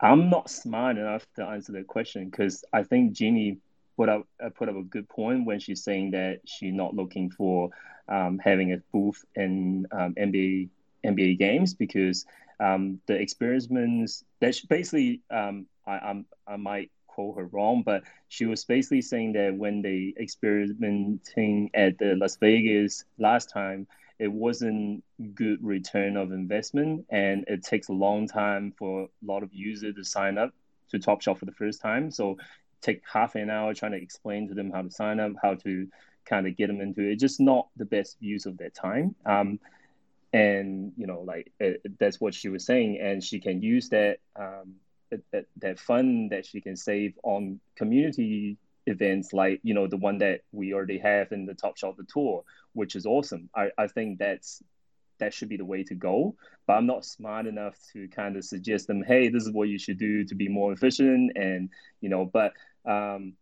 i'm 0.00 0.30
not 0.30 0.48
smart 0.48 0.96
enough 0.96 1.26
to 1.34 1.44
answer 1.44 1.72
that 1.72 1.88
question 1.88 2.30
because 2.30 2.64
i 2.72 2.84
think 2.84 3.12
jeannie 3.12 3.58
put 4.00 4.08
up 4.08 4.26
uh, 4.42 4.48
put 4.48 4.70
up 4.70 4.76
a 4.76 4.82
good 4.82 5.06
point 5.10 5.44
when 5.44 5.60
she's 5.60 5.84
saying 5.84 6.10
that 6.12 6.40
she's 6.46 6.72
not 6.72 6.94
looking 6.94 7.30
for 7.30 7.68
um, 8.08 8.40
having 8.42 8.72
a 8.72 8.78
booth 8.94 9.22
in 9.34 9.86
um, 9.92 10.14
NBA 10.14 10.70
NBA 11.04 11.38
games 11.38 11.74
because 11.74 12.24
um, 12.60 12.98
the 13.06 13.14
experiments 13.14 14.24
that 14.40 14.54
she 14.54 14.66
basically 14.68 15.20
um, 15.30 15.66
I, 15.86 15.98
I'm, 15.98 16.24
I 16.46 16.56
might 16.56 16.90
quote 17.08 17.36
her 17.36 17.44
wrong, 17.48 17.82
but 17.84 18.04
she 18.28 18.46
was 18.46 18.64
basically 18.64 19.02
saying 19.02 19.34
that 19.34 19.54
when 19.54 19.82
they 19.82 20.14
experimenting 20.18 21.70
at 21.74 21.98
the 21.98 22.14
Las 22.14 22.36
Vegas 22.36 23.04
last 23.18 23.50
time, 23.50 23.86
it 24.18 24.32
wasn't 24.32 25.04
good 25.34 25.58
return 25.62 26.16
of 26.16 26.32
investment, 26.32 27.04
and 27.10 27.44
it 27.48 27.64
takes 27.64 27.90
a 27.90 27.92
long 27.92 28.26
time 28.26 28.72
for 28.78 29.02
a 29.02 29.26
lot 29.26 29.42
of 29.42 29.50
users 29.52 29.94
to 29.96 30.04
sign 30.04 30.38
up 30.38 30.54
to 30.90 30.98
Top 30.98 31.20
Shot 31.22 31.38
for 31.38 31.46
the 31.46 31.52
first 31.52 31.80
time. 31.80 32.10
So 32.10 32.36
take 32.80 33.02
half 33.10 33.34
an 33.34 33.50
hour 33.50 33.74
trying 33.74 33.92
to 33.92 34.02
explain 34.02 34.48
to 34.48 34.54
them 34.54 34.70
how 34.70 34.82
to 34.82 34.90
sign 34.90 35.20
up, 35.20 35.32
how 35.42 35.54
to 35.54 35.88
kind 36.24 36.46
of 36.46 36.56
get 36.56 36.68
them 36.68 36.80
into 36.80 37.02
it. 37.02 37.16
Just 37.16 37.40
not 37.40 37.68
the 37.76 37.84
best 37.84 38.16
use 38.20 38.46
of 38.46 38.56
their 38.56 38.70
time. 38.70 39.14
Um, 39.26 39.58
and 40.32 40.92
you 40.96 41.06
know, 41.06 41.20
like 41.22 41.52
it, 41.58 41.82
that's 41.98 42.20
what 42.20 42.34
she 42.34 42.48
was 42.48 42.64
saying, 42.64 42.98
and 43.00 43.22
she 43.22 43.40
can 43.40 43.62
use 43.62 43.88
that 43.88 44.18
um, 44.36 44.76
that 45.32 45.46
that 45.56 45.80
fund 45.80 46.30
that 46.30 46.46
she 46.46 46.60
can 46.60 46.76
save 46.76 47.18
on 47.24 47.60
community 47.76 48.56
events 48.86 49.32
like 49.32 49.60
you 49.62 49.74
know 49.74 49.86
the 49.86 49.96
one 49.96 50.18
that 50.18 50.42
we 50.52 50.72
already 50.72 50.98
have 50.98 51.32
in 51.32 51.46
the 51.46 51.54
Top 51.54 51.76
Shot 51.76 51.96
the 51.96 52.04
tour, 52.04 52.44
which 52.74 52.94
is 52.94 53.06
awesome. 53.06 53.50
I, 53.54 53.70
I 53.76 53.88
think 53.88 54.18
that's 54.18 54.62
that 55.20 55.32
should 55.32 55.48
be 55.48 55.56
the 55.56 55.64
way 55.64 55.84
to 55.84 55.94
go. 55.94 56.34
But 56.66 56.74
I'm 56.74 56.86
not 56.86 57.04
smart 57.04 57.46
enough 57.46 57.76
to 57.92 58.08
kind 58.08 58.36
of 58.36 58.44
suggest 58.44 58.86
them, 58.86 59.02
hey, 59.02 59.28
this 59.28 59.44
is 59.44 59.52
what 59.52 59.68
you 59.68 59.78
should 59.78 59.98
do 59.98 60.24
to 60.24 60.34
be 60.34 60.48
more 60.48 60.72
efficient. 60.72 61.32
And, 61.36 61.70
you 62.00 62.08
know, 62.08 62.24
but, 62.26 62.52
um, 62.84 63.34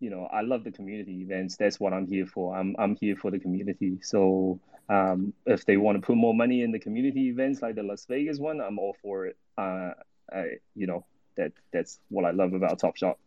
you 0.00 0.10
know, 0.10 0.28
I 0.30 0.42
love 0.42 0.64
the 0.64 0.70
community 0.70 1.22
events. 1.22 1.56
That's 1.56 1.80
what 1.80 1.92
I'm 1.92 2.06
here 2.06 2.26
for. 2.26 2.56
I'm, 2.56 2.76
I'm 2.78 2.96
here 2.96 3.16
for 3.16 3.30
the 3.30 3.38
community. 3.38 3.98
So 4.02 4.60
um, 4.88 5.32
if 5.46 5.64
they 5.64 5.76
want 5.76 6.00
to 6.00 6.06
put 6.06 6.16
more 6.16 6.34
money 6.34 6.62
in 6.62 6.70
the 6.72 6.78
community 6.78 7.28
events 7.28 7.62
like 7.62 7.74
the 7.74 7.82
Las 7.82 8.06
Vegas 8.06 8.38
one, 8.38 8.60
I'm 8.60 8.78
all 8.78 8.96
for 9.02 9.26
it. 9.26 9.36
Uh, 9.56 9.90
I, 10.32 10.44
you 10.74 10.86
know, 10.86 11.04
that 11.36 11.52
that's 11.72 12.00
what 12.10 12.24
I 12.24 12.32
love 12.32 12.52
about 12.52 12.78
Top 12.78 12.96
Shot. 12.96 13.18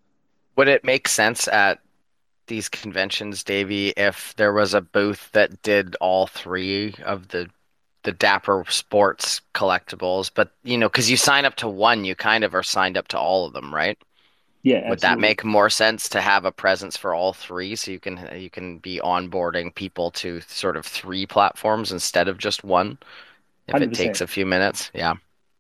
Would 0.55 0.67
it 0.67 0.83
make 0.83 1.07
sense 1.07 1.47
at 1.47 1.79
these 2.51 2.67
conventions, 2.67 3.45
Davey, 3.45 3.93
if 3.95 4.35
there 4.35 4.51
was 4.51 4.73
a 4.73 4.81
booth 4.81 5.31
that 5.31 5.61
did 5.61 5.95
all 6.01 6.27
three 6.27 6.93
of 7.05 7.29
the 7.29 7.49
the 8.03 8.11
Dapper 8.11 8.65
Sports 8.67 9.41
collectibles, 9.53 10.29
but 10.33 10.51
you 10.63 10.77
know, 10.77 10.89
because 10.89 11.09
you 11.09 11.15
sign 11.15 11.45
up 11.45 11.55
to 11.57 11.69
one, 11.69 12.03
you 12.03 12.13
kind 12.15 12.43
of 12.43 12.53
are 12.53 12.63
signed 12.63 12.97
up 12.97 13.07
to 13.09 13.17
all 13.17 13.45
of 13.45 13.53
them, 13.53 13.73
right? 13.73 13.97
Yeah. 14.63 14.89
Would 14.89 14.99
that 14.99 15.17
make 15.19 15.45
more 15.45 15.69
sense 15.69 16.09
to 16.09 16.19
have 16.19 16.43
a 16.43 16.51
presence 16.51 16.97
for 16.97 17.13
all 17.13 17.31
three, 17.31 17.75
so 17.77 17.89
you 17.89 17.99
can 18.01 18.27
you 18.37 18.49
can 18.49 18.79
be 18.79 18.99
onboarding 18.99 19.73
people 19.73 20.11
to 20.11 20.41
sort 20.41 20.75
of 20.75 20.85
three 20.85 21.25
platforms 21.25 21.91
instead 21.91 22.27
of 22.27 22.37
just 22.37 22.65
one, 22.65 22.97
if 23.67 23.79
it 23.81 23.91
100%. 23.91 23.93
takes 23.93 24.19
a 24.19 24.27
few 24.27 24.45
minutes? 24.45 24.91
Yeah. 24.93 25.15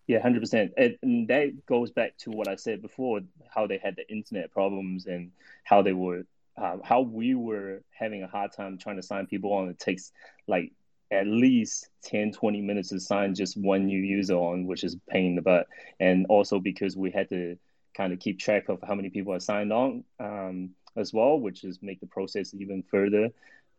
Yeah, 0.07 0.21
hundred 0.21 0.41
percent. 0.41 0.73
And 0.77 1.29
that 1.29 1.65
goes 1.65 1.91
back 1.91 2.17
to 2.17 2.31
what 2.31 2.49
I 2.49 2.55
said 2.55 2.81
before, 2.81 3.21
how 3.47 3.65
they 3.65 3.77
had 3.77 3.95
the 3.95 4.09
internet 4.11 4.51
problems 4.51 5.05
and 5.05 5.31
how 5.63 5.81
they 5.83 5.93
were, 5.93 6.25
um, 6.57 6.81
how 6.83 7.01
we 7.01 7.35
were 7.35 7.81
having 7.91 8.23
a 8.23 8.27
hard 8.27 8.51
time 8.51 8.77
trying 8.77 8.97
to 8.97 9.03
sign 9.03 9.27
people 9.27 9.53
on. 9.53 9.69
It 9.69 9.79
takes 9.79 10.11
like 10.47 10.71
at 11.11 11.27
least 11.27 11.89
10, 12.03 12.31
20 12.31 12.61
minutes 12.61 12.89
to 12.89 12.99
sign 12.99 13.35
just 13.35 13.57
one 13.57 13.85
new 13.85 13.99
user 13.99 14.35
on, 14.35 14.65
which 14.65 14.83
is 14.83 14.97
pain 15.09 15.27
in 15.27 15.35
the 15.35 15.41
butt. 15.41 15.67
And 15.99 16.25
also 16.27 16.59
because 16.59 16.95
we 16.95 17.11
had 17.11 17.29
to 17.29 17.57
kind 17.95 18.13
of 18.13 18.19
keep 18.19 18.39
track 18.39 18.69
of 18.69 18.79
how 18.85 18.95
many 18.95 19.09
people 19.09 19.33
are 19.33 19.39
signed 19.39 19.73
on 19.73 20.03
um, 20.19 20.69
as 20.95 21.13
well, 21.13 21.39
which 21.39 21.63
is 21.63 21.79
make 21.81 21.99
the 21.99 22.07
process 22.07 22.53
even 22.53 22.83
further. 22.83 23.29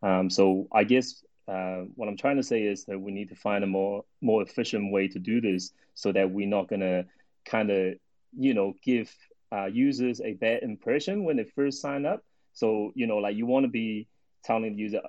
Um, 0.02 0.28
so 0.28 0.68
I 0.72 0.84
guess 0.84 1.22
uh, 1.48 1.82
what 1.94 2.08
I'm 2.08 2.16
trying 2.16 2.36
to 2.36 2.42
say 2.42 2.62
is 2.62 2.84
that 2.84 2.98
we 2.98 3.12
need 3.12 3.28
to 3.30 3.34
find 3.34 3.64
a 3.64 3.66
more 3.66 4.04
more 4.20 4.42
efficient 4.42 4.92
way 4.92 5.08
to 5.08 5.18
do 5.18 5.40
this, 5.40 5.72
so 5.94 6.12
that 6.12 6.30
we're 6.30 6.46
not 6.46 6.68
gonna 6.68 7.04
kind 7.44 7.70
of 7.70 7.94
you 8.36 8.54
know 8.54 8.74
give 8.82 9.14
uh, 9.52 9.66
users 9.66 10.20
a 10.20 10.34
bad 10.34 10.62
impression 10.62 11.24
when 11.24 11.36
they 11.36 11.44
first 11.44 11.80
sign 11.80 12.06
up. 12.06 12.24
So 12.52 12.92
you 12.94 13.06
know, 13.06 13.18
like 13.18 13.36
you 13.36 13.46
want 13.46 13.64
to 13.64 13.70
be 13.70 14.08
telling 14.44 14.76
the 14.76 14.82
user, 14.82 15.00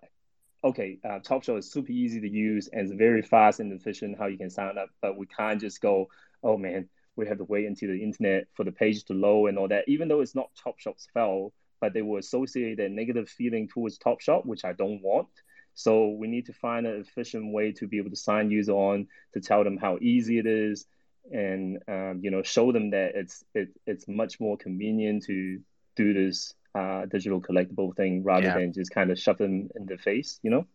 okay, 0.64 1.00
uh, 1.08 1.20
Top 1.20 1.44
Shot 1.44 1.58
is 1.58 1.72
super 1.72 1.92
easy 1.92 2.22
to 2.22 2.30
use 2.30 2.70
and 2.72 2.82
it's 2.82 2.94
very 2.94 3.22
fast 3.22 3.60
and 3.60 3.74
efficient 3.74 4.18
how 4.18 4.28
you 4.28 4.38
can 4.38 4.50
sign 4.50 4.78
up, 4.78 4.90
but 5.02 5.18
we 5.18 5.26
can't 5.26 5.60
just 5.60 5.82
go, 5.82 6.08
oh 6.44 6.58
man, 6.58 6.90
we 7.16 7.28
have 7.28 7.38
to 7.38 7.44
wait 7.44 7.66
until 7.66 7.90
the 7.90 8.02
internet 8.02 8.48
for 8.54 8.64
the 8.64 8.72
page 8.72 9.04
to 9.06 9.14
load 9.14 9.48
and 9.48 9.58
all 9.58 9.68
that. 9.68 9.86
Even 9.88 10.08
though 10.08 10.22
it's 10.22 10.36
not 10.36 10.50
Top 10.62 10.80
Shot's 10.80 11.08
fault, 11.14 11.54
but 11.82 11.94
they 11.94 12.02
will 12.02 12.20
associate 12.20 12.80
a 12.80 12.90
negative 12.90 13.30
feeling 13.30 13.68
towards 13.68 13.98
Top 13.98 14.22
Shot, 14.22 14.46
which 14.46 14.64
I 14.66 14.74
don't 14.74 15.02
want. 15.02 15.28
So 15.76 16.10
we 16.10 16.28
need 16.28 16.46
to 16.46 16.54
find 16.54 16.86
an 16.86 17.02
efficient 17.02 17.52
way 17.52 17.72
to 17.74 17.88
be 17.88 17.98
able 17.98 18.12
to 18.12 18.16
sign 18.16 18.52
user 18.52 18.74
on 18.74 19.08
to 19.34 19.42
tell 19.42 19.64
them 19.64 19.78
how 19.78 19.98
easy 20.02 20.38
it 20.38 20.46
is, 20.46 20.86
and 21.32 21.80
um, 21.88 22.20
you 22.22 22.32
know 22.32 22.44
show 22.44 22.72
them 22.72 22.92
that 22.92 23.14
it's 23.16 23.44
it, 23.56 23.70
it's 23.88 24.08
much 24.08 24.40
more 24.40 24.56
convenient 24.56 25.24
to 25.26 25.60
do 25.96 26.14
this 26.14 26.54
uh, 26.76 27.06
digital 27.06 27.42
collectible 27.42 27.96
thing 27.96 28.24
rather 28.24 28.48
Yeah. 28.48 28.54
than 28.54 28.74
just 28.74 28.92
kind 28.92 29.12
of 29.12 29.20
shove 29.20 29.38
them 29.38 29.70
in 29.76 29.86
the 29.86 29.98
face. 29.98 30.40
You 30.44 30.52
know. 30.52 30.68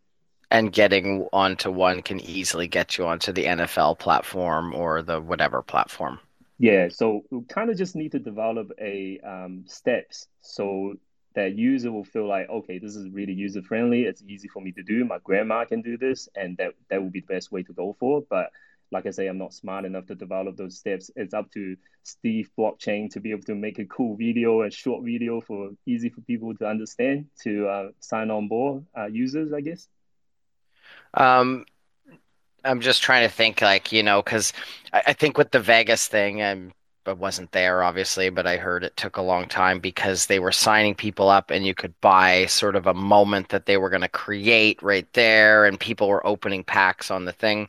And 0.51 0.73
getting 0.73 1.27
onto 1.33 1.71
one 1.71 2.03
can 2.03 2.21
easily 2.21 2.69
get 2.69 2.97
you 2.99 3.07
onto 3.07 3.33
the 3.33 3.47
NFL 3.47 3.95
platform 3.99 4.75
or 4.75 5.03
the 5.03 5.21
whatever 5.21 5.63
platform. 5.63 6.21
Yeah, 6.59 6.89
so 6.89 7.25
we 7.31 7.43
kind 7.45 7.71
of 7.71 7.77
just 7.77 7.95
need 7.95 8.13
to 8.13 8.19
develop 8.19 8.73
a 8.81 9.21
um, 9.21 9.65
steps 9.67 10.27
so 10.41 10.95
that 11.35 11.55
user 11.55 11.93
will 11.93 12.05
feel 12.05 12.27
like, 12.27 12.49
okay, 12.49 12.79
this 12.79 12.97
is 12.97 13.09
really 13.11 13.33
user 13.33 13.63
friendly. 13.63 14.03
It's 14.05 14.23
easy 14.23 14.49
for 14.49 14.61
me 14.61 14.73
to 14.73 14.83
do. 14.83 15.05
My 15.05 15.19
grandma 15.23 15.65
can 15.67 15.83
do 15.83 15.97
this, 15.97 16.29
and 16.35 16.57
that 16.57 16.75
that 16.91 17.03
would 17.03 17.13
be 17.13 17.21
the 17.21 17.27
best 17.33 17.53
way 17.53 17.63
to 17.63 17.73
go 17.73 17.97
for. 18.01 18.25
But 18.29 18.51
like 18.91 19.07
I 19.07 19.11
say, 19.11 19.27
I'm 19.27 19.39
not 19.39 19.53
smart 19.53 19.85
enough 19.85 20.07
to 20.07 20.15
develop 20.15 20.57
those 20.57 20.79
steps. 20.79 21.11
It's 21.17 21.35
up 21.35 21.51
to 21.53 21.77
Steve 22.03 22.51
Blockchain 22.59 23.11
to 23.11 23.21
be 23.21 23.33
able 23.33 23.43
to 23.43 23.55
make 23.55 23.79
a 23.79 23.85
cool 23.85 24.17
video 24.17 24.63
a 24.63 24.71
short 24.71 25.05
video 25.05 25.41
for 25.41 25.71
easy 25.87 26.09
for 26.09 26.23
people 26.23 26.55
to 26.55 26.67
understand 26.67 27.27
to 27.43 27.69
uh, 27.69 27.89
sign 28.01 28.31
on 28.31 28.49
board 28.49 28.87
uh, 28.97 29.07
users, 29.07 29.53
I 29.53 29.61
guess. 29.61 29.87
Um, 31.15 31.67
I'm 32.65 32.81
just 32.81 33.03
trying 33.03 33.29
to 33.29 33.35
think, 33.35 33.61
like, 33.61 33.93
you 33.93 34.03
know, 34.03 34.23
because 34.23 34.53
I, 34.93 35.03
I 35.09 35.13
think 35.13 35.39
with 35.39 35.51
the 35.51 35.61
Vegas 35.61 36.09
thing, 36.09 36.43
I'm, 36.43 36.73
I 37.07 37.13
wasn't 37.13 37.53
there, 37.53 37.83
obviously, 37.83 38.29
but 38.29 38.47
I 38.47 38.59
heard 38.59 38.85
it 38.85 38.95
took 38.97 39.17
a 39.17 39.23
long 39.23 39.49
time 39.49 39.81
because 39.81 40.27
they 40.27 40.39
were 40.39 40.53
signing 40.53 40.95
people 40.95 41.31
up 41.31 41.51
and 41.51 41.67
you 41.67 41.75
could 41.75 41.99
buy 42.03 42.45
sort 42.47 42.77
of 42.77 42.87
a 42.87 42.93
moment 42.93 43.49
that 43.49 43.65
they 43.65 43.79
were 43.79 43.89
going 43.89 44.03
to 44.03 44.09
create 44.09 44.83
right 44.83 45.11
there, 45.15 45.65
and 45.65 45.81
people 45.81 46.09
were 46.09 46.27
opening 46.27 46.65
packs 46.65 47.11
on 47.11 47.25
the 47.25 47.33
thing. 47.33 47.69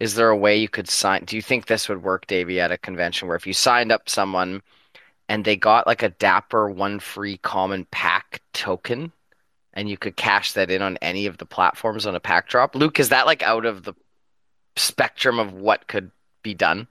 Is 0.00 0.14
there 0.14 0.30
a 0.30 0.36
way 0.36 0.56
you 0.56 0.68
could 0.68 0.88
sign? 0.88 1.24
Do 1.24 1.36
you 1.36 1.42
think 1.42 1.66
this 1.66 1.88
would 1.88 2.02
work, 2.02 2.26
Davey, 2.26 2.60
at 2.60 2.72
a 2.72 2.78
convention 2.78 3.28
where 3.28 3.36
if 3.36 3.46
you 3.46 3.52
signed 3.52 3.92
up 3.92 4.08
someone 4.08 4.62
and 5.28 5.44
they 5.44 5.56
got 5.56 5.86
like 5.86 6.02
a 6.02 6.08
Dapper 6.08 6.70
one 6.70 6.98
free 6.98 7.36
common 7.36 7.86
pack 7.90 8.40
token? 8.52 9.12
and 9.72 9.88
you 9.88 9.96
could 9.96 10.16
cash 10.16 10.52
that 10.52 10.70
in 10.70 10.82
on 10.82 10.96
any 10.98 11.26
of 11.26 11.38
the 11.38 11.46
platforms 11.46 12.06
on 12.06 12.14
a 12.14 12.20
pack 12.20 12.48
drop. 12.48 12.74
Luke, 12.74 12.98
is 12.98 13.10
that 13.10 13.26
like 13.26 13.42
out 13.42 13.64
of 13.64 13.84
the 13.84 13.94
spectrum 14.76 15.38
of 15.38 15.52
what 15.52 15.86
could 15.86 16.10
be 16.42 16.54
done? 16.54 16.88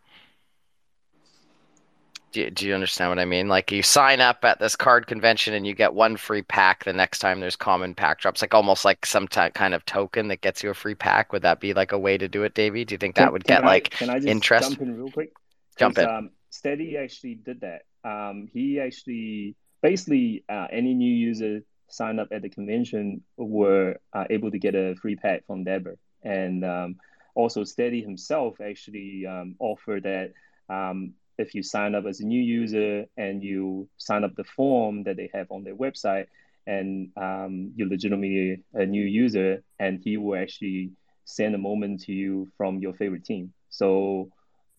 Do 2.32 2.42
you, 2.42 2.52
do 2.52 2.68
you 2.68 2.76
understand 2.76 3.10
what 3.10 3.20
I 3.20 3.26
mean? 3.26 3.48
Like 3.48 3.72
you 3.72 3.82
sign 3.82 4.22
up 4.22 4.46
at 4.46 4.60
this 4.60 4.76
card 4.76 5.08
convention 5.08 5.56
and 5.56 5.66
you 5.66 5.74
get 5.74 5.94
one 5.94 6.16
free 6.16 6.44
pack 6.44 6.84
the 6.84 6.94
next 6.94 7.20
time 7.20 7.40
there's 7.40 7.56
common 7.56 7.96
pack 7.96 8.20
drops, 8.20 8.42
like 8.42 8.54
almost 8.54 8.86
like 8.86 9.06
some 9.06 9.28
ty- 9.28 9.50
kind 9.50 9.74
of 9.74 9.84
token 9.86 10.28
that 10.28 10.42
gets 10.42 10.62
you 10.62 10.70
a 10.70 10.74
free 10.76 10.94
pack. 10.94 11.34
Would 11.34 11.42
that 11.42 11.60
be 11.60 11.74
like 11.74 11.92
a 11.92 11.98
way 11.98 12.18
to 12.20 12.28
do 12.28 12.44
it, 12.44 12.54
Davey? 12.54 12.86
Do 12.86 12.94
you 12.94 13.00
think 13.00 13.16
that 13.16 13.26
Can- 13.26 13.34
would 13.34 13.44
get 13.46 13.64
I- 13.64 13.68
like 13.68 13.90
can 13.90 14.10
I 14.12 14.16
just 14.18 14.28
interest? 14.28 14.70
Jump 14.70 14.82
in 14.82 14.96
real 14.96 15.12
quick. 15.12 15.34
Jump 15.78 15.98
in. 15.98 16.08
Um, 16.08 16.30
Steady 16.52 16.98
actually 16.98 17.36
did 17.36 17.62
that. 17.62 17.84
Um, 18.04 18.48
he 18.54 18.80
actually 18.80 19.56
basically 19.82 20.44
uh, 20.50 20.68
any 20.72 20.94
new 20.94 21.14
user 21.14 21.62
signed 21.88 22.20
up 22.20 22.28
at 22.32 22.44
the 22.44 22.50
convention 22.50 23.24
were 23.38 23.98
uh, 24.14 24.26
able 24.30 24.52
to 24.52 24.60
get 24.60 24.76
a 24.76 24.96
free 25.02 25.16
pack 25.16 25.46
from 25.48 25.64
Dapper, 25.64 25.98
and 26.24 26.64
um, 26.64 26.96
also 27.34 27.64
Steady 27.64 28.02
himself 28.02 28.62
actually 28.62 29.26
um, 29.26 29.56
offered 29.60 30.04
that 30.04 30.34
um, 30.70 31.14
if 31.40 31.56
you 31.56 31.64
sign 31.64 31.96
up 31.96 32.06
as 32.06 32.20
a 32.20 32.26
new 32.26 32.42
user 32.42 33.06
and 33.18 33.44
you 33.44 33.90
sign 33.98 34.24
up 34.24 34.36
the 34.36 34.44
form 34.44 35.04
that 35.06 35.18
they 35.18 35.30
have 35.34 35.48
on 35.52 35.64
their 35.64 35.76
website, 35.76 36.28
and 36.68 37.10
um, 37.18 37.72
you're 37.76 37.88
legitimately 37.90 38.64
a 38.74 38.86
new 38.86 39.04
user, 39.04 39.64
and 39.80 40.00
he 40.04 40.18
will 40.18 40.38
actually 40.38 40.92
send 41.26 41.56
a 41.56 41.60
moment 41.70 42.02
to 42.02 42.14
you 42.14 42.48
from 42.58 42.80
your 42.80 42.94
favorite 42.94 43.26
team. 43.26 43.54
So 43.70 44.30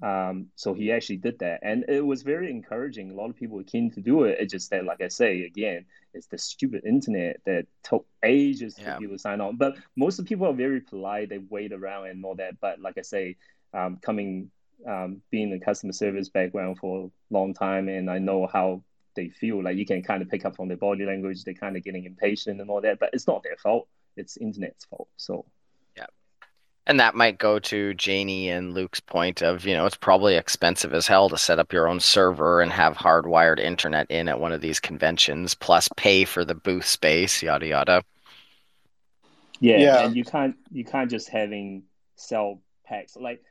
um, 0.02 0.46
so 0.56 0.72
he 0.74 0.92
actually 0.92 1.18
did 1.18 1.38
that, 1.40 1.60
and 1.62 1.84
it 1.88 2.04
was 2.04 2.22
very 2.22 2.50
encouraging. 2.50 3.10
A 3.10 3.14
lot 3.14 3.28
of 3.30 3.36
people 3.36 3.56
were 3.58 3.64
keen 3.64 3.90
to 3.92 4.00
do 4.00 4.24
it. 4.24 4.38
It 4.40 4.48
just 4.50 4.70
that, 4.70 4.84
like 4.84 5.02
I 5.02 5.08
say 5.08 5.42
again, 5.44 5.84
it's 6.14 6.26
the 6.26 6.38
stupid 6.38 6.84
internet 6.86 7.40
that 7.44 7.66
took 7.82 8.06
ages 8.24 8.76
Yeah. 8.78 8.94
for 8.94 9.00
people 9.00 9.16
to 9.16 9.18
sign 9.20 9.40
on. 9.42 9.56
But 9.56 9.76
most 9.96 10.18
of 10.18 10.24
the 10.24 10.28
people 10.30 10.46
are 10.46 10.54
very 10.54 10.80
polite. 10.80 11.28
They 11.28 11.38
wait 11.38 11.72
around 11.72 12.06
and 12.08 12.24
all 12.24 12.34
that. 12.36 12.58
But 12.60 12.80
like 12.80 12.96
I 12.96 13.02
say, 13.02 13.36
um, 13.74 13.98
coming 14.00 14.50
um, 14.86 15.22
being 15.30 15.52
a 15.52 15.60
customer 15.60 15.92
service 15.92 16.28
background 16.28 16.78
for 16.78 17.06
a 17.06 17.10
long 17.34 17.54
time, 17.54 17.88
and 17.88 18.10
I 18.10 18.18
know 18.18 18.46
how 18.46 18.82
they 19.16 19.28
feel. 19.28 19.62
Like 19.62 19.76
you 19.76 19.86
can 19.86 20.02
kind 20.02 20.22
of 20.22 20.28
pick 20.28 20.44
up 20.44 20.56
from 20.56 20.68
their 20.68 20.76
body 20.76 21.04
language. 21.04 21.44
They're 21.44 21.54
kind 21.54 21.76
of 21.76 21.84
getting 21.84 22.04
impatient 22.04 22.60
and 22.60 22.70
all 22.70 22.80
that. 22.82 22.98
But 22.98 23.10
it's 23.12 23.26
not 23.26 23.42
their 23.42 23.56
fault. 23.56 23.88
It's 24.16 24.36
internet's 24.36 24.84
fault. 24.86 25.08
So 25.16 25.46
yeah, 25.96 26.06
And 26.86 26.98
that 27.00 27.14
might 27.14 27.38
go 27.38 27.58
to 27.60 27.94
Janie 27.94 28.50
and 28.50 28.74
Luke's 28.74 29.00
point 29.00 29.42
of, 29.42 29.64
you 29.66 29.74
know, 29.74 29.86
it's 29.86 29.96
probably 29.96 30.36
expensive 30.36 30.92
as 30.94 31.06
hell 31.06 31.28
to 31.30 31.38
set 31.38 31.58
up 31.58 31.72
your 31.72 31.88
own 31.88 32.00
server 32.00 32.60
and 32.60 32.72
have 32.72 32.96
hardwired 32.96 33.60
internet 33.60 34.10
in 34.10 34.28
at 34.28 34.40
one 34.40 34.52
of 34.52 34.60
these 34.60 34.80
conventions, 34.80 35.54
plus 35.54 35.88
pay 35.96 36.24
for 36.24 36.44
the 36.44 36.54
booth 36.54 36.86
space, 36.86 37.42
yada 37.42 37.66
yada. 37.66 38.04
Yeah, 39.60 39.76
Yeah. 39.76 39.98
and 39.98 40.16
you 40.16 40.24
can't 40.24 40.56
you 40.70 40.84
can't 40.84 41.10
just 41.10 41.28
having 41.28 41.84
sell 42.16 42.62
packs 42.84 43.16
like 43.16 43.42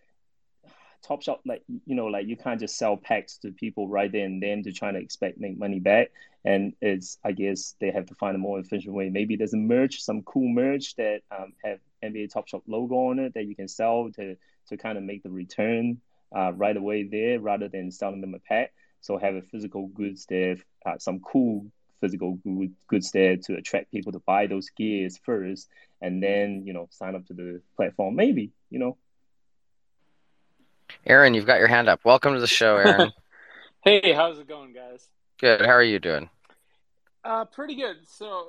Top 1.01 1.21
Shot 1.23 1.39
like 1.45 1.63
you 1.85 1.95
know 1.95 2.07
like 2.07 2.27
you 2.27 2.35
can't 2.35 2.59
just 2.59 2.77
sell 2.77 2.97
packs 2.97 3.37
to 3.39 3.51
people 3.51 3.87
right 3.87 4.11
then 4.11 4.21
and 4.23 4.43
then 4.43 4.63
to 4.63 4.71
try 4.71 4.91
to 4.91 4.97
expect 4.97 5.39
make 5.39 5.57
money 5.57 5.79
back. 5.79 6.11
And 6.45 6.73
it's 6.81 7.17
I 7.23 7.31
guess 7.31 7.75
they 7.79 7.91
have 7.91 8.05
to 8.07 8.15
find 8.15 8.35
a 8.35 8.39
more 8.39 8.59
efficient 8.59 8.93
way. 8.93 9.09
Maybe 9.09 9.35
there's 9.35 9.53
a 9.53 9.57
merch, 9.57 10.01
some 10.01 10.23
cool 10.23 10.47
merch 10.47 10.95
that 10.95 11.21
um, 11.31 11.53
have 11.63 11.79
NBA 12.03 12.31
Top 12.31 12.47
Shot 12.47 12.63
logo 12.67 12.95
on 13.09 13.19
it 13.19 13.33
that 13.33 13.45
you 13.45 13.55
can 13.55 13.67
sell 13.67 14.09
to 14.15 14.35
to 14.67 14.77
kind 14.77 14.97
of 14.97 15.03
make 15.03 15.23
the 15.23 15.29
return 15.29 15.99
uh, 16.35 16.51
right 16.53 16.77
away 16.77 17.03
there 17.03 17.39
rather 17.39 17.67
than 17.67 17.91
selling 17.91 18.21
them 18.21 18.35
a 18.35 18.39
pack. 18.39 18.73
So 19.01 19.17
have 19.17 19.35
a 19.35 19.41
physical 19.41 19.87
goods 19.87 20.25
there, 20.27 20.57
uh, 20.85 20.97
some 20.97 21.19
cool 21.19 21.65
physical 21.99 22.39
goods 22.87 23.11
there 23.11 23.37
to 23.37 23.55
attract 23.55 23.91
people 23.91 24.11
to 24.11 24.19
buy 24.19 24.47
those 24.47 24.69
gears 24.69 25.17
first, 25.17 25.69
and 26.01 26.21
then 26.21 26.63
you 26.65 26.73
know 26.73 26.87
sign 26.91 27.15
up 27.15 27.25
to 27.27 27.33
the 27.33 27.61
platform. 27.75 28.15
Maybe 28.15 28.51
you 28.69 28.79
know. 28.79 28.97
Aaron, 31.05 31.33
you've 31.33 31.45
got 31.45 31.59
your 31.59 31.67
hand 31.67 31.89
up. 31.89 32.01
Welcome 32.03 32.33
to 32.33 32.39
the 32.39 32.47
show, 32.47 32.77
Aaron. 32.77 33.11
hey, 33.83 34.13
how's 34.13 34.39
it 34.39 34.47
going, 34.47 34.73
guys? 34.73 35.07
Good. 35.39 35.61
How 35.61 35.71
are 35.71 35.83
you 35.83 35.99
doing? 35.99 36.29
Uh, 37.23 37.45
pretty 37.45 37.75
good. 37.75 37.97
So 38.07 38.47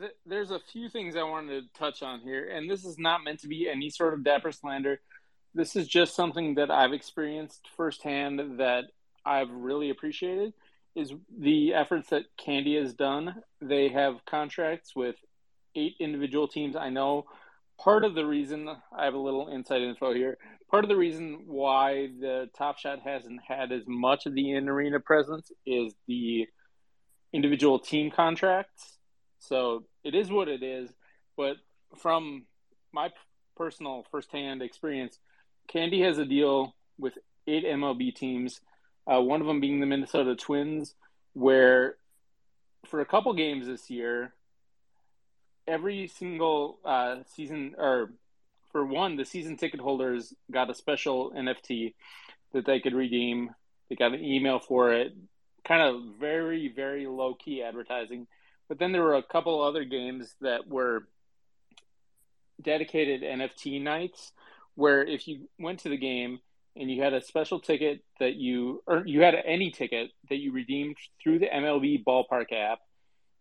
th- 0.00 0.12
there's 0.26 0.50
a 0.50 0.60
few 0.72 0.88
things 0.88 1.16
I 1.16 1.22
wanted 1.22 1.62
to 1.62 1.78
touch 1.78 2.02
on 2.02 2.20
here, 2.20 2.48
and 2.48 2.70
this 2.70 2.84
is 2.84 2.98
not 2.98 3.24
meant 3.24 3.40
to 3.40 3.48
be 3.48 3.68
any 3.68 3.90
sort 3.90 4.14
of 4.14 4.24
dapper 4.24 4.52
slander. 4.52 5.00
This 5.54 5.76
is 5.76 5.88
just 5.88 6.14
something 6.14 6.54
that 6.54 6.70
I've 6.70 6.92
experienced 6.92 7.68
firsthand 7.76 8.60
that 8.60 8.84
I've 9.24 9.50
really 9.50 9.90
appreciated 9.90 10.54
is 10.96 11.12
the 11.36 11.74
efforts 11.74 12.10
that 12.10 12.24
Candy 12.36 12.76
has 12.76 12.94
done. 12.94 13.42
They 13.60 13.88
have 13.88 14.24
contracts 14.26 14.94
with 14.96 15.16
eight 15.74 15.94
individual 16.00 16.48
teams. 16.48 16.76
I 16.76 16.90
know 16.90 17.26
part 17.78 18.04
of 18.04 18.14
the 18.14 18.26
reason 18.26 18.68
I 18.96 19.04
have 19.04 19.14
a 19.14 19.18
little 19.18 19.48
inside 19.48 19.82
info 19.82 20.12
here. 20.12 20.38
Part 20.70 20.84
of 20.84 20.88
the 20.88 20.96
reason 20.96 21.42
why 21.46 22.10
the 22.20 22.48
Top 22.56 22.78
Shot 22.78 23.00
hasn't 23.00 23.40
had 23.46 23.72
as 23.72 23.82
much 23.88 24.26
of 24.26 24.34
the 24.34 24.52
in 24.52 24.68
arena 24.68 25.00
presence 25.00 25.50
is 25.66 25.92
the 26.06 26.46
individual 27.32 27.80
team 27.80 28.12
contracts. 28.12 28.98
So 29.40 29.84
it 30.04 30.14
is 30.14 30.30
what 30.30 30.46
it 30.46 30.62
is. 30.62 30.90
But 31.36 31.56
from 31.98 32.44
my 32.92 33.10
personal 33.56 34.06
firsthand 34.12 34.62
experience, 34.62 35.18
Candy 35.66 36.02
has 36.02 36.18
a 36.18 36.24
deal 36.24 36.76
with 36.98 37.14
eight 37.48 37.64
MLB 37.64 38.14
teams, 38.14 38.60
uh, 39.06 39.20
one 39.20 39.40
of 39.40 39.48
them 39.48 39.60
being 39.60 39.80
the 39.80 39.86
Minnesota 39.86 40.36
Twins, 40.36 40.94
where 41.32 41.96
for 42.86 43.00
a 43.00 43.06
couple 43.06 43.32
games 43.34 43.66
this 43.66 43.90
year, 43.90 44.34
every 45.66 46.06
single 46.06 46.78
uh, 46.84 47.16
season, 47.26 47.74
or 47.76 48.12
for 48.72 48.84
one, 48.84 49.16
the 49.16 49.24
season 49.24 49.56
ticket 49.56 49.80
holders 49.80 50.32
got 50.50 50.70
a 50.70 50.74
special 50.74 51.32
NFT 51.32 51.94
that 52.52 52.66
they 52.66 52.80
could 52.80 52.94
redeem. 52.94 53.50
They 53.88 53.96
got 53.96 54.14
an 54.14 54.24
email 54.24 54.58
for 54.58 54.92
it, 54.92 55.14
kind 55.66 55.82
of 55.82 56.18
very, 56.18 56.72
very 56.74 57.06
low 57.06 57.34
key 57.34 57.62
advertising. 57.62 58.26
But 58.68 58.78
then 58.78 58.92
there 58.92 59.02
were 59.02 59.16
a 59.16 59.22
couple 59.22 59.62
other 59.62 59.84
games 59.84 60.34
that 60.40 60.68
were 60.68 61.08
dedicated 62.62 63.22
NFT 63.22 63.82
nights 63.82 64.32
where 64.74 65.02
if 65.02 65.26
you 65.26 65.48
went 65.58 65.80
to 65.80 65.88
the 65.88 65.96
game 65.96 66.38
and 66.76 66.90
you 66.90 67.02
had 67.02 67.12
a 67.12 67.20
special 67.20 67.58
ticket 67.58 68.04
that 68.20 68.36
you 68.36 68.82
or 68.86 69.04
you 69.06 69.22
had 69.22 69.34
any 69.44 69.70
ticket 69.70 70.10
that 70.28 70.36
you 70.36 70.52
redeemed 70.52 70.96
through 71.22 71.40
the 71.40 71.46
MLB 71.46 72.04
ballpark 72.04 72.52
app, 72.52 72.78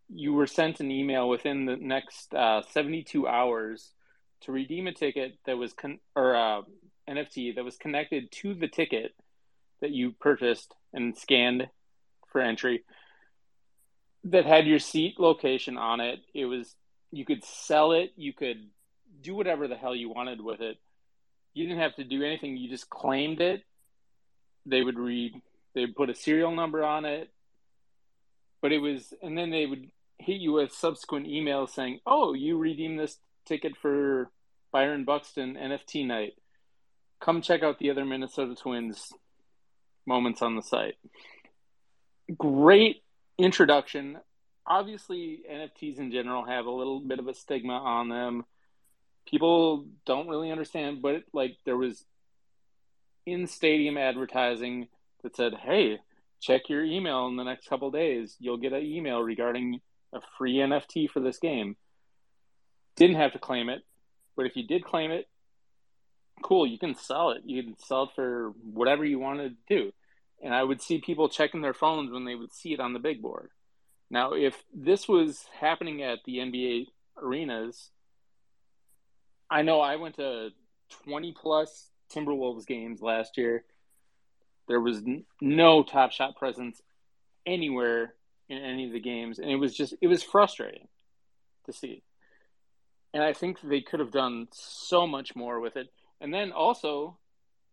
you 0.10 0.34
were 0.34 0.48
sent 0.48 0.80
an 0.80 0.90
email 0.90 1.30
within 1.30 1.66
the 1.66 1.76
next 1.76 2.34
uh, 2.34 2.64
72 2.72 3.28
hours 3.28 3.92
to 4.42 4.52
redeem 4.52 4.88
a 4.88 4.94
ticket 4.94 5.38
that 5.46 5.58
was 5.58 5.74
con- 5.74 6.00
or 6.16 6.36
uh, 6.36 6.62
NFT 7.08 7.56
that 7.56 7.66
was 7.66 7.78
connected 7.78 8.32
to 8.32 8.54
the 8.54 8.68
ticket 8.68 9.14
that 9.82 9.92
you 9.92 10.12
purchased 10.12 10.74
and 10.94 11.18
scanned 11.18 11.70
for 12.32 12.42
entry 12.42 12.84
that 14.26 14.46
had 14.46 14.68
your 14.68 14.80
seat 14.80 15.20
location 15.20 15.78
on 15.78 16.00
it. 16.00 16.20
It 16.34 16.46
was 16.46 16.76
you 17.12 17.26
could 17.26 17.44
sell 17.44 17.94
it, 17.94 18.12
you 18.16 18.34
could 18.34 18.68
do 19.22 19.36
whatever 19.36 19.68
the 19.68 19.76
hell 19.76 19.96
you 19.96 20.10
wanted 20.10 20.42
with 20.42 20.62
it. 20.62 20.78
You 21.54 21.66
didn't 21.66 21.82
have 21.82 21.96
to 21.96 22.04
do 22.04 22.24
anything. 22.24 22.58
You 22.58 22.70
just 22.70 22.90
claimed 22.90 23.42
it. 23.42 23.64
They 24.66 24.84
would 24.84 25.00
read. 25.00 25.34
They 25.74 25.82
would 25.82 25.96
put 25.96 26.10
a 26.10 26.16
serial 26.16 26.56
number 26.56 26.84
on 26.84 27.06
it. 27.06 27.30
But 28.62 28.72
it 28.72 28.80
was, 28.80 29.14
and 29.22 29.38
then 29.38 29.50
they 29.50 29.66
would 29.66 29.90
hit 30.20 30.42
you 30.42 30.54
with 30.54 30.74
subsequent 30.74 31.28
emails 31.28 31.70
saying, 31.70 32.02
"Oh, 32.06 32.34
you 32.34 32.58
redeemed 32.58 33.00
this 33.00 33.18
ticket 33.50 33.76
for 33.76 34.32
Byron 34.72 35.04
Buxton 35.04 35.56
NFT 35.56 36.06
night. 36.06 36.34
Come 37.20 37.42
check 37.42 37.64
out 37.64 37.80
the 37.80 37.90
other 37.90 38.06
Minnesota 38.06 38.56
Twins 38.56 39.12
moments 40.06 40.42
on 40.42 40.56
the 40.56 40.62
site." 40.62 40.96
Great 42.38 43.04
introduction. 43.38 44.20
Obviously, 44.66 45.42
NFTs 45.50 45.98
in 45.98 46.12
general 46.12 46.46
have 46.46 46.68
a 46.68 46.72
little 46.72 47.00
bit 47.00 47.20
of 47.20 47.28
a 47.28 47.34
stigma 47.34 47.74
on 47.74 48.08
them. 48.08 48.46
People 49.26 49.88
don't 50.06 50.28
really 50.28 50.52
understand, 50.52 51.02
but 51.02 51.24
like 51.34 51.58
there 51.66 51.78
was 51.78 52.06
in 53.26 53.48
stadium 53.48 53.98
advertising 53.98 54.88
that 55.24 55.36
said, 55.36 55.56
"Hey, 55.56 56.00
check 56.40 56.70
your 56.70 56.84
email 56.84 57.28
in 57.28 57.36
the 57.36 57.44
next 57.44 57.68
couple 57.68 57.92
days. 57.92 58.38
You'll 58.40 58.58
get 58.58 58.74
an 58.74 58.86
email 58.86 59.22
regarding 59.22 59.82
a 60.14 60.22
free 60.38 60.62
NFT 60.62 61.08
for 61.08 61.20
this 61.20 61.40
game." 61.40 61.76
Didn't 63.00 63.18
have 63.18 63.34
to 63.34 63.40
claim 63.40 63.70
it, 63.70 63.82
but 64.36 64.46
if 64.46 64.56
you 64.56 64.68
did 64.68 64.84
claim 64.84 65.10
it, 65.10 65.28
cool, 66.44 66.68
you 66.68 66.78
can 66.78 66.96
sell 66.96 67.32
it. 67.32 67.42
You 67.46 67.64
can 67.64 67.78
sell 67.80 68.04
it 68.04 68.10
for 68.16 68.54
whatever 68.62 69.04
you 69.04 69.18
want 69.18 69.40
to 69.40 69.52
do 69.68 69.92
and 70.42 70.54
I 70.54 70.64
would 70.64 70.82
see 70.82 71.00
people 71.00 71.30
checking 71.30 71.62
their 71.62 71.74
phones 71.74 72.12
when 72.12 72.26
they 72.26 72.36
would 72.36 72.54
see 72.54 72.74
it 72.74 72.80
on 72.80 72.94
the 72.94 73.00
big 73.00 73.22
board. 73.22 73.50
Now, 74.10 74.34
if 74.34 74.64
this 74.74 75.08
was 75.08 75.46
happening 75.60 76.02
at 76.02 76.20
the 76.26 76.38
NBA 76.38 76.88
arenas, 77.22 77.92
I 79.50 79.62
know 79.62 79.82
I 79.82 79.98
went 79.98 80.16
to 80.16 80.50
20 81.06 81.34
plus 81.34 81.90
Timberwolves 82.14 82.66
games 82.66 83.02
last 83.02 83.38
year. 83.38 83.66
There 84.68 84.80
was 84.80 85.02
no 85.42 85.84
top 85.84 86.12
shot 86.12 86.36
presence 86.38 86.82
anywhere 87.46 88.14
in 88.48 88.58
any 88.58 88.86
of 88.86 88.94
the 88.94 89.00
games, 89.00 89.40
and 89.40 89.50
it 89.50 89.56
was 89.56 89.76
just 89.76 89.94
it 90.02 90.08
was 90.08 90.24
frustrating 90.24 90.88
to 91.66 91.74
see. 91.74 92.04
And 93.14 93.24
I 93.24 93.34
think 93.34 93.60
they 93.62 93.82
could 93.82 94.00
have 94.00 94.12
done 94.12 94.48
so 94.52 95.08
much 95.08 95.36
more 95.36 95.60
with 95.60 95.76
it. 95.78 95.88
And 96.22 96.34
then 96.34 96.52
also, 96.52 97.18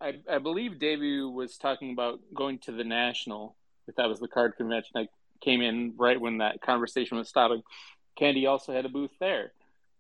I, 0.01 0.15
I 0.31 0.39
believe 0.39 0.79
Davey 0.79 1.21
was 1.21 1.57
talking 1.57 1.93
about 1.93 2.21
going 2.35 2.59
to 2.61 2.73
the 2.73 2.85
national. 2.85 3.57
If 3.87 3.97
that 3.97 4.09
was 4.09 4.21
the 4.21 4.29
card 4.29 4.57
convention, 4.57 4.93
I 4.97 5.09
came 5.43 5.61
in 5.61 5.95
right 5.97 6.21
when 6.21 6.39
that 6.39 6.61
conversation 6.61 7.19
was 7.19 7.29
stopping. 7.29 7.63
Candy 8.17 8.47
also 8.47 8.73
had 8.73 8.87
a 8.87 8.91
booth 8.91 9.11
there 9.21 9.53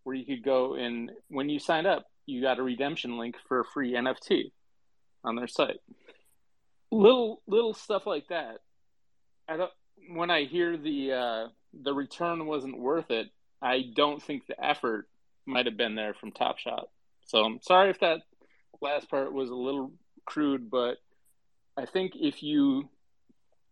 where 0.04 0.16
you 0.16 0.24
could 0.24 0.44
go 0.44 0.74
and 0.74 1.10
when 1.28 1.48
you 1.48 1.58
signed 1.58 1.86
up, 1.86 2.06
you 2.26 2.40
got 2.40 2.58
a 2.58 2.62
redemption 2.62 3.18
link 3.18 3.36
for 3.48 3.60
a 3.60 3.64
free 3.64 3.92
NFT 3.92 4.52
on 5.24 5.36
their 5.36 5.46
site. 5.48 5.80
Little 6.90 7.42
little 7.46 7.74
stuff 7.74 8.06
like 8.06 8.28
that. 8.28 8.58
I 9.48 9.56
don't, 9.56 9.72
when 10.08 10.30
I 10.30 10.44
hear 10.44 10.76
the 10.76 11.12
uh, 11.12 11.48
the 11.72 11.92
return 11.92 12.46
wasn't 12.46 12.78
worth 12.78 13.10
it, 13.10 13.28
I 13.60 13.84
don't 13.94 14.22
think 14.22 14.46
the 14.46 14.64
effort 14.64 15.08
might 15.46 15.66
have 15.66 15.76
been 15.76 15.94
there 15.94 16.14
from 16.14 16.32
Top 16.32 16.58
Shot. 16.58 16.88
So 17.26 17.44
I'm 17.44 17.60
sorry 17.62 17.90
if 17.90 18.00
that 18.00 18.20
last 18.80 19.08
part 19.08 19.32
was 19.32 19.50
a 19.50 19.54
little 19.54 19.92
crude, 20.24 20.70
but 20.70 20.98
I 21.76 21.86
think 21.86 22.12
if 22.16 22.42
you 22.42 22.88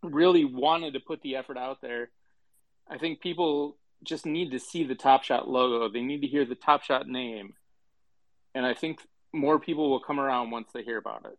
really 0.02 0.44
wanted 0.44 0.94
to 0.94 1.00
put 1.00 1.22
the 1.22 1.36
effort 1.36 1.56
out 1.56 1.80
there, 1.80 2.10
I 2.88 2.98
think 2.98 3.20
people 3.20 3.76
just 4.02 4.26
need 4.26 4.50
to 4.50 4.58
see 4.58 4.84
the 4.84 4.94
Top 4.94 5.24
Shot 5.24 5.48
logo. 5.48 5.88
They 5.88 6.02
need 6.02 6.20
to 6.20 6.26
hear 6.26 6.44
the 6.44 6.54
Top 6.54 6.82
Shot 6.82 7.08
name. 7.08 7.54
And 8.54 8.64
I 8.64 8.74
think 8.74 9.00
more 9.32 9.58
people 9.58 9.90
will 9.90 10.00
come 10.00 10.20
around 10.20 10.50
once 10.50 10.68
they 10.72 10.82
hear 10.82 10.98
about 10.98 11.24
it. 11.24 11.38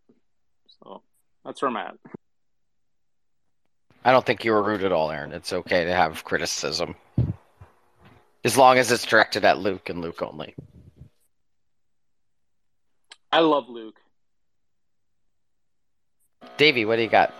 So 0.84 1.02
that's 1.44 1.62
where 1.62 1.70
I'm 1.70 1.78
at. 1.78 1.96
I 4.04 4.12
don't 4.12 4.26
think 4.26 4.44
you 4.44 4.52
were 4.52 4.62
rude 4.62 4.84
at 4.84 4.92
all, 4.92 5.12
Aaron. 5.12 5.32
It's 5.32 5.54
okay 5.54 5.86
to 5.86 5.94
have 5.94 6.24
criticism. 6.24 6.96
As 8.46 8.56
long 8.56 8.78
as 8.78 8.92
it's 8.92 9.08
directed 9.08 9.44
at 9.44 9.58
Luke 9.58 9.90
and 9.90 10.02
Luke 10.02 10.22
only. 10.22 10.54
I 13.32 13.40
love 13.40 13.68
Luke. 13.70 14.00
Davey, 16.56 16.86
what 16.86 16.98
do 16.98 17.02
you 17.02 17.10
got? 17.10 17.34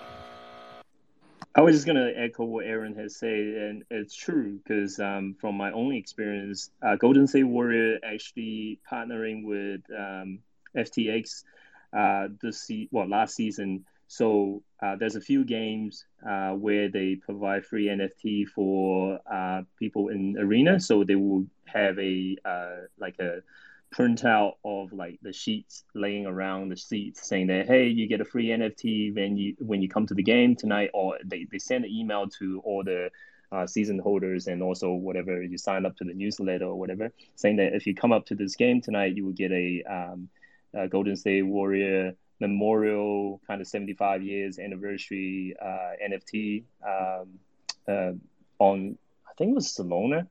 I 1.54 1.62
was 1.62 1.76
just 1.76 1.86
gonna 1.86 2.12
echo 2.16 2.44
what 2.44 2.66
Aaron 2.66 2.96
has 2.96 3.16
said, 3.18 3.30
and 3.30 3.84
it's 3.92 4.16
true 4.16 4.60
because 4.64 5.00
um, 5.00 5.36
from 5.40 5.56
my 5.56 5.72
own 5.72 5.94
experience, 5.94 6.72
uh, 6.82 6.96
Golden 6.96 7.28
State 7.28 7.44
Warrior 7.44 8.00
actually 8.04 8.80
partnering 8.92 9.46
with 9.46 9.82
um, 9.96 10.40
FTX 10.76 11.44
uh, 11.96 12.30
this 12.42 12.62
se- 12.64 12.90
well 12.92 13.08
last 13.08 13.36
season. 13.36 13.86
So 14.08 14.62
uh, 14.82 14.96
there's 14.98 15.16
a 15.16 15.22
few 15.22 15.44
games 15.44 16.06
uh, 16.28 16.52
where 16.52 16.90
they 16.90 17.16
provide 17.16 17.66
free 17.66 17.88
NFT 17.88 18.48
for 18.48 19.20
uh, 19.32 19.62
people 19.80 20.10
in 20.10 20.38
arena. 20.38 20.80
So 20.80 21.04
they 21.04 21.16
will 21.16 21.46
have 21.66 21.98
a 22.00 22.38
uh, 22.46 22.86
like 22.98 23.20
a 23.20 23.42
printout 23.96 24.54
of 24.64 24.92
like 24.92 25.20
the 25.22 25.32
sheets 25.32 25.84
laying 25.94 26.26
around 26.26 26.70
the 26.70 26.76
seats 26.76 27.28
saying 27.28 27.48
that 27.48 27.66
hey 27.66 27.88
you 27.88 28.08
get 28.08 28.20
a 28.20 28.26
free 28.26 28.48
nft 28.48 29.16
when 29.16 29.38
you 29.38 29.56
when 29.60 29.82
you 29.82 29.88
come 29.88 30.06
to 30.06 30.14
the 30.14 30.24
game 30.24 30.56
tonight 30.56 30.90
or 30.94 31.18
they, 31.24 31.48
they 31.50 31.58
send 31.58 31.86
an 31.86 31.92
email 31.92 32.28
to 32.28 32.62
all 32.66 32.84
the 32.84 33.10
uh, 33.52 33.66
season 33.66 33.98
holders 34.00 34.48
and 34.48 34.62
also 34.62 34.92
whatever 34.92 35.42
you 35.42 35.58
sign 35.58 35.86
up 35.86 35.96
to 35.96 36.04
the 36.04 36.14
newsletter 36.14 36.66
or 36.66 36.76
whatever 36.76 37.10
saying 37.36 37.56
that 37.56 37.74
if 37.74 37.88
you 37.88 37.96
come 37.96 38.12
up 38.12 38.26
to 38.26 38.36
this 38.36 38.56
game 38.56 38.82
tonight 38.82 39.16
you 39.16 39.24
will 39.24 39.32
get 39.32 39.52
a, 39.52 39.82
um, 39.84 40.28
a 40.74 40.90
golden 40.90 41.16
state 41.16 41.44
warrior 41.44 42.14
memorial 42.40 43.42
kind 43.48 43.62
of 43.62 43.68
75 43.68 44.22
years 44.22 44.60
anniversary 44.60 45.56
uh, 45.62 45.94
nft 46.10 46.64
um, 46.86 47.40
uh, 47.88 48.12
on 48.60 48.98
I 49.28 49.34
think 49.38 49.52
it 49.52 49.56
was 49.56 49.68
Solana. 49.68 50.28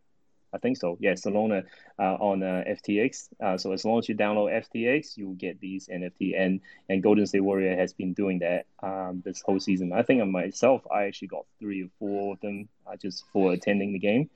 I 0.55 0.59
think 0.59 0.77
so. 0.77 0.97
Yeah, 1.01 1.13
Solana 1.13 1.65
uh, 1.99 2.15
on 2.15 2.43
uh, 2.43 2.63
FTX. 2.67 3.29
Uh, 3.43 3.59
so 3.59 3.73
as 3.73 3.85
long 3.85 3.99
as 3.99 4.09
you 4.09 4.15
download 4.15 4.65
FTX, 4.65 5.17
you 5.17 5.27
will 5.27 5.35
get 5.35 5.61
these 5.61 5.89
NFT. 5.89 6.41
And 6.41 6.61
and 6.89 7.03
Golden 7.03 7.27
State 7.27 7.41
Warrior 7.41 7.77
has 7.77 7.93
been 7.93 8.15
doing 8.15 8.39
that 8.39 8.67
um, 8.83 9.21
this 9.25 9.43
whole 9.43 9.59
season. 9.59 9.93
I 9.93 10.03
think 10.03 10.25
myself, 10.27 10.83
I 10.91 11.05
actually 11.05 11.29
got 11.29 11.45
three 11.59 11.83
or 11.83 11.89
four 11.99 12.35
of 12.35 12.41
them 12.41 12.69
uh, 12.87 12.97
just 12.97 13.25
for 13.33 13.53
attending 13.53 13.93
the 13.93 13.99
game, 13.99 14.31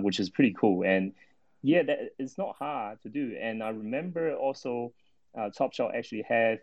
which 0.00 0.20
is 0.20 0.30
pretty 0.30 0.54
cool. 0.58 0.84
And 0.84 1.12
yeah, 1.62 1.82
that, 1.82 1.98
it's 2.18 2.38
not 2.38 2.56
hard 2.56 3.02
to 3.02 3.08
do. 3.08 3.36
And 3.38 3.62
I 3.62 3.70
remember 3.70 4.34
also 4.34 4.92
uh, 5.36 5.50
Top 5.50 5.74
Shot 5.74 5.94
actually 5.94 6.24
had 6.28 6.60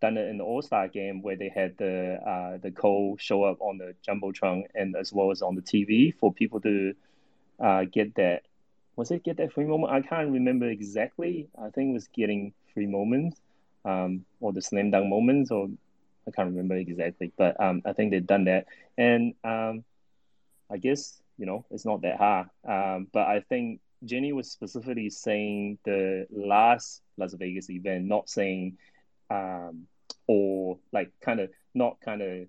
done 0.00 0.16
it 0.16 0.28
in 0.28 0.38
the 0.38 0.44
All 0.44 0.62
Star 0.62 0.88
game 0.88 1.22
where 1.22 1.36
they 1.36 1.48
had 1.48 1.76
the 1.78 2.18
uh, 2.26 2.58
the 2.58 2.70
code 2.70 3.20
show 3.20 3.44
up 3.44 3.60
on 3.60 3.78
the 3.78 3.94
jumbotron 4.06 4.64
and 4.74 4.96
as 4.96 5.12
well 5.12 5.30
as 5.30 5.42
on 5.42 5.54
the 5.54 5.62
TV 5.62 6.14
for 6.14 6.32
people 6.32 6.60
to 6.60 6.94
uh, 7.60 7.84
get 7.84 8.14
that. 8.16 8.42
Was 8.96 9.10
it 9.10 9.24
get 9.24 9.36
that 9.38 9.52
free 9.52 9.66
moment? 9.66 9.92
I 9.92 10.00
can't 10.00 10.30
remember 10.30 10.68
exactly. 10.68 11.48
I 11.58 11.70
think 11.70 11.90
it 11.90 11.94
was 11.94 12.08
getting 12.08 12.54
free 12.72 12.86
moments, 12.86 13.40
um, 13.84 14.24
or 14.40 14.52
the 14.52 14.62
slam 14.62 14.90
dunk 14.90 15.08
moments, 15.08 15.50
or 15.50 15.68
I 16.26 16.30
can't 16.30 16.48
remember 16.48 16.76
exactly. 16.76 17.32
But 17.36 17.60
um, 17.60 17.82
I 17.84 17.92
think 17.92 18.10
they've 18.10 18.26
done 18.26 18.44
that, 18.44 18.66
and 18.96 19.34
um, 19.44 19.84
I 20.70 20.78
guess 20.78 21.20
you 21.36 21.46
know 21.46 21.66
it's 21.70 21.84
not 21.84 22.02
that 22.02 22.16
hard. 22.16 22.48
Um, 22.66 23.08
but 23.12 23.26
I 23.26 23.40
think 23.40 23.80
Jenny 24.04 24.32
was 24.32 24.50
specifically 24.50 25.10
saying 25.10 25.78
the 25.84 26.26
last 26.30 27.02
Las 27.16 27.34
Vegas 27.34 27.70
event, 27.70 28.06
not 28.06 28.28
saying, 28.28 28.78
um, 29.30 29.86
or 30.26 30.78
like 30.92 31.12
kind 31.20 31.40
of 31.40 31.50
not 31.74 32.00
kind 32.00 32.22
of 32.22 32.48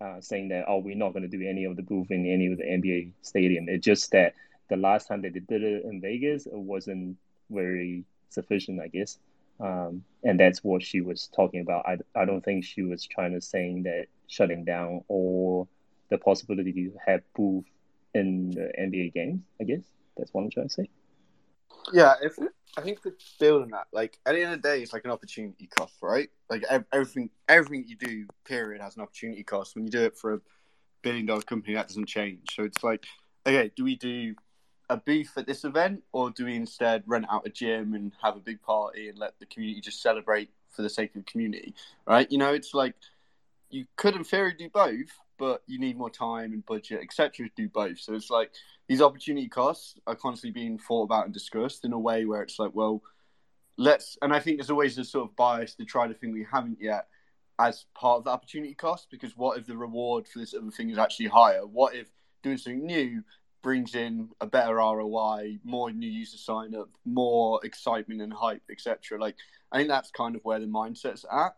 uh, 0.00 0.20
saying 0.20 0.48
that 0.48 0.66
oh 0.68 0.78
we're 0.78 0.94
not 0.94 1.12
going 1.12 1.22
to 1.22 1.28
do 1.28 1.46
any 1.46 1.64
of 1.64 1.76
the 1.76 1.82
booth 1.82 2.10
in 2.10 2.26
any 2.26 2.46
of 2.46 2.58
the 2.58 2.64
NBA 2.64 3.12
stadium. 3.22 3.66
It's 3.68 3.84
just 3.84 4.10
that 4.12 4.34
the 4.68 4.76
last 4.76 5.08
time 5.08 5.22
that 5.22 5.32
they 5.32 5.40
did 5.40 5.62
it 5.62 5.84
in 5.84 6.00
Vegas, 6.00 6.46
it 6.46 6.54
wasn't 6.54 7.16
very 7.50 8.04
sufficient, 8.30 8.80
I 8.80 8.88
guess. 8.88 9.18
Um, 9.58 10.04
and 10.22 10.38
that's 10.38 10.62
what 10.62 10.82
she 10.82 11.00
was 11.00 11.28
talking 11.34 11.60
about. 11.60 11.86
I, 11.86 11.98
I 12.14 12.24
don't 12.24 12.44
think 12.44 12.64
she 12.64 12.82
was 12.82 13.06
trying 13.06 13.32
to 13.32 13.40
saying 13.40 13.84
that 13.84 14.06
shutting 14.26 14.64
down 14.64 15.02
or 15.08 15.66
the 16.10 16.18
possibility 16.18 16.72
to 16.72 16.92
have 17.06 17.22
booth 17.34 17.64
in 18.14 18.50
the 18.50 18.70
NBA 18.78 19.14
games. 19.14 19.40
I 19.60 19.64
guess 19.64 19.82
that's 20.16 20.32
what 20.34 20.42
I'm 20.42 20.50
trying 20.50 20.68
to 20.68 20.74
say. 20.74 20.88
Yeah, 21.92 22.14
if 22.22 22.38
I 22.76 22.80
think 22.80 23.02
to 23.02 23.14
build 23.38 23.62
on 23.62 23.70
that, 23.70 23.86
like 23.92 24.18
at 24.26 24.34
the 24.34 24.42
end 24.42 24.54
of 24.54 24.62
the 24.62 24.68
day, 24.68 24.82
it's 24.82 24.92
like 24.92 25.04
an 25.04 25.10
opportunity 25.10 25.66
cost, 25.66 25.94
right? 26.02 26.28
Like 26.50 26.64
everything, 26.92 27.30
everything 27.48 27.84
you 27.86 27.96
do, 27.96 28.26
period, 28.44 28.82
has 28.82 28.96
an 28.96 29.02
opportunity 29.02 29.42
cost. 29.42 29.74
When 29.74 29.84
you 29.84 29.90
do 29.90 30.02
it 30.02 30.16
for 30.16 30.34
a 30.34 30.40
billion 31.02 31.26
dollar 31.26 31.42
company, 31.42 31.74
that 31.74 31.88
doesn't 31.88 32.06
change. 32.06 32.54
So 32.54 32.64
it's 32.64 32.82
like, 32.82 33.04
okay, 33.46 33.70
do 33.76 33.84
we 33.84 33.96
do 33.96 34.34
a 34.88 34.96
booth 34.96 35.32
at 35.36 35.46
this 35.46 35.64
event, 35.64 36.02
or 36.12 36.30
do 36.30 36.44
we 36.44 36.54
instead 36.54 37.02
rent 37.06 37.26
out 37.30 37.46
a 37.46 37.50
gym 37.50 37.94
and 37.94 38.12
have 38.22 38.36
a 38.36 38.40
big 38.40 38.62
party 38.62 39.08
and 39.08 39.18
let 39.18 39.38
the 39.38 39.46
community 39.46 39.80
just 39.80 40.02
celebrate 40.02 40.50
for 40.70 40.82
the 40.82 40.90
sake 40.90 41.10
of 41.16 41.24
the 41.24 41.30
community, 41.30 41.74
right? 42.06 42.30
You 42.30 42.38
know, 42.38 42.52
it's 42.52 42.74
like 42.74 42.94
you 43.70 43.86
could 43.96 44.14
in 44.14 44.22
theory 44.22 44.54
do 44.56 44.68
both, 44.68 45.10
but 45.38 45.62
you 45.66 45.78
need 45.78 45.96
more 45.96 46.10
time 46.10 46.52
and 46.52 46.64
budget, 46.66 47.00
etc. 47.02 47.48
to 47.48 47.52
do 47.56 47.68
both. 47.68 47.98
So 47.98 48.14
it's 48.14 48.30
like 48.30 48.52
these 48.88 49.02
opportunity 49.02 49.48
costs 49.48 49.98
are 50.06 50.14
constantly 50.14 50.60
being 50.60 50.78
thought 50.78 51.04
about 51.04 51.24
and 51.24 51.34
discussed 51.34 51.84
in 51.84 51.92
a 51.92 51.98
way 51.98 52.24
where 52.24 52.42
it's 52.42 52.58
like, 52.58 52.74
well, 52.74 53.02
let's. 53.76 54.16
And 54.22 54.32
I 54.32 54.40
think 54.40 54.58
there's 54.58 54.70
always 54.70 54.98
a 54.98 55.04
sort 55.04 55.28
of 55.28 55.36
bias 55.36 55.74
to 55.76 55.84
try 55.84 56.06
to 56.06 56.14
think 56.14 56.34
we 56.34 56.46
haven't 56.50 56.78
yet 56.80 57.08
as 57.58 57.86
part 57.94 58.18
of 58.18 58.24
the 58.24 58.30
opportunity 58.30 58.74
cost 58.74 59.08
because 59.10 59.36
what 59.36 59.58
if 59.58 59.66
the 59.66 59.76
reward 59.76 60.28
for 60.28 60.38
this 60.38 60.54
other 60.54 60.70
thing 60.70 60.90
is 60.90 60.98
actually 60.98 61.26
higher? 61.26 61.66
What 61.66 61.94
if 61.94 62.08
doing 62.42 62.58
something 62.58 62.84
new 62.86 63.22
brings 63.62 63.96
in 63.96 64.28
a 64.40 64.46
better 64.46 64.76
ROI, 64.76 65.58
more 65.64 65.90
new 65.90 66.08
user 66.08 66.36
sign 66.36 66.74
up, 66.74 66.88
more 67.04 67.58
excitement 67.64 68.22
and 68.22 68.32
hype, 68.32 68.62
etc. 68.70 69.18
Like 69.20 69.34
I 69.72 69.78
think 69.78 69.88
that's 69.88 70.10
kind 70.10 70.36
of 70.36 70.44
where 70.44 70.60
the 70.60 70.66
mindset's 70.66 71.24
at. 71.30 71.56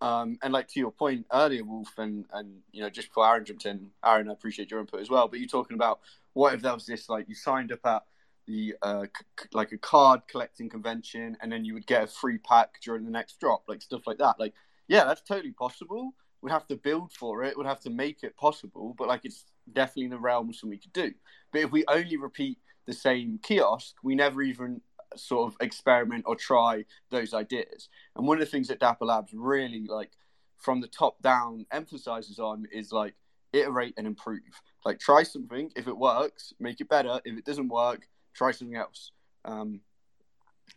Um, 0.00 0.38
and 0.42 0.52
like 0.52 0.68
to 0.68 0.80
your 0.80 0.92
point 0.92 1.26
earlier, 1.32 1.64
Wolf, 1.64 1.98
and 1.98 2.24
and 2.32 2.60
you 2.72 2.82
know 2.82 2.90
just 2.90 3.12
for 3.12 3.26
Aaron 3.26 3.44
jumped 3.44 3.66
in, 3.66 3.90
Aaron, 4.04 4.30
I 4.30 4.32
appreciate 4.32 4.70
your 4.70 4.80
input 4.80 5.00
as 5.00 5.10
well. 5.10 5.28
But 5.28 5.40
you're 5.40 5.48
talking 5.48 5.74
about 5.74 6.00
what 6.32 6.54
if 6.54 6.62
there 6.62 6.72
was 6.72 6.86
this 6.86 7.08
like 7.08 7.28
you 7.28 7.34
signed 7.34 7.72
up 7.72 7.84
at 7.84 8.02
the 8.46 8.74
uh, 8.82 9.04
c- 9.04 9.48
like 9.52 9.72
a 9.72 9.78
card 9.78 10.22
collecting 10.26 10.68
convention, 10.68 11.36
and 11.42 11.52
then 11.52 11.64
you 11.64 11.74
would 11.74 11.86
get 11.86 12.04
a 12.04 12.06
free 12.06 12.38
pack 12.38 12.80
during 12.82 13.04
the 13.04 13.10
next 13.10 13.38
drop, 13.40 13.64
like 13.68 13.82
stuff 13.82 14.06
like 14.06 14.18
that. 14.18 14.40
Like 14.40 14.54
yeah, 14.88 15.04
that's 15.04 15.22
totally 15.22 15.52
possible. 15.52 16.14
We'd 16.42 16.52
have 16.52 16.66
to 16.68 16.76
build 16.76 17.12
for 17.12 17.44
it. 17.44 17.56
We'd 17.56 17.66
have 17.66 17.80
to 17.80 17.90
make 17.90 18.22
it 18.22 18.36
possible. 18.36 18.94
But 18.96 19.08
like 19.08 19.24
it's 19.24 19.44
definitely 19.70 20.04
in 20.04 20.10
the 20.10 20.18
realm 20.18 20.48
of 20.48 20.56
something 20.56 20.70
we 20.70 20.78
could 20.78 20.92
do. 20.92 21.12
But 21.52 21.60
if 21.62 21.70
we 21.70 21.84
only 21.86 22.16
repeat 22.16 22.58
the 22.86 22.92
same 22.94 23.38
kiosk, 23.42 23.96
we 24.02 24.14
never 24.14 24.42
even 24.42 24.80
sort 25.16 25.52
of 25.52 25.56
experiment 25.60 26.24
or 26.26 26.36
try 26.36 26.84
those 27.10 27.34
ideas. 27.34 27.88
And 28.16 28.26
one 28.26 28.38
of 28.38 28.40
the 28.40 28.50
things 28.50 28.68
that 28.68 28.80
Dapper 28.80 29.04
Labs 29.04 29.32
really 29.32 29.86
like 29.88 30.12
from 30.56 30.80
the 30.80 30.88
top 30.88 31.20
down 31.22 31.66
emphasizes 31.72 32.38
on 32.38 32.66
is 32.72 32.92
like 32.92 33.14
iterate 33.52 33.94
and 33.96 34.06
improve. 34.06 34.40
Like 34.84 34.98
try 34.98 35.22
something. 35.22 35.70
If 35.76 35.88
it 35.88 35.96
works, 35.96 36.54
make 36.60 36.80
it 36.80 36.88
better. 36.88 37.20
If 37.24 37.38
it 37.38 37.44
doesn't 37.44 37.68
work, 37.68 38.08
try 38.34 38.52
something 38.52 38.76
else. 38.76 39.12
Um, 39.44 39.80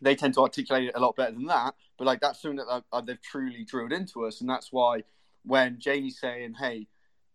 they 0.00 0.16
tend 0.16 0.34
to 0.34 0.40
articulate 0.40 0.88
it 0.88 0.94
a 0.94 1.00
lot 1.00 1.16
better 1.16 1.32
than 1.32 1.46
that. 1.46 1.74
But 1.98 2.06
like 2.06 2.20
that's 2.20 2.42
something 2.42 2.56
that 2.56 2.84
uh, 2.92 3.00
they've 3.00 3.20
truly 3.20 3.64
drilled 3.64 3.92
into 3.92 4.26
us, 4.26 4.40
and 4.40 4.50
that's 4.50 4.72
why 4.72 5.04
when 5.44 5.78
Janie's 5.78 6.18
saying, 6.18 6.54
"Hey, 6.54 6.88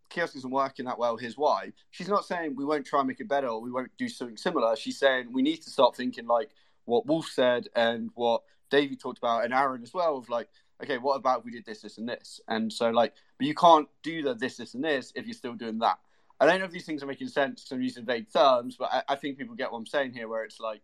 kiosk 0.09 0.35
isn't 0.35 0.51
working 0.51 0.85
that 0.85 0.99
well. 0.99 1.17
Here's 1.17 1.37
why. 1.37 1.71
She's 1.91 2.09
not 2.09 2.25
saying 2.25 2.55
we 2.55 2.65
won't 2.65 2.85
try 2.85 2.99
and 2.99 3.07
make 3.07 3.19
it 3.19 3.27
better 3.27 3.47
or 3.47 3.61
we 3.61 3.71
won't 3.71 3.91
do 3.97 4.09
something 4.09 4.37
similar. 4.37 4.75
She's 4.75 4.99
saying 4.99 5.31
we 5.31 5.41
need 5.41 5.57
to 5.57 5.69
start 5.69 5.95
thinking 5.95 6.27
like 6.27 6.49
what 6.89 7.05
Wolf 7.05 7.27
said 7.27 7.67
and 7.75 8.09
what 8.15 8.41
Davey 8.69 8.95
talked 8.95 9.17
about 9.17 9.45
and 9.45 9.53
Aaron 9.53 9.83
as 9.83 9.93
well 9.93 10.17
of 10.17 10.29
like, 10.29 10.49
okay, 10.83 10.97
what 10.97 11.15
about 11.15 11.39
if 11.39 11.45
we 11.45 11.51
did 11.51 11.65
this, 11.65 11.81
this, 11.81 11.97
and 11.97 12.07
this? 12.07 12.39
And 12.47 12.71
so 12.71 12.89
like, 12.89 13.13
but 13.37 13.47
you 13.47 13.55
can't 13.55 13.87
do 14.03 14.21
the 14.21 14.33
this, 14.33 14.57
this, 14.57 14.73
and 14.73 14.83
this 14.83 15.11
if 15.15 15.25
you're 15.25 15.33
still 15.33 15.53
doing 15.53 15.79
that. 15.79 15.99
I 16.39 16.45
don't 16.45 16.59
know 16.59 16.65
if 16.65 16.71
these 16.71 16.85
things 16.85 17.03
are 17.03 17.07
making 17.07 17.27
sense 17.27 17.61
because 17.61 17.75
I'm 17.75 17.81
using 17.81 18.05
vague 18.05 18.31
terms, 18.31 18.77
but 18.77 18.89
I, 18.91 19.03
I 19.09 19.15
think 19.15 19.37
people 19.37 19.55
get 19.55 19.71
what 19.71 19.79
I'm 19.79 19.85
saying 19.85 20.13
here, 20.13 20.27
where 20.27 20.45
it's 20.45 20.59
like 20.59 20.81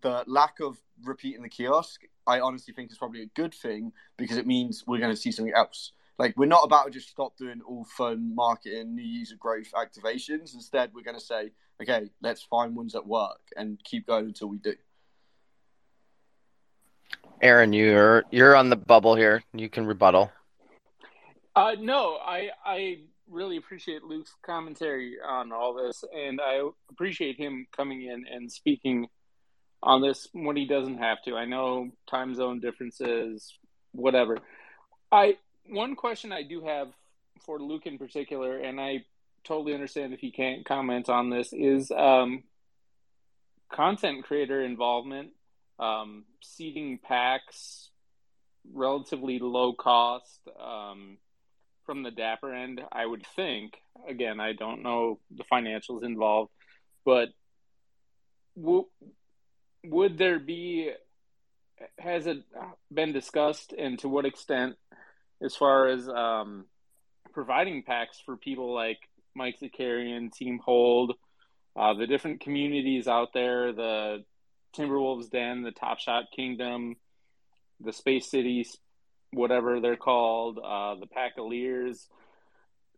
the 0.00 0.24
lack 0.26 0.60
of 0.60 0.78
repeating 1.02 1.42
the 1.42 1.48
kiosk. 1.48 2.02
I 2.26 2.40
honestly 2.40 2.72
think 2.72 2.90
is 2.90 2.98
probably 2.98 3.22
a 3.22 3.26
good 3.26 3.52
thing 3.52 3.92
because 4.16 4.36
it 4.36 4.46
means 4.46 4.84
we're 4.86 4.98
going 4.98 5.10
to 5.12 5.20
see 5.20 5.32
something 5.32 5.54
else. 5.54 5.92
Like 6.18 6.36
we're 6.36 6.46
not 6.46 6.62
about 6.62 6.84
to 6.84 6.90
just 6.92 7.10
stop 7.10 7.36
doing 7.36 7.60
all 7.66 7.84
fun 7.84 8.34
marketing, 8.34 8.94
new 8.94 9.02
user 9.02 9.36
growth 9.36 9.72
activations. 9.74 10.54
Instead, 10.54 10.92
we're 10.94 11.02
going 11.02 11.18
to 11.18 11.24
say, 11.24 11.50
okay, 11.82 12.10
let's 12.22 12.42
find 12.42 12.76
ones 12.76 12.92
that 12.92 13.06
work 13.06 13.40
and 13.56 13.82
keep 13.82 14.06
going 14.06 14.26
until 14.26 14.48
we 14.48 14.58
do. 14.58 14.74
Aaron, 17.44 17.74
you're 17.74 18.24
you're 18.30 18.56
on 18.56 18.70
the 18.70 18.76
bubble 18.76 19.14
here. 19.14 19.44
You 19.52 19.68
can 19.68 19.84
rebuttal. 19.84 20.32
Uh, 21.54 21.76
no, 21.78 22.16
I 22.16 22.48
I 22.64 22.98
really 23.30 23.58
appreciate 23.58 24.02
Luke's 24.02 24.34
commentary 24.42 25.18
on 25.24 25.52
all 25.52 25.74
this, 25.74 26.02
and 26.16 26.40
I 26.40 26.66
appreciate 26.90 27.36
him 27.36 27.66
coming 27.76 28.02
in 28.02 28.24
and 28.26 28.50
speaking 28.50 29.08
on 29.82 30.00
this 30.00 30.26
when 30.32 30.56
he 30.56 30.66
doesn't 30.66 30.96
have 30.96 31.22
to. 31.24 31.36
I 31.36 31.44
know 31.44 31.90
time 32.08 32.34
zone 32.34 32.60
differences, 32.60 33.52
whatever. 33.92 34.38
I 35.12 35.36
one 35.68 35.96
question 35.96 36.32
I 36.32 36.44
do 36.44 36.62
have 36.62 36.88
for 37.44 37.60
Luke 37.60 37.84
in 37.84 37.98
particular, 37.98 38.56
and 38.56 38.80
I 38.80 39.04
totally 39.44 39.74
understand 39.74 40.14
if 40.14 40.20
he 40.20 40.30
can't 40.30 40.64
comment 40.64 41.10
on 41.10 41.28
this, 41.28 41.52
is 41.52 41.90
um, 41.90 42.44
content 43.70 44.24
creator 44.24 44.62
involvement, 44.62 45.32
um, 45.78 46.24
seeding 46.40 46.98
packs, 47.02 47.90
relatively 48.72 49.38
low 49.38 49.72
cost 49.72 50.40
um, 50.60 51.18
from 51.86 52.02
the 52.02 52.10
Dapper 52.10 52.52
end. 52.52 52.80
I 52.90 53.04
would 53.04 53.26
think. 53.36 53.74
Again, 54.08 54.40
I 54.40 54.52
don't 54.52 54.82
know 54.82 55.18
the 55.30 55.44
financials 55.44 56.04
involved, 56.04 56.50
but 57.04 57.28
w- 58.56 58.88
would 59.84 60.18
there 60.18 60.38
be? 60.38 60.90
Has 61.98 62.26
it 62.26 62.38
been 62.92 63.12
discussed, 63.12 63.72
and 63.72 63.98
to 64.00 64.08
what 64.08 64.26
extent? 64.26 64.76
as 65.44 65.54
far 65.54 65.88
as 65.88 66.08
um, 66.08 66.64
providing 67.32 67.82
packs 67.82 68.20
for 68.24 68.36
people 68.36 68.74
like 68.74 68.98
Mike 69.34 69.58
Zakarian, 69.60 70.32
Team 70.32 70.60
Hold, 70.64 71.14
uh, 71.76 71.94
the 71.94 72.06
different 72.06 72.40
communities 72.40 73.06
out 73.06 73.32
there, 73.34 73.72
the 73.72 74.24
Timberwolves 74.74 75.30
Den, 75.30 75.62
the 75.62 75.72
Top 75.72 75.98
Shot 75.98 76.24
Kingdom, 76.34 76.96
the 77.80 77.92
Space 77.92 78.30
Cities, 78.30 78.76
whatever 79.32 79.80
they're 79.80 79.96
called, 79.96 80.58
uh, 80.58 80.94
the 80.96 81.06
Packaliers, 81.06 82.06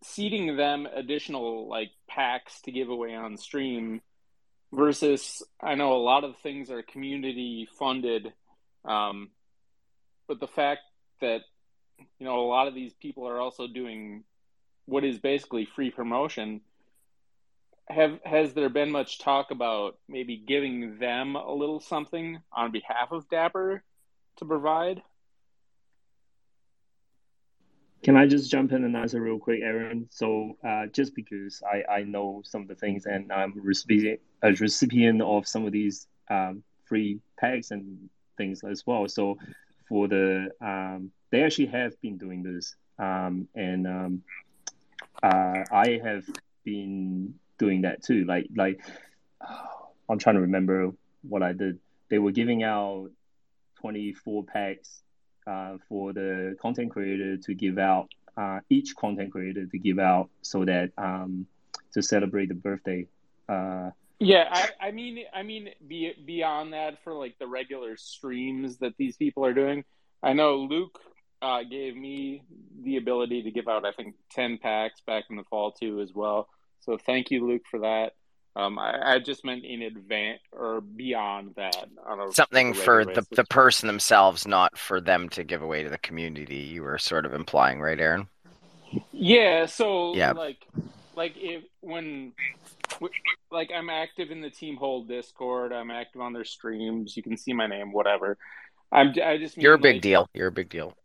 seeding 0.03 0.57
them 0.57 0.87
additional 0.87 1.69
like 1.69 1.91
packs 2.09 2.61
to 2.63 2.73
give 2.73 2.89
away 2.89 3.15
on 3.15 3.37
stream 3.37 4.01
versus 4.73 5.43
I 5.61 5.75
know 5.75 5.95
a 5.95 6.03
lot 6.03 6.25
of 6.25 6.37
things 6.39 6.71
are 6.71 6.83
community 6.83 7.69
funded, 7.79 8.33
um, 8.85 9.31
but 10.29 10.41
the 10.41 10.49
fact 10.49 10.83
that 11.21 11.41
you 12.19 12.27
know, 12.27 12.41
a 12.41 12.49
lot 12.49 12.69
of 12.69 12.75
these 12.75 12.93
people 12.95 13.29
are 13.29 13.41
also 13.41 13.67
doing 13.67 14.25
what 14.87 15.05
is 15.05 15.19
basically 15.19 15.65
free 15.65 15.91
promotion. 15.91 16.61
Have 17.89 18.19
has 18.25 18.53
there 18.55 18.69
been 18.69 18.91
much 18.91 19.19
talk 19.19 19.51
about 19.51 19.99
maybe 20.09 20.37
giving 20.37 20.99
them 20.99 21.37
a 21.37 21.53
little 21.53 21.81
something 21.81 22.41
on 22.53 22.73
behalf 22.73 23.13
of 23.13 23.29
Dapper 23.29 23.83
to 24.37 24.45
provide? 24.45 25.03
Can 28.03 28.17
I 28.17 28.27
just 28.27 28.51
jump 28.51 28.73
in 28.73 28.85
and 28.85 28.97
answer 28.97 29.21
real 29.21 29.39
quick, 29.39 29.61
Aaron? 29.63 30.07
So, 30.11 30.57
uh, 30.65 30.87
just 30.87 31.15
because 31.15 31.63
I, 31.69 31.83
I 31.93 32.03
know 32.03 32.43
some 32.45 32.63
of 32.63 32.69
the 32.69 32.75
things 32.75 33.07
and 33.07 33.33
I'm 33.33 33.53
recipient, 33.57 34.21
a 34.43 34.53
recipient 34.53 35.23
of 35.23 35.49
some 35.49 35.65
of 35.65 35.73
these 35.73 36.07
um, 36.31 36.63
free 36.85 37.21
packs 37.39 37.71
and 37.71 38.09
things 38.37 38.63
as 38.63 38.87
well. 38.87 39.09
So, 39.09 39.39
for 39.89 40.09
the 40.09 40.51
um, 40.61 41.11
they 41.31 41.43
actually 41.43 41.67
have 41.67 42.01
been 42.01 42.17
doing 42.17 42.43
this, 42.43 42.77
um, 42.99 43.49
and 43.55 43.87
um, 43.87 44.23
uh, 45.23 45.65
I 45.73 46.01
have 46.05 46.25
been 46.65 47.35
doing 47.59 47.83
that 47.83 48.03
too. 48.03 48.25
Like 48.25 48.49
like 48.57 48.81
I'm 50.09 50.19
trying 50.19 50.37
to 50.37 50.43
remember 50.43 50.93
what 51.23 51.43
I 51.43 51.53
did. 51.53 51.79
They 52.09 52.19
were 52.19 52.31
giving 52.31 52.63
out 52.63 53.11
24 53.81 54.45
packs 54.45 55.03
uh, 55.47 55.79
for 55.89 56.13
the 56.13 56.57
content 56.61 56.91
creator 56.91 57.37
to 57.37 57.55
give 57.55 57.79
out 57.79 58.09
uh, 58.37 58.61
each 58.69 58.95
content 58.97 59.33
creator 59.33 59.67
to 59.67 59.79
give 59.79 59.99
out 59.99 60.29
so 60.43 60.65
that 60.65 60.93
um, 60.99 61.47
to 61.93 62.03
celebrate 62.03 62.49
the 62.49 62.55
birthday. 62.55 63.07
Uh, 63.49 63.91
yeah, 64.19 64.49
I, 64.51 64.89
I 64.89 64.91
mean, 64.93 65.25
I 65.33 65.43
mean, 65.43 65.71
be, 65.87 66.15
beyond 66.25 66.73
that, 66.73 67.03
for 67.05 67.13
like 67.13 67.39
the 67.39 67.47
regular 67.47 67.97
streams 67.97 68.79
that 68.79 68.95
these 68.97 69.17
people 69.17 69.45
are 69.45 69.53
doing, 69.53 69.85
I 70.23 70.33
know 70.33 70.57
Luke 70.57 70.99
uh, 71.43 71.63
gave 71.63 71.97
me 71.97 72.43
the 72.83 72.97
ability 72.97 73.43
to 73.43 73.51
give 73.51 73.69
out, 73.69 73.85
I 73.85 73.93
think, 73.93 74.15
ten 74.31 74.59
packs 74.59 75.01
back 75.07 75.25
in 75.29 75.37
the 75.37 75.45
fall 75.45 75.73
too, 75.73 76.01
as 76.01 76.13
well. 76.15 76.49
So 76.87 76.97
thank 76.97 77.31
you, 77.31 77.47
Luke, 77.47 77.63
for 77.71 77.81
that. 77.81 78.13
Um, 78.57 78.79
I, 78.79 79.17
I, 79.17 79.19
just 79.19 79.45
meant 79.45 79.67
in 79.67 79.83
advance 79.83 80.41
or 80.51 80.81
beyond 80.81 81.55
that. 81.57 81.77
Something 82.31 82.73
for 82.73 83.05
the, 83.05 83.23
the 83.33 83.45
person 83.45 83.87
themselves, 83.87 84.47
not 84.47 84.79
for 84.79 84.99
them 84.99 85.29
to 85.31 85.45
give 85.45 85.61
away 85.61 85.83
to 85.83 85.91
the 85.91 85.99
community. 85.99 86.57
You 86.57 86.83
were 86.83 86.97
sort 86.97 87.27
of 87.27 87.35
implying, 87.35 87.83
right, 87.83 88.01
Aaron? 88.01 88.29
Yeah. 89.13 89.67
So 89.67 90.15
yeah. 90.15 90.33
like, 90.33 90.67
like 91.15 91.35
if 91.37 91.65
when, 91.81 92.33
like 93.51 93.71
I'm 93.77 93.91
active 93.91 94.31
in 94.31 94.41
the 94.41 94.49
Team 94.49 94.77
Hold 94.79 95.07
Discord, 95.07 95.75
I'm 95.75 95.91
active 95.91 96.23
on 96.23 96.33
their 96.33 96.45
streams. 96.45 97.15
You 97.15 97.23
can 97.23 97.37
see 97.37 97.53
my 97.53 97.67
name, 97.67 97.93
whatever. 97.93 98.39
I'm. 98.91 99.13
I 99.23 99.37
just. 99.37 99.59
You're 99.59 99.75
a 99.75 99.79
big 99.79 99.97
like, 99.97 100.03
deal. 100.03 100.31
You're 100.33 100.49
a 100.49 100.53
big 100.53 100.71
deal. 100.71 100.97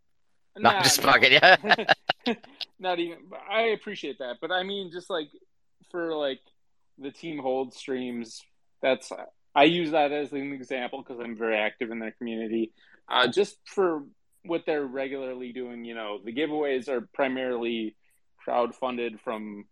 Nah, 0.58 0.72
not 0.72 0.84
just 0.84 1.02
fucking 1.02 1.34
yeah. 1.34 1.56
not 2.80 3.00
even. 3.00 3.18
I 3.50 3.62
appreciate 3.62 4.20
that, 4.20 4.38
but 4.40 4.52
I 4.52 4.64
mean, 4.64 4.90
just 4.90 5.10
like 5.10 5.28
for 5.92 6.16
like 6.16 6.40
the 6.98 7.12
team 7.12 7.40
hold 7.40 7.74
streams. 7.74 8.42
That's 8.82 9.12
I 9.54 9.66
use 9.66 9.92
that 9.92 10.12
as 10.12 10.32
an 10.32 10.54
example 10.54 11.04
because 11.04 11.20
I'm 11.20 11.38
very 11.38 11.58
active 11.58 11.92
in 11.92 12.00
that 12.00 12.18
community. 12.18 12.72
Uh, 13.10 13.28
just 13.28 13.58
for 13.66 14.04
what 14.44 14.66
they're 14.66 14.86
regularly 14.86 15.52
doing, 15.52 15.84
you 15.84 15.94
know, 15.94 16.20
the 16.24 16.34
giveaways 16.34 16.88
are 16.88 17.02
primarily 17.14 17.96
crowd 18.38 18.74
funded 18.76 19.20
from 19.20 19.66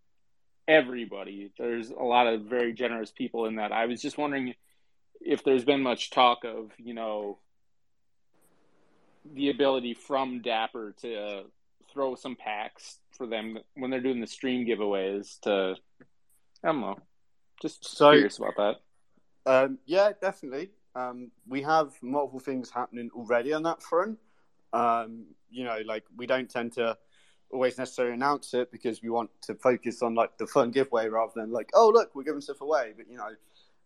everybody. 0.68 1.50
There's 1.58 1.90
a 1.90 2.02
lot 2.02 2.26
of 2.26 2.42
very 2.42 2.72
generous 2.72 3.10
people 3.10 3.46
in 3.46 3.56
that. 3.56 3.72
I 3.72 3.86
was 3.86 4.02
just 4.02 4.18
wondering 4.18 4.54
if 5.20 5.42
there's 5.42 5.64
been 5.64 5.82
much 5.82 6.10
talk 6.10 6.44
of, 6.44 6.70
you 6.78 6.94
know, 6.94 7.38
the 9.34 9.50
ability 9.50 9.94
from 9.94 10.42
Dapper 10.42 10.94
to 11.02 11.44
throw 11.92 12.14
some 12.14 12.36
packs 12.36 12.98
for 13.16 13.26
them 13.26 13.58
when 13.74 13.90
they're 13.90 14.00
doing 14.00 14.20
the 14.20 14.26
stream 14.26 14.66
giveaways 14.66 15.40
to 15.40 15.74
I 16.62 16.68
don't 16.68 16.80
know. 16.80 16.98
Just 17.60 17.96
so, 17.96 18.12
curious 18.12 18.38
about 18.38 18.56
that. 18.56 18.76
Um, 19.46 19.78
yeah, 19.86 20.12
definitely. 20.20 20.70
Um, 20.94 21.30
we 21.46 21.62
have 21.62 21.92
multiple 22.02 22.40
things 22.40 22.70
happening 22.70 23.10
already 23.14 23.52
on 23.52 23.62
that 23.64 23.82
front. 23.82 24.18
Um, 24.72 25.26
you 25.50 25.64
know, 25.64 25.78
like 25.84 26.04
we 26.16 26.26
don't 26.26 26.48
tend 26.48 26.72
to 26.74 26.96
always 27.50 27.78
necessarily 27.78 28.14
announce 28.14 28.54
it 28.54 28.70
because 28.70 29.02
we 29.02 29.10
want 29.10 29.30
to 29.42 29.54
focus 29.54 30.02
on 30.02 30.14
like 30.14 30.38
the 30.38 30.46
fun 30.46 30.70
giveaway 30.70 31.08
rather 31.08 31.32
than 31.34 31.50
like, 31.50 31.70
oh 31.74 31.90
look, 31.92 32.14
we're 32.14 32.22
giving 32.22 32.40
stuff 32.40 32.60
away. 32.60 32.92
But 32.96 33.08
you 33.10 33.16
know, 33.16 33.30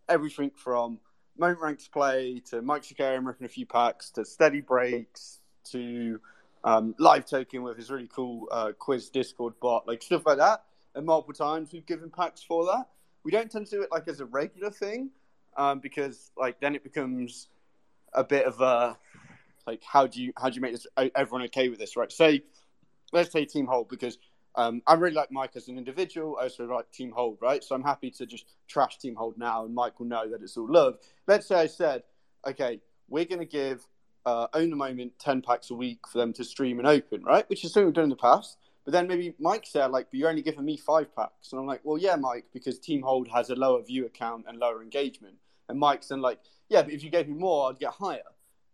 everything 0.09 0.51
from 0.55 0.99
moment 1.37 1.61
ranks 1.61 1.89
play 1.89 2.41
to 2.51 2.63
Mike 2.63 2.83
Zakarian 2.83 3.27
ripping 3.27 3.47
a 3.47 3.49
few 3.49 3.67
packs 3.67 4.11
to 4.11 4.25
steady 4.25 4.61
breaks 4.61 5.41
to 5.71 6.21
um, 6.63 6.95
live 6.99 7.27
token 7.27 7.63
with 7.63 7.77
his 7.77 7.91
really 7.91 8.09
cool 8.09 8.49
uh, 8.53 8.73
quiz 8.79 9.11
Discord 9.11 9.55
bot, 9.61 9.87
like 9.87 10.03
stuff 10.03 10.27
like 10.27 10.39
that 10.39 10.65
and 10.95 11.07
multiple 11.07 11.35
times 11.35 11.73
we've 11.73 11.87
given 11.87 12.11
packs 12.11 12.43
for 12.43 12.65
that. 12.67 12.89
We 13.25 13.31
don't 13.31 13.51
tend 13.51 13.67
to 13.67 13.77
do 13.77 13.83
it 13.83 13.91
like 13.91 14.07
as 14.09 14.21
a 14.21 14.27
regular 14.27 14.71
thing 14.71 15.11
um, 15.57 15.81
because 15.81 16.31
like 16.37 16.61
then 16.61 16.75
it 16.75 16.83
becomes 16.83 17.49
a 18.13 18.25
bit 18.25 18.47
of 18.47 18.61
a 18.61 18.97
like 19.67 19.83
how 19.85 20.07
do 20.07 20.23
you 20.23 20.33
how 20.37 20.51
do 20.51 20.57
you 20.57 20.61
make 20.61 20.73
this 20.73 20.87
everyone 21.15 21.43
okay 21.47 21.69
with 21.69 21.79
this 21.79 21.97
right? 21.97 22.11
Say 22.13 22.43
let's 23.13 23.33
say 23.33 23.45
team 23.45 23.67
hold 23.67 23.89
because 23.89 24.19
um, 24.57 24.83
I 24.87 24.95
really 24.95 25.15
like 25.15 25.33
Mike 25.33 25.57
as 25.57 25.69
an 25.69 25.79
individual. 25.79 26.37
I 26.39 26.45
also 26.45 26.67
like 26.67 26.91
Team 26.93 27.11
Hold, 27.11 27.39
right? 27.41 27.63
So 27.63 27.75
I'm 27.75 27.83
happy 27.83 28.11
to 28.13 28.27
just 28.27 28.47
trash 28.69 28.99
Team 28.99 29.17
Hold 29.17 29.37
now, 29.37 29.65
and 29.65 29.75
Mike 29.75 29.99
will 29.99 30.07
know 30.07 30.29
that 30.29 30.43
it's 30.43 30.57
all 30.57 30.71
love. 30.71 30.99
Let's 31.27 31.49
say 31.49 31.57
I 31.57 31.67
said, 31.67 32.05
okay, 32.47 32.81
we're 33.09 33.25
going 33.25 33.41
to 33.41 33.47
give 33.47 33.85
uh, 34.25 34.47
Own 34.55 34.71
the 34.71 34.77
Moment 34.77 35.19
10 35.19 35.43
packs 35.43 35.71
a 35.71 35.75
week 35.75 36.07
for 36.11 36.19
them 36.19 36.33
to 36.35 36.45
stream 36.45 36.79
and 36.79 36.87
open, 36.87 37.25
right? 37.25 37.49
Which 37.51 37.65
is 37.65 37.73
something 37.73 37.87
we've 37.87 37.95
done 37.95 38.05
in 38.05 38.11
the 38.11 38.17
past. 38.17 38.57
But 38.85 38.93
then 38.93 39.09
maybe 39.09 39.35
Mike 39.39 39.67
said, 39.67 39.91
like, 39.91 40.09
but 40.11 40.19
you're 40.19 40.29
only 40.29 40.43
giving 40.43 40.65
me 40.65 40.77
five 40.77 41.15
packs. 41.15 41.53
And 41.53 41.61
I'm 41.61 41.67
like, 41.67 41.81
well, 41.85 41.97
yeah, 41.97 42.17
Mike, 42.17 42.47
because 42.53 42.79
Team 42.79 43.03
Hold 43.03 43.29
has 43.29 43.51
a 43.51 43.55
lower 43.55 43.83
view 43.83 44.05
account 44.05 44.45
and 44.47 44.59
lower 44.59 44.83
engagement. 44.83 45.37
And 45.69 45.79
Mike's 45.79 46.09
then 46.09 46.21
like, 46.21 46.41
yeah, 46.69 46.83
but 46.83 46.93
if 46.93 47.03
you 47.03 47.11
gave 47.11 47.29
me 47.29 47.35
more, 47.35 47.71
I'd 47.71 47.79
get 47.79 47.93
higher. 47.93 48.21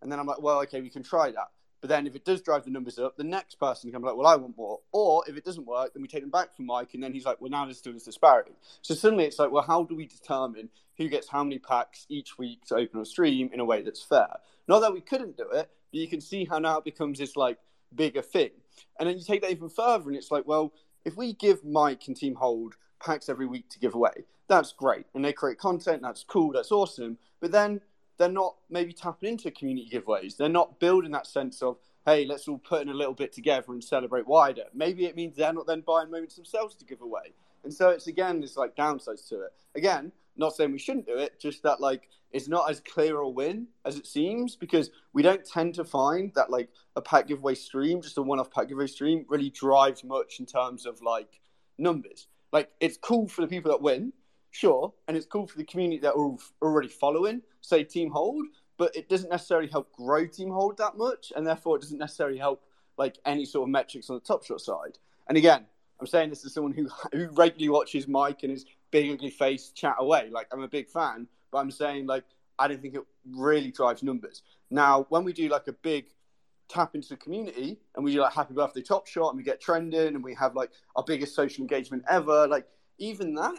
And 0.02 0.10
then 0.10 0.18
I'm 0.18 0.26
like, 0.26 0.42
well, 0.42 0.60
okay, 0.62 0.80
we 0.80 0.90
can 0.90 1.02
try 1.02 1.30
that. 1.30 1.50
But 1.80 1.88
then 1.88 2.06
if 2.06 2.14
it 2.14 2.24
does 2.24 2.42
drive 2.42 2.64
the 2.64 2.70
numbers 2.70 2.98
up, 2.98 3.16
the 3.16 3.24
next 3.24 3.54
person 3.54 3.90
can 3.90 4.02
be 4.02 4.08
like, 4.08 4.16
well, 4.16 4.26
I 4.26 4.36
want 4.36 4.56
more. 4.56 4.80
Or 4.92 5.24
if 5.26 5.36
it 5.36 5.44
doesn't 5.44 5.66
work, 5.66 5.94
then 5.94 6.02
we 6.02 6.08
take 6.08 6.20
them 6.22 6.30
back 6.30 6.54
from 6.54 6.66
Mike. 6.66 6.92
And 6.92 7.02
then 7.02 7.12
he's 7.12 7.24
like, 7.24 7.40
well, 7.40 7.50
now 7.50 7.64
there's 7.64 7.78
still 7.78 7.92
this 7.92 8.04
disparity. 8.04 8.52
So 8.82 8.94
suddenly 8.94 9.24
it's 9.24 9.38
like, 9.38 9.50
well, 9.50 9.62
how 9.62 9.84
do 9.84 9.94
we 9.94 10.06
determine 10.06 10.68
who 10.98 11.08
gets 11.08 11.28
how 11.28 11.42
many 11.42 11.58
packs 11.58 12.04
each 12.10 12.36
week 12.36 12.64
to 12.66 12.74
open 12.74 13.00
or 13.00 13.04
stream 13.06 13.50
in 13.52 13.60
a 13.60 13.64
way 13.64 13.80
that's 13.80 14.02
fair? 14.02 14.40
Not 14.68 14.80
that 14.80 14.92
we 14.92 15.00
couldn't 15.00 15.38
do 15.38 15.44
it, 15.44 15.70
but 15.90 16.00
you 16.00 16.06
can 16.06 16.20
see 16.20 16.44
how 16.44 16.58
now 16.58 16.78
it 16.78 16.84
becomes 16.84 17.18
this 17.18 17.34
like 17.34 17.58
bigger 17.94 18.22
thing. 18.22 18.50
And 18.98 19.08
then 19.08 19.18
you 19.18 19.24
take 19.24 19.42
that 19.42 19.50
even 19.50 19.68
further, 19.68 20.08
and 20.08 20.16
it's 20.16 20.30
like, 20.30 20.46
well, 20.46 20.72
if 21.04 21.16
we 21.16 21.32
give 21.32 21.64
Mike 21.64 22.02
and 22.06 22.16
Team 22.16 22.34
Hold 22.34 22.74
packs 23.02 23.28
every 23.28 23.46
week 23.46 23.68
to 23.70 23.78
give 23.78 23.94
away, 23.94 24.24
that's 24.48 24.72
great. 24.72 25.06
And 25.14 25.24
they 25.24 25.32
create 25.32 25.58
content, 25.58 26.02
that's 26.02 26.24
cool, 26.24 26.52
that's 26.52 26.72
awesome. 26.72 27.18
But 27.40 27.52
then 27.52 27.80
they're 28.18 28.28
not 28.28 28.56
maybe 28.68 28.92
tapping 28.92 29.30
into 29.30 29.50
community 29.50 29.88
giveaways. 29.90 30.36
They're 30.36 30.48
not 30.48 30.78
building 30.78 31.12
that 31.12 31.26
sense 31.26 31.62
of, 31.62 31.78
hey, 32.04 32.26
let's 32.26 32.48
all 32.48 32.58
put 32.58 32.82
in 32.82 32.88
a 32.90 32.94
little 32.94 33.14
bit 33.14 33.32
together 33.32 33.72
and 33.72 33.82
celebrate 33.82 34.26
wider. 34.26 34.64
Maybe 34.74 35.06
it 35.06 35.16
means 35.16 35.36
they're 35.36 35.52
not 35.52 35.66
then 35.66 35.82
buying 35.86 36.10
moments 36.10 36.36
themselves 36.36 36.74
to 36.76 36.84
give 36.84 37.00
away. 37.00 37.32
And 37.64 37.72
so 37.72 37.90
it's 37.90 38.06
again, 38.06 38.40
there's 38.40 38.56
like 38.56 38.76
downsides 38.76 39.28
to 39.28 39.42
it. 39.42 39.52
Again, 39.74 40.12
not 40.36 40.54
saying 40.54 40.72
we 40.72 40.78
shouldn't 40.78 41.06
do 41.06 41.16
it, 41.16 41.38
just 41.40 41.62
that 41.62 41.80
like 41.80 42.08
it's 42.32 42.48
not 42.48 42.70
as 42.70 42.81
clear 42.81 43.19
a 43.19 43.28
win 43.28 43.66
as 43.85 43.97
it 43.97 44.07
seems 44.07 44.57
because 44.57 44.90
we 45.12 45.23
don't 45.23 45.44
tend 45.44 45.74
to 45.74 45.85
find 45.85 46.32
that 46.35 46.51
like 46.51 46.70
a 46.97 47.02
pack 47.02 47.27
giveaway 47.27 47.55
stream, 47.55 48.01
just 48.01 48.19
a 48.19 48.23
one-off 48.23 48.51
pack 48.51 48.69
giveaway 48.69 48.86
stream, 48.86 49.24
really 49.28 49.51
drives 49.51 50.05
much 50.05 50.40
in 50.40 50.47
terms 50.47 50.86
of 50.86 51.02
like 51.02 51.40
numbers. 51.78 52.28
Like 52.52 52.70
it's 52.81 52.97
cool 52.97 53.28
for 53.28 53.40
the 53.40 53.48
people 53.48 53.70
that 53.70 53.82
win, 53.82 54.12
sure, 54.51 54.93
and 55.09 55.16
it's 55.16 55.27
cool 55.27 55.47
for 55.47 55.59
the 55.59 55.65
community 55.65 56.01
that 56.01 56.15
are 56.15 56.36
already 56.62 56.89
following, 56.89 57.43
say 57.61 57.85
Team 57.85 58.11
Hold, 58.11 58.47
but 58.77 58.94
it 58.97 59.09
doesn't 59.09 59.31
necessarily 59.31 59.69
help 59.69 59.93
grow 59.93 60.27
Team 60.27 60.51
Hold 60.51 60.78
that 60.78 60.97
much, 60.97 61.32
and 61.35 61.47
therefore 61.47 61.77
it 61.77 61.82
doesn't 61.82 61.98
necessarily 61.98 62.39
help 62.39 62.62
like 62.97 63.19
any 63.24 63.44
sort 63.44 63.69
of 63.69 63.70
metrics 63.70 64.11
on 64.11 64.16
the 64.16 64.20
Top 64.20 64.44
Shot 64.44 64.61
side. 64.61 64.98
And 65.28 65.36
again, 65.36 65.66
I'm 66.01 66.07
saying 66.07 66.31
this 66.31 66.44
as 66.44 66.55
someone 66.55 66.73
who 66.73 66.89
who 67.12 67.28
regularly 67.32 67.69
watches 67.69 68.09
Mike 68.09 68.43
and 68.43 68.51
his 68.51 68.65
big 68.90 69.11
ugly 69.11 69.31
face 69.31 69.70
chat 69.70 69.97
away. 69.98 70.28
Like 70.31 70.48
I'm 70.52 70.62
a 70.62 70.69
big 70.69 70.89
fan, 70.89 71.28
but 71.51 71.59
I'm 71.59 71.70
saying 71.70 72.06
like 72.06 72.24
I 72.59 72.68
don't 72.68 72.81
think 72.81 72.94
it 72.94 73.02
really 73.31 73.70
drives 73.70 74.02
numbers. 74.02 74.43
Now, 74.70 75.06
when 75.09 75.24
we 75.24 75.32
do 75.32 75.48
like 75.48 75.66
a 75.66 75.72
big 75.72 76.06
tap 76.68 76.94
into 76.94 77.09
the 77.09 77.16
community 77.16 77.78
and 77.94 78.05
we 78.05 78.12
do 78.12 78.20
like 78.20 78.32
happy 78.32 78.55
birthday 78.55 78.82
top 78.82 79.06
shot 79.06 79.31
and 79.31 79.36
we 79.36 79.43
get 79.43 79.60
trending 79.60 80.14
and 80.14 80.22
we 80.22 80.35
have 80.35 80.55
like 80.55 80.70
our 80.94 81.02
biggest 81.02 81.35
social 81.35 81.62
engagement 81.62 82.05
ever, 82.09 82.47
like 82.47 82.66
even 82.98 83.35
that 83.35 83.55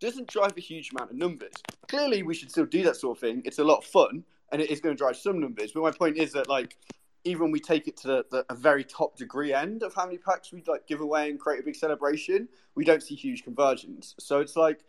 doesn't 0.00 0.28
drive 0.28 0.56
a 0.56 0.60
huge 0.60 0.90
amount 0.92 1.10
of 1.10 1.16
numbers. 1.16 1.52
Clearly, 1.88 2.22
we 2.22 2.34
should 2.34 2.50
still 2.50 2.66
do 2.66 2.82
that 2.84 2.96
sort 2.96 3.16
of 3.16 3.20
thing. 3.20 3.42
It's 3.44 3.58
a 3.58 3.64
lot 3.64 3.78
of 3.78 3.84
fun 3.84 4.24
and 4.52 4.62
it 4.62 4.70
is 4.70 4.80
going 4.80 4.94
to 4.94 4.98
drive 4.98 5.16
some 5.16 5.40
numbers. 5.40 5.72
But 5.72 5.82
my 5.82 5.90
point 5.90 6.16
is 6.16 6.32
that 6.32 6.48
like 6.48 6.76
even 7.24 7.42
when 7.42 7.50
we 7.50 7.60
take 7.60 7.88
it 7.88 7.96
to 7.98 8.08
the, 8.08 8.26
the, 8.30 8.46
a 8.50 8.54
very 8.54 8.84
top 8.84 9.16
degree 9.16 9.52
end 9.52 9.82
of 9.82 9.94
how 9.94 10.04
many 10.04 10.18
packs 10.18 10.52
we 10.52 10.62
like 10.66 10.86
give 10.86 11.00
away 11.00 11.30
and 11.30 11.40
create 11.40 11.60
a 11.60 11.62
big 11.62 11.74
celebration, 11.74 12.48
we 12.74 12.84
don't 12.84 13.02
see 13.02 13.14
huge 13.14 13.42
conversions. 13.42 14.14
So 14.18 14.40
it's 14.40 14.56
like 14.56 14.84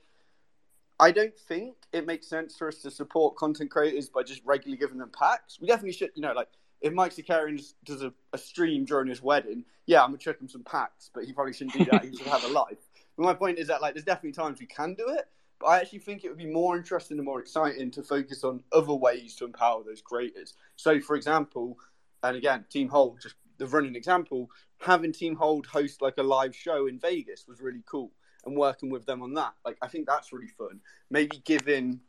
I 0.99 1.11
don't 1.11 1.38
think 1.38 1.76
it 1.91 2.05
makes 2.05 2.27
sense 2.27 2.55
for 2.55 2.67
us 2.69 2.81
to 2.84 2.91
support 2.91 3.35
content 3.35 3.69
creators 3.69 4.09
by 4.09 4.23
just 4.23 4.41
regularly 4.45 4.77
giving 4.77 4.97
them 4.97 5.11
packs. 5.17 5.59
We 5.59 5.67
definitely 5.67 5.91
should, 5.91 6.11
you 6.15 6.22
know, 6.22 6.34
like 6.34 6.47
if 6.81 6.93
Mike 6.93 7.13
Zakarian 7.13 7.61
does 7.84 8.01
a, 8.01 8.13
a, 8.31 8.38
stream 8.38 8.85
during 8.85 9.07
his 9.07 9.22
wedding, 9.22 9.65
yeah, 9.88 10.01
I'm 10.01 10.09
gonna 10.09 10.19
chuck 10.19 10.39
him 10.39 10.47
some 10.47 10.63
packs, 10.63 11.09
but 11.13 11.26
he 11.26 11.34
probably 11.34 11.53
shouldn't 11.53 11.77
do 11.77 11.85
that. 11.85 12.03
he 12.03 12.15
should 12.15 12.27
have 12.27 12.43
a 12.45 12.47
life. 12.47 12.77
But 13.17 13.23
my 13.23 13.34
point 13.34 13.59
is 13.59 13.67
that 13.67 13.81
like 13.81 13.93
there's 13.93 14.05
definitely 14.05 14.34
times 14.34 14.59
we 14.59 14.67
can 14.67 14.93
do 14.93 15.09
it, 15.09 15.26
But 15.59 15.67
I 15.67 15.80
actually 15.80 15.99
think 15.99 16.23
it 16.23 16.30
would 16.30 16.38
be 16.38 16.45
more 16.45 16.77
interesting 16.77 17.17
and 17.17 17.26
more 17.26 17.41
exciting 17.41 17.91
to 17.91 18.03
focus 18.03 18.43
on 18.43 18.63
other 18.72 18.93
ways 18.93 19.35
to 19.38 19.45
empower 19.45 19.84
those 19.84 20.01
creators. 20.01 20.53
So, 20.77 21.01
for 21.01 21.15
example, 21.15 21.77
and 22.23 22.38
again, 22.38 22.65
Team 22.69 22.88
Hold, 22.89 23.22
just 23.22 23.35
the 23.57 23.67
running 23.67 23.95
example, 23.95 24.49
having 24.80 25.11
Team 25.11 25.35
Hold 25.35 25.65
host 25.65 26.01
like 26.01 26.15
a 26.17 26.23
live 26.23 26.55
show 26.55 26.88
in 26.88 26.99
Vegas 26.99 27.45
was 27.47 27.61
really 27.61 27.84
cool 27.85 28.11
and 28.45 28.55
working 28.55 28.89
with 28.89 29.05
them 29.05 29.22
on 29.22 29.34
that. 29.34 29.53
Like, 29.65 29.77
I 29.81 29.88
think 29.88 30.07
that's 30.07 30.31
really 30.31 30.47
fun. 30.47 30.80
Maybe 31.09 31.41
giving 31.43 31.99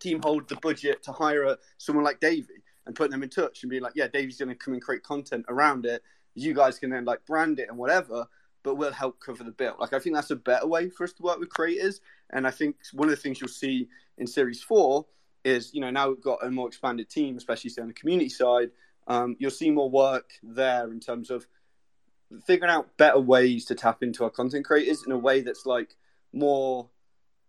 Team 0.00 0.20
Hold 0.22 0.48
the 0.48 0.56
budget 0.56 1.02
to 1.04 1.12
hire 1.12 1.44
a, 1.44 1.58
someone 1.78 2.04
like 2.04 2.20
Davey 2.20 2.62
and 2.86 2.94
putting 2.94 3.12
them 3.12 3.22
in 3.22 3.28
touch 3.28 3.62
and 3.62 3.70
being 3.70 3.82
like, 3.82 3.94
yeah, 3.94 4.08
Davey's 4.08 4.38
going 4.38 4.48
to 4.48 4.54
come 4.54 4.74
and 4.74 4.82
create 4.82 5.02
content 5.02 5.44
around 5.48 5.86
it. 5.86 6.02
You 6.34 6.54
guys 6.54 6.78
can 6.78 6.90
then 6.90 7.04
like 7.04 7.24
brand 7.26 7.58
it 7.58 7.68
and 7.68 7.76
whatever, 7.76 8.26
but 8.62 8.76
we'll 8.76 8.92
help 8.92 9.20
cover 9.20 9.44
the 9.44 9.50
bill. 9.50 9.76
Like, 9.78 9.92
I 9.92 9.98
think 9.98 10.14
that's 10.14 10.30
a 10.30 10.36
better 10.36 10.66
way 10.66 10.88
for 10.90 11.04
us 11.04 11.12
to 11.14 11.22
work 11.22 11.38
with 11.38 11.50
creators. 11.50 12.00
And 12.30 12.46
I 12.46 12.50
think 12.50 12.76
one 12.92 13.08
of 13.08 13.14
the 13.14 13.20
things 13.20 13.40
you'll 13.40 13.48
see 13.48 13.88
in 14.18 14.26
Series 14.26 14.62
4 14.62 15.04
is, 15.44 15.72
you 15.72 15.80
know, 15.80 15.90
now 15.90 16.08
we've 16.08 16.20
got 16.20 16.44
a 16.44 16.50
more 16.50 16.68
expanded 16.68 17.08
team, 17.08 17.36
especially 17.36 17.70
on 17.80 17.88
the 17.88 17.94
community 17.94 18.28
side. 18.28 18.70
Um, 19.06 19.36
you'll 19.38 19.50
see 19.50 19.70
more 19.70 19.90
work 19.90 20.32
there 20.42 20.90
in 20.90 21.00
terms 21.00 21.30
of 21.30 21.46
figuring 22.46 22.70
out 22.70 22.96
better 22.96 23.18
ways 23.20 23.64
to 23.66 23.74
tap 23.74 24.02
into 24.02 24.24
our 24.24 24.30
content 24.30 24.64
creators 24.64 25.04
in 25.04 25.12
a 25.12 25.18
way 25.18 25.40
that's 25.40 25.66
like 25.66 25.96
more 26.32 26.88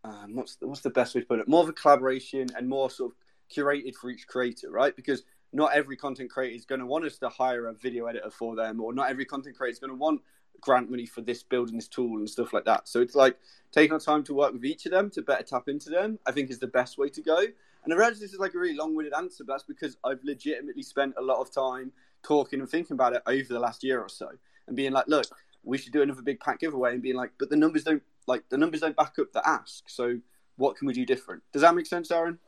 um, 0.04 0.36
what's 0.36 0.56
the, 0.56 0.68
what's 0.68 0.82
the 0.82 0.90
best 0.90 1.14
way 1.14 1.22
to 1.22 1.28
put 1.28 1.40
it? 1.40 1.48
More 1.48 1.64
of 1.64 1.70
a 1.70 1.74
collaboration 1.74 2.48
and 2.56 2.70
more 2.70 2.90
sort 2.90 3.12
of 3.12 3.18
curated 3.54 3.96
for 3.96 4.10
each 4.10 4.28
creator, 4.28 4.72
right? 4.72 4.96
Because 4.96 5.24
not 5.52 5.74
every 5.74 5.98
content 5.98 6.30
creator 6.30 6.56
is 6.56 6.66
going 6.66 6.80
to 6.80 6.86
want 6.86 7.06
us 7.06 7.18
to 7.18 7.30
hire 7.30 7.68
a 7.68 7.74
video 7.74 8.06
editor 8.06 8.30
for 8.30 8.56
them, 8.56 8.80
or 8.80 8.94
not 8.94 9.10
every 9.10 9.26
content 9.26 9.58
creator 9.58 9.74
is 9.74 9.80
going 9.80 9.92
to 9.92 9.98
want 9.98 10.22
grant 10.62 10.90
money 10.90 11.06
for 11.06 11.22
this 11.22 11.44
building 11.44 11.76
this 11.76 11.88
tool 11.88 12.18
and 12.18 12.30
stuff 12.30 12.54
like 12.54 12.66
that. 12.66 12.88
So 12.88 13.02
it's 13.02 13.16
like 13.16 13.38
taking 13.72 13.94
our 13.94 14.00
time 14.00 14.24
to 14.26 14.34
work 14.34 14.54
with 14.54 14.66
each 14.66 14.86
of 14.86 14.92
them 14.92 15.10
to 15.12 15.22
better 15.22 15.44
tap 15.44 15.68
into 15.68 15.90
them. 15.90 16.20
I 16.26 16.32
think 16.32 16.50
is 16.50 16.60
the 16.60 16.68
best 16.68 16.98
way 16.98 17.10
to 17.10 17.22
go. 17.22 17.38
And 17.84 17.94
I 17.94 17.96
realize 17.96 18.20
this 18.20 18.34
is 18.34 18.40
like 18.40 18.54
a 18.54 18.60
really 18.60 18.76
long-winded 18.76 19.14
answer, 19.14 19.44
but 19.46 19.54
that's 19.54 19.64
because 19.64 19.98
I've 20.04 20.24
legitimately 20.24 20.84
spent 20.84 21.16
a 21.18 21.22
lot 21.22 21.40
of 21.40 21.52
time 21.52 21.94
talking 22.24 22.60
and 22.60 22.70
thinking 22.70 22.96
about 22.96 23.14
it 23.14 23.24
over 23.26 23.48
the 23.48 23.60
last 23.60 23.84
year 23.84 24.02
or 24.02 24.10
so, 24.10 24.30
and 24.70 24.78
being 24.78 24.94
like, 24.94 25.08
look, 25.08 25.26
we 25.64 25.78
should 25.78 25.94
do 25.94 26.02
another 26.02 26.22
big 26.22 26.40
pack 26.40 26.60
giveaway, 26.60 26.94
and 26.94 27.02
being 27.02 27.16
like, 27.16 27.32
but 27.38 27.50
the 27.50 27.56
numbers 27.56 27.84
don't 27.84 28.02
like 28.28 28.48
the 28.50 28.58
numbers 28.58 28.82
don't 28.82 28.96
back 28.96 29.20
up 29.20 29.32
the 29.34 29.48
ask. 29.48 29.90
So 29.90 30.20
what 30.56 30.78
can 30.78 30.88
we 30.88 30.94
do 30.94 31.06
different? 31.06 31.44
Does 31.52 31.62
that 31.62 31.76
make 31.76 31.86
sense, 31.86 32.12
Aaron? 32.12 32.40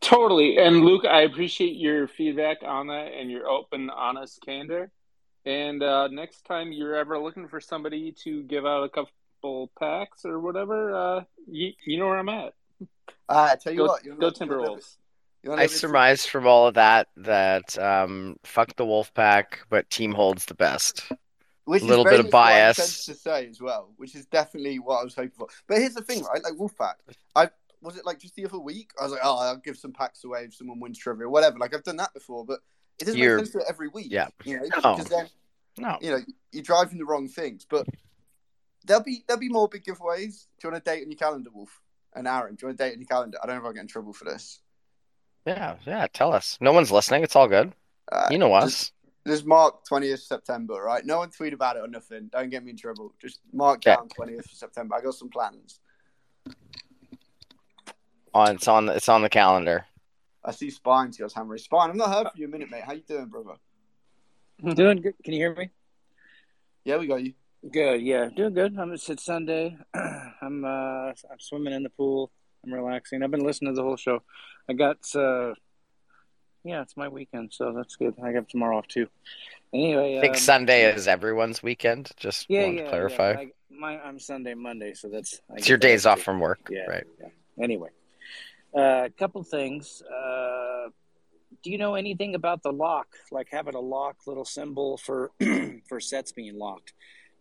Totally. 0.00 0.58
And 0.58 0.84
Luke, 0.84 1.04
I 1.04 1.22
appreciate 1.22 1.76
your 1.76 2.06
feedback 2.08 2.58
on 2.62 2.88
that 2.88 3.12
and 3.18 3.30
your 3.30 3.48
open, 3.48 3.88
honest 3.90 4.40
candor. 4.44 4.90
And 5.46 5.82
uh, 5.82 6.08
next 6.08 6.44
time 6.44 6.72
you're 6.72 6.94
ever 6.94 7.18
looking 7.18 7.48
for 7.48 7.60
somebody 7.60 8.12
to 8.24 8.42
give 8.42 8.66
out 8.66 8.84
a 8.84 8.88
couple 8.90 9.70
packs 9.78 10.26
or 10.26 10.40
whatever, 10.40 10.94
uh, 10.94 11.24
you, 11.46 11.72
you 11.86 11.98
know 11.98 12.06
where 12.06 12.18
I'm 12.18 12.28
at. 12.28 12.52
Uh, 13.28 13.48
I 13.52 13.56
tell 13.56 13.72
you 13.72 13.78
Go, 13.78 13.86
what, 13.86 14.04
you 14.04 14.14
go 14.14 14.30
Timberwolves. 14.30 14.96
You 15.42 15.50
wanna 15.50 15.62
I 15.62 15.64
live 15.66 15.72
in- 15.72 15.78
surmised 15.78 16.28
from 16.28 16.46
all 16.46 16.66
of 16.66 16.74
that 16.74 17.08
that 17.18 17.78
um, 17.78 18.36
fuck 18.44 18.74
the 18.76 18.84
wolf 18.86 19.12
pack, 19.14 19.60
but 19.70 19.88
Team 19.90 20.12
Holds 20.12 20.44
the 20.46 20.54
best. 20.54 21.04
Which 21.64 21.82
A 21.82 21.86
little 21.86 22.04
very 22.04 22.16
bit 22.16 22.20
of 22.20 22.26
much 22.26 22.32
what 22.32 22.42
I 22.44 22.50
bias. 22.72 23.04
to 23.06 23.14
say 23.14 23.46
as 23.46 23.60
well, 23.60 23.92
which 23.98 24.14
is 24.14 24.24
definitely 24.26 24.78
what 24.78 25.00
I 25.00 25.04
was 25.04 25.14
hoping 25.14 25.32
for. 25.36 25.48
But 25.66 25.78
here's 25.78 25.92
the 25.94 26.00
thing, 26.02 26.22
right? 26.24 26.42
Like 26.42 26.54
Wolfpack, 26.54 26.94
I 27.36 27.50
was 27.82 27.96
it 27.98 28.06
like 28.06 28.18
just 28.18 28.34
the 28.36 28.46
other 28.46 28.58
week. 28.58 28.90
I 28.98 29.02
was 29.04 29.12
like, 29.12 29.20
oh, 29.22 29.36
I'll 29.38 29.56
give 29.58 29.76
some 29.76 29.92
packs 29.92 30.24
away 30.24 30.44
if 30.44 30.54
someone 30.54 30.80
wins 30.80 30.98
trivia 30.98 31.26
or 31.26 31.30
whatever. 31.30 31.58
Like 31.58 31.74
I've 31.74 31.84
done 31.84 31.96
that 31.98 32.14
before, 32.14 32.44
but 32.46 32.60
it 32.98 33.04
doesn't 33.04 33.20
You're- 33.20 33.36
make 33.36 33.44
sense 33.44 33.52
to 33.52 33.58
it 33.58 33.64
every 33.68 33.88
week. 33.88 34.06
yeah. 34.10 34.28
you 34.44 34.56
know, 34.56 34.62
No. 34.82 34.96
because 34.96 35.10
then 35.10 35.28
No. 35.76 35.98
you 36.00 36.10
know 36.10 36.20
you're 36.52 36.62
driving 36.64 36.96
the 36.98 37.04
wrong 37.04 37.28
things. 37.28 37.66
But 37.68 37.86
there'll 38.86 39.02
be 39.02 39.24
there'll 39.28 39.38
be 39.40 39.50
more 39.50 39.68
big 39.68 39.84
giveaways. 39.84 40.46
Do 40.58 40.68
you 40.68 40.70
want 40.72 40.76
a 40.82 40.90
date 40.90 41.02
on 41.04 41.10
your 41.10 41.18
calendar, 41.18 41.50
Wolf? 41.52 41.80
And 42.14 42.26
Aaron, 42.26 42.54
do 42.54 42.62
you 42.62 42.68
want 42.68 42.80
a 42.80 42.82
date 42.84 42.94
on 42.94 43.00
your 43.00 43.08
calendar? 43.08 43.36
I 43.42 43.46
don't 43.46 43.56
know 43.56 43.60
if 43.60 43.66
I'll 43.66 43.72
get 43.74 43.82
in 43.82 43.86
trouble 43.88 44.14
for 44.14 44.24
this. 44.24 44.60
Yeah, 45.46 45.76
yeah, 45.86 46.06
tell 46.12 46.32
us. 46.32 46.58
No 46.60 46.72
one's 46.72 46.90
listening. 46.92 47.22
It's 47.22 47.36
all 47.36 47.48
good. 47.48 47.72
Uh, 48.10 48.28
You 48.30 48.38
know 48.38 48.50
just- 48.60 48.66
us. 48.66 48.92
Just 49.26 49.44
mark 49.44 49.84
20th 49.84 50.20
September, 50.20 50.74
right? 50.82 51.04
No 51.04 51.18
one 51.18 51.30
tweet 51.30 51.52
about 51.52 51.76
it 51.76 51.80
or 51.80 51.86
nothing. 51.88 52.28
Don't 52.32 52.48
get 52.48 52.64
me 52.64 52.70
in 52.70 52.78
trouble. 52.78 53.12
Just 53.20 53.40
mark 53.52 53.84
Yeah. 53.84 53.96
down 53.96 54.08
20th 54.08 54.48
September. 54.50 54.94
I 54.94 55.02
got 55.02 55.14
some 55.14 55.28
plans. 55.28 55.80
On 58.32 58.54
it's 58.54 58.68
on 58.68 58.88
it's 58.88 59.08
on 59.08 59.20
the 59.22 59.28
calendar. 59.28 59.84
I 60.44 60.52
see 60.52 60.70
Spine 60.70 61.10
to 61.12 61.26
us, 61.26 61.34
Hammer. 61.34 61.58
Spine, 61.58 61.90
I've 61.90 61.96
not 61.96 62.08
heard 62.10 62.30
from 62.30 62.40
you 62.40 62.44
in 62.46 62.50
a 62.50 62.52
minute, 62.52 62.70
mate. 62.70 62.84
How 62.84 62.92
you 62.92 63.02
doing, 63.02 63.26
brother? 63.26 63.56
I'm 64.64 64.74
Doing 64.74 65.02
good. 65.02 65.14
Can 65.22 65.34
you 65.34 65.40
hear 65.40 65.54
me? 65.54 65.70
Yeah, 66.84 66.96
we 66.96 67.06
got 67.06 67.22
you. 67.22 67.34
Good. 67.70 68.00
Yeah, 68.00 68.28
doing 68.34 68.54
good. 68.54 68.78
I'm 68.78 68.92
it's, 68.92 69.08
it's 69.10 69.24
Sunday. 69.24 69.76
I'm 69.94 70.64
uh 70.64 71.12
I'm 71.30 71.38
swimming 71.40 71.74
in 71.74 71.82
the 71.82 71.90
pool. 71.90 72.30
I'm 72.64 72.72
relaxing. 72.72 73.22
I've 73.22 73.30
been 73.30 73.44
listening 73.44 73.72
to 73.72 73.76
the 73.76 73.82
whole 73.82 73.96
show. 73.96 74.22
I 74.68 74.72
got 74.74 74.98
uh 75.14 75.54
yeah, 76.64 76.82
it's 76.82 76.96
my 76.96 77.08
weekend, 77.08 77.52
so 77.52 77.72
that's 77.72 77.96
good. 77.96 78.14
I 78.22 78.32
got 78.32 78.48
tomorrow 78.48 78.78
off 78.78 78.88
too. 78.88 79.06
Anyway, 79.72 80.18
I 80.18 80.20
think 80.20 80.34
um, 80.34 80.40
Sunday 80.40 80.92
is 80.92 81.06
everyone's 81.06 81.62
weekend. 81.62 82.10
Just 82.16 82.46
Yeah, 82.50 82.64
want 82.64 82.76
yeah, 82.76 82.82
to 82.82 82.88
clarify. 82.88 83.30
Yeah. 83.32 83.38
I, 83.38 83.46
my 83.70 84.00
I'm 84.00 84.18
Sunday, 84.18 84.54
Monday, 84.54 84.92
so 84.94 85.08
that's 85.08 85.40
I 85.50 85.58
it's 85.58 85.68
your 85.68 85.78
days 85.78 86.04
off 86.04 86.18
too. 86.18 86.24
from 86.24 86.40
work, 86.40 86.68
Yeah. 86.70 86.84
right? 86.88 87.04
yeah. 87.20 87.28
Anyway, 87.62 87.90
uh, 88.76 89.04
a 89.06 89.10
couple 89.16 89.42
things. 89.44 90.02
Uh, 90.02 90.88
do 91.62 91.70
you 91.70 91.78
know 91.78 91.94
anything 91.94 92.34
about 92.34 92.62
the 92.62 92.72
lock? 92.72 93.06
Like 93.30 93.48
having 93.50 93.74
a 93.74 93.80
lock 93.80 94.26
little 94.26 94.44
symbol 94.44 94.96
for 94.98 95.30
for 95.88 96.00
sets 96.00 96.32
being 96.32 96.58
locked? 96.58 96.92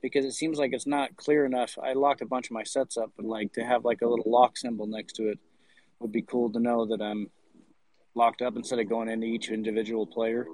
Because 0.02 0.26
it 0.26 0.34
seems 0.34 0.60
like 0.60 0.74
it's 0.74 0.86
not 0.88 1.15
clear 1.15 1.45
enough. 1.45 1.78
I 1.82 1.94
locked 1.94 2.22
a 2.22 2.26
bunch 2.26 2.48
of 2.48 2.52
my 2.52 2.64
sets 2.64 2.98
up, 2.98 3.11
but 3.18 3.26
like 3.26 3.53
to 3.53 3.64
have 3.65 3.84
like 3.84 4.02
a 4.02 4.07
little 4.07 4.30
lock 4.30 4.56
symbol 4.57 4.86
next 4.86 5.14
to 5.14 5.30
it 5.30 5.40
would 5.99 6.11
be 6.11 6.22
cool 6.22 6.52
to 6.52 6.60
know 6.60 6.86
that 6.86 7.02
I'm 7.02 7.30
locked 8.14 8.41
up 8.44 8.56
instead 8.56 8.78
of 8.80 8.88
going 8.88 9.10
into 9.10 9.26
each 9.26 9.49
individual 9.49 10.06
player. 10.06 10.45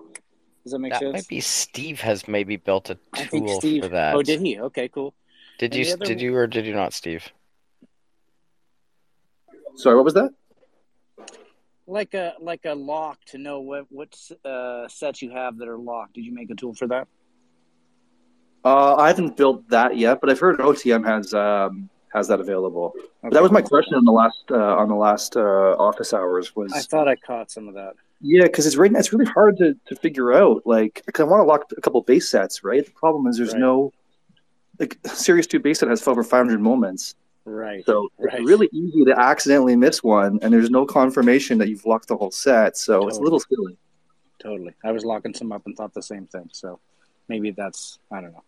Does 0.63 0.71
that 0.71 0.79
make 0.79 0.93
That 0.93 1.01
sense? 1.01 1.13
might 1.13 1.27
be 1.27 1.41
Steve 1.41 1.99
has 1.99 2.25
maybe 2.27 2.55
built 2.55 2.89
a 2.89 2.97
tool 3.29 3.59
Steve. 3.59 3.83
for 3.83 3.89
that. 3.89 4.15
Oh, 4.15 4.21
did 4.21 4.39
he? 4.39 4.57
Okay, 4.59 4.87
cool. 4.87 5.13
Did 5.59 5.75
And 5.75 5.85
you 5.85 5.93
other- 5.93 6.05
did 6.05 6.21
you 6.21 6.35
or 6.35 6.47
did 6.47 6.65
you 6.65 6.73
not, 6.73 6.93
Steve? 6.93 7.27
Sorry, 9.75 9.95
what 9.95 10.05
was 10.05 10.13
that? 10.13 10.29
Like 11.85 12.13
a 12.13 12.35
like 12.39 12.61
a 12.65 12.73
lock 12.73 13.19
to 13.27 13.37
know 13.37 13.59
what 13.59 13.85
what 13.89 14.15
uh, 14.45 14.87
sets 14.87 15.21
you 15.21 15.31
have 15.31 15.57
that 15.57 15.67
are 15.67 15.77
locked. 15.77 16.13
Did 16.13 16.23
you 16.25 16.33
make 16.33 16.49
a 16.49 16.55
tool 16.55 16.73
for 16.73 16.87
that? 16.87 17.07
Uh, 18.65 18.95
I 18.95 19.07
haven't 19.09 19.35
built 19.35 19.67
that 19.69 19.97
yet, 19.97 20.21
but 20.21 20.29
I've 20.29 20.39
heard 20.39 20.59
OTM 20.59 21.05
has 21.05 21.33
um, 21.33 21.89
has 22.13 22.27
that 22.29 22.39
available. 22.39 22.93
Okay. 23.23 23.33
that 23.33 23.41
was 23.41 23.51
my 23.51 23.61
question 23.61 23.95
on 23.95 24.05
the 24.05 24.11
last 24.11 24.43
uh, 24.51 24.77
on 24.77 24.87
the 24.87 24.95
last 24.95 25.35
uh, 25.35 25.75
office 25.77 26.13
hours 26.13 26.55
was 26.55 26.71
I 26.73 26.79
thought 26.81 27.07
I 27.07 27.15
caught 27.15 27.51
some 27.51 27.67
of 27.67 27.73
that. 27.73 27.93
yeah 28.21 28.43
because 28.43 28.65
it's 28.65 28.75
right 28.77 28.91
now 28.91 28.99
it's 28.99 29.11
really 29.11 29.25
hard 29.25 29.57
to, 29.57 29.75
to 29.87 29.95
figure 29.95 30.33
out 30.33 30.61
like 30.65 31.01
I 31.19 31.23
want 31.23 31.41
to 31.41 31.45
lock 31.45 31.71
a 31.77 31.81
couple 31.81 32.01
base 32.01 32.29
sets 32.29 32.63
right. 32.63 32.85
The 32.85 32.91
problem 32.91 33.27
is 33.27 33.37
there's 33.37 33.53
Right. 33.53 33.59
no 33.59 33.91
like 34.79 34.97
Series 35.05 35.45
Two 35.47 35.59
base 35.59 35.79
set 35.79 35.89
has 35.89 36.07
over 36.07 36.23
500 36.23 36.59
moments, 36.61 37.15
Right. 37.45 37.85
so 37.85 38.07
Right. 38.17 38.35
it's 38.39 38.47
really 38.47 38.69
easy 38.71 39.03
to 39.05 39.19
accidentally 39.19 39.75
miss 39.75 40.01
one, 40.03 40.39
and 40.41 40.53
there's 40.53 40.69
no 40.69 40.85
confirmation 40.85 41.57
that 41.59 41.67
you've 41.69 41.85
locked 41.85 42.07
the 42.07 42.15
whole 42.17 42.31
set. 42.31 42.77
So 42.77 43.07
it's 43.07 43.17
a 43.17 43.21
little 43.21 43.39
silly. 43.41 43.77
Totally. 44.39 44.73
I 44.83 44.91
was 44.91 45.03
locking 45.05 45.33
some 45.33 45.51
up 45.51 45.63
and 45.65 45.75
thought 45.75 45.93
the 45.93 46.01
same 46.01 46.25
thing. 46.27 46.49
So 46.51 46.79
maybe 47.29 47.51
that's 47.51 47.99
I 48.11 48.19
don't 48.21 48.31
know. 48.33 48.43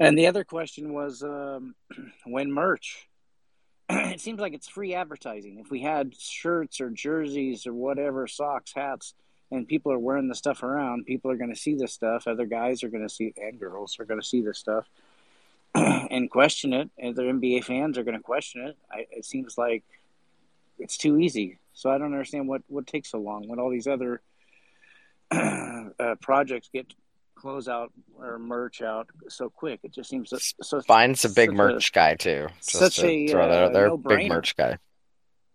And 0.00 0.18
the 0.18 0.26
other 0.26 0.44
question 0.44 0.92
was 0.92 1.22
um, 1.22 1.74
when 2.24 2.52
merch. 2.52 3.08
it 3.90 4.20
seems 4.20 4.40
like 4.40 4.54
it's 4.54 4.68
free 4.68 4.94
advertising. 4.94 5.58
If 5.58 5.70
we 5.70 5.80
had 5.80 6.18
shirts 6.18 6.80
or 6.80 6.90
jerseys 6.90 7.66
or 7.66 7.74
whatever, 7.74 8.26
socks, 8.26 8.72
hats, 8.74 9.14
and 9.50 9.68
people 9.68 9.92
are 9.92 9.98
wearing 9.98 10.28
the 10.28 10.34
stuff 10.34 10.62
around, 10.62 11.04
people 11.04 11.30
are 11.30 11.36
going 11.36 11.52
to 11.52 11.60
see 11.60 11.74
this 11.74 11.92
stuff. 11.92 12.26
Other 12.26 12.46
guys 12.46 12.82
are 12.82 12.88
going 12.88 13.06
to 13.06 13.14
see, 13.14 13.26
it, 13.26 13.34
and 13.36 13.60
girls 13.60 13.98
are 14.00 14.04
going 14.04 14.20
to 14.20 14.26
see 14.26 14.40
this 14.40 14.58
stuff 14.58 14.88
and 15.74 16.30
question 16.30 16.72
it. 16.72 16.90
And 16.98 17.14
their 17.14 17.32
NBA 17.32 17.64
fans 17.64 17.98
are 17.98 18.04
going 18.04 18.16
to 18.16 18.22
question 18.22 18.62
it. 18.62 18.76
I, 18.90 19.06
it 19.10 19.24
seems 19.24 19.58
like 19.58 19.84
it's 20.78 20.96
too 20.96 21.18
easy. 21.18 21.58
So 21.74 21.90
I 21.90 21.98
don't 21.98 22.12
understand 22.12 22.48
what 22.48 22.62
what 22.68 22.86
takes 22.86 23.10
so 23.10 23.18
long 23.18 23.48
when 23.48 23.58
all 23.58 23.70
these 23.70 23.86
other 23.86 24.22
uh, 25.30 26.14
projects 26.20 26.70
get 26.72 26.94
close 27.44 27.68
out 27.68 27.92
or 28.18 28.38
merch 28.38 28.80
out 28.80 29.06
so 29.28 29.50
quick. 29.50 29.80
It 29.82 29.92
just 29.92 30.08
seems 30.08 30.30
so. 30.30 30.38
so 30.62 30.80
Spine's 30.80 31.26
a 31.26 31.28
big 31.28 31.50
such 31.50 31.56
merch 31.56 31.92
guy 31.92 32.14
too. 32.14 32.48
Just 32.56 32.72
such 32.72 32.96
to 32.96 33.06
a, 33.06 33.28
throw 33.28 33.46
that 33.46 33.62
uh, 33.62 33.66
out 33.66 33.72
there. 33.74 33.88
no-brainer. 33.88 34.16
Big 34.16 34.28
merch 34.30 34.56
guy. 34.56 34.78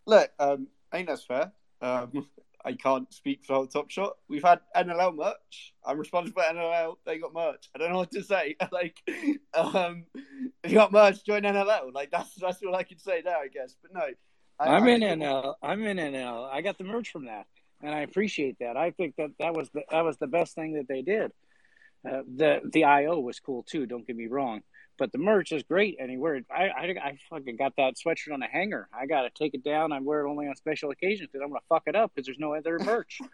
Look, 0.06 0.30
um, 0.40 0.68
ain't 0.94 1.08
that 1.08 1.20
fair? 1.28 1.52
Um, 1.82 2.28
I 2.66 2.74
can't 2.74 3.12
speak 3.12 3.44
for 3.44 3.66
the 3.66 3.72
Top 3.72 3.90
Shot. 3.90 4.18
We've 4.28 4.44
had 4.44 4.60
NLL 4.76 5.16
merch. 5.16 5.74
I'm 5.84 5.98
responsible 5.98 6.44
for 6.44 6.54
NLL. 6.54 6.98
They 7.06 7.18
got 7.18 7.34
merch. 7.34 7.70
I 7.74 7.80
don't 7.80 7.92
know 7.92 8.00
what 8.00 8.12
to 8.12 8.24
say. 8.24 8.56
like, 8.72 8.98
um, 9.56 10.04
you 10.68 10.76
got 10.76 10.92
merch. 10.92 11.26
Join 11.26 11.42
NLL. 11.42 11.92
Like 11.92 12.12
that's 12.12 12.36
that's 12.36 12.62
all 12.62 12.76
I 12.76 12.84
can 12.84 13.00
say 13.00 13.24
there, 13.24 13.38
I 13.38 13.48
guess. 13.48 13.76
But 13.82 13.96
no, 13.96 14.06
I, 14.60 14.76
I'm 14.76 14.84
I 14.84 14.92
in 14.92 15.02
think- 15.02 15.24
NL. 15.24 15.56
I'm 15.64 15.84
in 15.88 15.98
NL. 15.98 16.54
I 16.54 16.62
got 16.62 16.78
the 16.78 16.84
merch 16.84 17.10
from 17.10 17.26
that, 17.26 17.48
and 17.82 17.96
I 17.96 18.02
appreciate 18.02 18.60
that. 18.60 18.78
I 18.78 18.92
think 18.92 19.16
that 19.16 19.32
that 19.40 19.56
was 19.56 19.72
the 19.72 19.82
that 19.90 20.06
was 20.06 20.18
the 20.18 20.28
best 20.28 20.54
thing 20.54 20.74
that 20.74 20.88
they 20.88 21.02
did. 21.02 21.32
Uh, 22.08 22.22
the 22.34 22.62
the 22.72 22.86
IO 22.86 23.20
was 23.20 23.40
cool 23.40 23.64
too. 23.64 23.86
Don't 23.86 24.08
get 24.08 24.16
me 24.16 24.28
wrong, 24.28 24.62
But 24.98 25.12
the 25.12 25.18
merch 25.18 25.52
is 25.52 25.64
great, 25.64 25.98
and 26.00 26.10
he 26.10 26.18
wear 26.18 26.36
it. 26.36 26.46
I, 26.50 26.70
I, 26.70 26.84
I 27.04 27.18
fucking 27.30 27.58
got 27.58 27.76
that 27.78 27.96
sweatshirt 27.96 28.34
on 28.34 28.42
a 28.42 28.48
hanger. 28.48 28.88
I 28.94 29.06
gotta 29.06 29.30
take 29.30 29.54
it 29.54 29.64
down. 29.64 29.92
I 29.92 30.00
wear 30.00 30.26
it 30.26 30.30
only 30.30 30.48
on 30.48 30.56
special 30.56 30.92
occasions 30.92 31.30
because 31.32 31.44
I'm 31.44 31.50
gonna 31.50 31.60
fuck 31.68 31.84
it 31.88 31.96
up 31.96 32.12
because 32.14 32.26
there's 32.26 32.40
no 32.40 32.54
other 32.54 32.80
merch. 32.80 33.20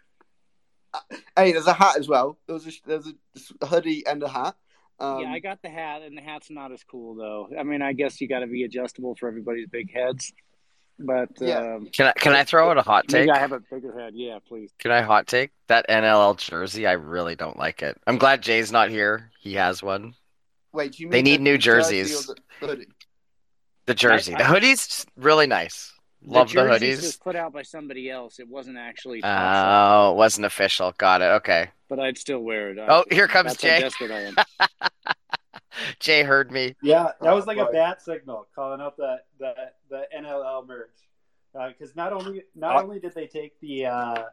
Hey, 1.36 1.52
there's 1.52 1.66
a 1.66 1.74
hat 1.74 1.98
as 1.98 2.08
well. 2.08 2.38
There 2.46 2.54
was 2.54 2.66
a, 2.66 2.70
there's 2.86 3.12
a 3.60 3.66
hoodie 3.66 4.06
and 4.06 4.22
a 4.22 4.28
hat. 4.28 4.54
Um, 4.98 5.20
yeah, 5.20 5.30
I 5.30 5.40
got 5.40 5.60
the 5.60 5.68
hat, 5.68 6.00
and 6.00 6.16
the 6.16 6.22
hat's 6.22 6.48
not 6.50 6.72
as 6.72 6.82
cool 6.84 7.14
though. 7.14 7.50
I 7.58 7.64
mean, 7.64 7.82
I 7.82 7.92
guess 7.92 8.18
you 8.18 8.28
got 8.28 8.38
to 8.38 8.46
be 8.46 8.64
adjustable 8.64 9.14
for 9.14 9.28
everybody's 9.28 9.66
big 9.66 9.92
heads. 9.92 10.32
But 10.98 11.28
Yeah. 11.40 11.74
um, 11.76 11.86
Can 11.92 12.06
I 12.06 12.12
can 12.12 12.32
I 12.32 12.44
throw 12.44 12.70
out 12.70 12.78
a 12.78 12.82
hot 12.82 13.06
take? 13.08 13.26
maybe 13.26 13.30
I 13.32 13.38
have 13.38 13.52
a 13.52 13.60
bigger 13.60 13.98
head. 13.98 14.14
Yeah, 14.14 14.38
please. 14.46 14.70
Can 14.78 14.90
I 14.90 15.02
hot 15.02 15.26
take 15.26 15.50
that 15.68 15.84
NLL 15.88 16.36
jersey? 16.38 16.86
I 16.86 16.92
really 16.92 17.34
don't 17.36 17.58
like 17.58 17.82
it. 17.82 18.00
I'm 18.06 18.16
glad 18.18 18.42
Jay's 18.42 18.72
not 18.72 18.88
here. 18.88 19.30
He 19.40 19.54
has 19.54 19.82
one. 19.82 20.14
wait, 20.72 20.92
do 20.92 21.02
you 21.02 21.06
mean 21.06 21.12
They 21.12 21.22
need 21.22 21.40
new 21.40 21.52
the 21.52 21.58
jersey 21.58 21.98
jerseys. 22.02 22.26
the 22.26 22.66
hoodie? 22.66 22.86
The 23.86 23.94
jersey, 23.94 24.34
I- 24.34 24.38
the 24.38 24.44
hoodie's 24.44 25.06
really 25.16 25.46
nice. 25.46 25.92
Love 26.24 26.48
the, 26.48 26.54
jerseys 26.54 26.98
hoodies. 26.98 27.02
was 27.02 27.16
put 27.18 27.36
out 27.36 27.52
by 27.52 27.62
somebody 27.62 28.10
else. 28.10 28.40
It 28.40 28.48
wasn't 28.48 28.78
actually. 28.78 29.20
Top 29.20 29.28
Shot, 29.38 30.08
Oh, 30.08 30.12
it 30.12 30.16
wasn't 30.16 30.46
official. 30.46 30.92
Got 30.98 31.22
it. 31.22 31.26
Okay. 31.26 31.68
but 31.88 32.00
I'd 32.00 32.18
still 32.18 32.40
wear 32.40 32.70
it. 32.70 32.78
Oh, 32.80 33.04
here 33.10 33.28
comes 33.28 33.54
That's 33.56 33.94
how 33.94 34.08
Jay. 34.08 34.32
desperate 35.76 35.96
I 36.00 36.00
am. 36.00 36.00
Jay 36.00 36.22
heard 36.24 36.52
me. 36.52 36.74
Yeah, 36.80 37.12
that 37.22 37.34
was 37.34 37.46
like 37.46 37.58
Oh, 37.58 37.64
a 37.64 37.66
boy. 37.66 37.72
bat 37.72 38.02
signal 38.02 38.46
calling 38.54 38.80
out 38.80 38.96
the 38.96 39.18
the, 39.38 39.54
the 39.90 40.04
NLL 40.16 40.66
merch 40.66 41.08
because 41.68 41.96
not 41.96 42.12
only 42.12 42.44
not 42.54 42.76
Uh, 42.76 42.82
only 42.82 43.00
did 43.00 43.14
they 43.14 43.26
take 43.26 43.58
the 43.60 43.86
uh, 43.86 44.24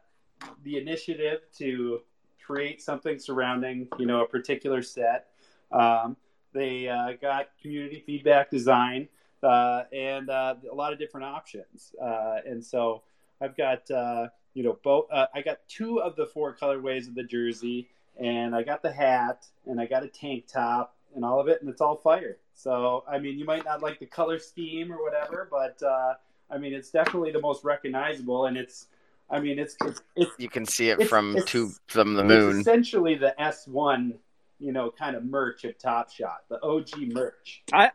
the 0.63 0.77
initiative 0.77 1.41
to 1.57 2.01
create 2.45 2.81
something 2.81 3.19
surrounding 3.19 3.87
you 3.97 4.05
know 4.05 4.21
a 4.23 4.27
particular 4.27 4.81
set, 4.81 5.27
um, 5.71 6.17
they 6.53 6.87
uh, 6.87 7.13
got 7.21 7.49
community 7.61 8.03
feedback 8.05 8.49
design 8.51 9.07
uh, 9.41 9.83
and 9.93 10.29
uh, 10.29 10.55
a 10.71 10.75
lot 10.75 10.93
of 10.93 10.99
different 10.99 11.25
options, 11.25 11.95
uh, 12.01 12.37
and 12.45 12.63
so 12.63 13.03
I've 13.41 13.55
got 13.57 13.89
uh, 13.91 14.27
you 14.53 14.63
know 14.63 14.77
both. 14.83 15.05
Uh, 15.11 15.27
I 15.33 15.41
got 15.41 15.59
two 15.67 16.01
of 16.01 16.15
the 16.15 16.25
four 16.25 16.55
colorways 16.55 17.07
of 17.07 17.15
the 17.15 17.23
jersey, 17.23 17.89
and 18.19 18.55
I 18.55 18.63
got 18.63 18.81
the 18.83 18.91
hat, 18.91 19.47
and 19.65 19.79
I 19.79 19.85
got 19.85 20.03
a 20.03 20.07
tank 20.07 20.45
top, 20.47 20.92
and 21.15 21.23
all 21.25 21.39
of 21.39 21.47
it, 21.47 21.61
and 21.61 21.69
it's 21.69 21.81
all 21.81 21.95
fire. 21.97 22.37
So 22.53 23.03
I 23.07 23.19
mean, 23.19 23.37
you 23.39 23.45
might 23.45 23.65
not 23.65 23.81
like 23.81 23.99
the 23.99 24.05
color 24.05 24.39
scheme 24.39 24.91
or 24.91 25.01
whatever, 25.03 25.47
but 25.49 25.81
uh, 25.83 26.13
I 26.49 26.57
mean, 26.57 26.73
it's 26.73 26.89
definitely 26.91 27.31
the 27.31 27.41
most 27.41 27.63
recognizable, 27.63 28.45
and 28.45 28.57
it's. 28.57 28.87
I 29.29 29.39
mean, 29.39 29.57
it's 29.57 29.75
it's 29.85 30.01
it's, 30.15 30.31
You 30.37 30.49
can 30.49 30.65
see 30.65 30.89
it 30.89 30.93
It's- 30.93 31.09
from 31.09 31.31
it's- 31.31 31.49
two 31.49 31.71
from 31.87 32.13
the 32.13 32.21
it's 32.23 32.27
moon. 32.29 32.59
essentially 32.59 33.15
the 33.15 33.39
S 33.41 33.67
one, 33.67 34.15
you 34.59 34.71
know, 34.73 34.91
kind 34.91 35.15
of 35.15 35.23
merch 35.25 35.63
of 35.63 35.77
Top 35.79 36.11
Shot, 36.11 36.43
the 36.49 36.61
OG 36.61 37.07
merch. 37.13 37.63
I 37.71 37.91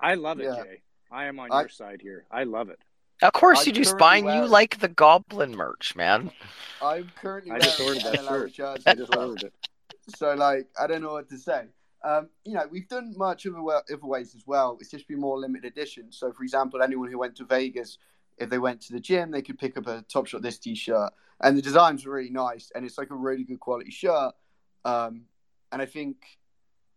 I 0.00 0.14
love 0.14 0.40
it, 0.40 0.44
Yeah. 0.44 0.62
Jay. 0.64 0.80
I 1.12 1.26
am 1.26 1.38
on 1.38 1.52
I- 1.52 1.60
your 1.60 1.68
side 1.68 2.00
here. 2.02 2.24
I 2.30 2.44
love 2.44 2.70
it. 2.70 2.78
Of 3.20 3.32
course 3.34 3.60
I 3.60 3.64
you 3.66 3.72
do, 3.72 3.84
Spine. 3.84 4.24
wear 4.24 4.42
You 4.42 4.46
like 4.48 4.80
the 4.80 4.88
Goblin 4.88 5.54
merch, 5.54 5.94
man. 5.94 6.32
I'm 6.80 7.08
currently 7.20 7.52
I 7.52 7.60
just 7.60 7.78
ordered 7.78 8.02
that 8.02 8.18
an 8.18 8.26
shirt. 8.26 8.80
I 8.84 8.94
just 8.94 9.14
ordered 9.14 9.44
it. 9.44 9.54
So 10.16 10.34
like, 10.34 10.66
I 10.80 10.88
don't 10.88 11.02
know 11.02 11.12
what 11.12 11.28
to 11.28 11.38
say. 11.38 11.66
Um, 12.04 12.28
you 12.44 12.54
know, 12.54 12.64
we've 12.70 12.88
done 12.88 13.14
much 13.16 13.46
other, 13.46 13.62
wa- 13.62 13.82
other 13.92 14.06
ways 14.06 14.34
as 14.34 14.44
well. 14.46 14.76
It's 14.80 14.90
just 14.90 15.06
been 15.06 15.20
more 15.20 15.38
limited 15.38 15.70
edition. 15.70 16.10
So, 16.10 16.32
for 16.32 16.42
example, 16.42 16.82
anyone 16.82 17.10
who 17.10 17.18
went 17.18 17.36
to 17.36 17.44
Vegas, 17.44 17.98
if 18.38 18.50
they 18.50 18.58
went 18.58 18.80
to 18.82 18.92
the 18.92 19.00
gym, 19.00 19.30
they 19.30 19.42
could 19.42 19.58
pick 19.58 19.76
up 19.76 19.86
a 19.86 20.02
Top 20.08 20.26
Shot 20.26 20.42
this 20.42 20.58
T-shirt, 20.58 21.12
and 21.40 21.56
the 21.56 21.62
designs 21.62 22.04
are 22.04 22.10
really 22.10 22.30
nice, 22.30 22.72
and 22.74 22.84
it's 22.84 22.98
like 22.98 23.10
a 23.10 23.14
really 23.14 23.44
good 23.44 23.60
quality 23.60 23.90
shirt. 23.90 24.32
Um, 24.84 25.22
and 25.70 25.80
I 25.80 25.86
think, 25.86 26.16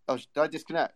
oh, 0.08 0.16
did 0.18 0.26
I 0.38 0.48
disconnect? 0.48 0.96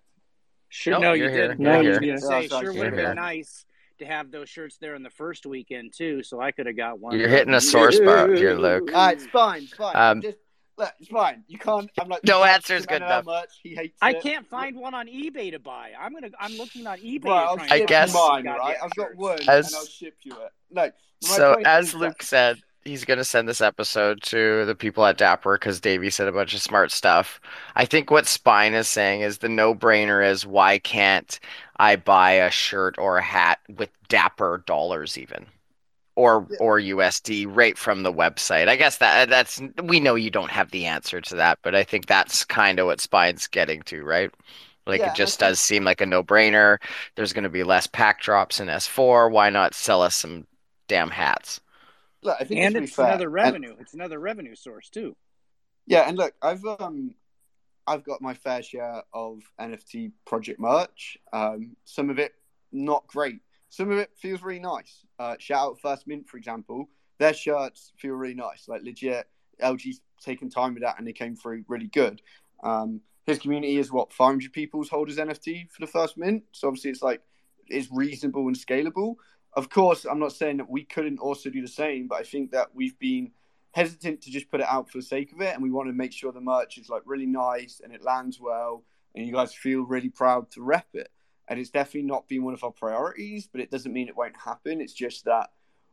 Sure, 0.69 0.93
No, 0.93 0.99
no, 0.99 1.13
you 1.13 1.23
you're 1.23 1.31
here. 1.31 1.47
didn't. 1.49 1.61
You're 1.61 1.71
I 1.73 1.77
was 1.77 1.85
here. 1.85 1.99
going 1.99 2.15
to 2.15 2.21
say, 2.21 2.47
sorry, 2.47 2.65
sure 2.65 2.73
would 2.73 2.85
have 2.87 2.95
been 2.95 3.15
nice 3.15 3.65
to 3.99 4.05
have 4.05 4.31
those 4.31 4.49
shirts 4.49 4.77
there 4.77 4.95
in 4.95 5.03
the 5.03 5.09
first 5.09 5.45
weekend 5.45 5.93
too, 5.93 6.23
so 6.23 6.39
I 6.41 6.51
could 6.51 6.65
have 6.67 6.77
got 6.77 6.99
one. 6.99 7.17
You're 7.19 7.27
hitting 7.29 7.53
a 7.53 7.61
sore 7.61 7.91
spot 7.91 8.29
here, 8.35 8.55
Luke. 8.55 8.89
Ah, 8.93 9.11
it's 9.11 9.25
fine, 9.27 9.63
it's 9.63 9.73
fine. 9.73 9.95
Um, 9.95 10.21
just 10.21 10.37
look, 10.79 10.93
it's 10.99 11.09
fine. 11.09 11.43
You 11.47 11.59
can't. 11.59 11.89
I'm 11.99 12.07
like, 12.09 12.23
No 12.23 12.43
answer 12.43 12.75
is 12.75 12.85
good 12.87 12.97
enough. 13.03 13.25
Much. 13.25 13.59
He 13.61 13.75
hates 13.75 13.97
I 14.01 14.11
it. 14.11 14.23
can't 14.23 14.47
find 14.47 14.75
one 14.77 14.95
on 14.95 15.05
eBay 15.07 15.51
to 15.51 15.59
buy. 15.59 15.91
I'm 15.99 16.13
gonna. 16.13 16.29
I'm 16.39 16.53
looking 16.57 16.87
on 16.87 16.97
eBay. 16.97 17.25
Right, 17.25 17.43
I'll 17.45 17.57
trying 17.57 17.67
ship 17.69 17.77
to 17.77 17.83
I 17.83 17.85
guess- 17.85 18.13
mine, 18.13 18.45
right? 18.45 18.77
I've 18.81 18.95
got 18.95 19.07
shirts. 19.09 19.17
one, 19.17 19.39
As- 19.47 19.67
and 19.67 19.75
I'll 19.75 19.85
ship 19.85 20.15
you 20.23 20.33
it. 20.33 20.51
No, 20.71 20.91
So, 21.21 21.53
as 21.65 21.87
is 21.87 21.91
that- 21.93 21.97
Luke 21.99 22.23
said, 22.23 22.61
he's 22.85 23.03
going 23.05 23.17
to 23.17 23.23
send 23.25 23.47
this 23.47 23.61
episode 23.61 24.21
to 24.23 24.65
the 24.65 24.73
people 24.73 25.05
at 25.05 25.17
Dapper 25.17 25.57
because 25.57 25.79
Davey 25.81 26.09
said 26.09 26.27
a 26.27 26.31
bunch 26.31 26.53
of 26.53 26.61
smart 26.61 26.91
stuff. 26.91 27.39
I 27.75 27.85
think 27.85 28.09
what 28.09 28.25
Spine 28.25 28.73
is 28.73 28.87
saying 28.87 29.21
is 29.21 29.39
the 29.39 29.49
no 29.49 29.75
brainer 29.75 30.27
is 30.27 30.45
why 30.45 30.79
can't 30.79 31.39
I 31.77 31.97
buy 31.97 32.31
a 32.31 32.49
shirt 32.49 32.97
or 32.97 33.17
a 33.17 33.21
hat 33.21 33.59
with 33.77 33.89
Dapper 34.07 34.63
dollars 34.65 35.17
even? 35.17 35.45
Or, 36.19 36.45
Yeah. 36.49 36.57
or 36.59 36.79
USD 36.79 37.45
right 37.47 37.77
from 37.77 38.03
the 38.03 38.11
website. 38.11 38.67
I 38.67 38.75
guess 38.75 38.97
that 38.97 39.29
that's 39.29 39.61
we 39.83 39.99
know 40.01 40.15
you 40.15 40.29
don't 40.29 40.51
have 40.51 40.69
the 40.71 40.85
answer 40.85 41.21
to 41.21 41.35
that, 41.37 41.59
but 41.63 41.75
I 41.75 41.83
think 41.83 42.07
that's 42.07 42.43
kind 42.43 42.77
of 42.79 42.87
what 42.87 42.99
Spine's 42.99 43.47
getting 43.47 43.81
to, 43.83 44.03
right? 44.03 44.29
Like 44.85 44.99
Yeah, 44.99 45.11
it 45.11 45.15
just 45.15 45.39
does 45.39 45.59
seem 45.61 45.83
like 45.85 46.01
a 46.01 46.05
no-brainer. 46.05 46.77
There's 47.15 47.31
going 47.31 47.45
to 47.45 47.49
be 47.49 47.63
less 47.63 47.87
pack 47.87 48.19
drops 48.21 48.59
in 48.59 48.67
S4. 48.67 49.31
Why 49.31 49.49
not 49.49 49.73
sell 49.73 50.01
us 50.01 50.15
some 50.15 50.45
damn 50.87 51.09
hats? 51.09 51.61
look, 52.21 52.35
I 52.37 52.43
think 52.43 52.59
And 52.59 52.73
to 52.75 52.81
be 52.81 52.85
it's 52.87 52.95
fair, 52.95 53.05
another 53.07 53.25
and- 53.27 53.33
revenue. 53.33 53.75
It's 53.79 53.93
another 53.93 54.19
revenue 54.19 54.55
source 54.55 54.89
too. 54.89 55.15
Yeah, 55.85 56.01
and 56.07 56.17
look, 56.17 56.33
I've 56.41 56.65
um, 56.65 57.15
I've 57.87 58.03
got 58.03 58.21
my 58.21 58.33
fair 58.33 58.61
share 58.61 59.03
of 59.13 59.41
NFT 59.59 60.11
project 60.25 60.59
merch. 60.59 61.17
Um, 61.31 61.77
some 61.85 62.09
of 62.09 62.19
it 62.19 62.33
not 62.73 63.07
great. 63.07 63.39
Some 63.69 63.91
of 63.91 63.97
it 63.97 64.11
feels 64.15 64.41
really 64.41 64.59
nice. 64.59 65.05
Uh, 65.17 65.35
shout 65.39 65.67
out 65.67 65.79
First 65.79 66.07
Mint, 66.07 66.27
for 66.27 66.37
example. 66.37 66.89
Their 67.19 67.33
shirts 67.33 67.91
feel 67.97 68.13
really 68.13 68.33
nice, 68.33 68.67
like 68.67 68.81
legit. 68.83 69.27
LG's 69.61 70.01
taken 70.21 70.49
time 70.49 70.73
with 70.73 70.83
that, 70.83 70.97
and 70.97 71.07
they 71.07 71.13
came 71.13 71.35
through 71.35 71.65
really 71.67 71.87
good. 71.87 72.21
Um, 72.63 73.01
his 73.25 73.39
community 73.39 73.77
is 73.77 73.91
what 73.91 74.13
500 74.13 74.51
people's 74.53 74.89
hold 74.89 75.09
as 75.09 75.17
NFT 75.17 75.69
for 75.69 75.81
the 75.81 75.91
First 75.91 76.17
Mint, 76.17 76.43
so 76.51 76.67
obviously 76.67 76.91
it's 76.91 77.01
like 77.01 77.21
it's 77.67 77.89
reasonable 77.91 78.47
and 78.47 78.55
scalable. 78.55 79.15
Of 79.53 79.69
course, 79.69 80.05
I'm 80.05 80.19
not 80.19 80.31
saying 80.31 80.57
that 80.57 80.69
we 80.69 80.83
couldn't 80.83 81.19
also 81.19 81.49
do 81.49 81.61
the 81.61 81.67
same, 81.67 82.07
but 82.07 82.19
I 82.19 82.23
think 82.23 82.51
that 82.51 82.69
we've 82.73 82.97
been 82.99 83.31
hesitant 83.71 84.21
to 84.21 84.31
just 84.31 84.49
put 84.49 84.61
it 84.61 84.67
out 84.67 84.89
for 84.89 84.97
the 84.97 85.03
sake 85.03 85.31
of 85.31 85.41
it, 85.41 85.53
and 85.53 85.61
we 85.61 85.71
want 85.71 85.89
to 85.89 85.93
make 85.93 86.11
sure 86.11 86.31
the 86.31 86.41
merch 86.41 86.77
is 86.77 86.89
like 86.89 87.03
really 87.05 87.27
nice 87.27 87.81
and 87.83 87.93
it 87.93 88.03
lands 88.03 88.39
well, 88.39 88.83
and 89.13 89.25
you 89.25 89.33
guys 89.33 89.53
feel 89.53 89.81
really 89.81 90.09
proud 90.09 90.49
to 90.51 90.63
rep 90.63 90.87
it. 90.93 91.09
And 91.49 91.59
it's 91.59 91.71
definitely 91.71 92.03
not 92.03 92.27
been 92.27 92.43
one 92.43 92.53
of 92.53 92.63
our 92.63 92.71
priorities, 92.71 93.47
but 93.51 93.59
it 93.59 93.71
doesn't 93.71 93.91
mean 93.91 94.07
it 94.07 94.15
won't 94.15 94.37
happen. 94.37 94.81
It's 94.81 94.93
just 94.93 95.25
that 95.25 95.49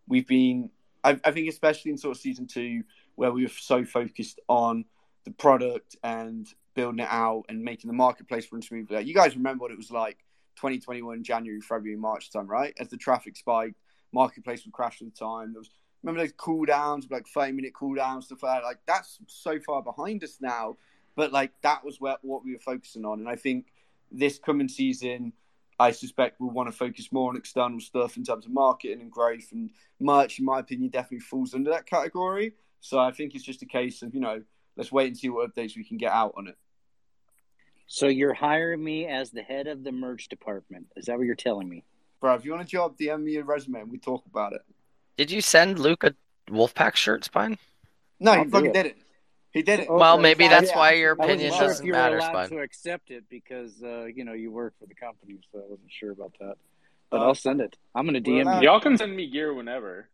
we've 0.06 0.26
been, 0.26 0.70
I, 1.02 1.18
I 1.24 1.30
think, 1.32 1.48
especially 1.48 1.90
in 1.90 1.98
sort 1.98 2.16
of 2.16 2.20
season 2.20 2.46
two, 2.46 2.84
where 3.14 3.32
we 3.32 3.42
were 3.42 3.48
so 3.48 3.84
focused 3.84 4.38
on 4.48 4.84
the 5.24 5.30
product 5.30 5.96
and 6.04 6.46
building 6.74 7.00
it 7.00 7.08
out 7.10 7.44
and 7.48 7.64
making 7.64 7.88
the 7.88 7.96
marketplace 7.96 8.46
run 8.52 8.60
smoothly. 8.60 9.02
You 9.02 9.14
guys 9.14 9.34
remember 9.34 9.62
what 9.62 9.72
it 9.72 9.78
was 9.78 9.90
like 9.90 10.18
2021, 10.56 11.24
January, 11.24 11.60
February, 11.60 11.98
March 11.98 12.30
time, 12.30 12.46
right? 12.46 12.74
As 12.78 12.88
the 12.88 12.98
traffic 12.98 13.36
spiked, 13.36 13.76
marketplace 14.12 14.64
would 14.64 14.74
crash 14.74 15.00
at 15.00 15.12
the 15.12 15.18
time. 15.18 15.52
There 15.52 15.60
was 15.60 15.70
remember 16.02 16.22
those 16.22 16.34
cooldowns, 16.34 17.10
like 17.10 17.26
30 17.26 17.52
minute 17.52 17.74
cool 17.74 17.94
cooldowns, 17.94 18.24
stuff 18.24 18.42
like 18.42 18.60
that. 18.60 18.66
Like 18.66 18.78
that's 18.86 19.18
so 19.26 19.58
far 19.58 19.82
behind 19.82 20.22
us 20.22 20.38
now. 20.40 20.76
But 21.16 21.32
like 21.32 21.52
that 21.62 21.84
was 21.84 22.00
where 22.00 22.16
what 22.22 22.44
we 22.44 22.52
were 22.52 22.58
focusing 22.58 23.04
on. 23.04 23.20
And 23.20 23.28
I 23.28 23.36
think 23.36 23.66
this 24.12 24.38
coming 24.38 24.68
season, 24.68 25.32
I 25.78 25.90
suspect 25.90 26.40
we'll 26.40 26.50
want 26.50 26.70
to 26.70 26.76
focus 26.76 27.12
more 27.12 27.28
on 27.28 27.36
external 27.36 27.80
stuff 27.80 28.16
in 28.16 28.24
terms 28.24 28.46
of 28.46 28.52
marketing 28.52 29.00
and 29.02 29.10
growth 29.10 29.52
and 29.52 29.70
merch, 30.00 30.38
in 30.38 30.44
my 30.44 30.60
opinion, 30.60 30.90
definitely 30.90 31.20
falls 31.20 31.54
under 31.54 31.70
that 31.70 31.86
category. 31.86 32.54
So 32.80 32.98
I 32.98 33.10
think 33.10 33.34
it's 33.34 33.44
just 33.44 33.62
a 33.62 33.66
case 33.66 34.02
of, 34.02 34.14
you 34.14 34.20
know, 34.20 34.42
let's 34.76 34.90
wait 34.90 35.08
and 35.08 35.16
see 35.16 35.28
what 35.28 35.54
updates 35.54 35.76
we 35.76 35.84
can 35.84 35.98
get 35.98 36.12
out 36.12 36.34
on 36.36 36.48
it. 36.48 36.56
So 37.86 38.06
you're 38.06 38.34
hiring 38.34 38.82
me 38.82 39.06
as 39.06 39.30
the 39.30 39.42
head 39.42 39.66
of 39.66 39.84
the 39.84 39.92
merch 39.92 40.28
department. 40.28 40.86
Is 40.96 41.06
that 41.06 41.18
what 41.18 41.26
you're 41.26 41.34
telling 41.34 41.68
me? 41.68 41.84
Bro, 42.20 42.34
if 42.34 42.44
you 42.44 42.52
want 42.52 42.62
a 42.62 42.66
job, 42.66 42.96
DM 42.98 43.22
me 43.22 43.36
a 43.36 43.44
resume 43.44 43.80
and 43.80 43.90
we 43.90 43.98
talk 43.98 44.24
about 44.26 44.54
it. 44.54 44.62
Did 45.16 45.30
you 45.30 45.40
send 45.40 45.78
Luke 45.78 46.04
a 46.04 46.14
Wolfpack 46.50 46.96
shirt, 46.96 47.24
Spine? 47.24 47.58
No, 48.18 48.32
I'll 48.32 48.38
he 48.38 48.44
do 48.44 48.50
fucking 48.50 48.70
it. 48.70 48.72
did 48.72 48.86
it. 48.86 48.96
He 49.56 49.62
did 49.62 49.80
it. 49.80 49.90
Well, 49.90 50.18
maybe 50.18 50.44
Yeah, 50.44 50.50
that's 50.50 50.70
yeah. 50.70 50.76
why 50.76 50.92
your 50.92 51.12
I 51.12 51.14
wasn't 51.16 51.30
opinion 51.40 51.52
sure 51.54 51.62
if 51.62 51.68
doesn't 51.70 51.86
were 51.86 51.92
matter, 51.92 52.18
allowed 52.18 52.28
Spine. 52.28 52.48
to 52.50 52.58
accept 52.58 53.10
it 53.10 53.24
because 53.30 53.82
uh, 53.82 54.04
you 54.04 54.22
know 54.26 54.34
you 54.34 54.50
work 54.50 54.74
for 54.78 54.84
the 54.84 54.94
company, 54.94 55.38
so 55.50 55.60
I 55.60 55.62
wasn't 55.62 55.90
sure 55.90 56.10
about 56.12 56.34
that. 56.40 56.56
But 57.08 57.20
Uh, 57.20 57.24
I'll 57.24 57.34
send 57.34 57.62
it. 57.62 57.74
I'm 57.94 58.04
gonna 58.04 58.20
DM 58.20 58.42
allowed- 58.42 58.60
you. 58.62 58.68
Y'all 58.68 58.80
can 58.80 58.98
send 58.98 59.16
me 59.16 59.30
gear 59.30 59.54
whenever. 59.54 60.10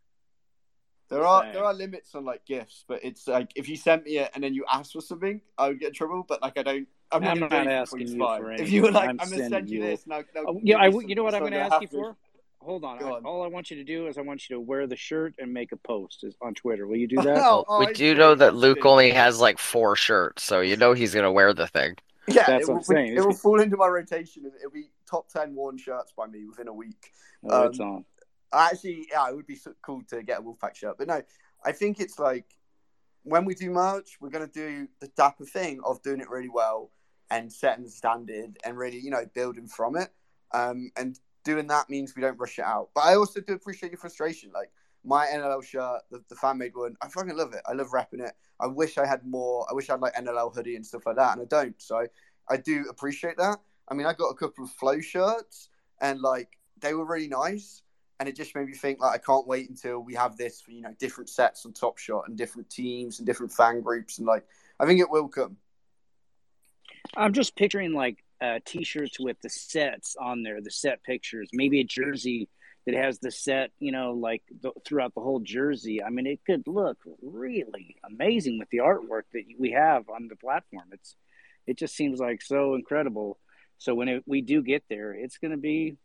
There 1.09 1.25
are 1.25 1.51
there 1.51 1.65
are 1.65 1.73
limits 1.73 2.15
on 2.15 2.23
like 2.23 2.45
gifts, 2.45 2.85
but 2.87 3.03
it's 3.03 3.27
like 3.27 3.51
if 3.55 3.67
you 3.67 3.75
sent 3.75 4.05
me 4.05 4.19
it 4.19 4.31
and 4.33 4.41
then 4.41 4.53
you 4.53 4.63
ask 4.71 4.93
for 4.93 5.01
something, 5.01 5.41
I 5.57 5.67
would 5.67 5.79
get 5.81 5.89
in 5.89 5.93
trouble. 5.93 6.23
But 6.25 6.41
like 6.41 6.57
I 6.57 6.63
don't, 6.63 6.87
I'm 7.11 7.21
not, 7.21 7.31
I'm 7.31 7.39
gonna 7.39 7.39
not 7.41 7.49
do 7.49 7.55
anything 7.57 7.73
asking 7.73 8.07
you 8.07 8.19
fine. 8.19 8.41
for 8.41 8.51
If 8.53 8.71
you 8.71 8.81
were 8.83 8.91
like, 8.91 9.09
anything. 9.09 9.19
I'm, 9.19 9.25
I'm 9.25 9.29
gonna 9.29 9.41
send 9.41 9.51
sending 9.53 9.73
you 9.73 9.79
you- 9.83 9.89
this, 9.91 10.07
no, 10.07 10.23
no. 10.33 10.43
Oh, 10.47 10.59
yeah, 10.63 10.77
I, 10.77 10.85
give 10.85 10.93
me 10.93 10.99
w- 10.99 11.07
you 11.09 11.15
know 11.15 11.23
what 11.25 11.33
I'm 11.35 11.41
going 11.41 11.51
to 11.51 11.59
ask 11.59 11.81
you 11.81 11.87
have 11.87 11.89
for? 11.91 12.15
Hold 12.63 12.83
on. 12.83 13.03
I- 13.03 13.09
on. 13.09 13.25
all 13.25 13.43
I 13.43 13.47
want 13.47 13.69
you 13.71 13.77
to 13.77 13.83
do 13.83 14.07
is 14.07 14.17
I 14.17 14.21
want 14.21 14.49
you 14.49 14.55
to 14.55 14.59
wear 14.59 14.87
the 14.87 14.95
shirt 14.95 15.35
and 15.37 15.53
make 15.53 15.71
a 15.71 15.77
post 15.77 16.23
is- 16.23 16.35
on 16.41 16.53
Twitter. 16.53 16.87
Will 16.87 16.97
you 16.97 17.07
do 17.07 17.15
that? 17.21 17.37
Oh, 17.43 17.65
oh, 17.67 17.79
we 17.79 17.87
I 17.87 17.93
do 17.93 18.15
know 18.15 18.35
that 18.35 18.55
Luke 18.55 18.85
only 18.85 19.11
has 19.11 19.39
like 19.39 19.59
four 19.59 19.95
shirts, 19.95 20.43
so 20.43 20.61
you 20.61 20.75
know 20.77 20.93
he's 20.93 21.13
gonna 21.13 21.31
wear 21.31 21.53
the 21.53 21.67
thing. 21.67 21.95
Yeah, 22.27 22.45
That's 22.47 22.47
it 22.47 22.67
what 22.67 22.67
will, 22.69 22.77
I'm 22.77 22.83
saying. 22.83 23.17
it 23.17 23.25
will 23.25 23.33
fall 23.45 23.59
into 23.61 23.75
my 23.77 23.87
rotation. 23.87 24.49
It'll 24.57 24.71
be 24.71 24.89
top 25.09 25.27
ten 25.29 25.53
worn 25.55 25.77
shirts 25.77 26.13
by 26.15 26.27
me 26.27 26.45
within 26.45 26.67
a 26.69 26.73
week. 26.73 27.11
Oh, 27.49 27.63
it's 27.63 27.79
um, 27.79 27.87
on. 27.87 28.05
Actually, 28.53 29.07
yeah, 29.11 29.27
it 29.29 29.35
would 29.35 29.47
be 29.47 29.55
so 29.55 29.73
cool 29.81 30.01
to 30.09 30.21
get 30.23 30.39
a 30.39 30.41
Wolfpack 30.41 30.75
shirt. 30.75 30.97
But 30.97 31.07
no, 31.07 31.21
I 31.65 31.71
think 31.71 31.99
it's 31.99 32.19
like 32.19 32.45
when 33.23 33.45
we 33.45 33.55
do 33.55 33.69
merch, 33.71 34.17
we're 34.21 34.29
going 34.29 34.47
to 34.47 34.53
do 34.53 34.87
the 34.99 35.07
dapper 35.17 35.45
thing 35.45 35.79
of 35.83 36.01
doing 36.03 36.19
it 36.21 36.29
really 36.29 36.49
well 36.49 36.91
and 37.31 37.51
setting 37.51 37.83
the 37.83 37.89
standard 37.89 38.57
and 38.63 38.77
really, 38.77 38.99
you 38.99 39.09
know, 39.09 39.25
building 39.33 39.67
from 39.67 39.95
it. 39.95 40.09
Um, 40.53 40.91
and 40.95 41.19
doing 41.43 41.67
that 41.67 41.89
means 41.89 42.15
we 42.15 42.21
don't 42.21 42.39
rush 42.39 42.59
it 42.59 42.65
out. 42.65 42.89
But 42.93 43.01
I 43.01 43.15
also 43.15 43.41
do 43.41 43.53
appreciate 43.53 43.91
your 43.91 43.99
frustration. 43.99 44.51
Like 44.53 44.71
my 45.03 45.27
NLL 45.27 45.63
shirt, 45.63 46.01
the, 46.11 46.23
the 46.29 46.35
fan 46.35 46.57
made 46.57 46.75
one, 46.75 46.95
I 47.01 47.07
fucking 47.07 47.35
love 47.35 47.53
it. 47.53 47.61
I 47.67 47.73
love 47.73 47.93
wrapping 47.93 48.21
it. 48.21 48.33
I 48.59 48.67
wish 48.67 48.97
I 48.97 49.05
had 49.05 49.25
more. 49.25 49.67
I 49.69 49.73
wish 49.73 49.89
I 49.89 49.93
had 49.93 50.01
like 50.01 50.15
NLL 50.15 50.55
hoodie 50.55 50.75
and 50.75 50.85
stuff 50.85 51.05
like 51.05 51.17
that, 51.17 51.37
and 51.37 51.41
I 51.41 51.45
don't. 51.45 51.81
So 51.81 51.97
I, 51.97 52.05
I 52.49 52.57
do 52.57 52.85
appreciate 52.89 53.37
that. 53.37 53.57
I 53.87 53.93
mean, 53.93 54.07
I 54.07 54.13
got 54.13 54.29
a 54.29 54.35
couple 54.35 54.63
of 54.63 54.71
flow 54.71 54.99
shirts 55.01 55.69
and 56.01 56.21
like 56.21 56.57
they 56.79 56.93
were 56.93 57.05
really 57.05 57.27
nice. 57.27 57.81
And 58.19 58.29
it 58.29 58.35
just 58.35 58.55
made 58.55 58.67
me 58.67 58.73
think 58.73 59.01
like 59.01 59.15
I 59.15 59.17
can't 59.17 59.47
wait 59.47 59.69
until 59.69 59.99
we 59.99 60.13
have 60.13 60.37
this 60.37 60.61
for 60.61 60.71
you 60.71 60.81
know 60.81 60.93
different 60.99 61.29
sets 61.29 61.65
on 61.65 61.73
Top 61.73 61.97
Shot 61.97 62.25
and 62.27 62.37
different 62.37 62.69
teams 62.69 63.19
and 63.19 63.25
different 63.25 63.51
fan 63.51 63.81
groups 63.81 64.17
and 64.19 64.27
like 64.27 64.45
I 64.79 64.85
think 64.85 65.01
it 65.01 65.09
will 65.09 65.27
come. 65.27 65.57
I'm 67.17 67.33
just 67.33 67.55
picturing 67.55 67.93
like 67.93 68.23
uh, 68.43 68.59
t-shirts 68.65 69.19
with 69.19 69.37
the 69.41 69.49
sets 69.49 70.15
on 70.19 70.43
there, 70.43 70.61
the 70.61 70.71
set 70.71 71.01
pictures, 71.03 71.49
maybe 71.53 71.79
a 71.79 71.85
jersey 71.85 72.49
that 72.85 72.95
has 72.95 73.19
the 73.19 73.31
set, 73.31 73.71
you 73.79 73.93
know, 73.93 74.11
like 74.11 74.43
throughout 74.85 75.13
the 75.15 75.21
whole 75.21 75.39
jersey. 75.39 76.03
I 76.03 76.09
mean, 76.09 76.27
it 76.27 76.41
could 76.45 76.67
look 76.67 76.97
really 77.21 77.95
amazing 78.05 78.59
with 78.59 78.69
the 78.69 78.79
artwork 78.79 79.23
that 79.31 79.43
we 79.57 79.71
have 79.71 80.09
on 80.09 80.27
the 80.27 80.35
platform. 80.35 80.89
It's 80.91 81.15
it 81.65 81.77
just 81.77 81.95
seems 81.95 82.19
like 82.19 82.41
so 82.41 82.75
incredible. 82.75 83.39
So 83.77 83.95
when 83.95 84.09
it, 84.09 84.23
we 84.25 84.41
do 84.41 84.61
get 84.61 84.83
there, 84.89 85.13
it's 85.13 85.37
going 85.37 85.51
to 85.51 85.57
be 85.57 85.95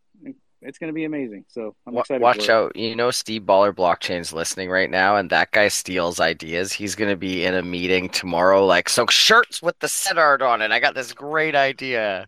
it's 0.63 0.79
going 0.79 0.89
to 0.89 0.95
be 0.95 1.05
amazing. 1.05 1.45
So 1.49 1.75
I'm 1.87 1.95
Wa- 1.95 2.01
excited. 2.01 2.23
Watch 2.23 2.37
for 2.37 2.43
it. 2.43 2.51
out. 2.51 2.77
You 2.77 2.97
know, 2.97 3.11
Steve 3.11 3.43
Baller 3.43 3.73
Blockchain's 3.73 4.33
listening 4.33 4.71
right 4.71 4.91
now, 4.91 5.17
and 5.17 5.31
that 5.31 5.51
guy 5.53 5.69
steals 5.69 6.21
ideas. 6.21 6.73
He's 6.73 6.95
going 6.95 7.11
to 7.11 7.17
be 7.17 7.45
in 7.45 7.55
a 7.55 7.63
meeting 7.63 8.09
tomorrow, 8.09 8.65
like, 8.67 8.89
so 8.89 9.07
shirts 9.07 9.63
with 9.63 9.79
the 9.79 9.89
set 9.89 10.19
art 10.19 10.43
on 10.43 10.63
it. 10.63 10.71
I 10.71 10.81
got 10.81 10.95
this 10.95 11.13
great 11.13 11.55
idea. 11.55 12.27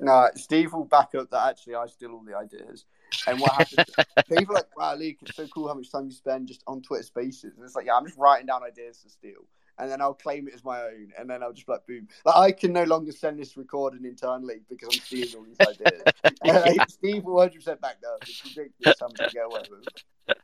No, 0.00 0.28
Steve 0.34 0.72
will 0.72 0.84
back 0.84 1.14
up 1.14 1.30
that 1.30 1.48
actually 1.48 1.74
I 1.74 1.86
steal 1.86 2.12
all 2.12 2.22
the 2.24 2.36
ideas. 2.36 2.84
And 3.26 3.40
what 3.40 3.52
happens? 3.52 3.86
people 4.28 4.52
are 4.52 4.58
like, 4.58 4.76
wow, 4.76 4.94
Luke, 4.94 5.16
it's 5.22 5.36
so 5.36 5.46
cool 5.48 5.68
how 5.68 5.74
much 5.74 5.90
time 5.90 6.06
you 6.06 6.12
spend 6.12 6.48
just 6.48 6.62
on 6.66 6.82
Twitter 6.82 7.02
Spaces. 7.02 7.56
And 7.56 7.64
it's 7.64 7.74
like, 7.74 7.86
yeah, 7.86 7.96
I'm 7.96 8.04
just 8.06 8.18
writing 8.18 8.46
down 8.46 8.62
ideas 8.62 8.98
to 9.02 9.10
steal, 9.10 9.46
and 9.78 9.90
then 9.90 10.00
I'll 10.00 10.14
claim 10.14 10.48
it 10.48 10.54
as 10.54 10.64
my 10.64 10.82
own, 10.82 11.12
and 11.18 11.28
then 11.28 11.42
I'll 11.42 11.52
just 11.52 11.68
like 11.68 11.86
boom. 11.86 12.08
Like 12.24 12.36
I 12.36 12.52
can 12.52 12.72
no 12.72 12.84
longer 12.84 13.12
send 13.12 13.38
this 13.38 13.56
recording 13.56 14.04
internally 14.04 14.60
because 14.68 14.88
I'm 14.94 15.00
stealing 15.00 15.34
all 15.36 15.44
these 15.44 15.60
ideas. 15.60 16.02
like, 16.44 16.90
Steve 16.90 17.24
will 17.24 17.34
100 17.34 17.54
percent 17.54 17.80
back 17.80 17.96
up. 18.06 18.22
It's 18.22 18.44
ridiculous 18.44 18.96
how 19.00 19.08
much 19.08 19.20
I 19.20 19.28
get 19.28 19.46
away 19.46 19.62
with. 19.70 20.36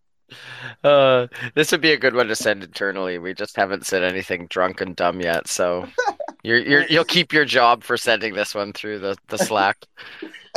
Uh, 0.82 1.26
this 1.54 1.70
would 1.72 1.80
be 1.80 1.92
a 1.92 1.98
good 1.98 2.14
one 2.14 2.28
to 2.28 2.36
send 2.36 2.64
internally. 2.64 3.18
We 3.18 3.34
just 3.34 3.56
haven't 3.56 3.86
said 3.86 4.02
anything 4.02 4.46
drunk 4.48 4.80
and 4.80 4.96
dumb 4.96 5.20
yet, 5.20 5.48
so 5.48 5.86
you're 6.42 6.58
you're 6.58 6.86
you'll 6.86 7.04
keep 7.04 7.32
your 7.32 7.44
job 7.44 7.84
for 7.84 7.96
sending 7.96 8.34
this 8.34 8.54
one 8.54 8.72
through 8.72 9.00
the 9.00 9.16
the 9.28 9.38
Slack. 9.38 9.84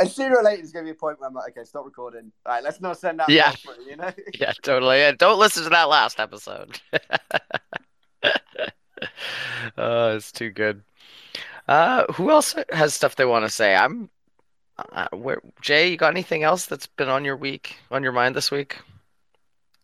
And 0.00 0.08
sooner 0.08 0.36
or 0.36 0.44
later, 0.44 0.58
there's 0.58 0.72
going 0.72 0.84
to 0.84 0.92
be 0.92 0.96
a 0.96 0.98
point 0.98 1.18
where 1.18 1.28
I'm 1.28 1.34
like, 1.34 1.56
okay, 1.56 1.64
stop 1.64 1.84
recording. 1.84 2.30
All 2.46 2.52
right, 2.52 2.62
let's 2.62 2.80
not 2.80 2.98
send 2.98 3.18
that. 3.18 3.28
Yeah. 3.28 3.52
you 3.84 3.96
know. 3.96 4.12
Yeah, 4.38 4.52
totally. 4.62 5.02
And 5.02 5.18
don't 5.18 5.40
listen 5.40 5.64
to 5.64 5.70
that 5.70 5.88
last 5.88 6.20
episode. 6.20 6.80
Oh, 9.76 10.16
it's 10.16 10.32
too 10.32 10.50
good. 10.50 10.82
Uh, 11.66 12.10
who 12.12 12.30
else 12.30 12.54
has 12.70 12.94
stuff 12.94 13.16
they 13.16 13.24
want 13.24 13.44
to 13.44 13.50
say? 13.50 13.74
I'm 13.74 14.08
uh, 14.92 15.08
where 15.12 15.40
Jay, 15.60 15.90
you 15.90 15.96
got 15.96 16.12
anything 16.12 16.42
else 16.42 16.66
that's 16.66 16.86
been 16.86 17.08
on 17.08 17.24
your 17.24 17.36
week, 17.36 17.76
on 17.90 18.02
your 18.02 18.12
mind 18.12 18.34
this 18.34 18.50
week? 18.50 18.78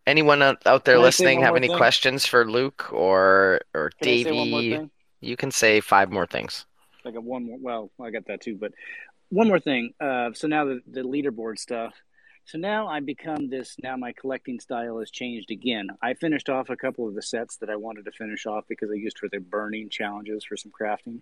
Anyone 0.07 0.43
out, 0.43 0.67
out 0.67 0.85
there 0.85 0.97
Can 0.97 1.03
listening 1.03 1.41
have 1.41 1.57
any 1.57 1.69
thing? 1.69 1.77
questions 1.77 2.27
for 2.27 2.49
Luke 2.49 2.93
or 2.93 3.61
or 3.75 3.91
Can 4.01 4.09
I 4.09 4.23
say 4.23 4.33
one 4.33 4.51
more 4.51 4.61
Davey? 4.61 4.91
You 5.21 5.37
can 5.37 5.51
say 5.51 5.81
five 5.81 6.11
more 6.11 6.27
things. 6.27 6.67
I 7.05 7.11
got 7.11 7.25
one 7.25 7.45
more. 7.47 7.59
Well, 7.61 7.91
I 8.01 8.11
got 8.11 8.27
that 8.27 8.41
too, 8.41 8.57
but 8.57 8.73
one 9.31 9.49
more 9.49 9.61
thing. 9.61 9.93
Uh, 10.01 10.31
so 10.35 10.47
now 10.47 10.65
the, 10.65 10.81
the 10.87 11.03
leaderboard 11.03 11.59
stuff. 11.59 11.95
So 12.47 12.59
now 12.59 12.89
I 12.89 13.01
become 13.01 13.49
this. 13.49 13.77
Now 13.83 13.97
my 13.97 14.13
collecting 14.13 14.61
style 14.61 14.99
has 14.99 15.11
changed 15.11 15.51
again. 15.51 15.89
I 16.03 16.15
finished 16.15 16.51
off 16.51 16.69
a 16.69 16.77
couple 16.77 17.09
of 17.09 17.15
the 17.15 17.23
sets 17.23 17.57
that 17.57 17.71
I 17.71 17.77
wanted 17.77 18.05
to 18.05 18.13
finish 18.13 18.45
off 18.45 18.65
because 18.69 18.91
I 18.91 18.95
used 18.95 19.19
for 19.19 19.29
the 19.31 19.39
burning 19.39 19.89
challenges 19.89 20.45
for 20.45 20.57
some 20.57 20.71
crafting. 20.71 21.21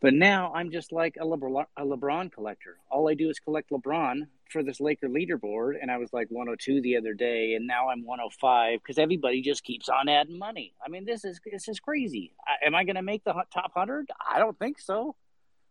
But 0.00 0.14
now 0.14 0.52
I'm 0.54 0.70
just 0.70 0.92
like 0.92 1.16
a 1.16 1.24
LeBron, 1.24 1.66
a 1.76 1.82
LeBron 1.82 2.32
collector. 2.32 2.76
All 2.90 3.08
I 3.08 3.14
do 3.14 3.30
is 3.30 3.38
collect 3.38 3.70
LeBron 3.70 4.26
for 4.50 4.62
this 4.62 4.80
Laker 4.80 5.08
leaderboard, 5.08 5.74
and 5.80 5.90
I 5.90 5.96
was 5.96 6.12
like 6.12 6.28
102 6.30 6.82
the 6.82 6.96
other 6.96 7.14
day, 7.14 7.54
and 7.54 7.66
now 7.66 7.88
I'm 7.88 8.04
105 8.04 8.80
because 8.82 8.98
everybody 8.98 9.40
just 9.40 9.64
keeps 9.64 9.88
on 9.88 10.08
adding 10.08 10.38
money. 10.38 10.74
I 10.84 10.90
mean, 10.90 11.06
this 11.06 11.24
is 11.24 11.40
this 11.50 11.68
is 11.68 11.80
crazy. 11.80 12.32
I, 12.46 12.66
am 12.66 12.74
I 12.74 12.84
going 12.84 12.96
to 12.96 13.02
make 13.02 13.24
the 13.24 13.34
top 13.52 13.72
hundred? 13.74 14.10
I 14.30 14.38
don't 14.38 14.58
think 14.58 14.80
so. 14.80 15.14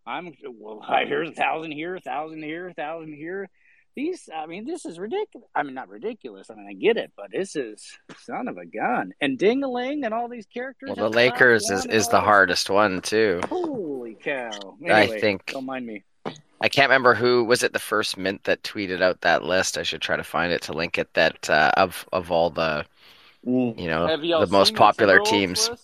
I'm 0.07 0.33
well. 0.51 0.83
Here's 1.07 1.29
a 1.29 1.33
thousand 1.33 1.71
here, 1.71 1.95
a 1.95 2.01
thousand 2.01 2.43
here, 2.43 2.67
a 2.67 2.73
thousand 2.73 3.13
here. 3.13 3.49
These, 3.95 4.29
I 4.35 4.45
mean, 4.45 4.65
this 4.65 4.85
is 4.85 4.99
ridiculous. 4.99 5.47
I 5.55 5.63
mean, 5.63 5.73
not 5.73 5.87
ridiculous. 5.87 6.49
I 6.49 6.55
mean, 6.55 6.67
I 6.69 6.73
get 6.73 6.97
it, 6.97 7.13
but 7.15 7.31
this 7.31 7.55
is 7.55 7.97
son 8.19 8.49
of 8.49 8.57
a 8.57 8.65
gun. 8.65 9.13
And 9.21 9.39
Dingaling 9.39 10.03
and 10.03 10.13
all 10.13 10.27
these 10.27 10.45
characters. 10.45 10.91
Well, 10.95 11.09
the 11.09 11.15
Lakers 11.15 11.69
is, 11.69 11.85
is 11.85 12.09
the 12.09 12.19
hardest 12.19 12.69
one 12.69 13.01
too. 13.01 13.39
Holy 13.47 14.15
cow! 14.15 14.77
I 14.89 15.07
think 15.07 15.45
don't 15.47 15.65
mind 15.65 15.85
me. 15.85 16.03
I 16.61 16.69
can't 16.69 16.89
remember 16.89 17.13
who 17.13 17.43
was 17.43 17.63
it 17.63 17.73
the 17.73 17.79
first 17.79 18.17
mint 18.17 18.43
that 18.45 18.63
tweeted 18.63 19.01
out 19.01 19.21
that 19.21 19.43
list. 19.43 19.77
I 19.77 19.83
should 19.83 20.01
try 20.01 20.17
to 20.17 20.23
find 20.23 20.51
it 20.51 20.61
to 20.63 20.73
link 20.73 20.97
it 20.97 21.13
that 21.13 21.49
uh, 21.49 21.71
of 21.77 22.07
of 22.11 22.31
all 22.31 22.49
the 22.49 22.85
you 23.43 23.87
know 23.87 24.13
y'all 24.15 24.45
the 24.45 24.51
most 24.51 24.75
popular 24.75 25.19
Timberwolves 25.19 25.29
teams. 25.29 25.69
list? 25.69 25.83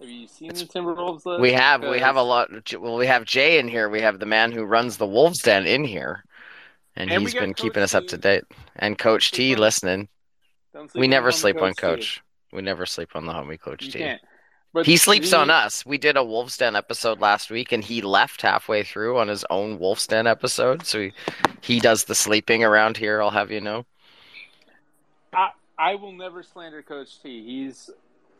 Have 0.00 0.10
you 0.10 0.26
seen 0.26 0.48
the 0.48 0.54
Timberwolves 0.54 1.26
list? 1.26 1.40
We 1.40 1.52
have 1.52 1.82
we 1.82 1.98
have 1.98 2.16
a 2.16 2.22
lot. 2.22 2.50
Well, 2.78 2.96
we 2.96 3.06
have 3.06 3.24
Jay 3.24 3.58
in 3.58 3.68
here. 3.68 3.88
We 3.88 4.00
have 4.00 4.18
the 4.18 4.26
man 4.26 4.50
who 4.52 4.64
runs 4.64 4.96
the 4.96 5.06
Wolves 5.06 5.42
Den 5.42 5.66
in 5.66 5.84
here, 5.84 6.24
and, 6.96 7.10
And 7.10 7.22
he's 7.22 7.34
been 7.34 7.54
keeping 7.54 7.74
Coach 7.74 7.82
us 7.82 7.94
up 7.94 8.06
to 8.08 8.18
date. 8.18 8.44
And 8.76 8.98
Coach 8.98 9.30
T 9.32 9.56
listening. 9.56 10.08
We 10.94 11.06
never 11.06 11.32
sleep 11.32 11.60
on 11.60 11.70
T. 11.70 11.76
Coach. 11.76 12.22
We 12.52 12.62
never 12.62 12.86
sleep 12.86 13.10
on 13.14 13.26
the 13.26 13.32
homie 13.32 13.60
Coach 13.60 13.84
You 13.86 13.92
T. 13.92 14.16
He 14.84 14.96
sleeps 14.96 15.30
the- 15.30 15.38
on 15.38 15.50
us. 15.50 15.84
We 15.84 15.98
did 15.98 16.16
a 16.16 16.24
Wolves 16.24 16.56
Den 16.56 16.76
episode 16.76 17.20
last 17.20 17.50
week, 17.50 17.72
and 17.72 17.84
he 17.84 18.00
left 18.00 18.40
halfway 18.40 18.82
through 18.82 19.18
on 19.18 19.28
his 19.28 19.44
own 19.50 19.78
Wolves 19.78 20.06
Den 20.06 20.26
episode. 20.26 20.86
So 20.86 21.00
he, 21.00 21.12
he 21.60 21.80
does 21.80 22.04
the 22.04 22.14
sleeping 22.14 22.64
around 22.64 22.96
here. 22.96 23.20
I'll 23.20 23.30
have 23.30 23.50
you 23.50 23.60
know. 23.60 23.84
I, 25.34 25.50
I 25.78 25.94
will 25.96 26.12
never 26.12 26.42
slander 26.42 26.82
Coach 26.82 27.20
T. 27.22 27.44
He's 27.44 27.90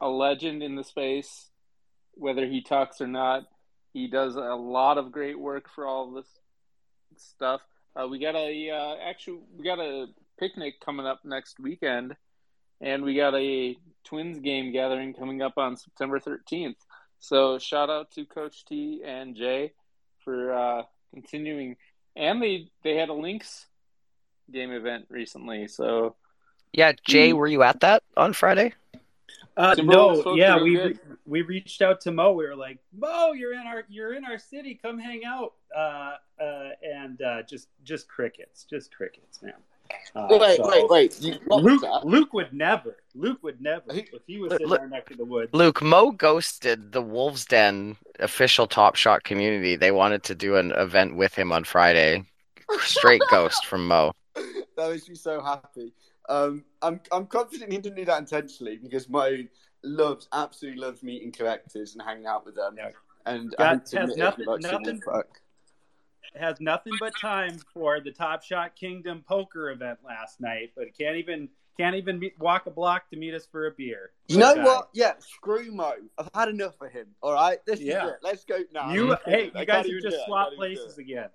a 0.01 0.09
legend 0.09 0.63
in 0.63 0.75
the 0.75 0.85
space, 0.85 1.51
whether 2.15 2.47
he 2.47 2.63
talks 2.63 3.01
or 3.01 3.07
not. 3.07 3.45
He 3.93 4.09
does 4.09 4.37
a 4.37 4.41
lot 4.41 4.97
of 4.97 5.13
great 5.13 5.39
work 5.39 5.69
for 5.75 5.87
all 5.87 6.13
this 6.13 6.27
stuff. 7.17 7.61
Uh, 7.95 8.09
we 8.09 8.19
got 8.19 8.35
a 8.35 8.71
uh, 8.71 8.97
actually 9.09 9.41
we 9.57 9.65
got 9.65 9.79
a 9.79 10.07
picnic 10.39 10.81
coming 10.85 11.07
up 11.07 11.21
next 11.25 11.61
weekend, 11.61 12.17
and 12.81 13.03
we 13.05 13.15
got 13.15 13.35
a 13.35 13.77
Twins 14.05 14.39
game 14.41 14.73
gathering 14.73 15.13
coming 15.15 15.43
up 15.43 15.59
on 15.59 15.77
September 15.77 16.19
thirteenth. 16.19 16.79
So 17.19 17.59
shout 17.59 17.91
out 17.91 18.11
to 18.13 18.25
Coach 18.25 18.65
T 18.65 19.03
and 19.05 19.37
Jay 19.37 19.73
for 20.25 20.53
uh, 20.53 20.83
continuing, 21.13 21.77
and 22.17 22.43
they 22.43 22.69
they 22.83 22.97
had 22.97 23.09
a 23.11 23.15
Lynx 23.15 23.67
game 24.51 24.73
event 24.73 25.07
recently. 25.09 25.69
So 25.69 26.17
Yeah, 26.73 26.93
Jay, 27.05 27.31
Mm. 27.33 27.37
were 27.37 27.47
you 27.49 27.63
at 27.63 27.81
that 27.81 28.03
on 28.17 28.33
Friday? 28.33 28.73
Uh, 29.57 29.75
no, 29.83 30.35
yeah, 30.35 30.61
we 30.61 30.79
re- 30.81 30.99
we 31.27 31.43
reached 31.43 31.83
out 31.83 32.01
to 32.03 32.11
Mo. 32.11 32.33
We 32.33 32.47
were 32.47 32.57
like, 32.57 32.79
Mo, 32.97 33.33
you're 33.33 33.53
in 33.53 33.67
our 33.67 33.85
you're 33.89 34.15
in 34.15 34.25
our 34.25 34.39
city. 34.39 34.79
Come 34.83 34.99
hang 34.99 35.25
out. 35.25 35.53
Uh, 35.77 36.15
uh, 36.41 36.69
and 36.83 37.21
uh, 37.23 37.43
just 37.43 37.69
just 37.85 38.09
crickets, 38.09 38.65
just 38.65 38.95
crickets, 38.95 39.43
man. 39.43 39.53
Uh, 40.15 40.27
Wait, 40.31 40.57
so- 40.57 40.69
wait, 40.71 40.89
wait. 40.89 41.21
You, 41.21 41.35
Luke? 41.49 41.83
Luke 42.05 42.33
would 42.33 42.53
never. 42.55 42.97
Luke 43.15 43.43
would 43.43 43.61
never. 43.61 43.93
He- 43.93 44.09
If 44.13 44.23
he 44.27 44.39
was 44.39 44.53
Look- 44.53 44.61
in 44.63 44.69
look- 44.69 44.81
our 44.81 44.87
neck 44.89 45.11
of 45.11 45.19
the 45.19 45.25
woods. 45.25 45.51
Luke, 45.53 45.83
Mo 45.83 46.13
ghosted 46.13 46.93
the 46.93 47.03
Wolves 47.03 47.45
Den 47.45 47.97
official 48.19 48.67
Top 48.67 48.95
Shot 48.97 49.23
community. 49.23 49.77
They 49.77 49.91
wanted 49.91 50.23
to 50.25 50.35
do 50.35 50.57
an 50.57 50.73
event 50.73 51.17
with 51.17 51.35
him 51.35 51.53
on 51.53 51.65
Friday. 51.65 52.25
Straight 52.81 53.21
ghost 53.31 53.67
from 53.67 53.87
Mo. 53.87 54.13
that 54.77 54.91
makes 54.91 55.09
me 55.11 55.15
so 55.15 55.43
happy. 55.43 55.93
Um, 56.29 56.65
I'm 56.83 57.01
I'm 57.11 57.27
confident 57.27 57.73
he 57.73 57.79
didn't 57.79 57.97
do 57.97 58.05
that 58.05 58.19
intentionally 58.19 58.77
because 58.77 59.09
Mo 59.09 59.39
loves 59.83 60.29
absolutely 60.33 60.81
loves 60.81 61.03
meeting 61.03 61.33
collectors 61.33 61.95
and 61.95 62.03
hanging 62.03 62.27
out 62.27 62.45
with 62.47 62.55
them. 62.55 62.75
Yeah. 62.77 62.91
And 63.27 63.51
Got- 63.57 63.61
I 63.67 63.69
hope 63.75 63.85
to 63.87 63.99
has 64.01 64.17
nothing- 64.17 64.45
he 64.45 64.51
likes 64.51 64.65
to 64.67 64.73
nothing- 64.73 65.01
fuck. 65.03 65.41
has 66.35 66.61
nothing 66.61 66.93
but 67.01 67.13
time 67.21 67.59
for 67.75 68.01
the 68.01 68.11
Top 68.13 68.43
Shot 68.43 68.75
Kingdom 68.77 69.23
poker 69.29 69.71
event 69.71 69.99
last 70.05 70.41
night, 70.41 70.73
but 70.77 70.97
can't 70.97 71.17
even 71.17 71.49
Can't 71.79 71.97
even 71.97 72.19
meet, 72.19 72.39
walk 72.39 72.67
a 72.67 72.71
block 72.71 73.09
to 73.09 73.17
meet 73.17 73.33
us 73.33 73.47
for 73.47 73.67
a 73.67 73.71
beer. 73.71 74.11
You 74.29 74.37
know 74.37 74.55
Guy. 74.55 74.63
what? 74.63 74.91
Yeah, 74.93 75.15
screw 75.21 75.73
Mo. 75.73 75.95
I've 76.19 76.29
had 76.35 76.51
enough 76.51 76.79
of 76.83 76.93
him. 76.93 77.07
All 77.23 77.33
right, 77.33 77.65
this 77.65 77.81
Yeah. 77.81 78.05
is 78.09 78.13
it. 78.13 78.19
Let's 78.23 78.45
go 78.45 78.59
now. 78.75 78.93
You, 78.93 79.17
hey, 79.25 79.47
you 79.47 79.51
do 79.53 79.65
guys 79.65 79.87
it. 79.87 79.93
have 79.95 80.03
just 80.03 80.17
I 80.19 80.27
swapped 80.27 80.51
can't 80.51 80.65
even 80.65 80.75
do 80.75 80.81
places 80.83 80.99
again. 80.99 81.31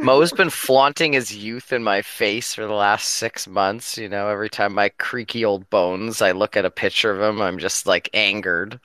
Mo's 0.00 0.32
been 0.32 0.50
flaunting 0.50 1.12
his 1.14 1.34
youth 1.34 1.72
in 1.72 1.82
my 1.82 2.02
face 2.02 2.54
for 2.54 2.66
the 2.66 2.72
last 2.74 3.08
six 3.08 3.46
months. 3.46 3.96
You 3.98 4.08
know, 4.08 4.28
every 4.28 4.50
time 4.50 4.74
my 4.74 4.88
creaky 4.90 5.44
old 5.44 5.68
bones, 5.70 6.22
I 6.22 6.32
look 6.32 6.56
at 6.56 6.64
a 6.64 6.70
picture 6.70 7.10
of 7.10 7.20
him, 7.20 7.40
I'm 7.42 7.58
just 7.58 7.86
like 7.86 8.10
angered 8.14 8.80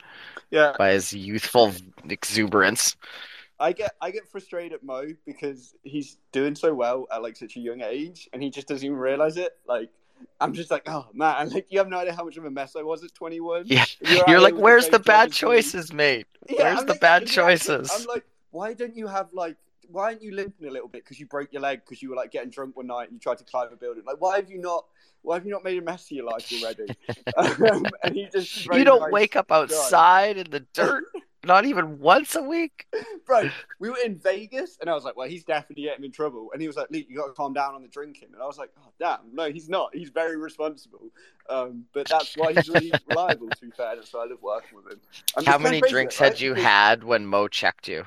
Yeah, 0.50 0.76
by 0.76 0.92
his 0.92 1.12
youthful 1.12 1.72
exuberance. 2.08 2.96
I 3.58 3.72
get 3.72 3.92
I 4.00 4.10
get 4.10 4.28
frustrated 4.28 4.72
at 4.72 4.82
Mo 4.82 5.04
because 5.24 5.74
he's 5.82 6.18
doing 6.32 6.54
so 6.54 6.74
well 6.74 7.06
at 7.12 7.22
like 7.22 7.36
such 7.36 7.56
a 7.56 7.60
young 7.60 7.80
age, 7.80 8.28
and 8.32 8.42
he 8.42 8.50
just 8.50 8.66
doesn't 8.66 8.84
even 8.84 8.98
realize 8.98 9.36
it. 9.36 9.52
Like 9.66 9.90
I'm 10.40 10.52
just 10.52 10.70
like, 10.70 10.82
oh 10.86 11.06
man, 11.12 11.50
like 11.50 11.66
you 11.70 11.78
have 11.78 11.88
no 11.88 11.98
idea 11.98 12.14
how 12.14 12.24
much 12.24 12.36
of 12.36 12.44
a 12.44 12.50
mess 12.50 12.74
I 12.76 12.82
was 12.82 13.04
at 13.04 13.14
21. 13.14 13.70
Yeah, 13.70 13.84
You're 14.00 14.22
you're 14.26 14.40
like, 14.40 14.56
where's 14.56 14.88
the 14.88 14.98
bad 14.98 15.32
choices, 15.32 15.92
mate? 15.92 16.26
Yeah, 16.48 16.64
Where's 16.64 16.78
I'm 16.78 16.86
the 16.86 16.94
like, 16.94 17.00
bad 17.00 17.26
choices? 17.26 17.90
I'm 17.90 18.04
like, 18.04 18.24
why 18.50 18.74
don't 18.74 18.96
you 18.96 19.06
have 19.06 19.32
like, 19.32 19.56
why 19.88 20.04
aren't 20.04 20.22
you 20.22 20.34
limping 20.34 20.66
a 20.66 20.70
little 20.70 20.88
bit 20.88 21.04
because 21.04 21.18
you 21.18 21.26
broke 21.26 21.52
your 21.52 21.62
leg 21.62 21.82
because 21.84 22.02
you 22.02 22.10
were 22.10 22.16
like 22.16 22.30
getting 22.30 22.50
drunk 22.50 22.76
one 22.76 22.86
night 22.86 23.08
and 23.08 23.14
you 23.14 23.18
tried 23.18 23.38
to 23.38 23.44
climb 23.44 23.68
a 23.72 23.76
building? 23.76 24.04
Like, 24.06 24.20
why 24.20 24.36
have 24.36 24.50
you 24.50 24.58
not? 24.58 24.86
Why 25.22 25.36
have 25.36 25.46
you 25.46 25.52
not 25.52 25.62
made 25.62 25.78
a 25.78 25.82
mess 25.82 26.06
of 26.06 26.10
your 26.12 26.26
life 26.26 26.50
already? 26.52 26.96
um, 27.36 27.86
and 28.02 28.14
he 28.14 28.28
just 28.32 28.66
You 28.66 28.84
don't 28.84 29.12
wake 29.12 29.36
up 29.36 29.52
outside 29.52 30.36
in 30.36 30.50
the 30.50 30.60
dirt, 30.74 31.04
not 31.44 31.64
even 31.64 32.00
once 32.00 32.34
a 32.34 32.42
week. 32.42 32.86
Bro, 33.24 33.50
we 33.78 33.88
were 33.88 33.98
in 34.04 34.18
Vegas, 34.18 34.78
and 34.80 34.90
I 34.90 34.94
was 34.94 35.04
like, 35.04 35.16
"Well, 35.16 35.28
he's 35.28 35.44
definitely 35.44 35.84
getting 35.84 36.04
in 36.04 36.10
trouble." 36.10 36.50
And 36.52 36.60
he 36.60 36.66
was 36.66 36.76
like, 36.76 36.88
"Luke, 36.90 37.06
you 37.08 37.16
got 37.16 37.26
to 37.26 37.32
calm 37.32 37.52
down 37.52 37.74
on 37.74 37.82
the 37.82 37.88
drinking." 37.88 38.28
And 38.32 38.42
I 38.42 38.46
was 38.46 38.58
like, 38.58 38.70
"Oh, 38.78 38.90
damn, 38.98 39.20
no, 39.32 39.50
he's 39.50 39.68
not. 39.68 39.94
He's 39.94 40.10
very 40.10 40.36
responsible." 40.36 41.10
Um, 41.48 41.84
but 41.92 42.08
that's 42.08 42.36
why 42.36 42.52
he's 42.52 42.68
really 42.68 42.92
reliable. 43.06 43.48
To 43.48 43.60
be 43.60 43.70
fair, 43.70 43.94
that's 43.96 44.12
why 44.12 44.22
I 44.22 44.26
love 44.26 44.42
working 44.42 44.78
with 44.82 44.92
him. 44.92 45.00
I'm 45.36 45.44
How 45.44 45.58
many 45.58 45.80
drinks 45.80 46.20
right? 46.20 46.30
had 46.30 46.40
you 46.40 46.54
had 46.54 47.04
when 47.04 47.26
Mo 47.26 47.48
checked 47.48 47.88
you? 47.88 48.04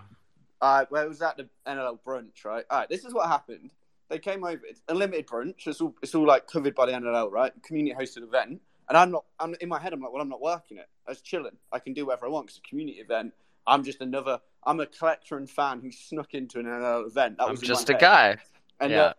Uh, 0.62 0.86
it 0.90 1.08
was 1.10 1.22
at 1.22 1.38
the 1.38 1.48
NLL 1.68 2.00
brunch, 2.06 2.44
right? 2.46 2.66
All 2.70 2.80
right, 2.80 2.90
this 2.90 3.04
is 3.06 3.14
what 3.14 3.28
happened. 3.28 3.72
They 4.10 4.20
came 4.20 4.44
over. 4.44 4.62
It's 4.66 4.82
unlimited 4.88 5.28
brunch. 5.28 5.68
It's 5.68 5.82
all 5.82 5.96
it's 6.02 6.14
all 6.16 6.26
like 6.26 6.48
covered 6.48 6.76
by 6.76 6.86
the 6.88 6.92
NLL, 6.94 7.32
right? 7.32 7.52
Community 7.64 7.96
hosted 8.00 8.24
event. 8.24 8.62
And 8.88 8.98
I'm 8.98 9.12
not. 9.12 9.26
I'm 9.40 9.56
in 9.62 9.70
my 9.70 9.80
head. 9.80 9.94
I'm 9.94 10.02
like, 10.02 10.12
well, 10.14 10.22
I'm 10.22 10.30
not 10.30 10.42
working 10.42 10.78
it. 10.78 10.88
I 11.08 11.12
was 11.12 11.22
chilling. 11.22 11.58
I 11.72 11.80
can 11.80 11.94
do 11.94 12.06
whatever 12.06 12.28
I 12.28 12.30
want. 12.30 12.50
It's 12.50 12.60
a 12.60 12.62
community 12.70 13.00
event. 13.00 13.34
I'm 13.68 13.84
just 13.84 14.02
another. 14.02 14.40
I'm 14.64 14.80
a 14.80 14.86
collector 14.86 15.38
and 15.38 15.50
fan 15.50 15.80
who 15.82 15.92
snuck 15.92 16.34
into 16.36 16.60
an 16.60 16.66
NLL 16.66 17.08
event. 17.08 17.38
That 17.38 17.46
I'm 17.46 17.52
was 17.52 17.62
just 17.62 17.90
a 17.90 17.94
head. 17.94 18.02
guy. 18.02 18.38
And 18.80 18.92
Yeah. 18.92 19.02
uh, 19.02 19.14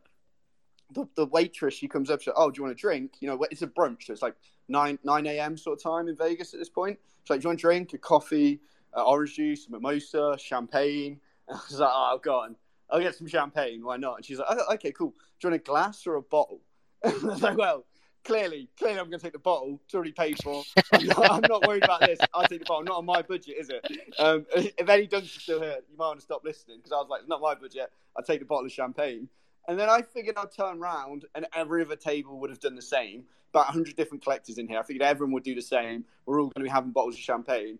the 0.92 1.08
the 1.16 1.26
waitress, 1.26 1.74
she 1.74 1.88
comes 1.88 2.10
up. 2.10 2.20
She's 2.20 2.28
like, 2.28 2.36
"Oh, 2.38 2.50
do 2.50 2.58
you 2.58 2.62
want 2.62 2.72
a 2.76 2.80
drink? 2.80 3.14
You 3.20 3.28
know, 3.28 3.44
it's 3.50 3.62
a 3.62 3.66
brunch. 3.66 4.04
So 4.04 4.12
it's 4.12 4.22
like 4.22 4.36
nine 4.68 4.98
nine 5.02 5.26
a.m. 5.26 5.56
sort 5.56 5.78
of 5.78 5.82
time 5.82 6.06
in 6.08 6.16
Vegas 6.16 6.54
at 6.54 6.60
this 6.60 6.68
point. 6.68 6.98
She's 7.24 7.30
like, 7.30 7.40
"Do 7.40 7.46
you 7.46 7.48
want 7.50 7.58
a 7.58 7.62
drink? 7.62 7.92
A 7.94 7.98
coffee, 7.98 8.60
uh, 8.96 9.04
orange 9.04 9.34
juice, 9.34 9.68
mimosa, 9.68 10.36
champagne?" 10.38 11.20
And 11.48 11.56
I 11.58 11.60
was 11.68 11.80
like, 11.80 11.90
"Oh, 11.92 12.20
go 12.22 12.40
on. 12.40 12.56
I'll 12.90 13.00
get 13.00 13.14
some 13.14 13.26
champagne. 13.26 13.84
Why 13.84 13.96
not?" 13.96 14.16
And 14.16 14.24
she's 14.24 14.38
like, 14.38 14.48
oh, 14.50 14.74
"Okay, 14.74 14.92
cool. 14.92 15.10
Do 15.10 15.48
you 15.48 15.50
want 15.50 15.62
a 15.62 15.64
glass 15.64 16.06
or 16.06 16.16
a 16.16 16.22
bottle?" 16.22 16.60
And 17.02 17.14
I 17.22 17.26
was 17.26 17.42
like, 17.42 17.58
"Well." 17.58 17.84
Clearly, 18.24 18.68
clearly, 18.76 18.98
I'm 18.98 19.08
going 19.08 19.20
to 19.20 19.24
take 19.24 19.34
the 19.34 19.38
bottle. 19.38 19.80
It's 19.84 19.94
already 19.94 20.10
paid 20.10 20.36
for. 20.42 20.64
I'm 20.92 21.06
not, 21.06 21.30
I'm 21.30 21.48
not 21.48 21.64
worried 21.64 21.84
about 21.84 22.00
this. 22.00 22.18
I'll 22.34 22.44
take 22.48 22.58
the 22.58 22.64
bottle. 22.64 22.82
Not 22.82 22.96
on 22.96 23.04
my 23.04 23.22
budget, 23.22 23.54
is 23.56 23.70
it? 23.70 23.86
Um, 24.18 24.44
if 24.56 24.88
any 24.88 25.06
dunks 25.06 25.36
are 25.36 25.40
still 25.40 25.62
here, 25.62 25.76
you 25.88 25.96
might 25.96 26.08
want 26.08 26.18
to 26.18 26.24
stop 26.24 26.42
listening 26.44 26.78
because 26.78 26.90
I 26.90 26.96
was 26.96 27.06
like, 27.08 27.20
it's 27.20 27.28
not 27.28 27.40
my 27.40 27.54
budget. 27.54 27.88
I'll 28.16 28.24
take 28.24 28.40
the 28.40 28.44
bottle 28.44 28.66
of 28.66 28.72
champagne. 28.72 29.28
And 29.68 29.78
then 29.78 29.88
I 29.88 30.02
figured 30.02 30.36
I'd 30.36 30.52
turn 30.52 30.78
around 30.78 31.24
and 31.34 31.46
every 31.54 31.82
other 31.82 31.96
table 31.96 32.38
would 32.40 32.50
have 32.50 32.60
done 32.60 32.76
the 32.76 32.82
same. 32.82 33.24
About 33.50 33.66
100 33.66 33.96
different 33.96 34.22
collectors 34.22 34.58
in 34.58 34.68
here. 34.68 34.78
I 34.78 34.82
figured 34.82 35.02
everyone 35.02 35.32
would 35.32 35.42
do 35.42 35.54
the 35.54 35.62
same. 35.62 36.04
We're 36.24 36.40
all 36.40 36.48
going 36.48 36.64
to 36.64 36.68
be 36.68 36.68
having 36.68 36.90
bottles 36.90 37.14
of 37.14 37.20
champagne. 37.20 37.78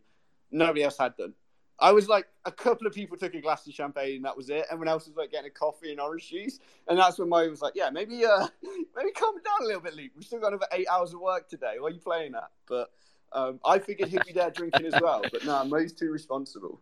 Nobody 0.50 0.82
else 0.82 0.98
had 0.98 1.16
done. 1.16 1.34
I 1.78 1.92
was 1.92 2.08
like, 2.08 2.26
a 2.46 2.52
couple 2.52 2.86
of 2.86 2.94
people 2.94 3.18
took 3.18 3.34
a 3.34 3.40
glass 3.40 3.66
of 3.66 3.74
champagne 3.74 4.16
and 4.16 4.24
that 4.24 4.36
was 4.36 4.48
it. 4.48 4.64
Everyone 4.70 4.88
else 4.88 5.06
was 5.06 5.16
like 5.16 5.30
getting 5.30 5.48
a 5.48 5.50
coffee 5.50 5.90
and 5.90 6.00
orange 6.00 6.30
juice. 6.30 6.58
And 6.88 6.98
that's 6.98 7.18
when 7.18 7.28
Mo 7.28 7.48
was 7.50 7.60
like, 7.60 7.74
yeah, 7.76 7.90
maybe 7.90 8.24
uh, 8.24 8.46
maybe 8.96 9.10
calm 9.12 9.34
down 9.44 9.62
a 9.62 9.64
little 9.66 9.82
bit, 9.82 9.94
Luke. 9.94 10.12
We've 10.16 10.24
still 10.24 10.40
got 10.40 10.48
another 10.48 10.66
eight 10.72 10.88
hours 10.90 11.12
of 11.12 11.20
work 11.20 11.48
today. 11.48 11.74
Why 11.78 11.88
are 11.88 11.90
you 11.90 12.00
playing 12.00 12.32
that? 12.32 12.50
But 12.66 12.90
um, 13.32 13.60
I 13.64 13.78
figured 13.78 14.08
he'd 14.08 14.24
be 14.24 14.32
there 14.32 14.50
drinking 14.50 14.86
as 14.86 15.00
well. 15.00 15.22
But 15.30 15.44
no, 15.44 15.64
Mo's 15.64 15.92
too 15.92 16.10
responsible. 16.10 16.80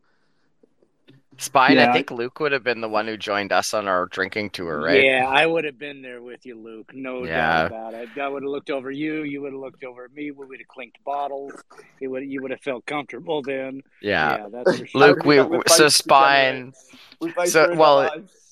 Spine, 1.39 1.77
Yeah, 1.77 1.87
I 1.87 1.91
I- 1.91 1.93
think 1.93 2.11
Luke 2.11 2.41
would 2.41 2.53
have 2.53 2.63
been 2.65 2.81
the 2.81 2.89
one 2.89 3.07
who 3.07 3.17
joined 3.17 3.53
us 3.53 3.75
on 3.75 3.89
our 3.89 4.07
drinking 4.07 4.51
tour, 4.51 4.81
right? 4.81 5.03
Yeah, 5.03 5.29
I 5.29 5.47
would 5.47 5.65
have 5.65 5.79
been 5.79 6.03
there 6.03 6.23
with 6.23 6.45
you, 6.47 6.57
Luke. 6.57 6.93
No 6.95 7.25
Yeah. 7.25 7.37
doubt 7.63 7.67
about 7.67 7.95
it. 7.95 8.09
I 8.19 8.29
would 8.29 8.43
have 8.43 8.51
looked 8.51 8.71
over 8.71 8.91
you. 8.91 9.23
You 9.23 9.43
would 9.43 9.53
have 9.53 9.61
looked 9.61 9.85
over 9.85 10.05
at 10.05 10.13
me. 10.15 10.31
We 10.31 10.47
would 10.47 10.59
have 10.59 10.69
clinked 10.69 11.03
bottles. 11.05 11.53
You 12.01 12.11
would 12.11 12.25
you 12.25 12.43
would 12.43 12.51
have 12.51 12.61
felt 12.61 12.87
comfortable 12.87 13.43
then. 13.43 13.83
Yeah. 14.01 14.37
Yeah, 14.39 14.47
that's 14.51 14.79
for 14.79 14.87
sure. 14.87 15.01
Luke, 15.01 15.25
we 15.25 15.41
We're 15.41 15.63
so 15.67 15.89
Spine. 15.89 16.73
We 17.21 17.33
So, 17.47 17.75
well, 17.75 17.97
lives. 17.97 18.44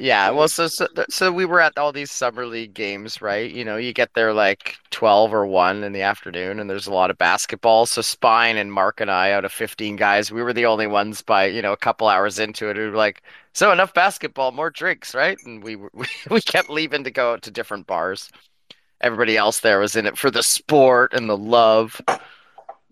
Yeah, 0.00 0.30
well, 0.30 0.46
so, 0.46 0.68
so 0.68 0.86
so 1.10 1.32
we 1.32 1.44
were 1.44 1.60
at 1.60 1.76
all 1.76 1.90
these 1.92 2.12
summer 2.12 2.46
league 2.46 2.72
games, 2.72 3.20
right? 3.20 3.50
You 3.50 3.64
know, 3.64 3.76
you 3.76 3.92
get 3.92 4.14
there 4.14 4.32
like 4.32 4.76
12 4.90 5.34
or 5.34 5.44
1 5.44 5.82
in 5.82 5.92
the 5.92 6.02
afternoon, 6.02 6.60
and 6.60 6.70
there's 6.70 6.86
a 6.86 6.92
lot 6.92 7.10
of 7.10 7.18
basketball. 7.18 7.84
So 7.84 8.00
Spine 8.00 8.56
and 8.58 8.72
Mark 8.72 9.00
and 9.00 9.10
I, 9.10 9.32
out 9.32 9.44
of 9.44 9.52
15 9.52 9.96
guys, 9.96 10.30
we 10.30 10.40
were 10.40 10.52
the 10.52 10.66
only 10.66 10.86
ones 10.86 11.20
by, 11.22 11.46
you 11.46 11.60
know, 11.62 11.72
a 11.72 11.76
couple 11.76 12.06
hours 12.06 12.38
into 12.38 12.68
it 12.70 12.76
who 12.76 12.90
were 12.92 12.96
like, 12.96 13.22
so 13.54 13.72
enough 13.72 13.92
basketball, 13.92 14.52
more 14.52 14.70
drinks, 14.70 15.16
right? 15.16 15.36
And 15.44 15.64
we 15.64 15.74
we, 15.76 16.06
we 16.30 16.40
kept 16.42 16.70
leaving 16.70 17.02
to 17.04 17.10
go 17.10 17.32
out 17.32 17.42
to 17.42 17.50
different 17.50 17.88
bars. 17.88 18.30
Everybody 19.00 19.36
else 19.36 19.60
there 19.60 19.80
was 19.80 19.96
in 19.96 20.06
it 20.06 20.18
for 20.18 20.30
the 20.30 20.42
sport 20.44 21.14
and 21.14 21.28
the 21.30 21.36
love. 21.38 22.00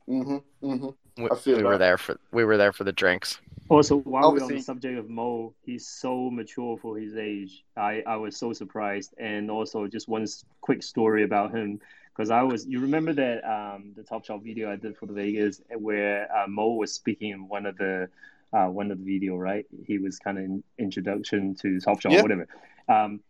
hmm 0.07 0.37
hmm 0.61 0.89
We, 1.17 1.31
I 1.31 1.35
feel 1.35 1.57
we 1.57 1.65
were 1.65 1.79
there 1.79 1.99
for 1.99 2.19
we 2.33 2.45
were 2.45 2.57
there 2.57 2.73
for 2.73 2.85
the 2.85 2.93
drinks. 2.93 3.39
Also, 3.69 3.99
while 3.99 4.33
we're 4.33 4.45
on 4.45 4.55
the 4.55 4.61
subject 4.61 4.99
of 4.99 5.09
Mo, 5.09 5.55
he's 5.63 5.89
so 5.89 6.31
mature 6.31 6.77
for 6.77 6.97
his 6.97 7.17
age. 7.17 7.65
I, 7.77 8.03
I 8.07 8.17
was 8.17 8.37
so 8.37 8.53
surprised. 8.53 9.15
And 9.19 9.51
also, 9.51 9.87
just 9.87 10.09
one 10.09 10.27
quick 10.61 10.83
story 10.83 11.25
about 11.25 11.55
him. 11.55 11.81
Because 12.15 12.31
I 12.31 12.43
was, 12.43 12.67
you 12.67 12.81
remember 12.81 13.13
that 13.13 13.45
um, 13.45 13.93
the 13.95 14.03
Top 14.03 14.25
Shot 14.25 14.43
video 14.43 14.71
I 14.73 14.77
did 14.77 14.97
for 14.97 15.07
the 15.07 15.13
Vegas 15.13 15.61
where 15.77 16.35
uh, 16.35 16.47
Mo 16.47 16.75
was 16.75 16.93
speaking 16.93 17.31
in 17.31 17.49
one 17.49 17.67
of 17.67 17.77
the 17.77 18.09
uh, 18.53 18.67
one 18.67 18.91
of 18.91 18.99
the 18.99 19.05
video, 19.05 19.37
right? 19.37 19.67
He 19.87 19.99
was 19.99 20.19
kind 20.19 20.39
of 20.39 20.45
in 20.45 20.65
introduction 20.79 21.55
to 21.57 21.81
Top 21.81 22.01
Shot, 22.01 22.13
Yeah. 22.13 22.23
whatever. 22.23 22.47
Um, 22.89 23.21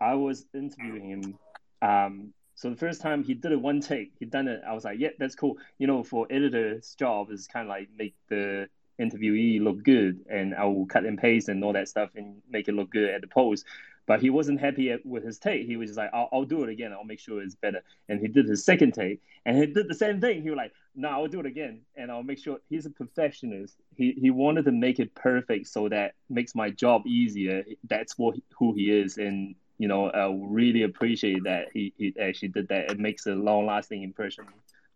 I 0.00 0.14
was 0.14 0.44
interviewing 0.52 1.08
him. 1.08 1.38
Um, 1.80 2.34
so 2.56 2.68
the 2.68 2.76
first 2.76 3.00
time 3.00 3.24
he 3.24 3.34
did 3.34 3.52
it 3.52 3.60
one 3.60 3.80
take, 3.80 4.12
he 4.18 4.26
done 4.26 4.48
it. 4.48 4.60
I 4.66 4.74
was 4.74 4.84
like, 4.84 4.98
yeah, 4.98 5.10
that's 5.18 5.34
cool. 5.34 5.56
You 5.78 5.86
know, 5.86 6.02
for 6.02 6.26
editor's 6.30 6.94
job 6.96 7.30
is 7.30 7.46
kind 7.46 7.66
of 7.66 7.70
like 7.70 7.88
make 7.96 8.14
the 8.28 8.68
interviewee 9.00 9.60
look 9.60 9.82
good, 9.82 10.24
and 10.28 10.54
I 10.54 10.64
will 10.64 10.86
cut 10.86 11.04
and 11.04 11.18
paste 11.18 11.48
and 11.48 11.62
all 11.64 11.72
that 11.72 11.88
stuff 11.88 12.10
and 12.14 12.42
make 12.48 12.68
it 12.68 12.74
look 12.74 12.90
good 12.90 13.10
at 13.10 13.20
the 13.20 13.26
post. 13.26 13.64
But 14.06 14.20
he 14.20 14.28
wasn't 14.28 14.60
happy 14.60 14.90
at, 14.90 15.04
with 15.06 15.24
his 15.24 15.38
take. 15.38 15.66
He 15.66 15.76
was 15.76 15.88
just 15.88 15.98
like, 15.98 16.10
I'll, 16.12 16.28
I'll 16.30 16.44
do 16.44 16.62
it 16.62 16.68
again. 16.68 16.92
I'll 16.92 17.04
make 17.04 17.20
sure 17.20 17.42
it's 17.42 17.54
better. 17.54 17.82
And 18.08 18.20
he 18.20 18.28
did 18.28 18.46
his 18.46 18.62
second 18.62 18.92
take, 18.92 19.22
and 19.46 19.56
he 19.56 19.66
did 19.66 19.88
the 19.88 19.94
same 19.94 20.20
thing. 20.20 20.42
He 20.42 20.50
was 20.50 20.58
like, 20.58 20.72
No, 20.94 21.08
I'll 21.08 21.26
do 21.26 21.40
it 21.40 21.46
again, 21.46 21.80
and 21.96 22.10
I'll 22.10 22.22
make 22.22 22.38
sure. 22.38 22.58
He's 22.68 22.86
a 22.86 22.90
perfectionist. 22.90 23.76
He 23.96 24.12
he 24.12 24.30
wanted 24.30 24.66
to 24.66 24.72
make 24.72 25.00
it 25.00 25.14
perfect 25.14 25.68
so 25.68 25.88
that 25.88 26.14
makes 26.28 26.54
my 26.54 26.70
job 26.70 27.06
easier. 27.06 27.64
That's 27.88 28.18
what 28.18 28.36
who 28.58 28.74
he 28.74 28.90
is, 28.90 29.16
and 29.18 29.54
you 29.78 29.88
know, 29.88 30.08
I 30.10 30.32
really 30.32 30.82
appreciate 30.82 31.44
that 31.44 31.68
he, 31.72 31.92
he 31.96 32.14
actually 32.20 32.48
did 32.48 32.68
that. 32.68 32.90
It 32.90 32.98
makes 32.98 33.26
a 33.26 33.32
long 33.32 33.66
lasting 33.66 34.02
impression. 34.02 34.44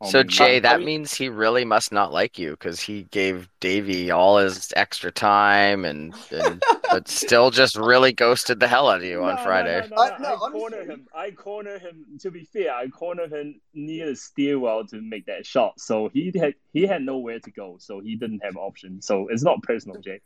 On 0.00 0.10
So. 0.10 0.22
Jay, 0.22 0.56
I 0.56 0.60
that 0.60 0.78
mean- 0.78 0.86
means 0.86 1.14
he 1.14 1.28
really 1.28 1.64
must 1.64 1.92
not 1.92 2.12
like 2.12 2.38
you 2.38 2.52
because 2.52 2.80
he 2.80 3.04
gave 3.10 3.48
Davey 3.60 4.10
all 4.10 4.38
his 4.38 4.72
extra 4.76 5.10
time 5.10 5.84
and, 5.84 6.14
and 6.30 6.62
but 6.90 7.08
still 7.08 7.50
just 7.50 7.76
really 7.76 8.12
ghosted 8.12 8.60
the 8.60 8.68
hell 8.68 8.88
out 8.88 8.98
of 8.98 9.04
you 9.04 9.22
on 9.22 9.34
No, 9.34 9.34
no, 9.34 9.42
Friday. 9.44 9.88
No, 9.88 9.96
no, 9.96 10.02
I- 10.02 10.18
no, 10.18 10.28
no, 10.28 10.34
I 10.34 10.50
corner 10.50 10.84
him. 10.84 11.06
I 11.14 11.30
corner 11.30 11.78
him. 11.78 12.04
To 12.20 12.30
be 12.30 12.44
fair, 12.44 12.74
I 12.74 12.88
corner 12.88 13.26
him 13.26 13.60
near 13.74 14.06
the 14.06 14.16
stairwell 14.16 14.86
to 14.86 15.00
make 15.00 15.26
that 15.26 15.44
shot. 15.44 15.80
So 15.80 16.08
he 16.12 16.32
had 16.38 16.54
he 16.72 16.86
had 16.86 17.02
nowhere 17.02 17.40
to 17.40 17.50
go. 17.50 17.76
So 17.78 18.00
he 18.00 18.16
didn't 18.16 18.40
have 18.44 18.56
option. 18.56 19.02
So 19.02 19.28
it's 19.28 19.42
not 19.42 19.62
personal, 19.62 20.00
Jay. 20.00 20.20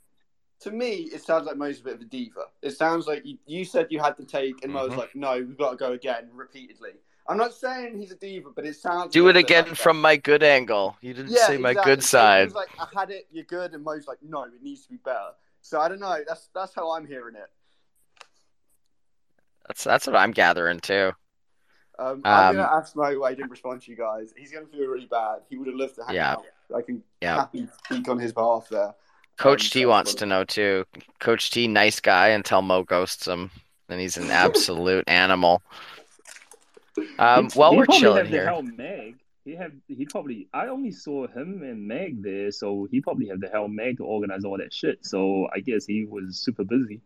To 0.60 0.70
me, 0.70 1.08
it 1.12 1.24
sounds 1.24 1.46
like 1.46 1.56
Mo's 1.56 1.80
a 1.80 1.82
bit 1.82 1.94
of 1.94 2.02
a 2.02 2.04
diva. 2.04 2.44
It 2.62 2.70
sounds 2.70 3.08
like 3.08 3.26
you, 3.26 3.36
you 3.46 3.64
said 3.64 3.88
you 3.90 3.98
had 3.98 4.16
to 4.18 4.24
take, 4.24 4.62
and 4.62 4.72
Mo 4.72 4.82
was 4.82 4.90
mm-hmm. 4.90 5.00
like, 5.00 5.16
"No, 5.16 5.36
we've 5.38 5.58
got 5.58 5.72
to 5.72 5.76
go 5.76 5.92
again 5.92 6.28
repeatedly." 6.32 6.92
I'm 7.28 7.36
not 7.36 7.54
saying 7.54 7.98
he's 7.98 8.10
a 8.10 8.16
diva, 8.16 8.50
but 8.54 8.66
it 8.66 8.74
sounds. 8.76 9.12
Do 9.12 9.28
it 9.28 9.36
again 9.36 9.62
like 9.64 9.70
that. 9.70 9.78
from 9.78 10.00
my 10.00 10.16
good 10.16 10.42
angle. 10.42 10.96
You 11.00 11.14
didn't 11.14 11.30
Yeah, 11.30 11.46
say 11.46 11.56
my 11.56 11.70
exactly. 11.70 11.92
good 11.94 12.02
So 12.02 12.18
he 12.18 12.22
side. 12.22 12.44
was 12.46 12.54
like, 12.54 12.68
"I 12.80 12.86
had 13.00 13.10
it, 13.10 13.28
you're 13.30 13.44
good," 13.44 13.74
and 13.74 13.84
Mo's 13.84 14.06
like, 14.08 14.18
"No, 14.22 14.42
it 14.44 14.50
needs 14.62 14.82
to 14.84 14.90
be 14.90 14.96
better." 14.96 15.30
So 15.60 15.80
I 15.80 15.88
don't 15.88 16.00
know. 16.00 16.18
That's 16.26 16.48
that's 16.54 16.74
how 16.74 16.90
I'm 16.92 17.06
hearing 17.06 17.36
it. 17.36 17.48
That's 19.68 19.84
that's 19.84 20.06
what 20.06 20.16
I'm 20.16 20.32
gathering 20.32 20.80
too. 20.80 21.12
Um, 21.98 22.22
I'm 22.24 22.56
gonna 22.56 22.68
Um, 22.68 22.78
ask 22.80 22.96
Mo 22.96 23.18
why 23.20 23.30
he 23.30 23.36
didn't 23.36 23.50
respond 23.50 23.82
to 23.82 23.90
you 23.90 23.96
guys. 23.96 24.32
He's 24.36 24.50
gonna 24.50 24.66
feel 24.66 24.86
really 24.88 25.06
bad. 25.06 25.42
He 25.48 25.56
would 25.58 25.68
have 25.68 25.76
loved 25.76 25.94
to 25.96 26.04
hang 26.04 26.16
Yeah. 26.16 26.32
out. 26.32 26.44
I 26.74 26.82
can 26.82 27.04
Yeah. 27.20 27.36
happily 27.36 27.68
speak 27.84 28.08
on 28.08 28.18
his 28.18 28.32
behalf 28.32 28.68
there. 28.70 28.94
Coach 29.38 29.64
Um, 29.66 29.70
T 29.70 29.82
so- 29.82 29.88
wants 29.88 30.14
to 30.14 30.26
know 30.26 30.44
too. 30.44 30.84
Coach 31.20 31.50
T, 31.50 31.68
nice 31.68 32.00
guy 32.00 32.28
until 32.28 32.62
Mo 32.62 32.82
ghosts 32.82 33.26
him. 33.28 33.50
Then 33.88 33.98
he's 34.00 34.16
an 34.16 34.30
absolute 34.30 35.04
animal. 35.06 35.62
Um, 37.18 37.48
while 37.54 37.70
he'd 37.72 37.78
we're 37.78 37.84
probably 37.84 38.00
chilling 38.00 38.16
have 38.18 38.30
the 38.30 38.36
here, 38.36 38.46
hell 38.46 38.62
Meg. 38.62 39.16
He 39.44 39.56
have 39.56 39.72
he 39.88 40.04
probably 40.04 40.48
I 40.52 40.68
only 40.68 40.92
saw 40.92 41.26
him 41.26 41.62
and 41.62 41.86
Meg 41.86 42.22
there, 42.22 42.52
so 42.52 42.86
he 42.90 43.00
probably 43.00 43.26
had 43.28 43.40
the 43.40 43.48
hell 43.48 43.68
Meg 43.68 43.96
to 43.96 44.04
organize 44.04 44.44
all 44.44 44.58
that 44.58 44.72
shit. 44.72 45.04
So 45.04 45.48
I 45.54 45.60
guess 45.60 45.84
he 45.84 46.04
was 46.04 46.38
super 46.38 46.64
busy. 46.64 47.00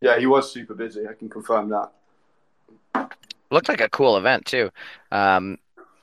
Yeah, 0.00 0.18
he 0.18 0.26
was 0.26 0.52
super 0.52 0.74
busy. 0.74 1.06
I 1.08 1.14
can 1.14 1.28
confirm 1.28 1.70
that. 1.70 3.10
looked 3.50 3.68
like 3.68 3.80
a 3.80 3.88
cool 3.88 4.16
event 4.16 4.44
too. 4.44 4.70
Um, 5.12 5.58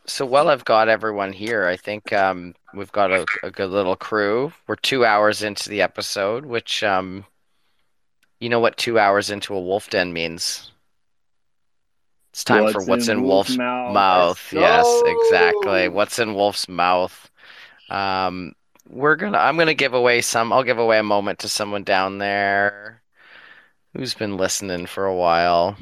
so 0.07 0.25
while 0.25 0.49
I've 0.49 0.65
got 0.65 0.87
everyone 0.87 1.33
here, 1.33 1.65
I 1.65 1.77
think 1.77 2.13
um, 2.13 2.55
we've 2.73 2.91
got 2.91 3.11
a, 3.11 3.25
a 3.43 3.51
good 3.51 3.69
little 3.69 3.95
crew. 3.95 4.53
We're 4.67 4.75
two 4.75 5.05
hours 5.05 5.43
into 5.43 5.69
the 5.69 5.81
episode, 5.81 6.45
which 6.45 6.83
um, 6.83 7.25
you 8.39 8.49
know 8.49 8.59
what 8.59 8.77
two 8.77 8.99
hours 8.99 9.29
into 9.29 9.53
a 9.55 9.61
wolf 9.61 9.89
den 9.89 10.13
means. 10.13 10.71
It's 12.35 12.43
time 12.43 12.69
for 12.69 12.83
what's 12.83 13.07
in, 13.07 13.23
Wolf's 13.23 13.55
mouth. 13.55 14.51
Yes, 14.51 14.85
exactly. 15.05 15.87
What's 15.87 16.19
in 16.19 16.33
Wolf's 16.33 16.67
mouth? 16.67 17.31
Um, 17.89 18.51
we're 18.89 19.15
gonna. 19.15 19.37
I'm 19.37 19.57
gonna 19.57 19.73
give 19.73 19.93
away 19.93 20.19
some. 20.19 20.51
I'll 20.51 20.65
give 20.65 20.77
away 20.77 20.99
a 20.99 21.03
moment 21.03 21.39
to 21.39 21.47
someone 21.47 21.85
down 21.85 22.17
there 22.17 23.01
who's 23.93 24.15
been 24.15 24.35
listening 24.35 24.85
for 24.85 25.05
a 25.05 25.15
while. 25.15 25.77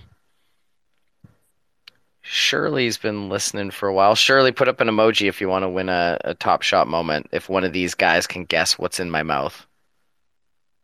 Shirley's 2.22 3.00
been 3.00 3.30
listening 3.30 3.72
for 3.72 3.90
a 3.90 3.94
while. 3.94 4.14
Shirley, 4.14 4.52
put 4.52 4.68
up 4.68 4.80
an 4.80 4.90
emoji 4.90 5.28
if 5.28 5.42
you 5.42 5.50
want 5.50 5.64
to 5.64 5.70
win 5.70 5.90
a, 5.90 6.20
a 6.24 6.36
top 6.36 6.62
shot 6.62 6.88
moment. 6.88 7.30
If 7.32 7.50
one 7.50 7.64
of 7.64 7.74
these 7.74 7.96
guys 7.96 8.28
can 8.28 8.46
guess 8.46 8.78
what's 8.78 9.00
in 9.00 9.10
my 9.10 9.24
mouth. 9.24 9.66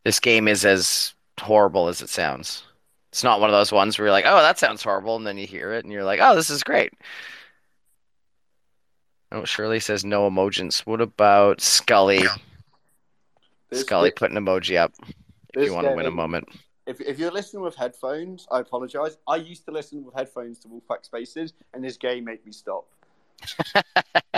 This 0.04 0.20
game 0.20 0.48
is 0.48 0.66
as 0.66 1.14
horrible 1.40 1.90
as 1.90 2.02
it 2.02 2.10
sounds. 2.10 2.64
It's 3.10 3.24
not 3.24 3.42
one 3.42 3.50
of 3.50 3.54
those 3.54 3.72
ones 3.72 3.98
where 3.98 4.08
you're 4.08 4.12
like, 4.12 4.26
oh, 4.28 4.42
that 4.42 4.60
sounds 4.60 4.84
horrible, 4.84 5.16
and 5.16 5.26
then 5.26 5.38
you 5.38 5.48
hear 5.48 5.74
it 5.74 5.84
and 5.84 5.92
you're 5.92 6.04
like, 6.04 6.20
oh, 6.22 6.36
this 6.36 6.50
is 6.50 6.64
great. 6.64 6.94
Oh, 9.32 9.46
Shirley 9.46 9.80
says 9.80 10.06
no 10.06 10.30
emojis. 10.30 10.80
What 10.82 11.02
about 11.02 11.62
Scully? 11.62 12.24
This- 13.70 13.82
Scully, 13.82 14.12
put 14.12 14.32
an 14.32 14.38
emoji 14.38 14.78
up 14.78 14.94
if 15.56 15.66
you 15.66 15.74
want 15.74 15.88
to 15.88 15.94
win 15.94 16.06
a 16.06 16.12
moment. 16.12 16.48
If, 16.88 17.00
if 17.02 17.20
you're 17.20 17.32
listening 17.32 17.62
with 17.62 17.76
headphones, 17.76 18.48
I 18.52 18.62
apologize. 18.62 19.18
I 19.28 19.36
used 19.36 19.66
to 19.66 19.72
listen 19.72 20.04
with 20.04 20.16
headphones 20.16 20.58
to 20.60 20.68
Wolfpack 20.68 21.06
Spaces, 21.06 21.54
and 21.74 21.84
this 21.84 21.98
game 21.98 22.26
made 22.26 22.44
me 22.46 22.52
stop. 22.52 22.88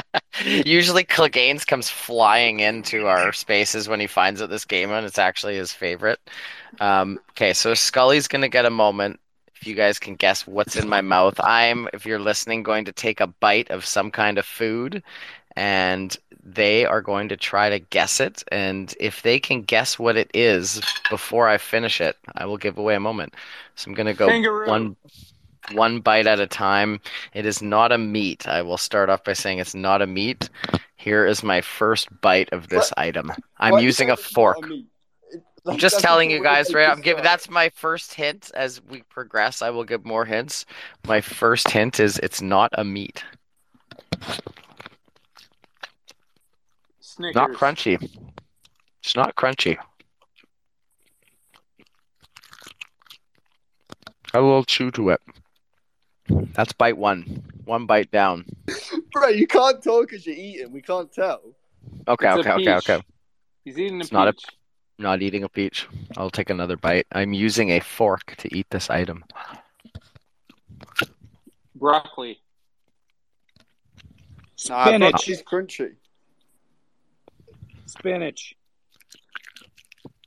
Usually, 0.46 1.04
Clegane 1.04 1.66
comes 1.66 1.90
flying 1.90 2.60
into 2.60 3.08
our 3.08 3.34
spaces 3.34 3.88
when 3.88 4.00
he 4.00 4.08
finds 4.08 4.42
out 4.42 4.50
this 4.50 4.66
game, 4.66 4.92
and 4.92 5.06
it's 5.06 5.20
actually 5.20 5.56
his 5.56 5.74
favorite. 5.74 6.20
Um, 6.80 7.20
okay, 7.32 7.54
so 7.54 7.74
Scully's 7.74 8.28
gonna 8.28 8.50
get 8.50 8.66
a 8.66 8.70
moment. 8.70 9.20
If 9.56 9.68
you 9.68 9.76
guys 9.76 10.00
can 10.00 10.16
guess 10.16 10.48
what's 10.48 10.76
in 10.76 10.90
my 10.90 11.02
mouth, 11.02 11.40
I'm, 11.40 11.88
if 11.94 12.06
you're 12.06 12.20
listening, 12.20 12.64
going 12.64 12.86
to 12.86 12.92
take 12.92 13.20
a 13.20 13.28
bite 13.28 13.70
of 13.70 13.86
some 13.86 14.10
kind 14.10 14.40
of 14.40 14.46
food, 14.46 15.04
and 15.56 16.18
they 16.44 16.86
are 16.86 17.02
going 17.02 17.30
to 17.30 17.38
try 17.38 17.70
to 17.70 17.78
guess 17.78 18.20
it. 18.20 18.44
And 18.52 18.94
if 19.00 19.22
they 19.22 19.40
can 19.40 19.62
guess 19.62 20.00
what 20.00 20.18
it 20.18 20.32
is 20.34 20.82
before 21.10 21.48
I 21.48 21.60
finish 21.60 22.02
it, 22.02 22.18
I 22.36 22.46
will 22.46 22.58
give 22.58 22.80
away 22.80 22.96
a 22.96 23.00
moment. 23.00 23.36
So 23.76 23.90
I'm 23.90 23.96
gonna 23.96 24.16
go 24.16 24.28
Kangaroo. 24.28 24.68
one 24.68 24.96
one 25.74 26.00
bite 26.00 26.28
at 26.28 26.40
a 26.40 26.48
time. 26.48 27.00
It 27.34 27.46
is 27.46 27.62
not 27.62 27.92
a 27.92 27.98
meat. 27.98 28.48
I 28.48 28.62
will 28.62 28.78
start 28.78 29.10
off 29.10 29.24
by 29.24 29.34
saying 29.34 29.60
it's 29.60 29.76
not 29.76 30.02
a 30.02 30.08
meat. 30.08 30.50
Here 30.96 31.26
is 31.26 31.44
my 31.44 31.62
first 31.62 32.10
bite 32.22 32.50
of 32.52 32.68
this 32.70 32.90
What? 32.92 33.00
item. 33.00 33.32
I'm 33.58 33.80
using 33.80 34.10
a 34.10 34.18
fork. 34.18 34.58
I'm 35.66 35.78
just 35.78 35.96
that's 35.96 36.02
telling 36.04 36.32
you 36.32 36.42
guys, 36.42 36.74
right? 36.74 36.90
I'm 36.90 37.02
giving 37.02 37.24
that's 37.24 37.50
my 37.50 37.70
first 37.70 38.14
hint. 38.14 38.52
As 38.56 38.82
we 38.90 39.04
progress, 39.04 39.62
I 39.62 39.70
will 39.70 39.84
give 39.84 40.06
more 40.06 40.26
hints. 40.26 40.66
My 41.08 41.22
first 41.22 41.70
hint 41.70 42.00
is 42.00 42.18
it's 42.20 42.42
not 42.42 42.72
a 42.74 42.84
meat. 42.84 43.24
Snickers. 47.00 47.36
Not 47.36 47.52
crunchy. 47.52 48.02
It's 49.04 49.16
not 49.16 49.36
crunchy. 49.36 49.78
A 54.34 54.40
little 54.40 54.64
chew 54.64 54.92
to 54.92 55.10
it. 55.10 55.22
That's 56.54 56.74
bite 56.74 56.98
one. 56.98 57.44
One 57.66 57.86
bite 57.86 58.12
down. 58.12 58.46
Bro, 59.12 59.30
you 59.30 59.48
can't 59.48 59.82
talk 59.84 60.10
because 60.10 60.26
you're 60.26 60.36
eating. 60.36 60.72
We 60.72 60.82
can't 60.82 61.12
tell. 61.12 61.42
Okay, 62.08 62.28
It's 62.28 62.38
a 62.38 62.40
okay, 62.40 62.52
okay, 62.52 62.58
peach. 62.58 62.90
okay. 62.90 63.04
He's 63.64 63.78
eating 63.80 63.98
a 63.98 64.02
It's 64.02 64.12
not 64.12 64.28
a- 64.28 64.34
peach. 64.34 64.46
Not 65.00 65.22
eating 65.24 65.44
a 65.44 65.50
peach. 65.50 65.88
I'll 66.16 66.30
take 66.30 66.52
another 66.52 66.78
bite. 66.78 67.08
I'm 67.12 67.34
using 67.34 67.72
a 67.72 67.80
fork 67.80 68.36
to 68.38 68.56
eat 68.56 68.68
this 68.70 68.90
item. 68.92 69.24
Broccoli. 71.76 72.40
Nah, 74.70 74.86
Spinach. 74.86 75.14
brocoli's 75.14 75.42
crunchy. 75.44 75.96
Spinach. 77.88 78.56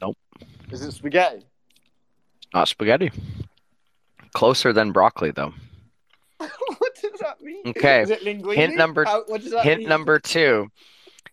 Nope. 0.00 0.16
Is 0.72 0.82
it 0.82 0.92
spaghetti? 0.92 1.44
Not 2.52 2.66
spaghetti. 2.68 3.12
Closer 4.34 4.72
than 4.72 4.90
broccoli, 4.90 5.30
though. 5.30 5.54
What 7.14 7.20
does 7.20 7.38
that 7.38 7.44
mean? 7.44 7.62
Okay. 7.66 8.02
Is 8.02 8.10
it 8.10 8.22
linguine? 8.22 8.54
Hint 8.56 8.76
number- 8.76 9.04
How, 9.04 9.22
what 9.26 9.40
does 9.42 9.52
that 9.52 9.64
Hint 9.64 9.80
mean? 9.80 9.88
number 9.88 10.18
two. 10.18 10.68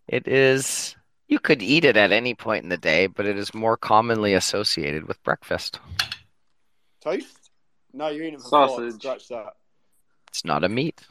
It 0.07 0.27
is. 0.27 0.95
You 1.27 1.39
could 1.39 1.61
eat 1.63 1.85
it 1.85 1.95
at 1.97 2.11
any 2.11 2.35
point 2.35 2.63
in 2.63 2.69
the 2.69 2.77
day, 2.77 3.07
but 3.07 3.25
it 3.25 3.37
is 3.37 3.53
more 3.53 3.77
commonly 3.77 4.33
associated 4.33 5.07
with 5.07 5.21
breakfast. 5.23 5.79
Toast? 7.01 7.49
No, 7.93 8.09
you're 8.09 8.23
eating 8.25 8.35
it 8.35 8.41
for 8.41 8.49
Sausage. 8.49 9.01
Scratch 9.01 9.27
that. 9.29 9.53
It's 10.27 10.45
not 10.45 10.63
a 10.63 10.69
meat. 10.69 11.01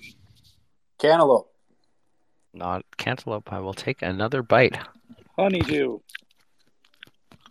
Cantaloupe. 0.98 1.50
Not 2.52 2.84
cantaloupe. 2.96 3.52
I 3.52 3.60
will 3.60 3.74
take 3.74 4.02
another 4.02 4.42
bite. 4.42 4.76
Honeydew. 5.38 5.98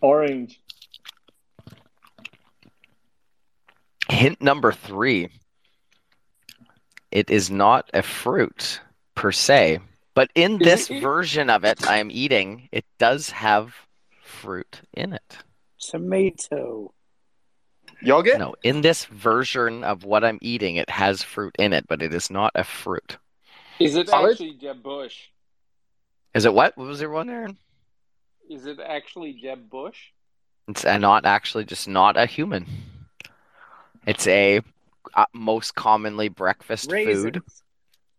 Orange. 0.01 0.59
Hint 4.09 4.41
number 4.41 4.71
three. 4.71 5.29
It 7.11 7.29
is 7.29 7.49
not 7.49 7.89
a 7.93 8.01
fruit 8.01 8.81
per 9.15 9.31
se, 9.31 9.79
but 10.13 10.29
in 10.35 10.59
this 10.59 10.87
version 10.87 11.49
of 11.49 11.63
it 11.63 11.87
I 11.87 11.97
am 11.97 12.11
eating, 12.11 12.69
it 12.71 12.85
does 12.97 13.31
have 13.31 13.73
fruit 14.21 14.81
in 14.93 15.13
it. 15.13 15.37
Tomato. 15.79 16.93
Y'all 18.01 18.19
Yogurt? 18.25 18.39
No, 18.39 18.55
in 18.63 18.81
this 18.81 19.05
version 19.05 19.83
of 19.83 20.03
what 20.03 20.23
I'm 20.23 20.39
eating, 20.41 20.75
it 20.77 20.89
has 20.89 21.23
fruit 21.23 21.55
in 21.59 21.73
it, 21.73 21.87
but 21.87 22.01
it 22.01 22.13
is 22.13 22.29
not 22.29 22.51
a 22.55 22.63
fruit. 22.63 23.17
Is 23.79 23.95
it 23.95 24.09
Salad? 24.09 24.31
actually 24.31 24.53
Jeb 24.53 24.83
Bush? 24.83 25.27
Is 26.33 26.45
it 26.45 26.53
what? 26.53 26.77
What 26.77 26.87
was 26.87 26.99
there 26.99 27.09
one 27.09 27.27
there? 27.27 27.49
Is 28.49 28.65
it 28.65 28.79
actually 28.79 29.33
Jeb 29.33 29.69
Bush? 29.69 29.97
It's 30.67 30.83
not 30.83 31.25
actually 31.25 31.65
just 31.65 31.87
not 31.87 32.15
a 32.15 32.25
human. 32.25 32.65
It's 34.05 34.27
a 34.27 34.61
uh, 35.19 35.25
most 35.33 35.75
commonly 35.75 36.29
breakfast 36.29 36.91
Raisins. 36.91 37.23
food. 37.23 37.41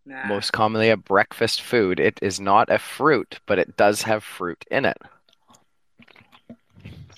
Nah. 0.07 0.27
Most 0.27 0.53
commonly 0.53 0.91
a 0.91 0.97
breakfast 0.97 1.63
food. 1.63 2.01
It 2.01 2.19
is 2.23 2.41
not 2.41 2.71
a 2.71 2.79
fruit, 2.79 3.39
but 3.47 3.59
it 3.59 3.77
does 3.77 4.03
have 4.03 4.25
fruit 4.25 4.65
in 4.71 4.85
it. 4.85 4.99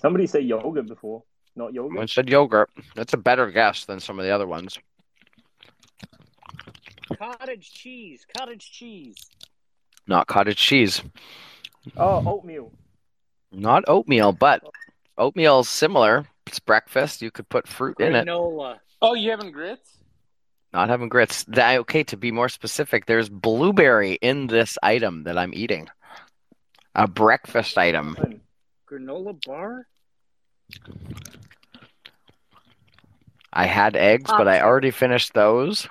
Somebody 0.01 0.27
said 0.27 0.45
yogurt 0.45 0.89
before. 0.89 1.23
Not 1.55 1.71
I 1.71 1.75
yogurt. 1.75 2.11
said 2.11 2.29
yogurt. 2.29 2.71
That's 2.95 3.13
a 3.13 3.17
better 3.17 3.51
guess 3.51 3.85
than 3.85 4.01
some 4.01 4.19
of 4.19 4.25
the 4.25 4.31
other 4.31 4.47
ones. 4.47 4.79
Cottage 7.17 7.73
cheese. 7.73 8.27
Cottage 8.37 8.71
cheese. 8.71 9.17
Not 10.07 10.27
cottage 10.27 10.59
cheese. 10.59 11.03
Oh, 11.97 12.23
oatmeal. 12.27 12.73
Not 13.53 13.85
oatmeal, 13.87 14.33
but 14.33 14.63
oatmeal's 15.19 15.69
similar. 15.69 16.27
It's 16.47 16.59
breakfast. 16.59 17.23
You 17.23 17.31
could 17.31 17.49
put 17.49 17.69
fruit 17.69 18.01
in 18.01 18.15
it. 18.15 18.27
Granola. 18.27 18.79
Oh, 19.03 19.15
you 19.15 19.31
having 19.31 19.51
grits? 19.51 19.99
Not 20.73 20.89
having 20.89 21.09
grits. 21.09 21.45
That, 21.45 21.81
okay, 21.81 22.05
to 22.05 22.17
be 22.17 22.31
more 22.31 22.49
specific, 22.49 23.05
there's 23.07 23.29
blueberry 23.29 24.13
in 24.23 24.47
this 24.47 24.79
item 24.83 25.25
that 25.25 25.37
I'm 25.37 25.53
eating. 25.53 25.89
A 26.95 27.09
breakfast 27.09 27.77
item. 27.77 28.17
Granola 28.89 29.45
bar. 29.45 29.87
I 33.53 33.67
had 33.67 33.97
eggs, 33.97 34.31
but 34.31 34.49
I 34.49 34.63
already 34.63 34.91
finished 34.93 35.35
those. 35.35 35.87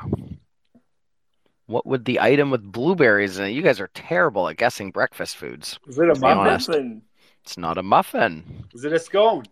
What 1.67 1.85
would 1.85 2.05
the 2.05 2.19
item 2.19 2.49
with 2.49 2.63
blueberries 2.63 3.37
in 3.37 3.45
it? 3.45 3.49
You 3.49 3.61
guys 3.61 3.79
are 3.79 3.89
terrible 3.93 4.47
at 4.47 4.57
guessing 4.57 4.91
breakfast 4.91 5.37
foods. 5.37 5.79
Is 5.87 5.99
it 5.99 6.09
a 6.09 6.13
To 6.13 6.19
be 6.19 6.25
honest. 6.27 6.69
Muffin. 6.69 7.01
It's 7.43 7.57
not 7.57 7.77
a 7.77 7.83
muffin. 7.83 8.65
Is 8.73 8.83
it 8.83 8.93
a 8.93 8.99
scone? 8.99 9.45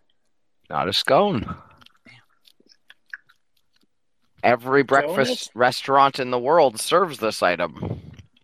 Not 0.69 0.87
a 0.87 0.93
scone. 0.93 1.55
Every 4.43 4.83
breakfast 4.83 5.51
restaurant 5.53 6.19
in 6.19 6.31
the 6.31 6.39
world 6.39 6.79
serves 6.79 7.19
this 7.19 7.43
item. 7.43 7.99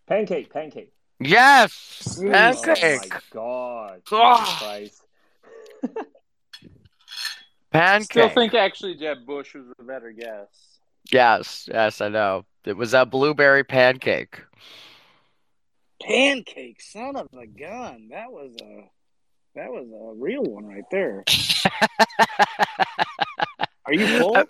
Pancake. 0.07 0.51
Pancake. 0.51 0.91
Yes! 1.19 2.19
Ooh. 2.21 2.29
Pancake! 2.31 3.13
Oh 3.35 3.91
my 3.91 3.99
god. 4.01 4.01
Jesus 4.05 4.57
Christ. 4.59 5.01
Pancake! 7.71 8.11
Still 8.11 8.29
think 8.29 8.53
actually 8.53 8.95
Jeb 8.95 9.25
Bush 9.25 9.55
was 9.55 9.65
a 9.79 9.83
better 9.83 10.11
guess. 10.11 10.47
Yes, 11.11 11.69
yes, 11.71 12.01
I 12.01 12.09
know. 12.09 12.45
It 12.65 12.75
was 12.75 12.93
a 12.93 13.05
blueberry 13.05 13.63
pancake. 13.63 14.41
Pancake, 16.01 16.81
son 16.81 17.15
of 17.15 17.27
a 17.39 17.45
gun. 17.45 18.09
That 18.09 18.31
was 18.31 18.55
a 18.61 18.89
that 19.55 19.69
was 19.71 19.87
a 19.87 20.13
real 20.19 20.43
one 20.43 20.65
right 20.65 20.83
there. 20.91 21.23
Are 23.85 23.93
you 23.93 24.07
full? 24.19 24.35
Uh, 24.35 24.45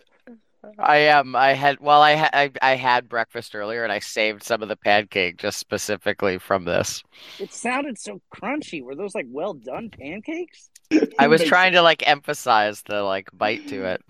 I 0.80 0.98
am. 0.98 1.36
I 1.36 1.54
had 1.54 1.80
well, 1.80 2.02
I 2.02 2.12
had 2.12 2.30
I, 2.34 2.52
I 2.62 2.76
had 2.76 3.10
breakfast 3.10 3.56
earlier, 3.56 3.84
and 3.84 3.92
I 3.92 4.00
saved 4.00 4.44
some 4.44 4.62
of 4.62 4.70
the 4.70 4.76
pancake 4.78 5.38
just 5.38 5.58
specifically 5.60 6.38
from 6.38 6.66
this. 6.66 7.04
It 7.40 7.54
sounded 7.54 7.98
so 7.98 8.22
crunchy. 8.34 8.82
Were 8.82 8.96
those 8.96 9.16
like 9.16 9.28
well 9.30 9.54
done 9.54 9.90
pancakes? 9.90 10.70
I 11.18 11.28
was 11.28 11.44
trying 11.44 11.74
to 11.74 11.82
like 11.82 12.08
emphasize 12.08 12.82
the 12.84 13.02
like 13.04 13.30
bite 13.34 13.66
to 13.68 13.86
it. 13.86 14.02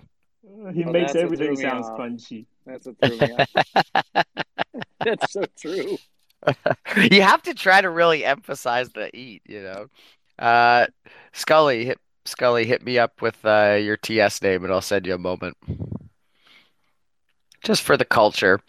He 0.73 0.83
Well, 0.83 0.93
makes 0.93 1.15
everything 1.15 1.55
threw 1.55 1.57
me 1.57 1.65
sounds 1.65 1.89
off. 1.89 1.99
crunchy. 1.99 2.45
That's 2.65 2.85
what 2.85 2.99
threw 2.99 3.17
me 3.19 3.31
off. 3.31 3.49
That's 5.03 5.31
so 5.31 5.47
true. 5.57 5.99
you 7.11 7.21
have 7.21 7.41
to 7.43 7.53
try 7.53 7.81
to 7.81 7.89
really 7.89 8.23
emphasize 8.25 8.89
the 8.89 9.15
eat, 9.15 9.41
you 9.47 9.61
know. 9.61 9.87
Uh, 10.37 10.87
Scully 11.33 11.85
hit 11.85 11.99
Scully 12.25 12.65
hit 12.65 12.83
me 12.83 12.97
up 12.97 13.21
with 13.21 13.43
uh, 13.45 13.77
your 13.81 13.97
TS 13.97 14.41
name, 14.41 14.63
and 14.63 14.73
I'll 14.73 14.81
send 14.81 15.05
you 15.05 15.13
a 15.13 15.19
moment. 15.19 15.57
Just 17.65 17.81
for 17.81 17.97
the 17.97 18.05
culture. 18.05 18.61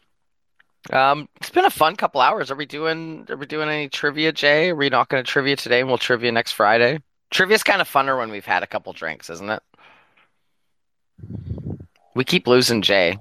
Um, 0.91 1.29
it's 1.37 1.51
been 1.51 1.67
a 1.67 1.71
fun 1.71 1.97
couple 1.97 2.21
hours. 2.21 2.51
Are 2.51 2.57
we 2.57 2.65
doing 2.65 3.27
are 3.29 3.37
we 3.37 3.45
doing 3.45 3.69
any 3.69 3.89
trivia, 3.91 4.33
Jay? 4.33 4.71
Are 4.71 4.75
we 4.75 4.89
not 4.89 5.09
going 5.09 5.23
to 5.23 5.31
trivia 5.31 5.55
today, 5.55 5.81
and 5.81 5.89
we'll 5.89 5.99
trivia 5.99 6.33
next 6.33 6.53
Friday? 6.53 7.01
Trivia's 7.31 7.63
kind 7.63 7.83
of 7.83 7.89
funner 7.89 8.17
when 8.19 8.31
we've 8.31 8.47
had 8.47 8.63
a 8.63 8.67
couple 8.67 8.93
drinks, 8.95 9.29
isn't 9.29 9.51
it? 9.51 9.63
We 12.15 12.25
keep 12.25 12.47
losing 12.47 12.81
Jay. 12.81 13.19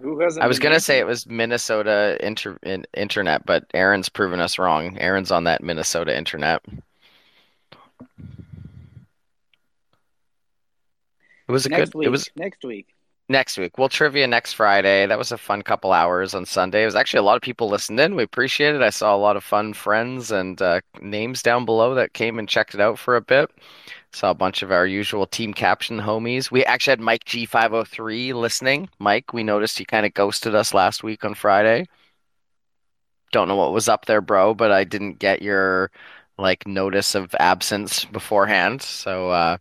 Who 0.00 0.20
hasn't 0.20 0.42
I 0.42 0.46
was 0.46 0.58
gonna 0.58 0.80
say 0.80 0.98
it 0.98 1.06
was 1.06 1.26
Minnesota 1.26 2.16
inter 2.24 2.56
in, 2.62 2.86
internet, 2.96 3.44
but 3.44 3.64
Aaron's 3.74 4.08
proven 4.08 4.40
us 4.40 4.58
wrong. 4.58 4.96
Aaron's 4.98 5.30
on 5.30 5.44
that 5.44 5.62
Minnesota 5.62 6.16
internet. 6.16 6.62
It 11.48 11.52
was 11.52 11.66
a 11.66 11.68
next 11.68 11.90
good. 11.90 11.98
week. 11.98 12.06
It 12.06 12.10
was 12.10 12.30
next 12.36 12.64
week. 12.64 12.86
Next 13.30 13.56
week. 13.56 13.78
We'll 13.78 13.88
trivia 13.88 14.26
next 14.26 14.54
Friday. 14.54 15.06
That 15.06 15.16
was 15.16 15.32
a 15.32 15.38
fun 15.38 15.62
couple 15.62 15.92
hours 15.92 16.34
on 16.34 16.44
Sunday. 16.44 16.82
It 16.82 16.86
was 16.86 16.96
actually 16.96 17.20
a 17.20 17.22
lot 17.22 17.36
of 17.36 17.42
people 17.42 17.68
listened 17.68 18.00
in. 18.00 18.16
We 18.16 18.24
appreciate 18.24 18.74
it. 18.74 18.82
I 18.82 18.90
saw 18.90 19.14
a 19.14 19.16
lot 19.16 19.36
of 19.36 19.44
fun 19.44 19.72
friends 19.72 20.30
and 20.30 20.60
uh, 20.60 20.80
names 21.00 21.42
down 21.42 21.64
below 21.64 21.94
that 21.94 22.12
came 22.12 22.38
and 22.38 22.48
checked 22.48 22.74
it 22.74 22.80
out 22.80 22.98
for 22.98 23.16
a 23.16 23.20
bit. 23.20 23.50
Saw 24.12 24.30
a 24.30 24.34
bunch 24.34 24.62
of 24.62 24.72
our 24.72 24.84
usual 24.84 25.26
team 25.26 25.54
caption 25.54 25.98
homies. 26.00 26.50
We 26.50 26.64
actually 26.64 26.92
had 26.92 27.00
Mike 27.00 27.24
G503 27.24 28.34
listening. 28.34 28.88
Mike, 28.98 29.32
we 29.32 29.44
noticed 29.44 29.78
you 29.78 29.86
kind 29.86 30.04
of 30.04 30.12
ghosted 30.12 30.54
us 30.54 30.74
last 30.74 31.04
week 31.04 31.24
on 31.24 31.34
Friday. 31.34 31.86
Don't 33.32 33.46
know 33.46 33.56
what 33.56 33.72
was 33.72 33.88
up 33.88 34.06
there, 34.06 34.20
bro, 34.20 34.54
but 34.54 34.72
I 34.72 34.82
didn't 34.82 35.20
get 35.20 35.40
your 35.40 35.92
like 36.36 36.66
notice 36.66 37.14
of 37.14 37.34
absence 37.38 38.04
beforehand. 38.04 38.82
So 38.82 39.30
uh, 39.30 39.58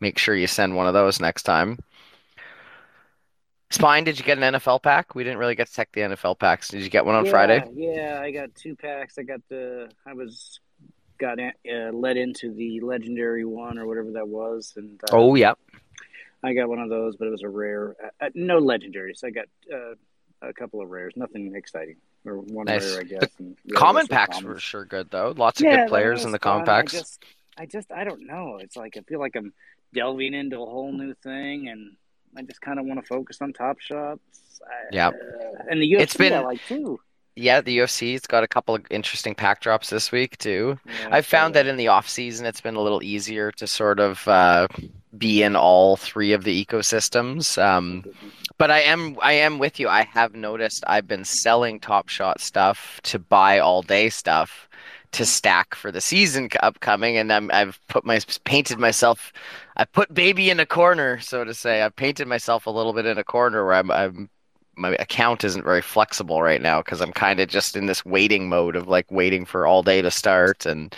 make 0.00 0.18
sure 0.18 0.34
you 0.34 0.48
send 0.48 0.74
one 0.74 0.88
of 0.88 0.94
those 0.94 1.20
next 1.20 1.44
time. 1.44 1.78
Spine, 3.70 4.02
did 4.04 4.18
you 4.18 4.24
get 4.24 4.36
an 4.38 4.54
NFL 4.54 4.82
pack? 4.82 5.14
We 5.14 5.22
didn't 5.22 5.38
really 5.38 5.54
get 5.54 5.68
to 5.68 5.72
check 5.72 5.90
the 5.92 6.00
NFL 6.00 6.38
packs. 6.38 6.68
Did 6.68 6.82
you 6.82 6.90
get 6.90 7.06
one 7.06 7.14
on 7.14 7.24
yeah, 7.24 7.30
Friday? 7.30 7.64
Yeah, 7.72 8.18
I 8.20 8.32
got 8.32 8.54
two 8.54 8.74
packs. 8.74 9.16
I 9.18 9.22
got 9.22 9.40
the. 9.48 9.88
I 10.04 10.12
was 10.12 10.58
got 11.18 11.38
uh, 11.38 11.92
led 11.92 12.16
into 12.16 12.52
the 12.52 12.80
legendary 12.80 13.44
one 13.44 13.78
or 13.78 13.86
whatever 13.86 14.10
that 14.12 14.26
was, 14.26 14.72
and 14.76 15.00
uh, 15.04 15.08
Oh, 15.12 15.34
yeah. 15.36 15.52
I 16.42 16.54
got 16.54 16.68
one 16.68 16.78
of 16.80 16.88
those, 16.88 17.16
but 17.16 17.28
it 17.28 17.30
was 17.30 17.42
a 17.42 17.48
rare. 17.48 17.94
Uh, 18.02 18.24
uh, 18.26 18.30
no 18.34 18.60
legendaries. 18.60 19.22
I 19.22 19.30
got 19.30 19.44
uh, 19.72 19.94
a 20.42 20.52
couple 20.52 20.80
of 20.80 20.88
rares. 20.88 21.12
Nothing 21.14 21.54
exciting, 21.54 21.96
or 22.24 22.38
one 22.38 22.64
Nice. 22.66 22.90
rare, 22.90 23.00
I 23.00 23.04
guess. 23.04 23.28
The 23.38 23.44
and 23.44 23.56
Common 23.74 24.06
packs 24.08 24.38
commons. 24.38 24.54
were 24.54 24.58
sure 24.58 24.84
good 24.84 25.10
though. 25.10 25.32
Lots 25.36 25.60
of 25.60 25.66
Yeah, 25.66 25.76
good 25.82 25.88
players 25.90 26.24
in 26.24 26.32
the 26.32 26.38
common 26.40 26.66
fun. 26.66 26.74
I 26.74 26.78
packs. 26.80 26.92
just, 26.92 27.22
I 27.56 27.66
just, 27.66 27.92
I 27.92 28.02
don't 28.04 28.26
know. 28.26 28.56
It's 28.60 28.76
like 28.76 28.96
I 28.96 29.02
feel 29.02 29.20
like 29.20 29.36
I'm 29.36 29.52
delving 29.94 30.34
into 30.34 30.56
a 30.56 30.66
whole 30.66 30.92
new 30.92 31.14
thing, 31.14 31.68
and 31.68 31.96
I 32.36 32.42
just 32.42 32.60
kind 32.60 32.78
of 32.78 32.86
want 32.86 33.00
to 33.00 33.06
focus 33.06 33.38
on 33.42 33.52
Top 33.52 33.80
Shots. 33.80 34.20
Yeah. 34.92 35.08
uh, 35.08 35.12
and 35.70 35.80
the 35.80 35.90
UFC 35.92 36.00
It's 36.00 36.16
been- 36.16 36.32
I 36.34 36.40
like 36.40 36.60
too. 36.66 37.00
Yeah, 37.36 37.60
the 37.62 37.78
UFC 37.78 38.16
it's 38.16 38.26
got 38.26 38.42
a 38.42 38.48
couple 38.48 38.74
of 38.74 38.84
interesting 38.90 39.34
pack 39.34 39.60
drops 39.60 39.88
this 39.88 40.12
week 40.12 40.36
too. 40.38 40.78
Yeah, 40.84 41.08
I've 41.12 41.24
found 41.24 41.54
that 41.54 41.66
in 41.66 41.76
the 41.76 41.88
off 41.88 42.08
season, 42.08 42.44
it's 42.44 42.60
been 42.60 42.74
a 42.74 42.80
little 42.80 43.02
easier 43.02 43.50
to 43.52 43.66
sort 43.66 43.98
of 44.00 44.26
uh, 44.28 44.66
be 45.16 45.42
in 45.42 45.56
all 45.56 45.96
three 45.96 46.32
of 46.32 46.44
the 46.44 46.64
ecosystems. 46.64 47.56
Um, 47.62 48.04
but 48.58 48.70
I 48.70 48.80
am 48.80 49.16
I 49.22 49.32
am 49.34 49.58
with 49.58 49.80
you. 49.80 49.88
I 49.88 50.02
have 50.02 50.34
noticed 50.34 50.84
I've 50.86 51.06
been 51.06 51.24
selling 51.24 51.80
Top 51.80 52.08
Shot 52.08 52.40
stuff 52.40 53.00
to 53.04 53.18
buy 53.18 53.60
all 53.60 53.80
day 53.80 54.10
stuff 54.10 54.68
to 55.12 55.26
stack 55.26 55.74
for 55.74 55.90
the 55.90 56.00
season 56.00 56.48
upcoming, 56.62 57.16
and 57.16 57.32
I'm, 57.32 57.50
I've 57.52 57.80
put 57.88 58.04
my 58.04 58.20
painted 58.44 58.78
myself. 58.78 59.32
I 59.76 59.84
put 59.84 60.14
baby 60.14 60.50
in 60.50 60.60
a 60.60 60.66
corner, 60.66 61.18
so 61.20 61.44
to 61.44 61.54
say. 61.54 61.82
I've 61.82 61.96
painted 61.96 62.28
myself 62.28 62.66
a 62.66 62.70
little 62.70 62.92
bit 62.92 63.06
in 63.06 63.18
a 63.18 63.24
corner 63.24 63.64
where 63.64 63.74
I'm, 63.74 63.90
I'm 63.90 64.30
my 64.76 64.94
account 64.98 65.44
isn't 65.44 65.64
very 65.64 65.82
flexible 65.82 66.42
right 66.42 66.62
now 66.62 66.80
because 66.80 67.00
I'm 67.00 67.12
kind 67.12 67.40
of 67.40 67.48
just 67.48 67.76
in 67.76 67.86
this 67.86 68.04
waiting 68.04 68.48
mode 68.48 68.76
of 68.76 68.88
like 68.88 69.10
waiting 69.10 69.44
for 69.44 69.66
all 69.66 69.82
day 69.82 70.00
to 70.00 70.10
start 70.10 70.64
and 70.64 70.94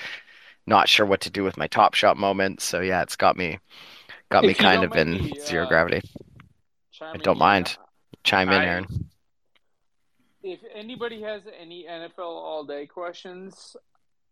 not 0.66 0.89
sure 0.89 1.05
what 1.05 1.20
to 1.22 1.30
do 1.30 1.43
with 1.43 1.56
my 1.56 1.66
Top 1.66 1.94
Shot 1.94 2.16
moments. 2.16 2.64
So 2.64 2.80
yeah, 2.80 3.02
it's 3.02 3.16
got 3.16 3.36
me 3.36 3.59
got 4.30 4.44
me 4.44 4.51
If 4.51 4.59
kind 4.59 4.84
of 4.84 4.94
in 4.97 5.12
me, 5.12 5.32
zero 5.40 5.64
uh, 5.64 5.68
gravity. 5.68 6.02
I 7.01 7.16
don't 7.16 7.39
mind. 7.39 7.76
Chime 8.24 8.48
in, 8.51 8.55
I- 8.55 8.66
Aaron. 8.66 8.86
If 10.44 10.60
anybody 10.74 11.22
has 11.22 11.43
any 11.60 11.86
NFL 11.89 12.18
all 12.18 12.64
day 12.64 12.86
questions, 12.86 13.76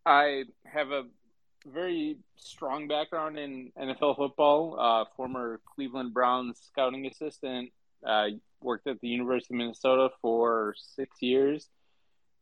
I 0.05 0.45
have 0.65 0.91
a 0.91 1.03
very 1.65 2.17
strong 2.37 2.87
background 2.87 3.37
in 3.37 3.71
NFL 3.79 4.17
football. 4.17 4.79
Uh, 4.79 5.05
former 5.15 5.61
Cleveland 5.75 6.13
Browns 6.13 6.59
scouting 6.71 7.05
assistant. 7.05 7.71
Uh, 8.05 8.27
worked 8.61 8.87
at 8.87 8.99
the 8.99 9.07
University 9.07 9.53
of 9.53 9.59
Minnesota 9.59 10.09
for 10.21 10.73
six 10.77 11.21
years, 11.21 11.69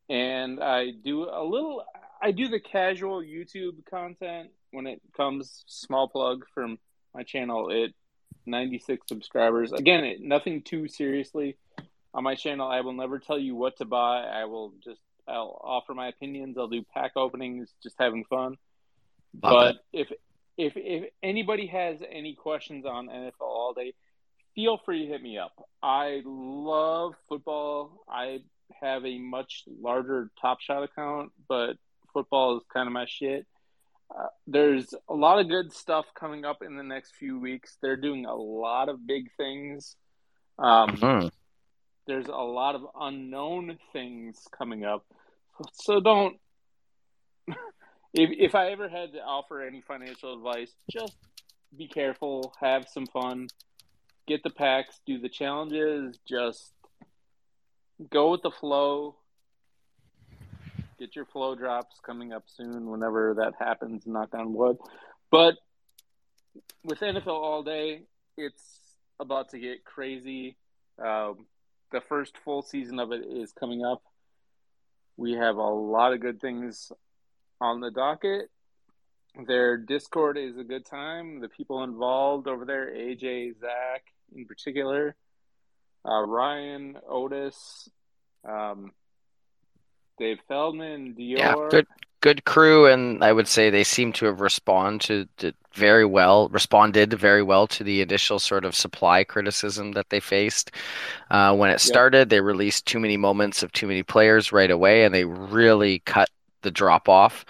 and 0.10 0.64
I 0.64 0.91
do 0.91 1.23
a 1.23 1.44
little. 1.44 1.84
I 2.22 2.31
do 2.31 2.48
the 2.48 2.60
casual 2.60 3.22
YouTube 3.22 3.86
content 3.90 4.49
when 4.72 4.88
it 4.88 5.02
comes. 5.15 5.65
Small 5.68 6.07
plug 6.07 6.45
from 6.53 6.80
my 7.14 7.23
channel. 7.23 7.69
It 7.72 7.94
96 8.45 9.07
subscribers. 9.07 9.72
Again, 9.72 10.03
it, 10.03 10.22
nothing 10.22 10.61
too 10.61 10.88
seriously 10.88 11.57
on 12.14 12.23
my 12.23 12.36
channel. 12.36 12.68
I 12.68 12.81
will 12.81 12.94
never 12.94 13.19
tell 13.19 13.40
you 13.40 13.56
what 13.56 13.77
to 13.77 13.86
buy. 13.86 14.23
I 14.23 14.45
will 14.45 14.73
just 14.84 15.02
I'll 15.30 15.60
offer 15.64 15.93
my 15.93 16.07
opinions. 16.07 16.57
I'll 16.57 16.68
do 16.68 16.84
pack 16.93 17.11
openings, 17.15 17.73
just 17.84 17.95
having 17.99 18.23
fun. 18.26 18.57
Love 19.41 19.53
but 19.53 19.76
if 19.93 20.11
if 20.57 20.73
if 20.76 21.10
anybody 21.23 21.68
has 21.68 21.97
any 22.11 22.34
questions 22.35 22.85
on 22.85 23.07
NFL 23.07 23.41
all 23.41 23.73
day, 23.73 23.93
feel 24.56 24.77
free 24.85 25.06
to 25.06 25.11
hit 25.11 25.22
me 25.22 25.38
up. 25.38 25.53
I 25.81 26.22
love 26.26 27.14
football. 27.30 28.03
I 28.10 28.39
have 28.81 29.06
a 29.06 29.18
much 29.19 29.64
larger 29.68 30.30
Top 30.41 30.60
Shot 30.61 30.84
account, 30.84 31.31
but 31.47 31.77
football 32.14 32.57
is 32.57 32.64
kind 32.73 32.88
of 32.88 32.93
my 32.93 33.06
shit. 33.07 33.45
Uh, 34.14 34.27
there's 34.47 34.93
a 35.07 35.14
lot 35.14 35.39
of 35.39 35.47
good 35.47 35.72
stuff 35.72 36.06
coming 36.15 36.43
up 36.43 36.61
in 36.64 36.76
the 36.76 36.84
next 36.84 37.15
few 37.15 37.39
weeks. 37.39 37.77
They're 37.81 37.95
doing 37.95 38.26
a 38.26 38.35
lot 38.35 38.89
of 38.89 39.06
big 39.06 39.31
things. 39.38 39.95
Um, 40.57 40.89
Mhm. 40.89 41.31
there's 42.06 42.27
a 42.27 42.31
lot 42.31 42.73
of 42.76 42.88
unknown 42.99 43.77
things 43.93 44.47
coming 44.51 44.84
up. 44.84 45.06
So 45.73 45.99
don't. 45.99 46.38
If 48.11 48.31
if 48.31 48.56
I 48.56 48.72
ever 48.72 48.90
had 48.90 49.14
to 49.14 49.19
offer 49.19 49.61
any 49.61 49.81
financial 49.81 50.34
advice, 50.34 50.72
just 50.90 51.15
be 51.77 51.88
careful, 51.88 52.56
have 52.60 52.88
some 52.90 53.06
fun, 53.06 53.49
get 54.27 54.41
the 54.41 54.49
packs, 54.49 54.99
do 55.06 55.19
the 55.19 55.30
challenges, 55.30 56.18
just 56.27 56.73
go 58.11 58.31
with 58.31 58.41
the 58.41 58.49
flow. 58.52 59.15
Get 60.98 61.15
your 61.15 61.26
flow 61.26 61.56
drops 61.56 61.99
coming 62.06 62.34
up 62.34 62.44
soon, 62.48 62.90
whenever 62.90 63.36
that 63.36 63.53
happens. 63.60 64.06
Knock 64.06 64.34
on 64.34 64.53
wood. 64.53 64.77
But 65.31 65.56
with 66.84 66.99
NFL 66.99 67.27
all 67.27 67.64
day, 67.64 68.03
it's 68.38 68.80
about 69.19 69.49
to 69.49 69.60
get 69.60 69.86
crazy. 69.86 70.57
Um, 70.98 71.45
the 71.91 72.02
first 72.02 72.38
full 72.44 72.61
season 72.61 72.99
of 72.99 73.11
it 73.11 73.26
is 73.26 73.52
coming 73.52 73.84
up. 73.86 74.02
We 75.20 75.34
have 75.34 75.58
a 75.58 75.62
lot 75.62 76.14
of 76.14 76.22
good 76.22 76.40
things 76.40 76.94
on 77.60 77.82
the 77.82 77.91
docket. 77.91 78.50
Their 79.48 79.76
Discord 79.76 80.38
is 80.38 80.58
a 80.58 80.64
good 80.64 80.86
time. 80.86 81.41
The 81.41 81.50
people 81.50 81.84
involved 81.84 82.48
over 82.48 82.64
there, 82.64 82.90
AJ, 82.90 83.60
Zach 83.60 84.06
in 84.34 84.46
particular, 84.46 85.18
uh, 86.06 86.22
Ryan, 86.22 86.98
Otis, 87.06 87.90
um, 88.48 88.94
Dave 90.18 90.38
Feldman, 90.48 91.16
Dior. 91.20 91.38
Yeah, 91.38 91.54
good 91.70 91.88
good 92.22 92.46
crew, 92.46 92.86
and 92.86 93.24
I 93.24 93.32
would 93.32 93.48
say 93.48 93.70
they 93.70 93.84
seem 93.84 94.12
to 94.14 94.26
have 94.26 94.41
responded 94.41 95.30
very 95.74 96.06
well, 96.06 96.50
responded 96.50 97.14
very 97.14 97.44
well 97.44 97.68
to 97.68 97.84
the 97.84 98.02
initial 98.02 98.40
sort 98.40 98.66
of 98.66 98.76
supply 98.76 99.24
criticism 99.24 99.94
that 99.94 100.10
they 100.10 100.20
faced. 100.20 100.72
Uh, 101.32 101.56
when 101.56 101.70
it 101.70 101.80
started, 101.80 102.20
yep. 102.20 102.30
they 102.30 102.41
released 102.41 102.86
too 102.86 103.00
many 103.00 103.18
moments 103.18 103.64
of 103.64 103.72
too 103.72 103.88
many 103.88 104.04
players 104.04 104.52
right 104.52 104.72
away, 104.72 105.04
and 105.04 105.14
they 105.14 105.26
really 105.26 106.00
cut 106.00 106.30
the 106.62 106.72
drop 106.72 107.08
off. 107.08 107.46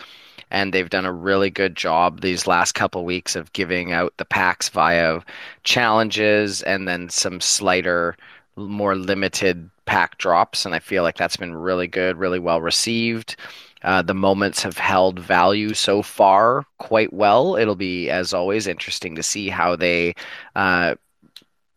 And 0.52 0.74
they've 0.74 0.90
done 0.90 1.06
a 1.06 1.14
really 1.14 1.52
good 1.52 1.76
job 1.76 2.22
these 2.22 2.48
last 2.48 2.72
couple 2.72 3.06
weeks 3.06 3.36
of 3.36 3.54
giving 3.54 3.92
out 3.92 4.16
the 4.18 4.26
packs 4.26 4.68
via 4.70 5.22
challenges 5.64 6.64
and 6.64 6.88
then 6.88 7.10
some 7.10 7.40
slighter, 7.40 8.18
more 8.56 8.96
limited 8.96 9.70
pack 9.86 10.18
drops. 10.18 10.66
And 10.66 10.74
I 10.74 10.80
feel 10.80 11.04
like 11.04 11.18
that's 11.18 11.38
been 11.38 11.56
really 11.56 11.86
good, 11.86 12.18
really 12.18 12.40
well 12.40 12.62
received. 12.62 13.36
Uh, 13.84 14.02
the 14.02 14.14
moments 14.14 14.64
have 14.64 14.78
held 14.78 15.20
value 15.20 15.74
so 15.74 16.02
far 16.02 16.66
quite 16.78 17.14
well. 17.14 17.56
It'll 17.56 17.76
be, 17.76 18.10
as 18.10 18.34
always, 18.34 18.68
interesting 18.68 19.16
to 19.16 19.24
see 19.24 19.50
how 19.50 19.76
they 19.76 20.16
uh, 20.56 20.96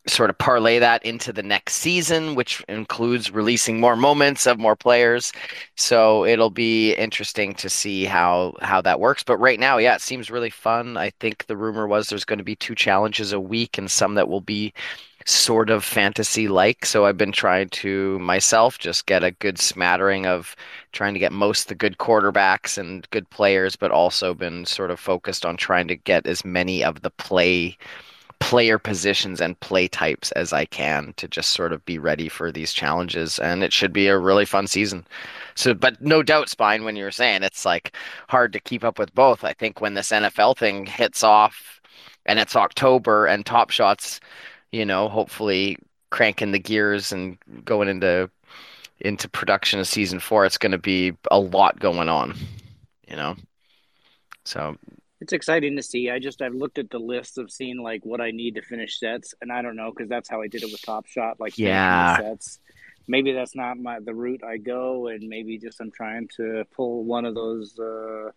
sort 0.06 0.30
of 0.30 0.38
parlay 0.38 0.78
that 0.80 1.04
into 1.04 1.32
the 1.32 1.42
next 1.42 1.74
season, 1.74 2.34
which 2.34 2.60
includes 2.68 3.30
releasing 3.30 3.78
more 3.78 3.96
moments 3.96 4.46
of 4.46 4.58
more 4.58 4.74
players. 4.74 5.32
So 5.76 6.24
it'll 6.24 6.50
be 6.50 6.92
interesting 6.94 7.54
to 7.54 7.68
see 7.68 8.04
how 8.04 8.54
how 8.62 8.80
that 8.82 9.00
works. 9.00 9.22
But 9.22 9.38
right 9.38 9.60
now, 9.60 9.78
yeah, 9.78 9.94
it 9.94 10.00
seems 10.00 10.30
really 10.30 10.50
fun. 10.50 10.96
I 10.96 11.10
think 11.20 11.46
the 11.46 11.56
rumor 11.56 11.86
was 11.86 12.08
there's 12.08 12.24
going 12.24 12.38
to 12.38 12.44
be 12.44 12.56
two 12.56 12.74
challenges 12.74 13.32
a 13.32 13.40
week, 13.40 13.78
and 13.78 13.90
some 13.90 14.14
that 14.16 14.28
will 14.28 14.40
be 14.40 14.72
sort 15.26 15.70
of 15.70 15.84
fantasy 15.84 16.48
like. 16.48 16.84
So 16.86 17.06
I've 17.06 17.16
been 17.16 17.32
trying 17.32 17.68
to 17.70 18.18
myself 18.18 18.78
just 18.78 19.06
get 19.06 19.24
a 19.24 19.30
good 19.30 19.58
smattering 19.58 20.26
of 20.26 20.56
trying 20.92 21.14
to 21.14 21.20
get 21.20 21.32
most 21.32 21.68
the 21.68 21.74
good 21.74 21.98
quarterbacks 21.98 22.78
and 22.78 23.08
good 23.10 23.28
players, 23.30 23.76
but 23.76 23.90
also 23.90 24.34
been 24.34 24.64
sort 24.64 24.90
of 24.90 25.00
focused 25.00 25.46
on 25.46 25.56
trying 25.56 25.88
to 25.88 25.96
get 25.96 26.26
as 26.26 26.44
many 26.44 26.82
of 26.84 27.02
the 27.02 27.10
play 27.10 27.76
player 28.42 28.76
positions 28.76 29.40
and 29.40 29.58
play 29.60 29.86
types 29.86 30.32
as 30.32 30.52
I 30.52 30.64
can 30.64 31.14
to 31.16 31.28
just 31.28 31.50
sort 31.50 31.72
of 31.72 31.84
be 31.84 31.96
ready 31.96 32.28
for 32.28 32.50
these 32.50 32.72
challenges. 32.72 33.38
And 33.38 33.62
it 33.62 33.72
should 33.72 33.92
be 33.92 34.08
a 34.08 34.18
really 34.18 34.44
fun 34.44 34.66
season. 34.66 35.06
So, 35.54 35.74
but 35.74 36.00
no 36.02 36.24
doubt, 36.24 36.48
Spine, 36.48 36.82
when 36.82 36.96
you 36.96 37.04
were 37.04 37.12
saying 37.12 37.44
it's 37.44 37.64
like 37.64 37.94
hard 38.28 38.52
to 38.52 38.60
keep 38.60 38.82
up 38.82 38.98
with 38.98 39.14
both. 39.14 39.44
I 39.44 39.52
think 39.52 39.80
when 39.80 39.94
this 39.94 40.10
NFL 40.10 40.56
thing 40.58 40.86
hits 40.86 41.22
off 41.22 41.80
and 42.26 42.40
it's 42.40 42.56
October 42.56 43.26
and 43.26 43.46
Top 43.46 43.70
Shots 43.70 44.18
you 44.72 44.86
know, 44.86 45.08
hopefully 45.08 45.78
cranking 46.10 46.52
the 46.52 46.58
gears 46.58 47.12
and 47.12 47.38
going 47.64 47.88
into 47.88 48.30
into 49.00 49.28
production 49.28 49.80
of 49.80 49.86
season 49.86 50.20
four, 50.20 50.44
it's 50.46 50.58
going 50.58 50.72
to 50.72 50.78
be 50.78 51.12
a 51.30 51.38
lot 51.38 51.78
going 51.78 52.08
on, 52.08 52.36
you 53.08 53.16
know. 53.16 53.36
So 54.44 54.76
it's 55.20 55.32
exciting 55.32 55.76
to 55.76 55.82
see. 55.82 56.10
I 56.10 56.18
just 56.18 56.42
I've 56.42 56.54
looked 56.54 56.78
at 56.78 56.90
the 56.90 56.98
list 56.98 57.38
of 57.38 57.50
seeing 57.50 57.80
like 57.80 58.04
what 58.04 58.20
I 58.20 58.30
need 58.30 58.54
to 58.56 58.62
finish 58.62 58.98
sets, 58.98 59.34
and 59.40 59.52
I 59.52 59.62
don't 59.62 59.76
know 59.76 59.90
because 59.90 60.08
that's 60.08 60.28
how 60.28 60.42
I 60.42 60.48
did 60.48 60.62
it 60.62 60.72
with 60.72 60.82
Top 60.82 61.06
Shot, 61.06 61.38
like 61.38 61.58
yeah 61.58 62.16
sets. 62.16 62.58
Maybe 63.08 63.32
that's 63.32 63.54
not 63.56 63.78
my 63.78 64.00
the 64.00 64.14
route 64.14 64.42
I 64.44 64.56
go, 64.56 65.08
and 65.08 65.28
maybe 65.28 65.58
just 65.58 65.80
I'm 65.80 65.90
trying 65.90 66.28
to 66.36 66.64
pull 66.74 67.04
one 67.04 67.24
of 67.24 67.34
those. 67.34 67.78
Uh, 67.78 68.30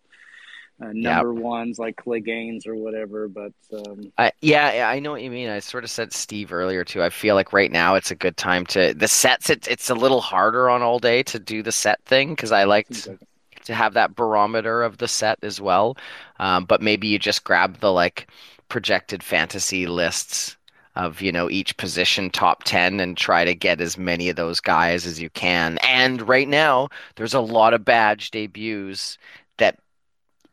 uh, 0.81 0.91
number 0.93 1.33
yep. 1.33 1.43
ones 1.43 1.79
like 1.79 1.95
Clegane 1.95 2.65
or 2.67 2.75
whatever. 2.75 3.27
But 3.27 3.53
um... 3.73 4.11
I, 4.17 4.31
yeah, 4.41 4.89
I 4.89 4.99
know 4.99 5.11
what 5.11 5.21
you 5.21 5.31
mean. 5.31 5.49
I 5.49 5.59
sort 5.59 5.83
of 5.83 5.89
said 5.89 6.11
Steve 6.11 6.51
earlier 6.51 6.83
too. 6.83 7.01
I 7.01 7.09
feel 7.09 7.35
like 7.35 7.53
right 7.53 7.71
now 7.71 7.95
it's 7.95 8.11
a 8.11 8.15
good 8.15 8.37
time 8.37 8.65
to 8.67 8.93
the 8.93 9.07
sets. 9.07 9.49
It, 9.49 9.67
it's 9.67 9.89
a 9.89 9.95
little 9.95 10.21
harder 10.21 10.69
on 10.69 10.81
all 10.81 10.99
day 10.99 11.23
to 11.23 11.39
do 11.39 11.63
the 11.63 11.71
set 11.71 12.03
thing 12.05 12.31
because 12.31 12.51
I 12.51 12.65
like 12.65 12.87
to 12.89 13.73
have 13.73 13.93
that 13.93 14.15
barometer 14.15 14.83
of 14.83 14.97
the 14.97 15.07
set 15.07 15.39
as 15.41 15.61
well. 15.61 15.97
Um, 16.39 16.65
but 16.65 16.81
maybe 16.81 17.07
you 17.07 17.19
just 17.19 17.43
grab 17.43 17.79
the 17.79 17.91
like 17.91 18.27
projected 18.67 19.23
fantasy 19.23 19.87
lists 19.87 20.57
of 20.95 21.21
you 21.21 21.31
know 21.31 21.49
each 21.49 21.75
position 21.77 22.29
top 22.29 22.63
10 22.63 22.99
and 22.99 23.17
try 23.17 23.43
to 23.43 23.53
get 23.53 23.81
as 23.81 23.97
many 23.97 24.29
of 24.29 24.37
those 24.37 24.59
guys 24.59 25.05
as 25.05 25.21
you 25.21 25.29
can 25.31 25.77
and 25.79 26.27
right 26.27 26.47
now 26.47 26.87
there's 27.15 27.33
a 27.33 27.39
lot 27.41 27.73
of 27.73 27.83
badge 27.83 28.31
debuts 28.31 29.17
that 29.57 29.77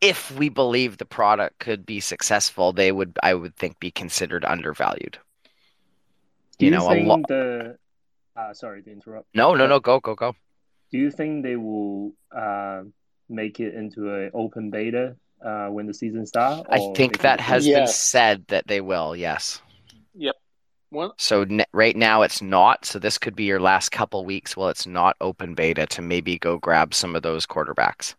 if 0.02 0.30
we 0.32 0.50
believe 0.50 0.98
the 0.98 1.06
product 1.06 1.60
could 1.60 1.86
be 1.86 2.00
successful, 2.00 2.72
they 2.72 2.92
would, 2.92 3.18
I 3.22 3.32
would 3.32 3.56
think, 3.56 3.80
be 3.80 3.90
considered 3.90 4.44
undervalued. 4.44 5.18
Do 6.58 6.66
you, 6.66 6.72
you 6.72 6.78
know, 6.78 6.88
think 6.88 7.08
lo- 7.08 7.22
the 7.28 7.78
uh, 8.36 8.52
sorry 8.52 8.82
to 8.82 8.90
interrupt. 8.90 9.28
No, 9.34 9.54
no, 9.54 9.66
no. 9.66 9.80
Go, 9.80 10.00
go, 10.00 10.14
go. 10.14 10.34
Do 10.90 10.98
you 10.98 11.10
think 11.10 11.42
they 11.42 11.56
will 11.56 12.12
uh, 12.34 12.82
make 13.28 13.60
it 13.60 13.74
into 13.74 14.14
an 14.14 14.30
open 14.34 14.70
beta 14.70 15.16
uh, 15.44 15.68
when 15.68 15.86
the 15.86 15.94
season 15.94 16.26
starts? 16.26 16.66
I 16.70 16.92
think 16.94 17.20
that 17.20 17.40
has 17.40 17.66
yes. 17.66 17.78
been 17.78 17.86
said 17.88 18.44
that 18.48 18.66
they 18.66 18.80
will. 18.80 19.16
Yes. 19.16 19.60
Yep. 20.14 20.36
Well, 20.90 21.14
so 21.16 21.44
ne- 21.44 21.64
right 21.72 21.96
now 21.96 22.22
it's 22.22 22.42
not. 22.42 22.84
So 22.84 22.98
this 22.98 23.16
could 23.16 23.34
be 23.34 23.44
your 23.44 23.60
last 23.60 23.90
couple 23.92 24.24
weeks. 24.24 24.56
Well, 24.56 24.68
it's 24.68 24.86
not 24.86 25.16
open 25.20 25.54
beta 25.54 25.86
to 25.86 26.02
maybe 26.02 26.38
go 26.38 26.58
grab 26.58 26.92
some 26.92 27.16
of 27.16 27.22
those 27.22 27.46
quarterbacks. 27.46 28.14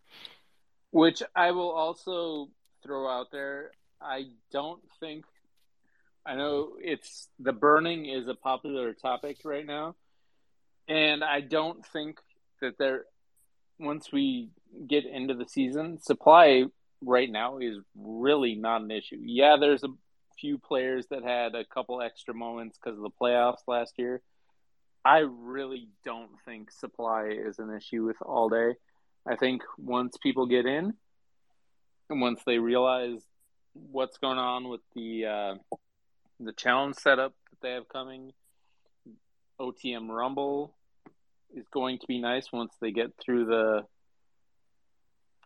Which 0.93 1.23
I 1.35 1.51
will 1.51 1.71
also 1.71 2.49
throw 2.83 3.09
out 3.09 3.31
there. 3.31 3.71
I 3.99 4.25
don't 4.51 4.81
think 4.99 5.25
I 6.25 6.35
know 6.35 6.73
it's 6.79 7.27
the 7.39 7.51
burning 7.51 8.05
is 8.05 8.27
a 8.27 8.35
popular 8.35 8.93
topic 8.93 9.37
right 9.43 9.65
now, 9.65 9.95
and 10.87 11.23
I 11.23 11.41
don't 11.41 11.83
think 11.85 12.19
that 12.61 12.77
there 12.77 13.05
once 13.79 14.11
we 14.11 14.49
get 14.87 15.05
into 15.05 15.33
the 15.33 15.47
season, 15.47 15.99
supply 15.99 16.65
right 17.01 17.29
now 17.29 17.57
is 17.57 17.79
really 17.95 18.53
not 18.53 18.81
an 18.81 18.91
issue. 18.91 19.19
Yeah, 19.19 19.57
there's 19.59 19.83
a 19.83 19.89
few 20.39 20.59
players 20.59 21.07
that 21.07 21.23
had 21.23 21.55
a 21.55 21.65
couple 21.65 22.01
extra 22.01 22.35
moments 22.35 22.77
because 22.77 22.97
of 22.97 23.03
the 23.03 23.09
playoffs 23.09 23.67
last 23.67 23.95
year. 23.97 24.21
I 25.03 25.25
really 25.27 25.89
don't 26.05 26.31
think 26.45 26.71
supply 26.71 27.29
is 27.31 27.57
an 27.57 27.73
issue 27.75 28.05
with 28.05 28.21
all 28.21 28.47
day. 28.47 28.75
I 29.27 29.35
think 29.35 29.61
once 29.77 30.17
people 30.17 30.45
get 30.45 30.65
in, 30.65 30.93
and 32.09 32.21
once 32.21 32.41
they 32.45 32.57
realize 32.57 33.21
what's 33.73 34.17
going 34.17 34.37
on 34.37 34.69
with 34.69 34.81
the 34.95 35.25
uh, 35.25 35.55
the 36.39 36.53
challenge 36.53 36.95
setup 36.95 37.33
that 37.49 37.61
they 37.61 37.73
have 37.73 37.87
coming, 37.87 38.33
OTM 39.59 40.09
Rumble 40.09 40.75
is 41.55 41.67
going 41.71 41.99
to 41.99 42.07
be 42.07 42.19
nice 42.19 42.51
once 42.51 42.73
they 42.81 42.91
get 42.91 43.13
through 43.23 43.45
the 43.45 43.85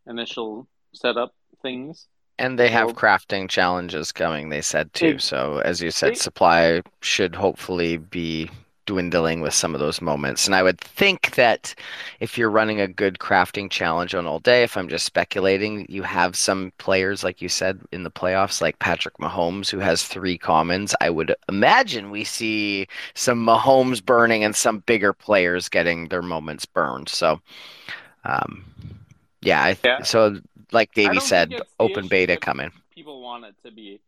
initial 0.08 0.68
setup 0.94 1.34
things. 1.62 2.08
And 2.40 2.58
they 2.58 2.70
have 2.70 2.94
crafting 2.94 3.50
challenges 3.50 4.12
coming, 4.12 4.50
they 4.50 4.62
said 4.62 4.94
too. 4.94 5.16
It, 5.16 5.22
so, 5.22 5.60
as 5.66 5.82
you 5.82 5.90
said, 5.90 6.14
it, 6.14 6.20
supply 6.20 6.82
should 7.02 7.36
hopefully 7.36 7.98
be 7.98 8.50
dwindling 8.88 9.42
with 9.42 9.54
some 9.54 9.76
of 9.76 9.80
those 9.80 10.02
moments. 10.02 10.48
And 10.48 10.56
I 10.56 10.64
would 10.64 10.82
think 10.82 11.36
that 11.36 11.76
if 12.20 12.38
you're 12.38 12.50
running 12.50 12.82
a 12.82 12.88
good 12.88 13.20
crafting 13.20 13.70
challenge 13.70 14.16
on 14.16 14.26
all 14.26 14.40
day, 14.40 14.64
if 14.64 14.76
I'm 14.76 14.90
just 14.90 15.06
speculating, 15.06 15.86
you 15.88 16.02
have 16.02 16.36
some 16.36 16.74
players, 16.80 17.24
like 17.24 17.40
you 17.40 17.50
said, 17.50 17.80
in 17.92 18.04
the 18.04 18.10
playoffs, 18.10 18.62
like 18.62 18.80
Patrick 18.80 19.18
Mahomes, 19.20 19.70
who 19.70 19.78
has 19.78 20.04
three 20.04 20.38
commons. 20.38 20.96
I 21.00 21.12
would 21.12 21.36
imagine 21.48 22.10
we 22.10 22.24
see 22.24 22.88
some 23.14 23.46
Mahomes 23.46 24.04
burning 24.04 24.44
and 24.44 24.56
some 24.56 24.80
bigger 24.80 25.14
players 25.14 25.70
getting 25.70 26.08
their 26.08 26.24
moments 26.24 26.66
burned. 26.66 27.10
So, 27.10 27.40
um, 28.24 28.66
yeah, 29.42 29.64
I 29.64 29.74
th- 29.74 29.86
yeah. 29.86 30.04
so 30.04 30.40
like 30.72 30.94
Davey 30.94 31.20
said, 31.20 31.54
open 31.80 32.08
beta 32.08 32.38
coming. 32.38 32.72
People 32.96 33.22
want 33.22 33.46
it 33.46 33.56
to 33.64 33.72
be 33.72 34.00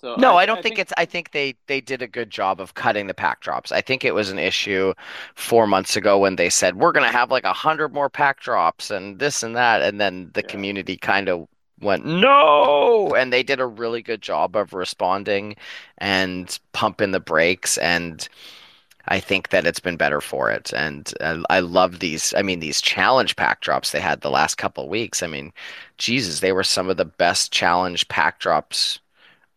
so 0.00 0.14
no, 0.16 0.36
I, 0.36 0.42
I 0.42 0.46
don't 0.46 0.58
I 0.58 0.62
think, 0.62 0.76
think, 0.76 0.78
it's. 0.78 0.92
I 0.96 1.04
think 1.04 1.32
they 1.32 1.54
they 1.66 1.82
did 1.82 2.00
a 2.00 2.06
good 2.06 2.30
job 2.30 2.58
of 2.58 2.72
cutting 2.72 3.06
the 3.06 3.12
pack 3.12 3.40
drops. 3.40 3.70
I 3.70 3.82
think 3.82 4.02
it 4.02 4.14
was 4.14 4.30
an 4.30 4.38
issue 4.38 4.94
four 5.34 5.66
months 5.66 5.94
ago 5.94 6.18
when 6.18 6.36
they 6.36 6.48
said 6.48 6.76
we're 6.76 6.92
going 6.92 7.06
to 7.06 7.12
have 7.16 7.30
like 7.30 7.44
a 7.44 7.52
hundred 7.52 7.92
more 7.92 8.08
pack 8.08 8.40
drops 8.40 8.90
and 8.90 9.18
this 9.18 9.42
and 9.42 9.54
that, 9.56 9.82
and 9.82 10.00
then 10.00 10.30
the 10.32 10.40
yeah. 10.40 10.46
community 10.48 10.96
kind 10.96 11.28
of 11.28 11.46
went 11.82 12.06
no, 12.06 13.14
and 13.14 13.30
they 13.30 13.42
did 13.42 13.60
a 13.60 13.66
really 13.66 14.00
good 14.00 14.22
job 14.22 14.56
of 14.56 14.72
responding 14.72 15.54
and 15.98 16.58
pumping 16.72 17.10
the 17.12 17.20
brakes 17.20 17.76
and. 17.78 18.28
I 19.08 19.18
think 19.18 19.48
that 19.48 19.66
it's 19.66 19.80
been 19.80 19.96
better 19.96 20.20
for 20.20 20.50
it, 20.52 20.72
and 20.72 21.12
uh, 21.20 21.42
I 21.48 21.60
love 21.60 21.98
these. 21.98 22.32
I 22.36 22.42
mean, 22.42 22.60
these 22.60 22.80
challenge 22.80 23.34
pack 23.34 23.60
drops 23.60 23.90
they 23.90 23.98
had 23.98 24.20
the 24.20 24.30
last 24.30 24.56
couple 24.56 24.88
weeks. 24.88 25.22
I 25.22 25.26
mean, 25.26 25.52
Jesus, 25.98 26.40
they 26.40 26.52
were 26.52 26.62
some 26.62 26.88
of 26.88 26.96
the 26.96 27.06
best 27.06 27.50
challenge 27.50 28.06
pack 28.08 28.38
drops 28.38 29.00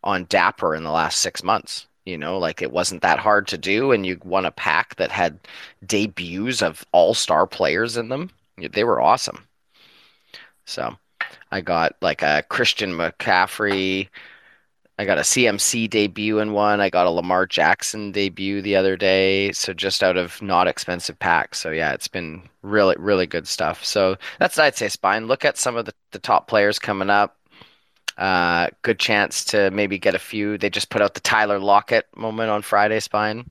on 0.04 0.26
Dapper 0.26 0.74
in 0.74 0.84
the 0.84 0.90
last 0.90 1.20
six 1.20 1.42
months. 1.42 1.86
You 2.04 2.18
know, 2.18 2.38
like 2.38 2.60
it 2.62 2.70
wasn't 2.70 3.02
that 3.02 3.18
hard 3.18 3.48
to 3.48 3.58
do, 3.58 3.90
and 3.90 4.04
you 4.04 4.20
won 4.24 4.44
a 4.44 4.50
pack 4.50 4.96
that 4.96 5.10
had 5.10 5.38
debuts 5.86 6.62
of 6.62 6.84
all 6.92 7.14
star 7.14 7.46
players 7.46 7.96
in 7.96 8.10
them. 8.10 8.30
They 8.58 8.84
were 8.84 9.00
awesome. 9.00 9.46
So 10.66 10.96
I 11.50 11.62
got 11.62 11.96
like 12.02 12.22
a 12.22 12.44
Christian 12.48 12.92
McCaffrey, 12.92 14.08
I 14.98 15.04
got 15.04 15.18
a 15.18 15.22
CMC 15.22 15.90
debut 15.90 16.38
in 16.38 16.52
one. 16.52 16.80
I 16.80 16.88
got 16.88 17.06
a 17.06 17.10
Lamar 17.10 17.46
Jackson 17.46 18.12
debut 18.12 18.62
the 18.62 18.76
other 18.76 18.96
day. 18.96 19.50
So 19.50 19.72
just 19.72 20.04
out 20.04 20.16
of 20.16 20.40
not 20.40 20.68
expensive 20.68 21.18
packs. 21.18 21.58
So 21.58 21.70
yeah, 21.70 21.92
it's 21.92 22.06
been 22.06 22.42
really, 22.62 22.94
really 22.98 23.26
good 23.26 23.48
stuff. 23.48 23.84
So 23.84 24.16
that's 24.38 24.58
I'd 24.58 24.76
say 24.76 24.88
spine. 24.88 25.26
Look 25.26 25.44
at 25.44 25.58
some 25.58 25.76
of 25.76 25.86
the, 25.86 25.94
the 26.12 26.20
top 26.20 26.46
players 26.46 26.78
coming 26.78 27.10
up. 27.10 27.36
Uh, 28.16 28.68
good 28.82 28.98
chance 28.98 29.44
to 29.46 29.70
maybe 29.70 29.98
get 29.98 30.14
a 30.14 30.18
few. 30.18 30.56
They 30.56 30.70
just 30.70 30.90
put 30.90 31.02
out 31.02 31.14
the 31.14 31.20
Tyler 31.20 31.58
Lockett 31.58 32.06
moment 32.16 32.50
on 32.50 32.62
Friday, 32.62 33.00
spine. 33.00 33.50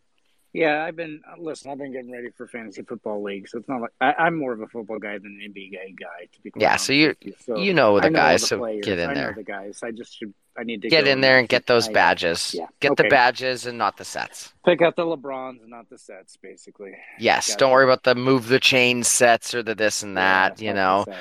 Yeah, 0.53 0.85
I've 0.85 0.95
been 0.95 1.21
listen. 1.39 1.71
I've 1.71 1.79
been 1.79 1.91
getting 1.91 2.11
ready 2.11 2.29
for 2.29 2.47
fantasy 2.47 2.83
football 2.83 3.23
league, 3.23 3.49
so 3.49 3.57
it's 3.57 3.67
not 3.67 3.81
like 3.81 3.91
I, 3.99 4.27
am 4.27 4.37
more 4.37 4.53
of 4.53 4.61
a 4.61 4.67
football 4.67 4.99
guy 4.99 5.17
than 5.17 5.39
an 5.43 5.51
NBA 5.51 5.99
guy. 5.99 6.27
To 6.31 6.41
be 6.43 6.51
yeah, 6.57 6.75
so 6.75 6.93
you 6.93 7.15
you, 7.21 7.33
so 7.43 7.57
you 7.57 7.73
know 7.73 7.99
the 7.99 8.11
know 8.11 8.19
guys, 8.19 8.41
the 8.41 8.47
so 8.47 8.57
players. 8.59 8.85
get 8.85 8.99
in 8.99 9.09
I 9.09 9.13
there. 9.15 9.31
Know 9.31 9.37
the 9.37 9.43
guys, 9.43 9.81
I 9.83 9.89
just 9.89 10.15
should. 10.15 10.31
I 10.55 10.61
need 10.61 10.83
to 10.83 10.89
get 10.89 11.07
in 11.07 11.21
there 11.21 11.39
and 11.39 11.49
get 11.49 11.65
those 11.65 11.89
badges. 11.89 12.53
Yeah, 12.53 12.67
get 12.79 12.91
okay. 12.91 13.01
the 13.01 13.09
badges 13.09 13.65
and 13.65 13.79
not 13.79 13.97
the 13.97 14.05
sets. 14.05 14.53
Pick 14.63 14.83
out 14.83 14.95
the 14.95 15.01
LeBrons 15.01 15.61
and 15.61 15.71
not 15.71 15.89
the 15.89 15.97
sets, 15.97 16.37
basically. 16.37 16.91
Yes, 17.17 17.47
gotcha. 17.47 17.57
don't 17.57 17.71
worry 17.71 17.85
about 17.85 18.03
the 18.03 18.13
move 18.13 18.47
the 18.47 18.59
chain 18.59 19.01
sets 19.01 19.55
or 19.55 19.63
the 19.63 19.73
this 19.73 20.03
and 20.03 20.15
that. 20.17 20.61
Yeah, 20.61 20.67
you 20.67 20.75
know, 20.75 21.05
the 21.07 21.15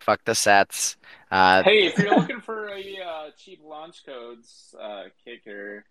fuck 0.00 0.24
the 0.24 0.34
sets. 0.34 0.96
Uh, 1.34 1.64
hey, 1.64 1.86
if 1.86 1.98
you're 1.98 2.14
looking 2.14 2.40
for 2.40 2.68
a 2.68 2.98
uh, 3.04 3.30
cheap 3.36 3.60
launch 3.64 4.06
codes 4.06 4.72
uh, 4.80 5.02
kicker, 5.24 5.84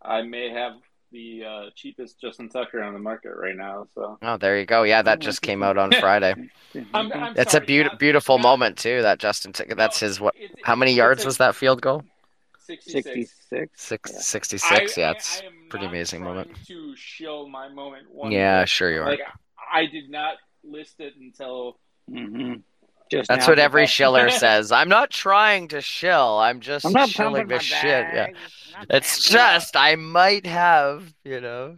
I 0.00 0.22
may 0.22 0.50
have 0.50 0.74
the 1.10 1.44
uh, 1.44 1.70
cheapest 1.74 2.20
Justin 2.20 2.48
Tucker 2.48 2.80
on 2.80 2.92
the 2.92 3.00
market 3.00 3.32
right 3.34 3.56
now. 3.56 3.88
So. 3.96 4.16
Oh, 4.22 4.36
there 4.36 4.56
you 4.56 4.64
go. 4.64 4.84
Yeah, 4.84 5.02
that 5.02 5.18
just 5.18 5.42
came 5.42 5.64
out 5.64 5.76
on 5.76 5.90
Friday. 5.90 6.36
I'm, 6.94 7.10
I'm 7.12 7.34
That's 7.34 7.50
sorry, 7.50 7.64
a 7.64 7.66
be- 7.66 7.82
not, 7.82 7.98
beautiful 7.98 8.38
not, 8.38 8.44
moment 8.44 8.78
too. 8.78 9.02
That 9.02 9.18
Justin 9.18 9.52
Tucker. 9.52 9.74
That's 9.74 9.98
his 9.98 10.20
what? 10.20 10.36
How 10.62 10.76
many 10.76 10.92
yards 10.92 11.24
was 11.24 11.38
that 11.38 11.56
field 11.56 11.82
goal? 11.82 12.04
66. 12.60 13.32
66. 13.48 14.12
yeah. 14.12 14.20
66. 14.20 14.70
I, 14.70 15.00
yeah, 15.00 15.10
it's 15.10 15.40
I, 15.40 15.46
I 15.46 15.50
pretty 15.68 15.86
amazing 15.86 16.22
moment. 16.22 16.56
To 16.68 16.94
show 16.94 17.48
my 17.48 17.68
moment. 17.68 18.06
yeah, 18.30 18.64
sure 18.66 18.92
you 18.92 19.02
are. 19.02 19.06
Like, 19.10 19.20
I 19.72 19.86
did 19.86 20.10
not 20.10 20.36
list 20.62 21.00
it 21.00 21.14
until. 21.20 21.80
Mm-hmm. 22.08 22.60
Just 23.18 23.28
That's 23.28 23.46
what 23.46 23.58
every 23.58 23.86
shiller 23.86 24.28
says. 24.44 24.72
I'm 24.72 24.88
not 24.88 25.10
trying 25.10 25.68
to 25.68 25.80
shill. 25.80 26.38
I'm 26.38 26.60
just 26.60 26.84
I'm 26.84 27.08
shilling 27.08 27.48
the 27.48 27.60
shit. 27.60 28.06
Yeah. 28.12 28.28
It's 28.90 29.28
just 29.28 29.76
I 29.76 29.94
might 29.94 30.46
have, 30.46 31.14
you 31.24 31.40
know. 31.40 31.76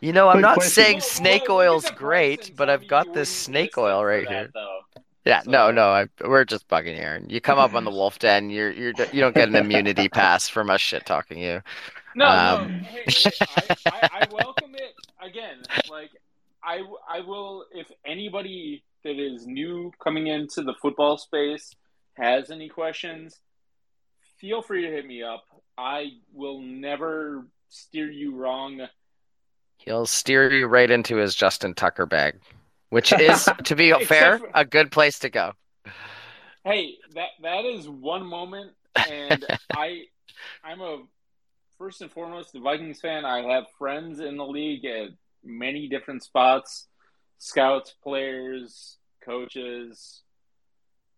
You 0.00 0.12
know, 0.12 0.28
I'm 0.28 0.42
not 0.42 0.62
saying 0.62 1.00
snake 1.00 1.48
oil's 1.48 1.90
great, 1.92 2.54
but 2.54 2.68
I've 2.68 2.86
got 2.86 3.14
this 3.14 3.30
snake 3.30 3.78
oil 3.78 4.04
right 4.04 4.28
here. 4.28 4.50
Yeah, 5.24 5.40
no, 5.46 5.70
no, 5.70 5.88
I, 5.88 6.08
we're 6.22 6.44
just 6.44 6.68
bugging 6.68 6.94
here. 6.96 7.22
You 7.26 7.40
come 7.40 7.58
up 7.58 7.72
on 7.74 7.84
the 7.84 7.90
wolf 7.90 8.18
den, 8.18 8.50
you're 8.50 8.70
you're 8.70 8.92
you 9.10 9.22
don't 9.22 9.34
get 9.34 9.48
an 9.48 9.56
immunity 9.56 10.08
pass 10.10 10.50
from 10.50 10.68
us 10.68 10.82
shit 10.82 11.06
talking 11.06 11.38
you. 11.38 11.62
No, 12.14 12.26
um, 12.26 12.68
no, 12.68 12.78
hey, 12.84 13.04
I, 13.40 13.76
I, 13.86 14.08
I 14.12 14.26
welcome 14.30 14.74
it 14.74 14.92
again. 15.22 15.62
Like 15.90 16.10
I 16.62 16.82
I 17.08 17.20
will 17.20 17.64
if 17.72 17.86
anybody 18.04 18.84
that 19.04 19.18
is 19.18 19.46
new 19.46 19.92
coming 20.02 20.26
into 20.26 20.62
the 20.62 20.74
football 20.74 21.16
space 21.16 21.74
has 22.14 22.50
any 22.50 22.68
questions, 22.68 23.40
feel 24.38 24.62
free 24.62 24.82
to 24.82 24.90
hit 24.90 25.06
me 25.06 25.22
up. 25.22 25.44
I 25.76 26.12
will 26.32 26.60
never 26.60 27.46
steer 27.68 28.10
you 28.10 28.34
wrong. 28.34 28.86
He'll 29.78 30.06
steer 30.06 30.50
you 30.52 30.66
right 30.66 30.90
into 30.90 31.16
his 31.16 31.34
Justin 31.34 31.74
Tucker 31.74 32.06
bag, 32.06 32.40
which 32.90 33.12
is, 33.12 33.48
to 33.64 33.76
be 33.76 33.92
fair, 34.04 34.38
for, 34.38 34.50
a 34.54 34.64
good 34.64 34.90
place 34.90 35.18
to 35.20 35.28
go. 35.28 35.52
Hey, 36.64 36.94
that 37.14 37.30
that 37.42 37.64
is 37.64 37.88
one 37.88 38.24
moment, 38.24 38.72
and 39.08 39.44
I, 39.72 40.04
I'm 40.64 40.80
a 40.80 41.02
first 41.76 42.00
and 42.00 42.10
foremost 42.10 42.52
the 42.52 42.60
Vikings 42.60 43.00
fan. 43.00 43.24
I 43.24 43.42
have 43.52 43.66
friends 43.78 44.20
in 44.20 44.36
the 44.36 44.46
league 44.46 44.84
at 44.86 45.10
many 45.42 45.88
different 45.88 46.22
spots 46.22 46.86
scouts, 47.38 47.94
players, 48.02 48.98
coaches, 49.24 50.22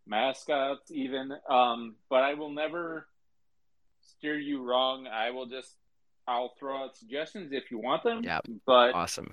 mascots, 0.07 0.91
even. 0.91 1.33
Um, 1.49 1.97
but 2.09 2.23
I 2.23 2.35
will 2.35 2.51
never 2.51 3.07
steer 4.01 4.39
you 4.39 4.63
wrong. 4.63 5.07
I 5.07 5.31
will 5.31 5.47
just 5.47 5.75
I'll 6.27 6.55
throw 6.59 6.85
out 6.85 6.97
suggestions 6.97 7.53
if 7.53 7.71
you 7.71 7.79
want 7.79 8.03
them. 8.03 8.23
Yeah, 8.25 8.41
but 8.67 8.95
awesome. 8.95 9.33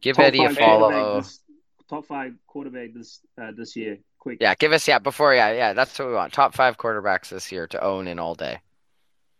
Give 0.00 0.18
Eddie 0.18 0.44
a 0.44 0.50
follow. 0.50 1.20
This, 1.20 1.40
top 1.88 2.06
five 2.06 2.34
quarterback 2.46 2.94
this 2.94 3.20
uh, 3.40 3.52
this 3.56 3.76
year. 3.76 3.98
Quick. 4.18 4.38
Yeah, 4.40 4.54
give 4.54 4.72
us 4.72 4.86
yeah 4.86 4.98
before 4.98 5.34
yeah 5.34 5.52
yeah 5.52 5.72
that's 5.72 5.98
what 5.98 6.08
we 6.08 6.14
want. 6.14 6.32
Top 6.32 6.54
five 6.54 6.78
quarterbacks 6.78 7.28
this 7.28 7.52
year 7.52 7.66
to 7.68 7.82
own 7.82 8.08
in 8.08 8.18
all 8.18 8.34
day. 8.34 8.60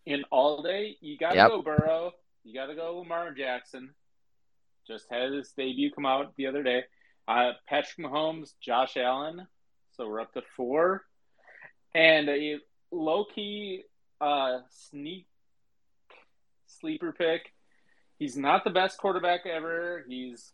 In 0.04 0.24
all 0.30 0.62
day, 0.62 0.96
you 1.00 1.16
got 1.16 1.30
to 1.30 1.36
yep. 1.36 1.48
go 1.48 1.62
Burrow. 1.62 2.12
You 2.44 2.54
got 2.54 2.66
to 2.66 2.74
go 2.74 2.98
Lamar 2.98 3.32
Jackson. 3.32 3.90
Just 4.86 5.06
had 5.10 5.32
his 5.32 5.50
debut 5.56 5.90
come 5.92 6.06
out 6.06 6.34
the 6.36 6.46
other 6.46 6.62
day. 6.62 6.84
Uh, 7.28 7.52
Patrick 7.68 8.06
Mahomes, 8.06 8.50
Josh 8.60 8.96
Allen. 8.96 9.46
So 9.96 10.08
we're 10.08 10.20
up 10.20 10.32
to 10.34 10.42
four. 10.56 11.04
And 11.94 12.28
a 12.28 12.58
low 12.90 13.24
key 13.24 13.84
uh, 14.20 14.58
sneak 14.70 15.26
sleeper 16.66 17.12
pick. 17.12 17.52
He's 18.18 18.36
not 18.36 18.64
the 18.64 18.70
best 18.70 18.98
quarterback 18.98 19.46
ever. 19.46 20.04
He's 20.08 20.52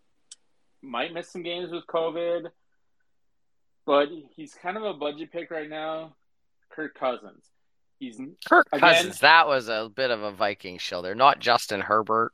might 0.82 1.12
miss 1.12 1.30
some 1.30 1.42
games 1.42 1.70
with 1.70 1.86
COVID, 1.86 2.46
but 3.84 4.08
he's 4.36 4.54
kind 4.54 4.76
of 4.76 4.84
a 4.84 4.94
budget 4.94 5.32
pick 5.32 5.50
right 5.50 5.68
now. 5.68 6.14
Kirk 6.70 6.94
Cousins. 6.94 7.44
He's 7.98 8.20
Kirk 8.48 8.66
again, 8.72 8.94
Cousins. 8.94 9.20
That 9.20 9.48
was 9.48 9.68
a 9.68 9.90
bit 9.94 10.10
of 10.10 10.22
a 10.22 10.30
Viking 10.30 10.78
shoulder, 10.78 11.14
not 11.14 11.40
Justin 11.40 11.80
Herbert. 11.80 12.32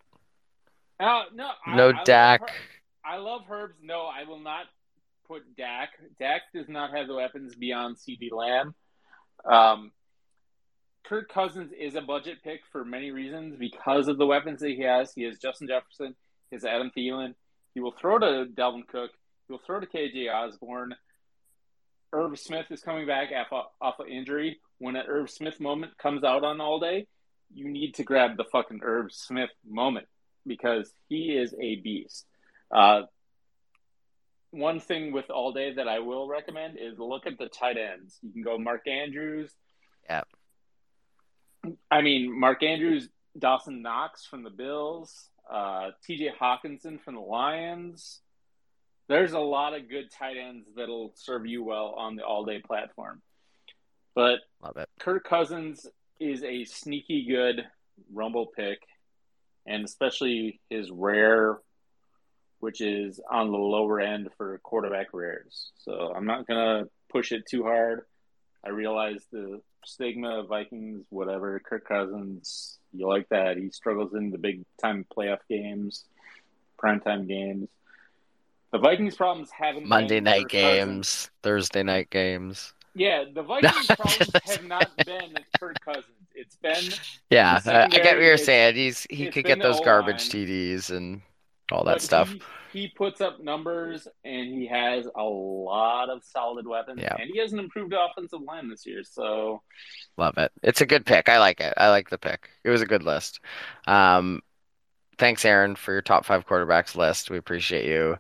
Uh, 1.01 1.23
no, 1.35 1.51
no 1.69 1.89
I, 1.91 2.05
Dak. 2.05 2.43
I 3.05 3.17
love, 3.17 3.27
I 3.27 3.31
love 3.31 3.41
Herbs. 3.51 3.75
No, 3.83 4.03
I 4.03 4.29
will 4.29 4.41
not 4.41 4.67
put 5.27 5.57
Dak. 5.57 5.91
Dak 6.19 6.43
does 6.55 6.69
not 6.69 6.95
have 6.95 7.09
the 7.09 7.15
weapons 7.15 7.55
beyond 7.55 7.97
CeeDee 7.97 8.33
Lamb. 8.33 8.75
Um, 9.45 9.93
Kirk 11.05 11.29
Cousins 11.29 11.73
is 11.79 11.97
a 11.97 12.01
budget 12.01 12.39
pick 12.43 12.61
for 12.73 12.85
many 12.85 13.11
reasons 13.11 13.57
because 13.59 14.09
of 14.09 14.17
the 14.17 14.27
weapons 14.27 14.61
that 14.61 14.71
he 14.71 14.83
has. 14.83 15.13
He 15.13 15.25
has 15.25 15.39
Justin 15.39 15.69
Jefferson, 15.69 16.15
he 16.51 16.57
has 16.57 16.65
Adam 16.65 16.91
Thielen. 16.97 17.35
He 17.75 17.81
will 17.81 17.93
throw 17.93 18.19
to 18.19 18.47
Dalvin 18.47 18.87
Cook. 18.87 19.11
He 19.47 19.53
will 19.53 19.61
throw 19.67 19.81
to 19.81 19.87
KJ 19.87 20.33
Osborn. 20.33 20.95
Irv 22.13 22.39
Smith 22.39 22.67
is 22.71 22.81
coming 22.81 23.07
back 23.07 23.31
off, 23.33 23.67
off 23.81 23.99
of 23.99 24.07
injury. 24.07 24.61
When 24.79 24.95
an 24.95 25.07
Irv 25.09 25.29
Smith 25.29 25.61
moment 25.61 25.99
comes 25.99 26.23
out 26.23 26.45
on 26.45 26.61
all 26.61 26.79
day, 26.79 27.09
you 27.53 27.69
need 27.69 27.95
to 27.95 28.05
grab 28.05 28.37
the 28.37 28.45
fucking 28.45 28.81
Irv 28.83 29.13
Smith 29.13 29.51
moment 29.69 30.07
because 30.47 30.93
he 31.09 31.37
is 31.37 31.55
a 31.61 31.77
beast. 31.77 32.27
Uh, 32.71 33.03
one 34.51 34.81
thing 34.81 35.13
with 35.13 35.31
all 35.31 35.53
day 35.53 35.75
that 35.75 35.89
I 35.89 35.99
will 35.99 36.29
recommend 36.29 36.79
is 36.79 36.99
look 36.99 37.27
at 37.27 37.39
the 37.39 37.49
tight 37.49 37.77
ends. 37.77 38.19
You 38.23 38.33
can 38.33 38.43
go 38.43 38.57
Mark 38.57 38.87
Andrews. 38.87 39.51
Yeah. 40.09 40.23
I 41.91 42.03
mean, 42.03 42.39
Mark 42.39 42.63
Andrews, 42.63 43.09
Dawson 43.39 43.83
Knox 43.83 44.25
from 44.27 44.45
the 44.45 44.51
Bills, 44.51 45.29
uh, 45.51 45.91
TJ 46.09 46.37
Hockenson 46.41 47.01
from 47.01 47.15
the 47.15 47.21
Lions. 47.21 48.21
There's 49.09 49.33
a 49.33 49.41
lot 49.41 49.75
of 49.75 49.89
good 49.89 50.11
tight 50.11 50.37
ends 50.37 50.69
that'll 50.77 51.13
serve 51.15 51.47
you 51.47 51.63
well 51.65 51.95
on 51.99 52.17
the 52.17 52.23
all 52.23 52.45
day 52.45 52.61
platform. 52.61 53.21
But 54.15 54.41
Love 54.63 54.77
it. 54.77 54.89
Kirk 55.01 55.25
Cousins 55.25 55.87
is 56.21 56.45
a 56.45 56.65
sneaky 56.65 57.27
good 57.29 57.67
rumble 58.13 58.47
pick, 58.47 58.79
and 59.67 59.85
especially 59.85 60.61
his 60.71 60.91
rare, 60.91 61.59
which 62.61 62.81
is 62.81 63.21
on 63.31 63.51
the 63.51 63.59
lower 63.59 64.01
end 64.01 64.31
for 64.37 64.59
quarterback 64.59 65.09
rares. 65.13 65.71
So 65.79 66.13
I'm 66.15 66.27
not 66.27 66.47
going 66.47 66.85
to 66.85 66.91
push 67.11 67.33
it 67.33 67.45
too 67.49 67.63
hard. 67.63 68.03
I 68.65 68.71
realize 68.71 69.25
the 69.31 69.61
stigma 69.85 70.41
of 70.41 70.49
Vikings, 70.49 71.07
whatever. 71.11 71.61
Kirk 71.61 71.87
Cousins, 71.87 72.79
you 72.93 73.07
like 73.07 73.29
that. 73.29 73.57
He 73.57 73.71
struggles 73.71 74.15
in 74.15 74.31
the 74.31 74.39
big 74.39 74.65
time 74.81 75.05
playoff 75.15 75.41
games, 75.49 76.05
primetime 76.83 77.29
games. 77.29 77.69
The 78.73 78.79
Vikings' 78.79 79.15
problems 79.15 79.51
haven't 79.51 79.87
Monday 79.87 80.21
night 80.21 80.49
games, 80.49 80.81
Cousins. 80.81 81.31
Thursday 81.43 81.83
night 81.83 82.11
games. 82.11 82.73
Yeah, 82.95 83.25
the 83.33 83.43
Vikings' 83.43 83.87
problems 83.99 84.31
have 84.45 84.65
not 84.65 84.91
been 85.05 85.37
Kirk 85.61 85.77
Cousins. 85.85 86.14
It's 86.35 86.57
been 86.57 86.83
yeah. 87.31 87.61
I 87.65 87.89
get 87.89 88.17
what 88.17 88.23
you're 88.25 88.37
saying. 88.37 88.75
He's 88.75 89.07
he 89.11 89.31
could 89.31 89.45
get 89.45 89.61
those 89.61 89.81
garbage 89.81 90.29
TDs 90.29 90.91
and 90.91 91.23
all 91.71 91.85
that 91.85 92.03
stuff. 92.03 92.31
He, 92.31 92.43
he 92.73 92.89
puts 92.89 93.21
up 93.21 93.41
numbers 93.41 94.09
and 94.25 94.53
he 94.53 94.67
has 94.67 95.07
a 95.17 95.23
lot 95.23 96.11
of 96.11 96.23
solid 96.25 96.67
weapons. 96.67 97.01
Yeah. 97.01 97.17
And 97.19 97.31
he 97.33 97.39
has 97.39 97.53
an 97.53 97.61
improved 97.61 97.95
offensive 97.95 98.41
line 98.43 98.69
this 98.69 98.85
year. 98.85 99.03
So 99.05 99.63
love 100.17 100.37
it. 100.39 100.51
It's 100.63 100.81
a 100.81 100.87
good 100.87 101.07
pick. 101.07 101.29
I 101.29 101.39
like 101.39 101.61
it. 101.61 101.73
I 101.77 101.91
like 101.91 102.11
the 102.11 102.19
pick. 102.19 102.51
It 102.65 102.71
was 102.71 102.83
a 102.83 102.87
good 102.87 103.05
list. 103.05 103.41
Um, 103.87 104.43
thanks, 105.19 105.45
Aaron, 105.45 105.77
for 105.77 105.93
your 105.93 106.03
top 106.03 106.25
five 106.25 106.47
quarterbacks 106.47 106.97
list. 106.97 107.31
We 107.31 107.39
appreciate 107.39 107.87
you. 107.87 108.19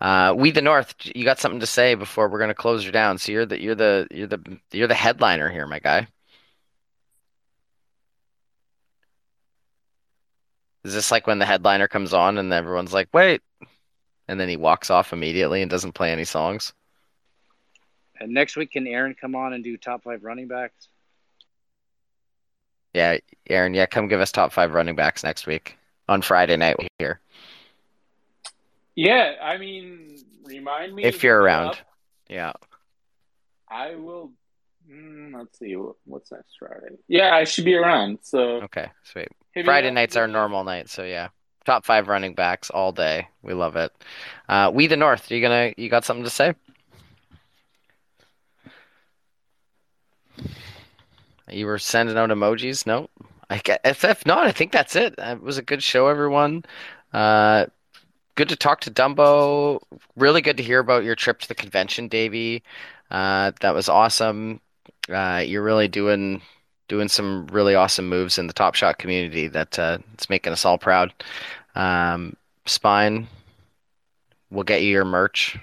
Uh, 0.00 0.34
we 0.36 0.50
the 0.50 0.60
North, 0.60 0.94
you 1.14 1.24
got 1.24 1.38
something 1.38 1.60
to 1.60 1.66
say 1.66 1.94
before 1.94 2.28
we're 2.28 2.38
gonna 2.38 2.54
close 2.54 2.84
you 2.84 2.92
down. 2.92 3.16
So 3.16 3.32
you're 3.32 3.46
the 3.46 3.60
you're 3.60 3.74
the 3.74 4.06
you're 4.10 4.26
the 4.26 4.58
you're 4.70 4.88
the 4.88 4.94
headliner 4.94 5.48
here, 5.48 5.66
my 5.66 5.78
guy. 5.78 6.08
Is 10.84 10.92
this 10.92 11.10
like 11.10 11.26
when 11.26 11.38
the 11.38 11.46
headliner 11.46 11.88
comes 11.88 12.12
on 12.12 12.36
and 12.38 12.52
everyone's 12.52 12.92
like, 12.92 13.08
"Wait," 13.12 13.40
and 14.28 14.38
then 14.38 14.48
he 14.48 14.56
walks 14.56 14.90
off 14.90 15.12
immediately 15.12 15.62
and 15.62 15.70
doesn't 15.70 15.92
play 15.92 16.12
any 16.12 16.24
songs? 16.24 16.72
And 18.20 18.32
next 18.32 18.56
week, 18.56 18.72
can 18.72 18.86
Aaron 18.86 19.14
come 19.18 19.34
on 19.34 19.54
and 19.54 19.64
do 19.64 19.76
top 19.76 20.04
five 20.04 20.22
running 20.22 20.46
backs? 20.46 20.88
Yeah, 22.92 23.18
Aaron. 23.48 23.74
Yeah, 23.74 23.86
come 23.86 24.08
give 24.08 24.20
us 24.20 24.30
top 24.30 24.52
five 24.52 24.72
running 24.72 24.94
backs 24.94 25.24
next 25.24 25.46
week 25.46 25.76
on 26.08 26.20
Friday 26.22 26.56
night 26.56 26.76
here 26.98 27.18
Yeah, 28.94 29.34
I 29.42 29.56
mean, 29.56 30.18
remind 30.44 30.94
me 30.94 31.02
if 31.04 31.24
you're 31.24 31.40
around. 31.40 31.68
up. 31.70 31.76
Yeah. 32.28 32.52
I 33.68 33.94
will. 33.96 34.32
Mm, 34.88 35.34
let's 35.34 35.58
see. 35.58 35.74
What's 36.04 36.30
next 36.30 36.56
Friday? 36.58 36.96
Yeah, 37.08 37.34
I 37.34 37.44
should 37.44 37.64
be 37.64 37.74
around. 37.74 38.18
So 38.22 38.60
Okay. 38.62 38.90
Sweet. 39.02 39.28
Hit 39.54 39.64
Friday 39.64 39.90
night's 39.90 40.16
our 40.16 40.28
normal 40.28 40.64
night, 40.64 40.88
so 40.88 41.04
yeah. 41.04 41.28
Top 41.64 41.86
five 41.86 42.08
running 42.08 42.34
backs 42.34 42.68
all 42.68 42.92
day. 42.92 43.28
We 43.42 43.54
love 43.54 43.76
it. 43.76 43.90
Uh, 44.48 44.70
we 44.74 44.86
the 44.86 44.96
North. 44.96 45.30
You 45.30 45.40
gonna? 45.40 45.72
You 45.76 45.88
got 45.88 46.04
something 46.04 46.24
to 46.24 46.30
say? 46.30 46.54
You 51.50 51.66
were 51.66 51.78
sending 51.78 52.16
out 52.16 52.30
emojis? 52.30 52.86
No. 52.86 53.08
I 53.50 53.58
get, 53.58 53.80
if 53.84 54.04
if 54.04 54.26
not, 54.26 54.46
I 54.46 54.52
think 54.52 54.72
that's 54.72 54.96
it. 54.96 55.14
It 55.18 55.42
was 55.42 55.58
a 55.58 55.62
good 55.62 55.82
show, 55.82 56.08
everyone. 56.08 56.64
Uh, 57.12 57.66
good 58.34 58.48
to 58.48 58.56
talk 58.56 58.80
to 58.80 58.90
Dumbo. 58.90 59.80
Really 60.16 60.40
good 60.40 60.56
to 60.56 60.62
hear 60.62 60.80
about 60.80 61.04
your 61.04 61.14
trip 61.14 61.40
to 61.40 61.48
the 61.48 61.54
convention, 61.54 62.08
Davey. 62.08 62.62
Uh, 63.10 63.52
that 63.60 63.74
was 63.74 63.88
awesome. 63.88 64.60
Uh, 65.08 65.42
you're 65.46 65.62
really 65.62 65.88
doing 65.88 66.40
doing 66.88 67.08
some 67.08 67.46
really 67.48 67.74
awesome 67.74 68.08
moves 68.08 68.38
in 68.38 68.46
the 68.46 68.52
Top 68.52 68.74
Shot 68.74 68.98
community. 68.98 69.48
That 69.48 69.78
uh, 69.78 69.98
it's 70.14 70.30
making 70.30 70.52
us 70.52 70.64
all 70.64 70.78
proud. 70.78 71.12
Um, 71.74 72.36
Spine, 72.66 73.26
we'll 74.50 74.64
get 74.64 74.82
you 74.82 74.90
your 74.90 75.04
merch. 75.04 75.58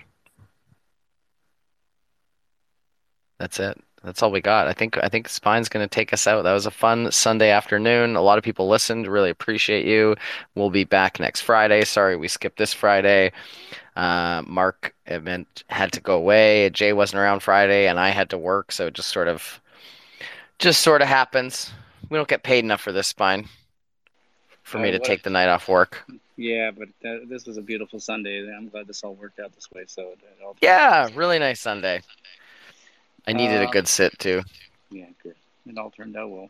That's 3.39 3.59
it. 3.59 3.79
That's 4.03 4.23
all 4.23 4.31
we 4.31 4.41
got. 4.41 4.67
I 4.67 4.73
think 4.73 4.97
I 5.03 5.09
think 5.09 5.29
Spine's 5.29 5.69
going 5.69 5.83
to 5.83 5.89
take 5.89 6.11
us 6.11 6.25
out. 6.25 6.41
That 6.41 6.53
was 6.53 6.65
a 6.65 6.71
fun 6.71 7.11
Sunday 7.11 7.51
afternoon. 7.51 8.15
A 8.15 8.21
lot 8.21 8.39
of 8.39 8.43
people 8.43 8.67
listened. 8.67 9.07
Really 9.07 9.29
appreciate 9.29 9.85
you. 9.85 10.15
We'll 10.55 10.71
be 10.71 10.85
back 10.85 11.19
next 11.19 11.41
Friday. 11.41 11.85
Sorry 11.85 12.15
we 12.15 12.27
skipped 12.27 12.57
this 12.57 12.73
Friday. 12.73 13.31
Uh, 13.95 14.41
Mark 14.47 14.95
event 15.05 15.63
had 15.67 15.91
to 15.91 16.01
go 16.01 16.15
away. 16.15 16.69
Jay 16.71 16.93
wasn't 16.93 17.19
around 17.19 17.41
Friday, 17.41 17.87
and 17.87 17.99
I 17.99 18.09
had 18.09 18.29
to 18.31 18.37
work, 18.37 18.71
so 18.71 18.87
it 18.87 18.95
just 18.95 19.09
sort 19.09 19.27
of 19.27 19.60
just 20.61 20.81
sort 20.81 21.01
of 21.01 21.07
happens. 21.07 21.71
We 22.09 22.17
don't 22.17 22.27
get 22.27 22.43
paid 22.43 22.63
enough 22.63 22.81
for 22.81 22.91
this 22.91 23.07
Spine 23.07 23.49
for 24.63 24.77
me 24.77 24.89
Uh, 24.89 24.91
to 24.93 24.97
what 24.99 25.07
take 25.07 25.23
the 25.23 25.29
night 25.29 25.49
off 25.49 25.67
work. 25.67 26.03
Yeah, 26.37 26.71
but 26.71 26.87
that, 27.01 27.27
this 27.27 27.45
was 27.45 27.57
a 27.57 27.61
beautiful 27.61 27.99
Sunday. 27.99 28.47
I'm 28.55 28.69
glad 28.69 28.87
this 28.87 29.03
all 29.03 29.15
worked 29.15 29.39
out 29.39 29.53
this 29.53 29.69
way. 29.71 29.83
So 29.87 30.03
it, 30.11 30.19
it 30.21 30.43
all 30.43 30.55
Yeah, 30.61 31.09
really 31.15 31.39
nice 31.39 31.59
Sunday. 31.59 32.01
I 33.27 33.33
needed 33.33 33.61
a 33.61 33.67
Uh, 33.67 33.71
good 33.71 33.87
sit 33.87 34.17
too. 34.17 34.41
Yeah, 34.89 35.05
good. 35.21 35.35
It 35.67 35.77
all 35.77 35.91
turned 35.91 36.15
out 36.15 36.29
well. 36.29 36.49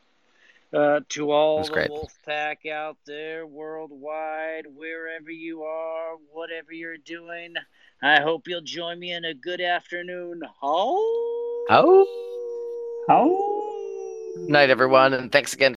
Uh, 0.73 1.01
to 1.09 1.31
all 1.31 1.63
the 1.63 1.69
great. 1.69 1.89
Wolf 1.89 2.13
Pack 2.25 2.65
out 2.65 2.95
there 3.05 3.45
worldwide, 3.45 4.67
wherever 4.73 5.29
you 5.29 5.63
are, 5.63 6.15
whatever 6.31 6.71
you're 6.71 6.97
doing, 6.97 7.55
I 8.01 8.21
hope 8.21 8.47
you'll 8.47 8.61
join 8.61 8.97
me 8.97 9.11
in 9.11 9.25
a 9.25 9.33
good 9.33 9.59
afternoon. 9.59 10.41
Ho! 10.61 10.95
Oh, 11.69 12.07
Ho! 13.09 13.60
Night 14.35 14.69
everyone, 14.69 15.13
and 15.13 15.31
thanks 15.31 15.53
again 15.53 15.75